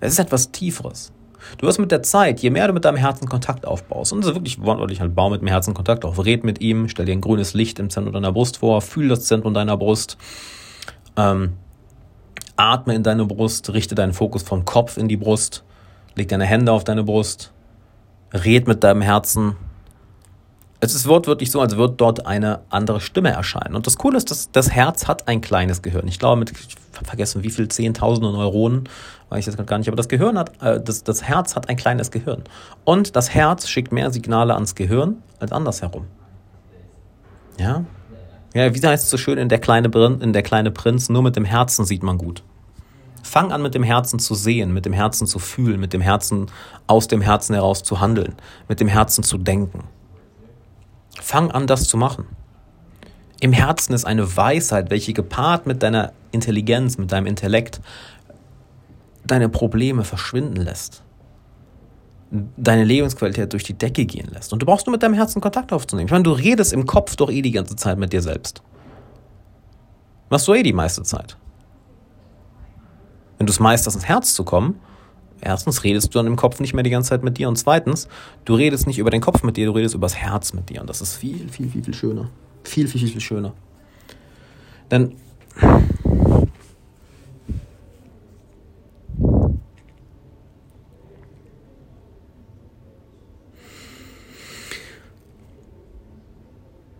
Es 0.00 0.12
ist 0.12 0.18
etwas 0.18 0.50
Tieferes. 0.50 1.12
Du 1.58 1.66
wirst 1.66 1.78
mit 1.78 1.92
der 1.92 2.02
Zeit, 2.02 2.40
je 2.40 2.50
mehr 2.50 2.66
du 2.66 2.72
mit 2.72 2.84
deinem 2.84 2.96
Herzen 2.96 3.28
Kontakt 3.28 3.66
aufbaust, 3.66 4.12
und 4.12 4.20
das 4.20 4.30
ist 4.30 4.34
wirklich 4.34 4.60
wortwörtlich 4.60 5.00
halt, 5.00 5.14
bau 5.14 5.30
mit 5.30 5.42
dem 5.42 5.48
Herzen 5.48 5.74
Kontakt 5.74 6.04
auf, 6.04 6.24
red 6.24 6.44
mit 6.44 6.60
ihm, 6.60 6.88
stell 6.88 7.06
dir 7.06 7.12
ein 7.12 7.20
grünes 7.20 7.54
Licht 7.54 7.78
im 7.78 7.90
Zentrum 7.90 8.12
deiner 8.12 8.32
Brust 8.32 8.58
vor, 8.58 8.80
fühl 8.80 9.08
das 9.08 9.26
Zentrum 9.26 9.54
deiner 9.54 9.76
Brust, 9.76 10.16
ähm, 11.16 11.52
atme 12.56 12.94
in 12.94 13.02
deine 13.02 13.26
Brust, 13.26 13.72
richte 13.72 13.94
deinen 13.94 14.12
Fokus 14.12 14.42
vom 14.42 14.64
Kopf 14.64 14.96
in 14.96 15.08
die 15.08 15.16
Brust, 15.16 15.62
leg 16.14 16.28
deine 16.28 16.46
Hände 16.46 16.72
auf 16.72 16.84
deine 16.84 17.04
Brust, 17.04 17.52
red 18.32 18.66
mit 18.66 18.84
deinem 18.84 19.02
Herzen. 19.02 19.56
Es 20.80 20.94
ist 20.94 21.08
wortwörtlich 21.08 21.50
so, 21.50 21.60
als 21.60 21.76
würde 21.76 21.94
dort 21.96 22.26
eine 22.26 22.60
andere 22.68 23.00
Stimme 23.00 23.30
erscheinen. 23.30 23.74
Und 23.74 23.86
das 23.86 23.96
Coole 23.96 24.18
ist, 24.18 24.30
dass 24.30 24.50
das 24.50 24.70
Herz 24.70 25.08
hat 25.08 25.26
ein 25.26 25.40
kleines 25.40 25.82
Gehirn. 25.82 26.06
Ich 26.06 26.18
glaube, 26.18 26.38
mit, 26.38 26.50
ich 26.50 26.76
habe 26.96 27.06
vergessen, 27.06 27.42
wie 27.42 27.50
viel 27.50 27.68
Zehntausende 27.68 28.30
Neuronen, 28.30 28.84
weiß 29.30 29.46
ich 29.46 29.54
jetzt 29.54 29.66
gar 29.66 29.78
nicht, 29.78 29.88
aber 29.88 29.96
das 29.96 30.08
Gehirn 30.08 30.38
hat, 30.38 30.62
äh, 30.62 30.80
das, 30.80 31.02
das 31.02 31.22
Herz 31.22 31.56
hat 31.56 31.68
ein 31.68 31.76
kleines 31.76 32.10
Gehirn. 32.10 32.44
Und 32.84 33.16
das 33.16 33.32
Herz 33.32 33.68
schickt 33.68 33.90
mehr 33.90 34.10
Signale 34.10 34.54
ans 34.54 34.74
Gehirn 34.74 35.22
als 35.40 35.52
andersherum. 35.52 36.06
Ja? 37.58 37.84
Ja, 38.54 38.74
wie 38.74 38.86
heißt 38.86 39.04
es 39.04 39.10
so 39.10 39.16
schön 39.16 39.38
in 39.38 39.48
der 39.48 39.58
kleine, 39.58 39.88
in 40.20 40.32
der 40.32 40.42
kleine 40.42 40.70
Prinz, 40.70 41.08
nur 41.08 41.22
mit 41.22 41.36
dem 41.36 41.44
Herzen 41.44 41.84
sieht 41.84 42.02
man 42.02 42.18
gut. 42.18 42.42
Fang 43.26 43.50
an, 43.50 43.60
mit 43.60 43.74
dem 43.74 43.82
Herzen 43.82 44.20
zu 44.20 44.34
sehen, 44.34 44.72
mit 44.72 44.86
dem 44.86 44.92
Herzen 44.92 45.26
zu 45.26 45.40
fühlen, 45.40 45.80
mit 45.80 45.92
dem 45.92 46.00
Herzen 46.00 46.46
aus 46.86 47.08
dem 47.08 47.20
Herzen 47.20 47.54
heraus 47.54 47.82
zu 47.82 48.00
handeln, 48.00 48.36
mit 48.68 48.78
dem 48.78 48.86
Herzen 48.86 49.24
zu 49.24 49.36
denken. 49.36 49.84
Fang 51.20 51.50
an, 51.50 51.66
das 51.66 51.88
zu 51.88 51.96
machen. 51.96 52.26
Im 53.40 53.52
Herzen 53.52 53.94
ist 53.94 54.04
eine 54.04 54.36
Weisheit, 54.36 54.90
welche 54.90 55.12
gepaart 55.12 55.66
mit 55.66 55.82
deiner 55.82 56.12
Intelligenz, 56.30 56.98
mit 56.98 57.10
deinem 57.10 57.26
Intellekt 57.26 57.80
deine 59.24 59.48
Probleme 59.48 60.04
verschwinden 60.04 60.62
lässt. 60.62 61.02
Deine 62.56 62.84
Lebensqualität 62.84 63.52
durch 63.52 63.64
die 63.64 63.76
Decke 63.76 64.06
gehen 64.06 64.28
lässt. 64.32 64.52
Und 64.52 64.62
du 64.62 64.66
brauchst 64.66 64.86
nur 64.86 64.92
mit 64.92 65.02
deinem 65.02 65.14
Herzen 65.14 65.40
Kontakt 65.40 65.72
aufzunehmen. 65.72 66.06
Ich 66.06 66.12
meine, 66.12 66.24
du 66.24 66.32
redest 66.32 66.72
im 66.72 66.86
Kopf 66.86 67.16
doch 67.16 67.30
eh 67.30 67.42
die 67.42 67.52
ganze 67.52 67.74
Zeit 67.74 67.98
mit 67.98 68.12
dir 68.12 68.22
selbst. 68.22 68.62
Machst 70.30 70.46
du 70.46 70.54
eh 70.54 70.62
die 70.62 70.72
meiste 70.72 71.02
Zeit. 71.02 71.36
Wenn 73.38 73.46
du 73.46 73.52
es 73.52 73.60
meisterst, 73.60 73.96
ins 73.96 74.06
Herz 74.06 74.34
zu 74.34 74.44
kommen, 74.44 74.80
erstens 75.40 75.84
redest 75.84 76.14
du 76.14 76.18
dann 76.18 76.26
im 76.26 76.36
Kopf 76.36 76.60
nicht 76.60 76.74
mehr 76.74 76.82
die 76.82 76.90
ganze 76.90 77.10
Zeit 77.10 77.22
mit 77.22 77.38
dir 77.38 77.48
und 77.48 77.56
zweitens, 77.56 78.08
du 78.44 78.54
redest 78.54 78.86
nicht 78.86 78.98
über 78.98 79.10
den 79.10 79.20
Kopf 79.20 79.42
mit 79.42 79.56
dir, 79.56 79.66
du 79.66 79.72
redest 79.72 79.94
über 79.94 80.06
das 80.06 80.16
Herz 80.16 80.52
mit 80.52 80.70
dir 80.70 80.80
und 80.80 80.88
das 80.88 81.00
ist 81.00 81.16
viel, 81.16 81.48
viel, 81.48 81.68
viel, 81.68 81.84
viel 81.84 81.94
schöner. 81.94 82.30
Viel, 82.64 82.88
viel, 82.88 83.00
viel, 83.00 83.10
viel 83.10 83.20
schöner. 83.20 83.52
Denn 84.90 85.16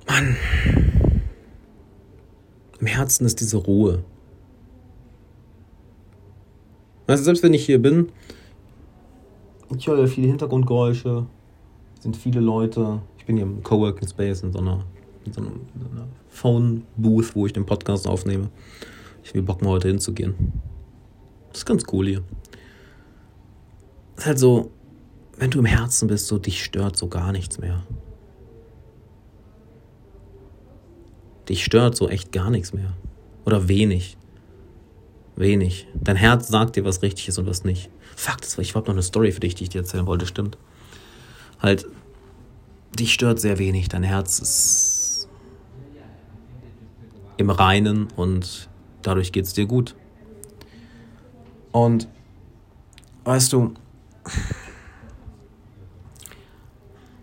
Mann, 0.06 0.36
im 2.80 2.86
Herzen 2.86 3.26
ist 3.26 3.40
diese 3.40 3.58
Ruhe. 3.58 4.02
Also 7.06 7.22
selbst 7.22 7.42
wenn 7.42 7.54
ich 7.54 7.64
hier 7.64 7.80
bin, 7.80 8.10
ich 9.76 9.86
höre 9.86 10.06
viele 10.06 10.28
Hintergrundgeräusche, 10.28 11.26
sind 12.00 12.16
viele 12.16 12.40
Leute. 12.40 13.00
Ich 13.18 13.26
bin 13.26 13.36
hier 13.36 13.46
im 13.46 13.62
Coworking 13.62 14.08
Space 14.08 14.42
in 14.42 14.52
so 14.52 14.58
einer, 14.58 14.84
in 15.24 15.32
so 15.32 15.40
einer, 15.40 15.50
einer 15.50 16.06
Phone 16.28 16.84
Booth, 16.96 17.34
wo 17.34 17.46
ich 17.46 17.52
den 17.52 17.66
Podcast 17.66 18.06
aufnehme. 18.06 18.50
Ich 19.24 19.34
will 19.34 19.42
Bock 19.42 19.62
mal 19.62 19.70
heute 19.70 19.88
hinzugehen. 19.88 20.34
Das 21.48 21.58
ist 21.58 21.66
ganz 21.66 21.84
cool 21.92 22.06
hier. 22.06 22.22
Es 24.14 24.22
ist 24.22 24.26
halt 24.26 24.38
so, 24.38 24.70
wenn 25.36 25.50
du 25.50 25.58
im 25.58 25.64
Herzen 25.64 26.08
bist, 26.08 26.26
so 26.26 26.38
dich 26.38 26.62
stört 26.62 26.96
so 26.96 27.08
gar 27.08 27.32
nichts 27.32 27.58
mehr. 27.58 27.82
Dich 31.48 31.64
stört 31.64 31.96
so 31.96 32.08
echt 32.08 32.32
gar 32.32 32.50
nichts 32.50 32.72
mehr. 32.72 32.92
Oder 33.44 33.68
wenig. 33.68 34.16
Wenig. 35.36 35.86
Dein 35.94 36.16
Herz 36.16 36.48
sagt 36.48 36.76
dir, 36.76 36.84
was 36.84 37.02
richtig 37.02 37.28
ist 37.28 37.38
und 37.38 37.46
was 37.46 37.62
nicht. 37.62 37.90
Fuck, 38.16 38.40
das 38.40 38.56
war, 38.56 38.62
ich 38.62 38.74
habe 38.74 38.86
noch 38.86 38.94
eine 38.94 39.02
Story 39.02 39.32
für 39.32 39.40
dich, 39.40 39.54
die 39.54 39.64
ich 39.64 39.70
dir 39.70 39.82
erzählen 39.82 40.06
wollte, 40.06 40.26
stimmt. 40.26 40.56
Halt, 41.60 41.86
dich 42.98 43.12
stört 43.12 43.38
sehr 43.38 43.58
wenig. 43.58 43.88
Dein 43.88 44.02
Herz 44.02 44.38
ist 44.38 45.28
im 47.36 47.50
Reinen 47.50 48.08
und 48.16 48.68
dadurch 49.02 49.30
geht 49.30 49.44
es 49.44 49.52
dir 49.52 49.66
gut. 49.66 49.94
Und 51.70 52.08
weißt 53.24 53.52
du, 53.52 53.74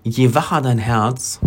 je 0.04 0.36
wacher 0.36 0.62
dein 0.62 0.78
Herz, 0.78 1.40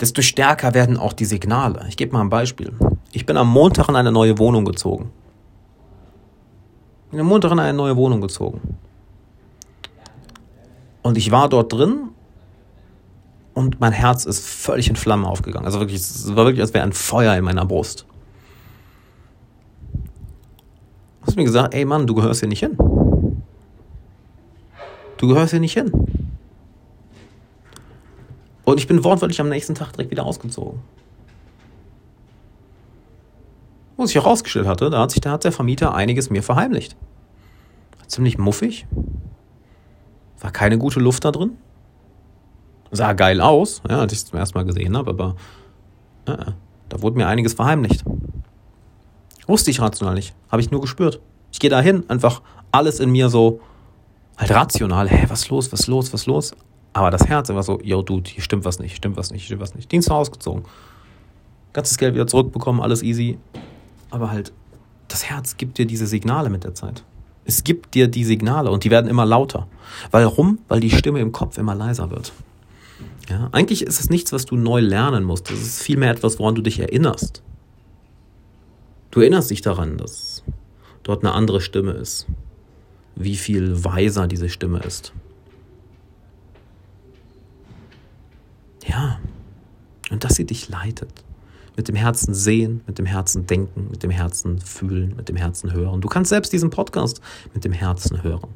desto 0.00 0.22
stärker 0.22 0.74
werden 0.74 0.96
auch 0.96 1.12
die 1.12 1.24
Signale. 1.24 1.84
Ich 1.88 1.96
gebe 1.96 2.12
mal 2.12 2.20
ein 2.20 2.30
Beispiel. 2.30 2.72
Ich 3.16 3.24
bin 3.24 3.38
am 3.38 3.48
Montag 3.48 3.88
in 3.88 3.96
eine 3.96 4.12
neue 4.12 4.36
Wohnung 4.36 4.66
gezogen. 4.66 5.10
Ich 7.06 7.12
bin 7.12 7.20
am 7.20 7.26
Montag 7.26 7.50
in 7.50 7.58
eine 7.58 7.72
neue 7.72 7.96
Wohnung 7.96 8.20
gezogen. 8.20 8.76
Und 11.00 11.16
ich 11.16 11.30
war 11.30 11.48
dort 11.48 11.72
drin 11.72 12.10
und 13.54 13.80
mein 13.80 13.92
Herz 13.92 14.26
ist 14.26 14.46
völlig 14.46 14.90
in 14.90 14.96
Flammen 14.96 15.24
aufgegangen. 15.24 15.64
Also 15.64 15.80
wirklich, 15.80 15.98
es 15.98 16.28
war 16.36 16.44
wirklich, 16.44 16.60
als 16.60 16.74
wäre 16.74 16.84
ein 16.84 16.92
Feuer 16.92 17.34
in 17.34 17.44
meiner 17.44 17.64
Brust. 17.64 18.04
Du 21.22 21.26
hast 21.26 21.36
mir 21.36 21.44
gesagt, 21.44 21.72
ey 21.72 21.86
Mann, 21.86 22.06
du 22.06 22.14
gehörst 22.14 22.40
hier 22.40 22.50
nicht 22.50 22.60
hin. 22.60 22.76
Du 25.16 25.26
gehörst 25.26 25.52
hier 25.52 25.60
nicht 25.60 25.72
hin. 25.72 25.90
Und 28.66 28.78
ich 28.78 28.86
bin 28.86 29.02
wortwörtlich 29.02 29.40
am 29.40 29.48
nächsten 29.48 29.74
Tag 29.74 29.92
direkt 29.94 30.10
wieder 30.10 30.26
ausgezogen. 30.26 30.80
Wo 33.96 34.06
sich 34.06 34.16
herausgestellt 34.16 34.66
hatte, 34.66 34.90
da 34.90 35.00
hat 35.00 35.10
sich 35.10 35.20
da 35.20 35.32
hat 35.32 35.44
der 35.44 35.52
Vermieter 35.52 35.94
einiges 35.94 36.30
mir 36.30 36.42
verheimlicht. 36.42 36.96
Ziemlich 38.06 38.38
muffig. 38.38 38.86
War 40.40 40.52
keine 40.52 40.78
gute 40.78 41.00
Luft 41.00 41.24
da 41.24 41.32
drin. 41.32 41.56
Sah 42.92 43.14
geil 43.14 43.40
aus, 43.40 43.82
ja, 43.88 43.98
als 44.00 44.12
ich 44.12 44.20
es 44.20 44.26
zum 44.26 44.38
ersten 44.38 44.56
Mal 44.56 44.64
gesehen 44.64 44.96
habe, 44.96 45.10
aber 45.10 45.36
äh, 46.26 46.52
da 46.88 47.02
wurde 47.02 47.16
mir 47.16 47.26
einiges 47.26 47.54
verheimlicht. 47.54 48.04
Wusste 49.46 49.70
ich 49.70 49.80
rational 49.80 50.14
nicht. 50.14 50.34
Habe 50.50 50.62
ich 50.62 50.70
nur 50.70 50.80
gespürt. 50.80 51.20
Ich 51.52 51.58
gehe 51.58 51.70
da 51.70 51.80
hin, 51.80 52.04
einfach 52.08 52.42
alles 52.70 53.00
in 53.00 53.10
mir 53.10 53.28
so, 53.28 53.60
halt 54.36 54.50
rational, 54.50 55.08
hä, 55.08 55.26
was 55.28 55.48
los, 55.48 55.72
was 55.72 55.86
los, 55.86 56.12
was 56.12 56.26
los? 56.26 56.54
Aber 56.92 57.10
das 57.10 57.26
Herz 57.26 57.48
immer 57.48 57.62
so, 57.62 57.80
yo, 57.82 58.02
Dude, 58.02 58.30
hier 58.30 58.42
stimmt 58.42 58.64
was 58.64 58.78
nicht, 58.78 58.96
stimmt 58.96 59.16
was 59.16 59.30
nicht, 59.30 59.44
stimmt 59.44 59.60
was 59.60 59.74
nicht. 59.74 59.90
Dienst 59.90 60.10
ausgezogen. 60.10 60.64
ganzes 61.72 61.98
Geld 61.98 62.14
wieder 62.14 62.26
zurückbekommen, 62.26 62.80
alles 62.80 63.02
easy. 63.02 63.38
Aber 64.16 64.30
halt, 64.30 64.50
das 65.08 65.26
Herz 65.26 65.58
gibt 65.58 65.76
dir 65.76 65.84
diese 65.84 66.06
Signale 66.06 66.48
mit 66.48 66.64
der 66.64 66.74
Zeit. 66.74 67.04
Es 67.44 67.64
gibt 67.64 67.94
dir 67.94 68.08
die 68.08 68.24
Signale 68.24 68.70
und 68.70 68.82
die 68.82 68.90
werden 68.90 69.10
immer 69.10 69.26
lauter. 69.26 69.68
Warum? 70.10 70.58
Weil 70.68 70.80
die 70.80 70.90
Stimme 70.90 71.20
im 71.20 71.32
Kopf 71.32 71.58
immer 71.58 71.74
leiser 71.74 72.10
wird. 72.10 72.32
Ja, 73.28 73.50
eigentlich 73.52 73.82
ist 73.82 74.00
es 74.00 74.08
nichts, 74.08 74.32
was 74.32 74.46
du 74.46 74.56
neu 74.56 74.80
lernen 74.80 75.22
musst. 75.22 75.50
Es 75.50 75.60
ist 75.60 75.82
vielmehr 75.82 76.10
etwas, 76.10 76.38
woran 76.38 76.54
du 76.54 76.62
dich 76.62 76.78
erinnerst. 76.78 77.42
Du 79.10 79.20
erinnerst 79.20 79.50
dich 79.50 79.60
daran, 79.60 79.98
dass 79.98 80.42
dort 81.02 81.22
eine 81.22 81.34
andere 81.34 81.60
Stimme 81.60 81.92
ist. 81.92 82.26
Wie 83.16 83.36
viel 83.36 83.84
weiser 83.84 84.28
diese 84.28 84.48
Stimme 84.48 84.78
ist. 84.78 85.12
Ja. 88.86 89.20
Und 90.10 90.24
dass 90.24 90.36
sie 90.36 90.46
dich 90.46 90.70
leitet. 90.70 91.25
Mit 91.76 91.88
dem 91.88 91.94
Herzen 91.94 92.34
sehen, 92.34 92.82
mit 92.86 92.98
dem 92.98 93.06
Herzen 93.06 93.46
denken, 93.46 93.88
mit 93.90 94.02
dem 94.02 94.10
Herzen 94.10 94.60
fühlen, 94.60 95.14
mit 95.16 95.28
dem 95.28 95.36
Herzen 95.36 95.72
hören. 95.72 96.00
Du 96.00 96.08
kannst 96.08 96.30
selbst 96.30 96.52
diesen 96.52 96.70
Podcast 96.70 97.20
mit 97.52 97.64
dem 97.64 97.72
Herzen 97.72 98.22
hören. 98.22 98.48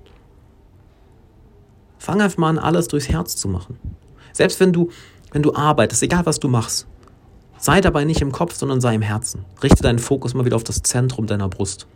Fang 1.98 2.22
einfach 2.22 2.38
mal 2.38 2.48
an, 2.48 2.58
alles 2.58 2.88
durchs 2.88 3.10
Herz 3.10 3.36
zu 3.36 3.46
machen. 3.48 3.78
Selbst 4.32 4.58
wenn 4.58 4.72
du, 4.72 4.88
wenn 5.32 5.42
du 5.42 5.54
arbeitest, 5.54 6.02
egal 6.02 6.24
was 6.24 6.40
du 6.40 6.48
machst, 6.48 6.86
sei 7.58 7.82
dabei 7.82 8.04
nicht 8.04 8.22
im 8.22 8.32
Kopf, 8.32 8.54
sondern 8.54 8.80
sei 8.80 8.94
im 8.94 9.02
Herzen. 9.02 9.44
Richte 9.62 9.82
deinen 9.82 9.98
Fokus 9.98 10.32
mal 10.32 10.46
wieder 10.46 10.56
auf 10.56 10.64
das 10.64 10.82
Zentrum 10.82 11.26
deiner 11.26 11.48
Brust. 11.48 11.86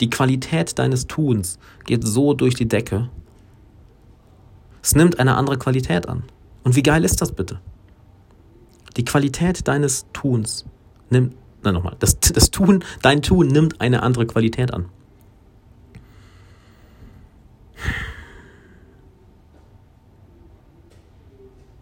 Die 0.00 0.08
Qualität 0.08 0.78
deines 0.78 1.06
Tuns 1.06 1.58
geht 1.84 2.06
so 2.06 2.34
durch 2.34 2.54
die 2.54 2.66
Decke. 2.66 3.10
Es 4.82 4.94
nimmt 4.94 5.20
eine 5.20 5.36
andere 5.36 5.58
Qualität 5.58 6.08
an. 6.08 6.24
Und 6.64 6.76
wie 6.76 6.82
geil 6.82 7.04
ist 7.04 7.20
das 7.20 7.32
bitte? 7.32 7.60
Die 8.96 9.04
Qualität 9.04 9.66
deines 9.68 10.06
Tuns 10.12 10.64
nimmt, 11.10 11.34
nein, 11.62 11.74
nochmal, 11.74 11.96
das, 11.98 12.18
das 12.20 12.50
Tun, 12.50 12.84
dein 13.00 13.22
Tun 13.22 13.48
nimmt 13.48 13.80
eine 13.80 14.02
andere 14.02 14.26
Qualität 14.26 14.72
an. 14.72 14.88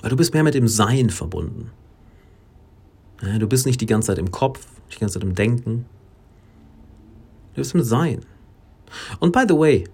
Weil 0.00 0.10
du 0.10 0.16
bist 0.16 0.32
mehr 0.32 0.44
mit 0.44 0.54
dem 0.54 0.68
Sein 0.68 1.10
verbunden. 1.10 1.70
Du 3.38 3.46
bist 3.46 3.66
nicht 3.66 3.80
die 3.80 3.86
ganze 3.86 4.06
Zeit 4.06 4.18
im 4.18 4.30
Kopf, 4.30 4.66
die 4.94 4.98
ganze 4.98 5.14
Zeit 5.14 5.24
im 5.24 5.34
Denken. 5.34 5.84
Du 7.54 7.60
bist 7.60 7.74
im 7.74 7.82
Sein. 7.82 8.24
Und 9.18 9.32
by 9.32 9.44
the 9.46 9.54
way, 9.54 9.84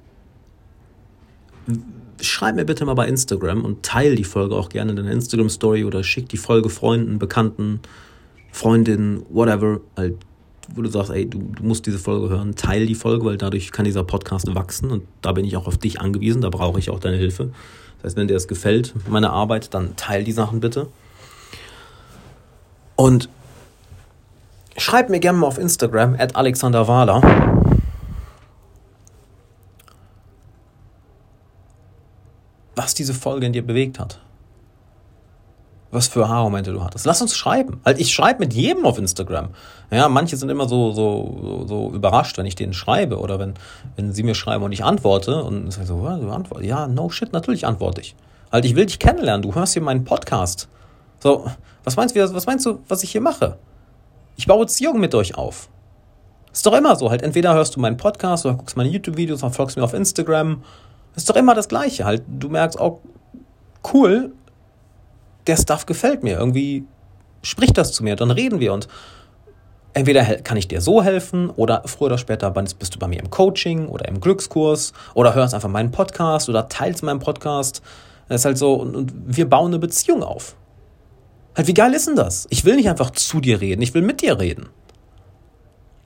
schreib 2.27 2.57
mir 2.57 2.65
bitte 2.65 2.85
mal 2.85 2.95
bei 2.95 3.07
Instagram 3.07 3.65
und 3.65 3.83
teile 3.83 4.15
die 4.15 4.25
Folge 4.25 4.55
auch 4.55 4.69
gerne 4.69 4.91
in 4.91 4.97
deiner 4.97 5.13
Instagram 5.13 5.49
Story 5.49 5.85
oder 5.85 6.05
schick 6.05 6.29
die 6.29 6.37
Folge 6.37 6.71
Freunden, 6.71 7.19
Bekannten, 7.19 7.81
Freundinnen, 8.53 9.23
whatever, 9.31 9.81
halt, 9.97 10.15
wo 10.75 10.83
du 10.83 10.89
sagst, 10.89 11.11
ey, 11.11 11.29
du, 11.29 11.39
du 11.39 11.63
musst 11.63 11.87
diese 11.87 11.99
Folge 11.99 12.29
hören, 12.29 12.55
teile 12.55 12.87
die 12.87 12.95
Folge, 12.95 13.25
weil 13.25 13.37
dadurch 13.37 13.73
kann 13.73 13.85
dieser 13.85 14.05
Podcast 14.05 14.55
wachsen 14.55 14.91
und 14.91 15.03
da 15.23 15.33
bin 15.33 15.45
ich 15.45 15.57
auch 15.57 15.67
auf 15.67 15.79
dich 15.79 16.01
angewiesen, 16.01 16.41
da 16.41 16.51
brauche 16.51 16.79
ich 16.79 16.91
auch 16.91 17.01
deine 17.01 17.17
Hilfe. 17.17 17.51
Das 17.99 18.11
heißt, 18.11 18.17
wenn 18.17 18.29
dir 18.29 18.35
das 18.35 18.49
gefällt, 18.49 18.95
meine 19.09 19.31
Arbeit, 19.31 19.75
dann 19.75 19.97
teile 19.97 20.25
die 20.25 20.33
Sachen 20.33 20.61
bitte. 20.61 20.89
Und 22.95 23.29
schreib 24.77 25.11
mir 25.11 25.21
gerne 25.21 25.39
mal 25.39 25.47
auf 25.47 25.59
Instagram, 25.59 26.15
at 26.19 26.35
Alexander 26.35 26.89
Wahler. 26.89 27.56
Was 32.77 32.95
diese 32.95 33.15
Folge 33.15 33.47
in 33.47 33.53
dir 33.53 33.67
bewegt 33.67 33.99
hat. 33.99 34.21
Was 35.91 36.09
für 36.09 36.29
Haarmomente 36.29 36.73
du 36.73 36.85
hattest. 36.85 37.07
Lass 37.07 37.23
uns 37.23 37.35
schreiben. 37.37 37.81
Halt, 37.85 37.99
ich 37.99 38.13
schreibe 38.13 38.41
mit 38.41 38.53
jedem 38.53 38.85
auf 38.85 38.99
Instagram. 38.99 39.49
Ja, 39.91 40.09
manche 40.09 40.37
sind 40.37 40.51
immer 40.51 40.69
so, 40.69 40.93
so, 40.93 41.65
so 41.67 41.91
überrascht, 41.93 42.37
wenn 42.39 42.45
ich 42.45 42.55
denen 42.55 42.75
schreibe 42.75 43.19
oder 43.19 43.39
wenn, 43.39 43.55
wenn 43.95 44.13
sie 44.13 44.23
mir 44.23 44.35
schreiben 44.35 44.65
und 44.65 44.73
ich 44.73 44.85
antworte 44.85 45.43
und 45.43 45.69
ich 45.69 45.75
so, 45.87 46.05
ja, 46.05 46.19
du 46.19 46.31
antwortest. 46.31 46.69
Ja, 46.69 46.87
no 46.87 47.09
shit, 47.09 47.33
natürlich 47.33 47.67
antworte 47.67 48.03
ich. 48.03 48.15
Halt, 48.53 48.65
ich 48.65 48.75
will 48.75 48.87
dich 48.87 48.99
kennenlernen. 48.99 49.43
Du 49.43 49.55
hörst 49.55 49.73
hier 49.73 49.83
meinen 49.83 50.05
Podcast. 50.05 50.69
So, 51.21 51.47
was 51.85 51.97
meinst 51.97 52.15
du, 52.15 52.35
was 52.35 52.47
meinst 52.47 52.67
du, 52.67 52.81
was 52.89 53.03
ich 53.03 53.13
hier 53.13 53.21
mache? 53.23 53.57
Ich 54.37 54.47
baue 54.47 54.67
Beziehungen 54.67 55.01
mit 55.01 55.15
euch 55.15 55.37
auf. 55.37 55.71
Ist 56.53 56.67
doch 56.67 56.75
immer 56.75 56.97
so. 56.97 57.11
Halt, 57.11 57.23
entweder 57.23 57.55
hörst 57.55 57.77
du 57.77 57.81
meinen 57.81 57.97
Podcast 57.97 58.45
oder 58.45 58.57
guckst 58.57 58.77
meine 58.77 58.91
YouTube-Videos 58.91 59.43
oder 59.43 59.53
folgst 59.53 59.77
mir 59.77 59.85
auf 59.85 59.95
Instagram 59.95 60.63
ist 61.17 61.29
doch 61.31 61.37
immer 61.37 61.55
das 61.55 61.69
Gleiche. 61.69 62.05
Halt, 62.05 62.23
du 62.29 62.49
merkst 62.49 62.79
auch, 62.79 63.01
cool, 63.93 64.33
der 65.47 65.57
Stuff 65.57 65.87
gefällt 65.87 66.23
mir. 66.23 66.39
Irgendwie 66.39 66.85
spricht 67.43 67.79
das 67.79 67.93
zu 67.93 68.05
mir. 68.05 68.17
Dann 68.17 68.31
reden 68.31 68.61
wir 68.61 68.73
und 68.73 68.89
entweder 69.95 70.25
kann 70.25 70.57
ich 70.57 70.69
dir 70.69 70.81
so 70.81 71.03
helfen 71.03 71.49
oder 71.51 71.83
früher 71.87 72.07
oder 72.07 72.19
später 72.19 72.51
bist 72.51 72.95
du 72.95 72.99
bei 72.99 73.09
mir 73.09 73.19
im 73.19 73.31
Coaching 73.31 73.89
oder 73.89 74.07
im 74.09 74.21
Glückskurs 74.21 74.93
oder 75.15 75.35
hörst 75.35 75.55
einfach 75.55 75.71
meinen 75.71 75.91
Podcast 75.91 76.49
oder 76.49 76.69
teilst 76.69 77.03
meinen 77.03 77.21
Podcast. 77.21 77.83
Das 78.29 78.43
ist 78.43 78.45
halt 78.45 78.59
so, 78.59 78.75
und 78.75 79.13
wir 79.15 79.49
bauen 79.49 79.69
eine 79.69 79.79
Beziehung 79.79 80.23
auf. 80.23 80.57
Halt, 81.57 81.69
wie 81.69 81.75
geil 81.75 81.95
ist 81.95 82.07
denn 82.07 82.17
das? 82.17 82.47
Ich 82.51 82.65
will 82.65 82.77
nicht 82.77 82.91
einfach 82.91 83.11
zu 83.11 83.41
dir 83.41 83.61
reden, 83.61 83.81
ich 83.81 83.95
will 83.95 84.03
mit 84.03 84.21
dir 84.21 84.39
reden. 84.39 84.69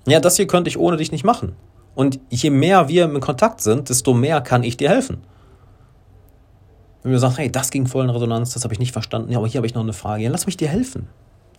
Ja, 0.07 0.21
das 0.21 0.37
hier 0.37 0.47
könnte 0.47 0.69
ich 0.69 0.79
ohne 0.79 0.97
dich 0.97 1.11
nicht 1.11 1.25
machen. 1.25 1.57
Und 1.95 2.20
je 2.30 2.51
mehr 2.51 2.88
wir 2.88 3.05
in 3.05 3.20
Kontakt 3.20 3.61
sind, 3.61 3.88
desto 3.88 4.14
mehr 4.14 4.41
kann 4.41 4.62
ich 4.62 4.76
dir 4.76 4.88
helfen. 4.88 5.22
Wenn 7.03 7.12
du 7.12 7.18
sagst, 7.18 7.38
hey, 7.38 7.51
das 7.51 7.70
ging 7.70 7.86
voll 7.86 8.05
in 8.05 8.11
Resonanz, 8.11 8.53
das 8.53 8.64
habe 8.64 8.74
ich 8.74 8.80
nicht 8.80 8.93
verstanden, 8.93 9.32
ja, 9.32 9.38
aber 9.38 9.47
hier 9.47 9.59
habe 9.59 9.66
ich 9.66 9.74
noch 9.74 9.82
eine 9.82 9.93
Frage, 9.93 10.22
ja, 10.22 10.30
lass 10.30 10.47
mich 10.47 10.57
dir 10.57 10.68
helfen. 10.68 11.09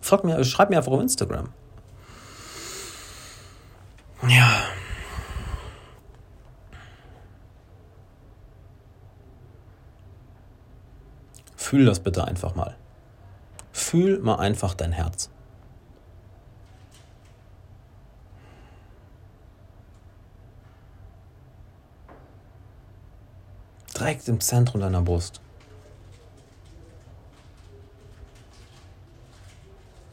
Frag 0.00 0.24
mir, 0.24 0.42
schreib 0.44 0.70
mir 0.70 0.78
einfach 0.78 0.92
auf 0.92 1.00
Instagram. 1.00 1.48
Ja. 4.28 4.62
Fühl 11.56 11.86
das 11.86 12.00
bitte 12.00 12.24
einfach 12.24 12.54
mal. 12.54 12.76
Fühl 13.72 14.20
mal 14.20 14.36
einfach 14.36 14.74
dein 14.74 14.92
Herz. 14.92 15.31
Direkt 23.98 24.28
im 24.28 24.40
Zentrum 24.40 24.80
deiner 24.80 25.02
Brust. 25.02 25.40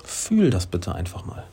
Fühl 0.04 0.50
das 0.50 0.68
bitte 0.68 0.94
einfach 0.94 1.26
mal. 1.26 1.46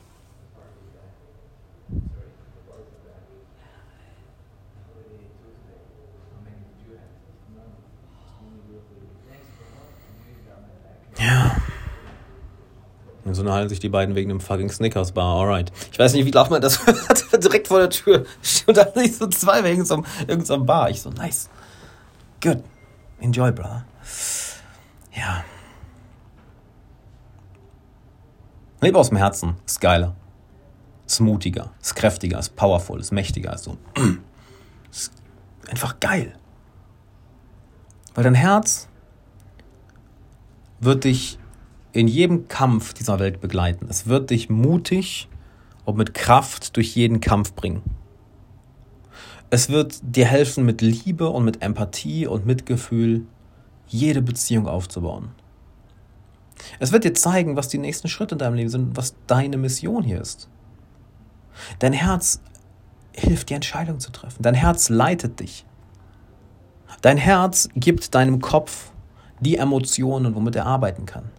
Ja. 11.19 11.57
Und 13.25 13.35
so 13.35 13.51
halten 13.51 13.69
sich 13.69 13.81
die 13.81 13.89
beiden 13.89 14.15
wegen 14.15 14.29
dem 14.29 14.41
fucking 14.41 14.71
Snickers 14.71 15.13
Bar. 15.13 15.41
Alright. 15.41 15.73
Ich 15.91 15.99
weiß 15.99 16.13
nicht, 16.13 16.27
wie 16.27 16.31
laut 16.31 16.51
man 16.51 16.61
das 16.61 16.87
hört. 16.87 17.43
Direkt 17.43 17.69
vor 17.69 17.79
der 17.79 17.91
Tür. 17.91 18.25
Und 18.67 18.77
dann 18.77 18.89
nicht 18.95 19.15
so 19.15 19.27
zwei 19.27 19.65
wegen 19.65 19.85
so 19.85 20.05
einem 20.29 20.67
Bar. 20.67 20.91
Ich 20.91 21.03
so, 21.03 21.11
nice. 21.11 21.49
Good. 22.47 22.63
Enjoy, 23.19 23.51
brother. 23.51 23.85
Ja. 25.13 25.45
Lebe 28.81 28.97
aus 28.97 29.09
dem 29.09 29.19
Herzen. 29.19 29.57
Ist 29.67 29.81
geiler. 29.81 30.15
Ist 31.09 31.19
mutiger. 31.19 31.73
Ist 31.83 31.97
kräftiger. 31.97 32.39
Ist 32.39 32.55
powerful. 32.55 33.01
Ist 33.01 33.11
mächtiger. 33.11 33.53
Ist 33.53 33.65
so. 33.65 33.79
Ist 34.93 35.11
einfach 35.69 35.99
geil. 35.99 36.39
Weil 38.15 38.23
dein 38.23 38.35
Herz 38.35 38.87
wird 40.79 41.03
dich 41.03 41.41
in 41.91 42.07
jedem 42.07 42.47
Kampf 42.47 42.95
dieser 42.95 43.19
Welt 43.19 43.41
begleiten. 43.41 43.89
Es 43.91 44.07
wird 44.07 44.31
dich 44.31 44.51
mutig 44.51 45.29
und 45.85 45.97
mit 45.97 46.15
Kraft 46.15 46.77
durch 46.77 46.95
jeden 46.95 47.19
Kampf 47.21 47.55
bringen. 47.55 47.83
Es 49.51 49.69
wird 49.69 50.01
dir 50.03 50.27
helfen, 50.27 50.65
mit 50.65 50.81
Liebe 50.81 51.29
und 51.31 51.45
mit 51.45 51.63
Empathie 51.63 52.27
und 52.27 52.47
Mitgefühl 52.47 53.27
jede 53.87 54.23
Beziehung 54.23 54.67
aufzubauen. 54.67 55.29
Es 56.81 56.91
wird 56.91 57.05
dir 57.05 57.15
zeigen, 57.15 57.57
was 57.57 57.69
die 57.69 57.79
nächsten 57.79 58.09
Schritte 58.09 58.35
in 58.35 58.39
deinem 58.41 58.55
Leben 58.55 58.71
sind, 58.71 58.97
was 58.97 59.15
deine 59.27 59.57
Mission 59.57 60.03
hier 60.03 60.21
ist. 60.21 60.49
Dein 61.79 61.93
Herz 61.93 62.41
hilft 63.15 63.51
dir, 63.51 63.55
Entscheidungen 63.55 64.01
zu 64.01 64.11
treffen. 64.11 64.43
Dein 64.43 64.55
Herz 64.55 64.89
leitet 64.89 65.41
dich. 65.41 65.65
Dein 67.03 67.17
Herz 67.17 67.69
gibt 67.77 68.15
deinem 68.15 68.41
Kopf 68.41 68.91
die 69.41 69.59
Emotionen, 69.59 70.35
womit 70.35 70.57
er 70.57 70.67
arbeiten 70.67 71.07
kann. 71.07 71.31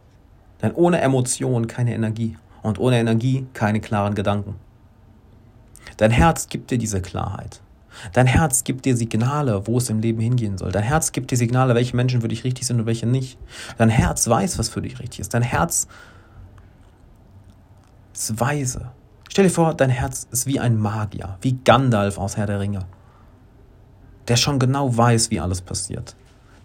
Denn 0.61 0.71
ohne 0.73 1.01
Emotionen 1.01 1.67
keine 1.67 1.93
Energie 1.93 2.38
und 2.63 2.79
ohne 2.79 2.99
Energie 2.99 3.45
keine 3.53 3.81
klaren 3.81 4.15
Gedanken. 4.15 4.55
Dein 5.97 6.11
Herz 6.11 6.47
gibt 6.47 6.71
dir 6.71 6.77
diese 6.77 7.01
Klarheit. 7.01 7.61
Dein 8.14 8.28
Herz 8.28 8.64
gibt 8.64 8.86
dir 8.86 8.95
Signale, 8.95 9.68
wo 9.68 9.78
es 9.78 9.90
im 9.90 9.99
Leben 9.99 10.19
hingehen 10.19 10.57
soll. 10.57 10.72
Dein 10.72 10.84
Herz 10.84 11.11
gibt 11.11 11.32
dir 11.32 11.38
Signale, 11.38 11.76
welche 11.76 11.95
Menschen 11.95 12.22
für 12.22 12.28
dich 12.28 12.44
richtig 12.44 12.65
sind 12.68 12.80
und 12.80 12.86
welche 12.86 13.06
nicht. 13.06 13.38
Dein 13.78 13.90
Herz 13.90 14.28
weiß, 14.28 14.60
was 14.60 14.69
für 14.69 14.82
dich 14.82 14.99
richtig 14.99 15.22
ist. 15.22 15.34
Dein 15.34 15.41
Herz 15.41 15.88
ist 18.14 18.40
weise. 18.40 18.91
Stell 19.30 19.45
dir 19.45 19.52
vor, 19.52 19.74
dein 19.74 19.90
Herz 19.90 20.28
ist 20.32 20.48
wie 20.48 20.60
ein 20.60 20.78
Magier, 20.78 21.38
wie 21.41 21.57
Gandalf 21.64 22.18
aus 22.18 22.38
Herr 22.38 22.48
der 22.48 22.60
Ringe. 22.60 22.86
Der 24.28 24.36
schon 24.36 24.60
genau 24.60 24.95
weiß, 24.95 25.30
wie 25.32 25.40
alles 25.40 25.61
passiert. 25.61 26.15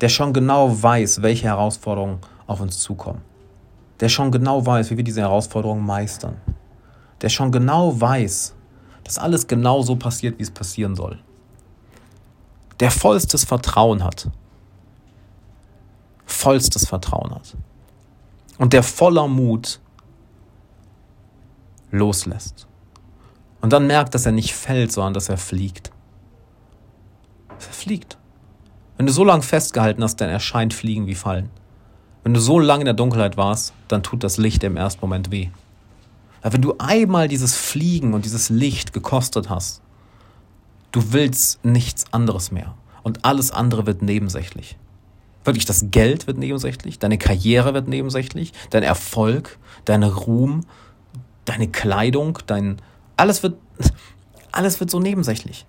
Der 0.00 0.08
schon 0.08 0.32
genau 0.32 0.82
weiß, 0.82 1.22
welche 1.22 1.46
Herausforderungen 1.46 2.18
auf 2.46 2.60
uns 2.60 2.78
zukommen. 2.80 3.20
Der 4.00 4.08
schon 4.08 4.32
genau 4.32 4.64
weiß, 4.64 4.90
wie 4.90 4.96
wir 4.96 5.04
diese 5.04 5.20
Herausforderungen 5.20 5.84
meistern. 5.84 6.36
Der 7.20 7.28
schon 7.28 7.52
genau 7.52 8.00
weiß, 8.00 8.54
dass 9.04 9.18
alles 9.18 9.46
genau 9.46 9.82
so 9.82 9.96
passiert, 9.96 10.38
wie 10.38 10.42
es 10.42 10.50
passieren 10.50 10.96
soll. 10.96 11.18
Der 12.80 12.90
vollstes 12.90 13.44
Vertrauen 13.44 14.02
hat. 14.02 14.28
Vollstes 16.26 16.86
Vertrauen 16.86 17.34
hat. 17.34 17.56
Und 18.58 18.72
der 18.72 18.82
voller 18.82 19.28
Mut 19.28 19.80
loslässt. 21.90 22.66
Und 23.60 23.72
dann 23.72 23.86
merkt, 23.86 24.14
dass 24.14 24.26
er 24.26 24.32
nicht 24.32 24.54
fällt, 24.54 24.92
sondern 24.92 25.14
dass 25.14 25.28
er 25.28 25.36
fliegt. 25.36 25.92
Er 27.50 27.72
fliegt. 27.72 28.18
Wenn 28.96 29.06
du 29.06 29.12
so 29.12 29.24
lange 29.24 29.42
festgehalten 29.42 30.02
hast, 30.02 30.16
dann 30.16 30.28
erscheint 30.28 30.74
Fliegen 30.74 31.06
wie 31.06 31.14
Fallen. 31.14 31.50
Wenn 32.24 32.34
du 32.34 32.40
so 32.40 32.58
lange 32.58 32.82
in 32.82 32.86
der 32.86 32.94
Dunkelheit 32.94 33.36
warst, 33.36 33.72
dann 33.88 34.02
tut 34.02 34.22
das 34.22 34.36
Licht 34.36 34.62
im 34.64 34.76
ersten 34.76 35.00
Moment 35.00 35.30
weh. 35.30 35.50
Aber 36.42 36.54
wenn 36.54 36.62
du 36.62 36.74
einmal 36.78 37.28
dieses 37.28 37.56
Fliegen 37.56 38.14
und 38.14 38.24
dieses 38.24 38.50
Licht 38.50 38.92
gekostet 38.92 39.48
hast, 39.48 39.80
du 40.90 41.12
willst 41.12 41.64
nichts 41.64 42.04
anderes 42.12 42.50
mehr. 42.50 42.74
Und 43.02 43.24
alles 43.24 43.50
andere 43.50 43.86
wird 43.86 44.02
nebensächlich. 44.02 44.76
Wirklich, 45.44 45.64
das 45.64 45.86
Geld 45.90 46.26
wird 46.26 46.38
nebensächlich, 46.38 46.98
deine 46.98 47.18
Karriere 47.18 47.74
wird 47.74 47.88
nebensächlich, 47.88 48.52
dein 48.70 48.84
Erfolg, 48.84 49.58
dein 49.84 50.04
Ruhm, 50.04 50.60
deine 51.44 51.68
Kleidung, 51.68 52.38
dein. 52.46 52.80
Alles 53.16 53.42
wird. 53.42 53.56
Alles 54.54 54.80
wird 54.80 54.90
so 54.90 55.00
nebensächlich. 55.00 55.64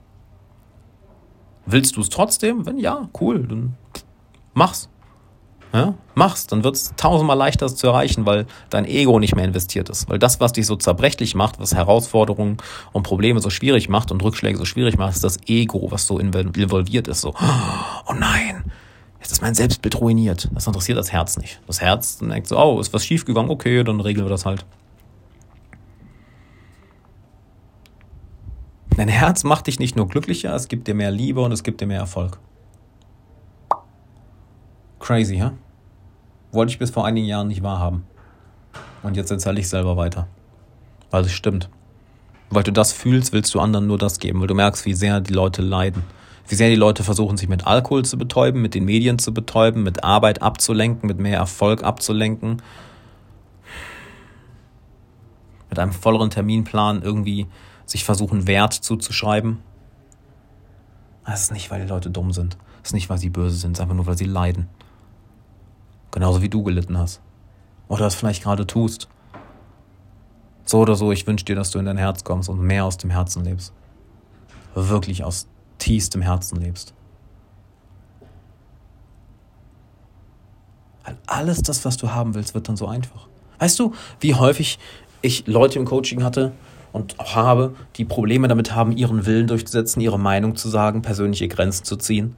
Willst 1.66 1.96
du 1.96 2.02
es 2.02 2.10
trotzdem? 2.10 2.66
Wenn 2.66 2.78
ja, 2.78 3.08
cool, 3.22 3.48
dann 3.48 3.76
mach's. 4.54 4.90
Ja, 5.74 5.96
mach's, 6.14 6.46
dann 6.46 6.64
wird 6.64 6.76
es 6.76 6.94
tausendmal 6.98 7.36
leichter 7.36 7.68
zu 7.68 7.88
erreichen, 7.88 8.28
weil 8.28 8.46
dein 8.70 8.86
Ego 8.86 9.20
nicht 9.20 9.36
mehr 9.36 9.44
investiert 9.44 9.90
ist. 9.90 10.08
Weil 10.08 10.20
das, 10.20 10.40
was 10.40 10.54
dich 10.54 10.68
so 10.68 10.76
zerbrechlich 10.76 11.34
macht, 11.34 11.60
was 11.60 11.74
Herausforderungen 11.74 12.58
und 12.92 13.02
Probleme 13.02 13.40
so 13.40 13.50
schwierig 13.50 13.90
macht 13.90 14.12
und 14.12 14.22
Rückschläge 14.22 14.56
so 14.60 14.66
schwierig 14.66 15.00
macht, 15.00 15.16
ist 15.16 15.24
das 15.24 15.40
Ego, 15.48 15.88
was 15.90 16.06
so 16.06 16.20
involviert 16.20 17.08
ist. 17.08 17.22
So, 17.22 17.34
oh 18.08 18.14
nein, 18.14 18.64
jetzt 19.20 19.32
ist 19.32 19.42
mein 19.42 19.56
Selbstbild 19.56 20.00
ruiniert. 20.00 20.48
Das 20.54 20.68
interessiert 20.68 21.00
das 21.00 21.12
Herz 21.12 21.38
nicht. 21.38 21.60
Das 21.66 21.82
Herz 21.82 22.20
denkt 22.20 22.48
so, 22.48 22.60
oh, 22.60 22.80
ist 22.80 22.94
was 22.94 23.04
schiefgegangen, 23.04 23.50
okay, 23.50 23.84
dann 23.84 24.00
regeln 24.00 24.28
wir 24.28 24.30
das 24.32 24.46
halt. 24.46 24.68
Dein 28.96 29.08
Herz 29.08 29.44
macht 29.44 29.66
dich 29.66 29.80
nicht 29.80 29.96
nur 29.96 30.08
glücklicher, 30.08 30.54
es 30.54 30.68
gibt 30.68 30.88
dir 30.88 30.94
mehr 30.94 31.10
Liebe 31.10 31.42
und 31.42 31.52
es 31.52 31.64
gibt 31.64 31.82
dir 31.82 31.88
mehr 31.88 32.02
Erfolg. 32.02 32.38
Crazy, 35.04 35.36
ja? 35.36 35.52
Wollte 36.54 36.72
ich 36.72 36.80
bis 36.80 36.90
vor 36.90 37.06
einigen 37.06 37.28
Jahren 37.28 37.50
nicht 37.50 37.62
wahrhaben. 37.62 38.06
Und 39.02 39.18
jetzt 39.18 39.32
erzähle 39.32 39.60
ich 39.60 39.68
selber 39.68 39.98
weiter. 39.98 40.30
Weil 41.12 41.26
es 41.26 41.34
stimmt. 41.34 41.70
Weil 42.50 42.64
du 42.64 42.72
das 42.72 42.94
fühlst, 42.94 43.34
willst 43.34 43.54
du 43.54 43.60
anderen 43.60 43.86
nur 43.86 43.98
das 43.98 44.20
geben, 44.20 44.40
weil 44.40 44.48
du 44.48 44.56
merkst, 44.56 44.86
wie 44.86 44.94
sehr 44.94 45.20
die 45.20 45.34
Leute 45.34 45.62
leiden. 45.62 46.04
Wie 46.48 46.56
sehr 46.56 46.70
die 46.70 46.78
Leute 46.78 47.04
versuchen, 47.04 47.36
sich 47.36 47.50
mit 47.50 47.68
Alkohol 47.68 48.06
zu 48.06 48.18
betäuben, 48.18 48.62
mit 48.62 48.76
den 48.76 48.86
Medien 48.86 49.20
zu 49.20 49.34
betäuben, 49.34 49.84
mit 49.84 50.06
Arbeit 50.06 50.42
abzulenken, 50.42 51.08
mit 51.08 51.20
mehr 51.20 51.38
Erfolg 51.38 51.84
abzulenken. 51.84 52.62
Mit 55.70 55.80
einem 55.80 55.92
volleren 55.92 56.30
Terminplan 56.30 57.02
irgendwie 57.02 57.48
sich 57.86 58.06
versuchen, 58.06 58.48
Wert 58.48 58.72
zuzuschreiben. 58.72 59.60
Das 61.26 61.42
ist 61.42 61.52
nicht, 61.52 61.72
weil 61.72 61.82
die 61.82 61.90
Leute 61.90 62.10
dumm 62.10 62.32
sind. 62.32 62.58
Das 62.82 62.92
ist 62.92 62.94
nicht, 62.94 63.10
weil 63.10 63.18
sie 63.18 63.30
böse 63.30 63.58
sind. 63.58 63.74
Es 63.74 63.80
ist 63.80 63.82
einfach 63.82 63.96
nur, 63.96 64.06
weil 64.06 64.18
sie 64.18 64.24
leiden. 64.24 64.70
Genauso 66.14 66.42
wie 66.42 66.50
du 66.50 66.64
gelitten 66.64 66.98
hast. 66.98 67.22
Oder 67.90 68.06
es 68.06 68.16
vielleicht 68.16 68.44
gerade 68.44 68.66
tust. 68.66 69.10
So 70.64 70.80
oder 70.80 70.96
so, 70.96 71.12
ich 71.12 71.28
wünsche 71.28 71.44
dir, 71.44 71.56
dass 71.56 71.72
du 71.72 71.80
in 71.80 71.86
dein 71.86 71.98
Herz 71.98 72.24
kommst 72.24 72.48
und 72.48 72.62
mehr 72.62 72.86
aus 72.86 72.98
dem 72.98 73.10
Herzen 73.10 73.44
lebst. 73.44 73.74
Wirklich 74.76 75.26
aus 75.26 75.48
tiefstem 75.80 76.22
Herzen 76.22 76.62
lebst. 76.62 76.94
Weil 81.04 81.18
alles 81.28 81.62
das, 81.62 81.84
was 81.84 81.98
du 81.98 82.12
haben 82.12 82.34
willst, 82.36 82.54
wird 82.54 82.70
dann 82.70 82.78
so 82.78 82.88
einfach. 82.88 83.28
Weißt 83.60 83.78
du, 83.80 83.94
wie 84.22 84.36
häufig 84.36 84.80
ich 85.22 85.48
Leute 85.48 85.80
im 85.80 85.86
Coaching 85.86 86.24
hatte, 86.24 86.54
und 86.94 87.18
habe, 87.18 87.76
die 87.96 88.06
Probleme 88.06 88.48
damit 88.48 88.74
haben, 88.74 88.96
ihren 88.96 89.26
Willen 89.26 89.48
durchzusetzen, 89.48 90.00
ihre 90.00 90.20
Meinung 90.20 90.56
zu 90.56 90.70
sagen, 90.70 91.02
persönliche 91.02 91.48
Grenzen 91.48 91.84
zu 91.84 91.98
ziehen. 91.98 92.36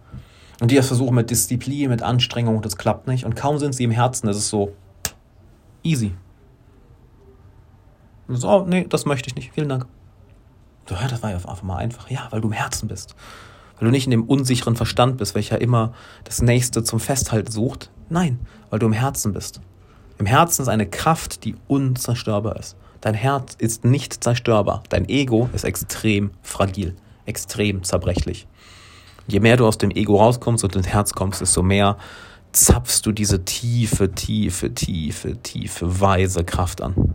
Und 0.61 0.71
die 0.71 0.75
das 0.75 0.87
versuchen 0.87 1.15
mit 1.15 1.29
Disziplin, 1.29 1.89
mit 1.89 2.01
Anstrengung, 2.01 2.61
das 2.61 2.77
klappt 2.77 3.07
nicht. 3.07 3.25
Und 3.25 3.35
kaum 3.35 3.57
sind 3.57 3.73
sie 3.73 3.83
im 3.83 3.91
Herzen, 3.91 4.27
ist 4.27 4.49
so 4.49 4.73
easy. 5.83 6.13
Und 8.27 8.37
so, 8.37 8.49
oh, 8.49 8.65
nee, 8.65 8.85
das 8.87 9.05
möchte 9.05 9.29
ich 9.29 9.35
nicht. 9.35 9.51
Vielen 9.53 9.69
Dank. 9.69 9.85
So, 10.87 10.95
ja, 10.95 11.07
das 11.07 11.21
war 11.21 11.31
ja 11.31 11.35
einfach 11.35 11.61
mal 11.63 11.77
einfach. 11.77 12.09
Ja, 12.09 12.27
weil 12.31 12.41
du 12.41 12.47
im 12.47 12.53
Herzen 12.53 12.87
bist. 12.87 13.15
Weil 13.77 13.87
du 13.87 13.91
nicht 13.91 14.05
in 14.05 14.11
dem 14.11 14.23
unsicheren 14.23 14.75
Verstand 14.75 15.17
bist, 15.17 15.35
welcher 15.35 15.59
immer 15.59 15.93
das 16.23 16.41
Nächste 16.41 16.83
zum 16.83 16.99
Festhalten 16.99 17.51
sucht. 17.51 17.91
Nein, 18.09 18.39
weil 18.69 18.79
du 18.79 18.85
im 18.85 18.93
Herzen 18.93 19.33
bist. 19.33 19.61
Im 20.17 20.25
Herzen 20.25 20.61
ist 20.61 20.69
eine 20.69 20.87
Kraft, 20.87 21.43
die 21.43 21.55
unzerstörbar 21.67 22.55
ist. 22.57 22.77
Dein 23.01 23.15
Herz 23.15 23.55
ist 23.57 23.83
nicht 23.83 24.23
zerstörbar. 24.23 24.83
Dein 24.89 25.09
Ego 25.09 25.49
ist 25.53 25.65
extrem 25.65 26.31
fragil, 26.41 26.95
extrem 27.25 27.83
zerbrechlich. 27.83 28.47
Je 29.27 29.39
mehr 29.39 29.57
du 29.57 29.65
aus 29.65 29.77
dem 29.77 29.91
Ego 29.91 30.17
rauskommst 30.17 30.63
und 30.63 30.75
ins 30.75 30.87
Herz 30.87 31.13
kommst, 31.13 31.41
desto 31.41 31.63
mehr 31.63 31.97
zapfst 32.51 33.01
du 33.05 33.11
diese 33.11 33.43
tiefe, 33.43 34.11
tiefe, 34.11 34.73
tiefe, 34.73 35.37
tiefe, 35.41 35.99
weise 35.99 36.43
Kraft 36.43 36.81
an. 36.81 37.13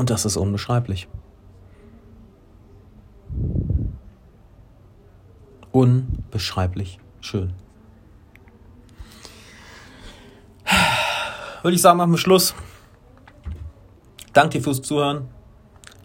Und 0.00 0.08
das 0.08 0.24
ist 0.24 0.38
unbeschreiblich. 0.38 1.08
Unbeschreiblich 5.80 6.98
schön. 7.22 7.54
Würde 11.62 11.74
ich 11.74 11.80
sagen, 11.80 11.96
machen 11.96 12.10
wir 12.10 12.18
Schluss. 12.18 12.54
Danke 14.34 14.58
dir 14.58 14.62
fürs 14.62 14.82
Zuhören. 14.82 15.28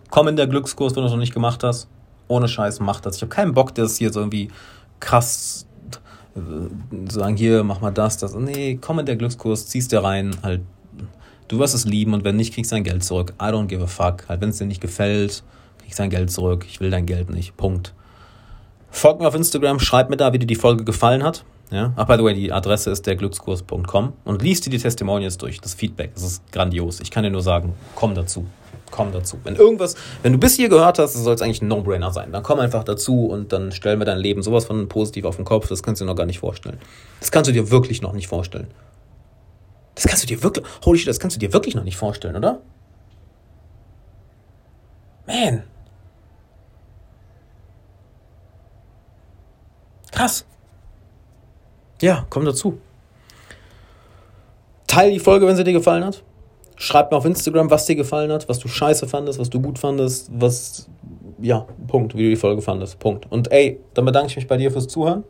Komm 0.10 0.30
in 0.30 0.38
der 0.38 0.48
Glückskurs, 0.48 0.96
wenn 0.96 1.02
du 1.02 1.08
es 1.08 1.12
noch 1.12 1.20
nicht 1.20 1.34
gemacht 1.34 1.62
hast. 1.66 1.90
Ohne 2.30 2.48
Scheiß, 2.48 2.80
mach 2.80 3.02
das. 3.02 3.18
Ich 3.18 3.22
habe 3.22 3.30
keinen 3.30 3.54
Bock, 3.54 3.76
das 3.76 3.98
hier 3.98 4.14
so 4.14 4.22
irgendwie 4.22 4.48
krass 5.02 5.68
äh, 6.38 7.12
sagen, 7.12 7.36
hier, 7.36 7.66
mach 7.66 7.82
mal 7.82 7.92
das, 7.92 8.18
das. 8.18 8.34
Nee, 8.34 8.80
komm 8.80 9.00
in 9.00 9.06
der 9.06 9.18
Glückskurs, 9.18 9.68
ziehst 9.68 9.92
dir 9.92 10.06
rein, 10.06 10.38
halt 10.42 10.62
Du 11.50 11.60
wirst 11.60 11.76
es 11.76 11.84
lieben 11.84 12.14
und 12.14 12.24
wenn 12.24 12.38
nicht, 12.38 12.54
kriegst 12.54 12.72
dein 12.72 12.86
Geld 12.86 13.04
zurück. 13.04 13.34
I 13.42 13.48
don't 13.48 13.68
give 13.68 13.84
a 13.84 13.88
fuck. 13.88 14.30
Halt, 14.30 14.40
wenn 14.40 14.52
es 14.52 14.58
dir 14.58 14.68
nicht 14.68 14.80
gefällt, 14.80 15.44
kriegst 15.80 16.00
dein 16.00 16.10
Geld 16.10 16.32
zurück. 16.32 16.66
Ich 16.70 16.80
will 16.80 16.92
dein 16.92 17.06
Geld 17.06 17.30
nicht. 17.30 17.58
Punkt. 17.58 17.94
Folgt 18.96 19.20
mir 19.20 19.28
auf 19.28 19.36
Instagram, 19.36 19.82
schreib 19.82 20.10
mir 20.10 20.16
da, 20.16 20.32
wie 20.32 20.40
dir 20.40 20.48
die 20.48 20.56
Folge 20.56 20.86
gefallen 20.86 21.22
hat. 21.22 21.44
Ja? 21.70 21.92
Ach, 21.98 22.06
by 22.08 22.16
the 22.16 22.24
way, 22.24 22.34
die 22.34 22.54
Adresse 22.54 22.90
ist 22.92 23.06
derglückskurs.com 23.06 24.14
und 24.24 24.42
liest 24.42 24.66
dir 24.66 24.70
die 24.70 24.78
Testimonials 24.78 25.38
durch. 25.38 25.60
Das 25.60 25.74
Feedback, 25.74 26.14
das 26.14 26.24
ist 26.24 26.52
grandios. 26.54 27.02
Ich 27.02 27.12
kann 27.12 27.26
dir 27.26 27.30
nur 27.30 27.42
sagen, 27.42 27.74
komm 27.94 28.16
dazu. 28.16 28.46
Komm 28.92 29.12
dazu. 29.12 29.38
Wenn 29.44 29.58
irgendwas, 29.58 29.96
wenn 30.24 30.32
du 30.32 30.38
bis 30.38 30.56
hier 30.56 30.70
gehört 30.70 30.98
hast, 30.98 31.12
soll 31.12 31.36
es 31.36 31.42
eigentlich 31.42 31.62
ein 31.62 31.68
No-Brainer 31.68 32.12
sein. 32.14 32.32
Dann 32.32 32.42
komm 32.42 32.62
einfach 32.62 32.86
dazu 32.86 33.26
und 33.26 33.52
dann 33.52 33.74
stellen 33.74 34.00
wir 34.00 34.06
dein 34.06 34.18
Leben 34.18 34.42
sowas 34.42 34.64
von 34.64 34.88
positiv 34.88 35.26
auf 35.26 35.36
den 35.36 35.44
Kopf. 35.44 35.68
Das 35.68 35.84
kannst 35.84 36.00
du 36.00 36.06
dir 36.06 36.12
noch 36.12 36.16
gar 36.16 36.26
nicht 36.26 36.40
vorstellen. 36.40 36.78
Das 37.20 37.32
kannst 37.32 37.50
du 37.50 37.52
dir 37.52 37.72
wirklich 37.72 38.02
noch 38.02 38.14
nicht 38.14 38.28
vorstellen. 38.28 38.68
Das 39.96 40.08
kannst 40.08 40.24
du 40.24 40.28
dir 40.28 40.42
wirklich, 40.42 40.66
holy 40.86 41.00
shit, 41.00 41.10
das 41.10 41.20
kannst 41.20 41.36
du 41.36 41.40
dir 41.42 41.52
wirklich 41.52 41.76
noch 41.76 41.84
nicht 41.84 41.98
vorstellen, 41.98 42.38
oder? 42.38 42.62
Man. 45.28 45.64
Krass. 50.16 50.46
Ja, 52.02 52.26
komm 52.30 52.46
dazu. 52.46 52.80
Teil 54.88 55.12
die 55.12 55.20
Folge, 55.20 55.46
wenn 55.46 55.56
sie 55.56 55.64
dir 55.64 55.74
gefallen 55.74 56.06
hat. 56.06 56.24
Schreib 56.78 57.12
mir 57.12 57.18
auf 57.18 57.26
Instagram, 57.26 57.70
was 57.70 57.86
dir 57.86 57.96
gefallen 57.96 58.32
hat, 58.32 58.48
was 58.48 58.60
du 58.60 58.68
scheiße 58.68 59.08
fandest, 59.08 59.40
was 59.40 59.50
du 59.50 59.62
gut 59.62 59.78
fandest, 59.78 60.30
was. 60.34 60.90
Ja, 61.40 61.66
Punkt, 61.88 62.16
wie 62.16 62.24
du 62.24 62.30
die 62.30 62.36
Folge 62.38 62.62
fandest. 62.62 62.98
Punkt. 63.00 63.30
Und 63.30 63.52
ey, 63.52 63.82
dann 63.94 64.06
bedanke 64.06 64.30
ich 64.30 64.36
mich 64.38 64.48
bei 64.48 64.58
dir 64.58 64.72
fürs 64.72 64.88
Zuhören. 64.88 65.26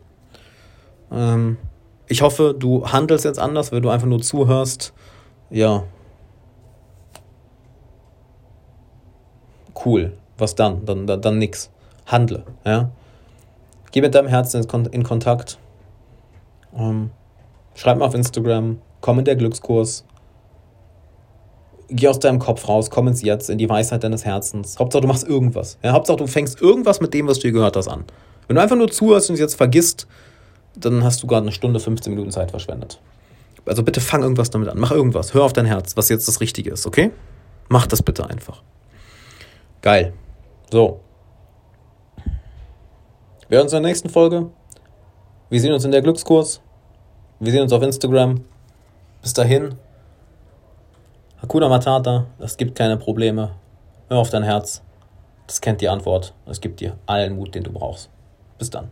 Ähm, 1.10 1.58
ich 2.06 2.22
hoffe, 2.22 2.54
du 2.56 2.86
handelst 2.86 3.24
jetzt 3.24 3.38
anders, 3.38 3.72
wenn 3.72 3.82
du 3.82 3.90
einfach 3.90 4.06
nur 4.06 4.22
zuhörst. 4.22 4.92
Ja. 5.50 5.82
Cool. 9.84 10.16
Was 10.38 10.54
dann? 10.54 10.84
Dann, 10.84 11.06
dann, 11.06 11.20
dann 11.20 11.38
nix. 11.38 11.70
Handle. 12.06 12.44
Ja? 12.64 12.90
Geh 13.92 14.00
mit 14.00 14.14
deinem 14.14 14.28
Herzen 14.28 14.66
in 14.90 15.02
Kontakt. 15.02 15.58
Ähm, 16.76 17.10
schreib 17.74 17.98
mal 17.98 18.06
auf 18.06 18.14
Instagram. 18.14 18.78
Komm 19.00 19.18
in 19.20 19.24
der 19.24 19.36
Glückskurs. 19.36 20.04
Geh 21.88 22.08
aus 22.08 22.18
deinem 22.18 22.38
Kopf 22.38 22.68
raus. 22.68 22.90
Komm 22.90 23.08
ins 23.08 23.22
Jetzt, 23.22 23.48
in 23.48 23.58
die 23.58 23.68
Weisheit 23.68 24.02
deines 24.04 24.24
Herzens. 24.24 24.78
Hauptsache, 24.78 25.02
du 25.02 25.08
machst 25.08 25.26
irgendwas. 25.26 25.78
Ja? 25.82 25.92
Hauptsache, 25.92 26.16
du 26.16 26.26
fängst 26.26 26.60
irgendwas 26.60 27.00
mit 27.00 27.14
dem, 27.14 27.28
was 27.28 27.38
du 27.38 27.42
hier 27.42 27.52
gehört 27.52 27.76
hast, 27.76 27.88
an. 27.88 28.04
Wenn 28.46 28.56
du 28.56 28.62
einfach 28.62 28.76
nur 28.76 28.90
zuhörst 28.90 29.30
und 29.30 29.34
es 29.34 29.40
jetzt 29.40 29.54
vergisst, 29.54 30.06
dann 30.76 31.02
hast 31.04 31.22
du 31.22 31.26
gerade 31.26 31.42
eine 31.42 31.52
Stunde, 31.52 31.80
15 31.80 32.12
Minuten 32.12 32.30
Zeit 32.30 32.50
verschwendet. 32.50 33.00
Also 33.64 33.82
bitte 33.82 34.00
fang 34.00 34.22
irgendwas 34.22 34.50
damit 34.50 34.68
an. 34.68 34.78
Mach 34.78 34.92
irgendwas. 34.92 35.34
Hör 35.34 35.44
auf 35.44 35.52
dein 35.52 35.66
Herz, 35.66 35.96
was 35.96 36.08
jetzt 36.08 36.28
das 36.28 36.40
Richtige 36.40 36.70
ist, 36.70 36.86
okay? 36.86 37.10
Mach 37.68 37.86
das 37.86 38.02
bitte 38.02 38.28
einfach. 38.28 38.62
Geil. 39.82 40.12
So. 40.70 41.00
Wir 43.48 43.58
hören 43.58 43.66
uns 43.66 43.72
in 43.74 43.82
der 43.82 43.90
nächsten 43.90 44.08
Folge. 44.08 44.50
Wir 45.50 45.60
sehen 45.60 45.72
uns 45.72 45.84
in 45.84 45.92
der 45.92 46.02
Glückskurs. 46.02 46.60
Wir 47.38 47.52
sehen 47.52 47.62
uns 47.62 47.72
auf 47.72 47.80
Instagram. 47.80 48.44
Bis 49.22 49.34
dahin. 49.34 49.76
Hakuna 51.40 51.68
Matata. 51.68 52.26
Es 52.40 52.56
gibt 52.56 52.74
keine 52.74 52.96
Probleme. 52.96 53.52
Hör 54.08 54.18
auf 54.18 54.30
dein 54.30 54.42
Herz. 54.42 54.82
Das 55.46 55.60
kennt 55.60 55.80
die 55.80 55.88
Antwort. 55.88 56.34
Es 56.46 56.60
gibt 56.60 56.80
dir 56.80 56.98
allen 57.06 57.36
Mut, 57.36 57.54
den 57.54 57.62
du 57.62 57.70
brauchst. 57.70 58.10
Bis 58.58 58.68
dann. 58.68 58.88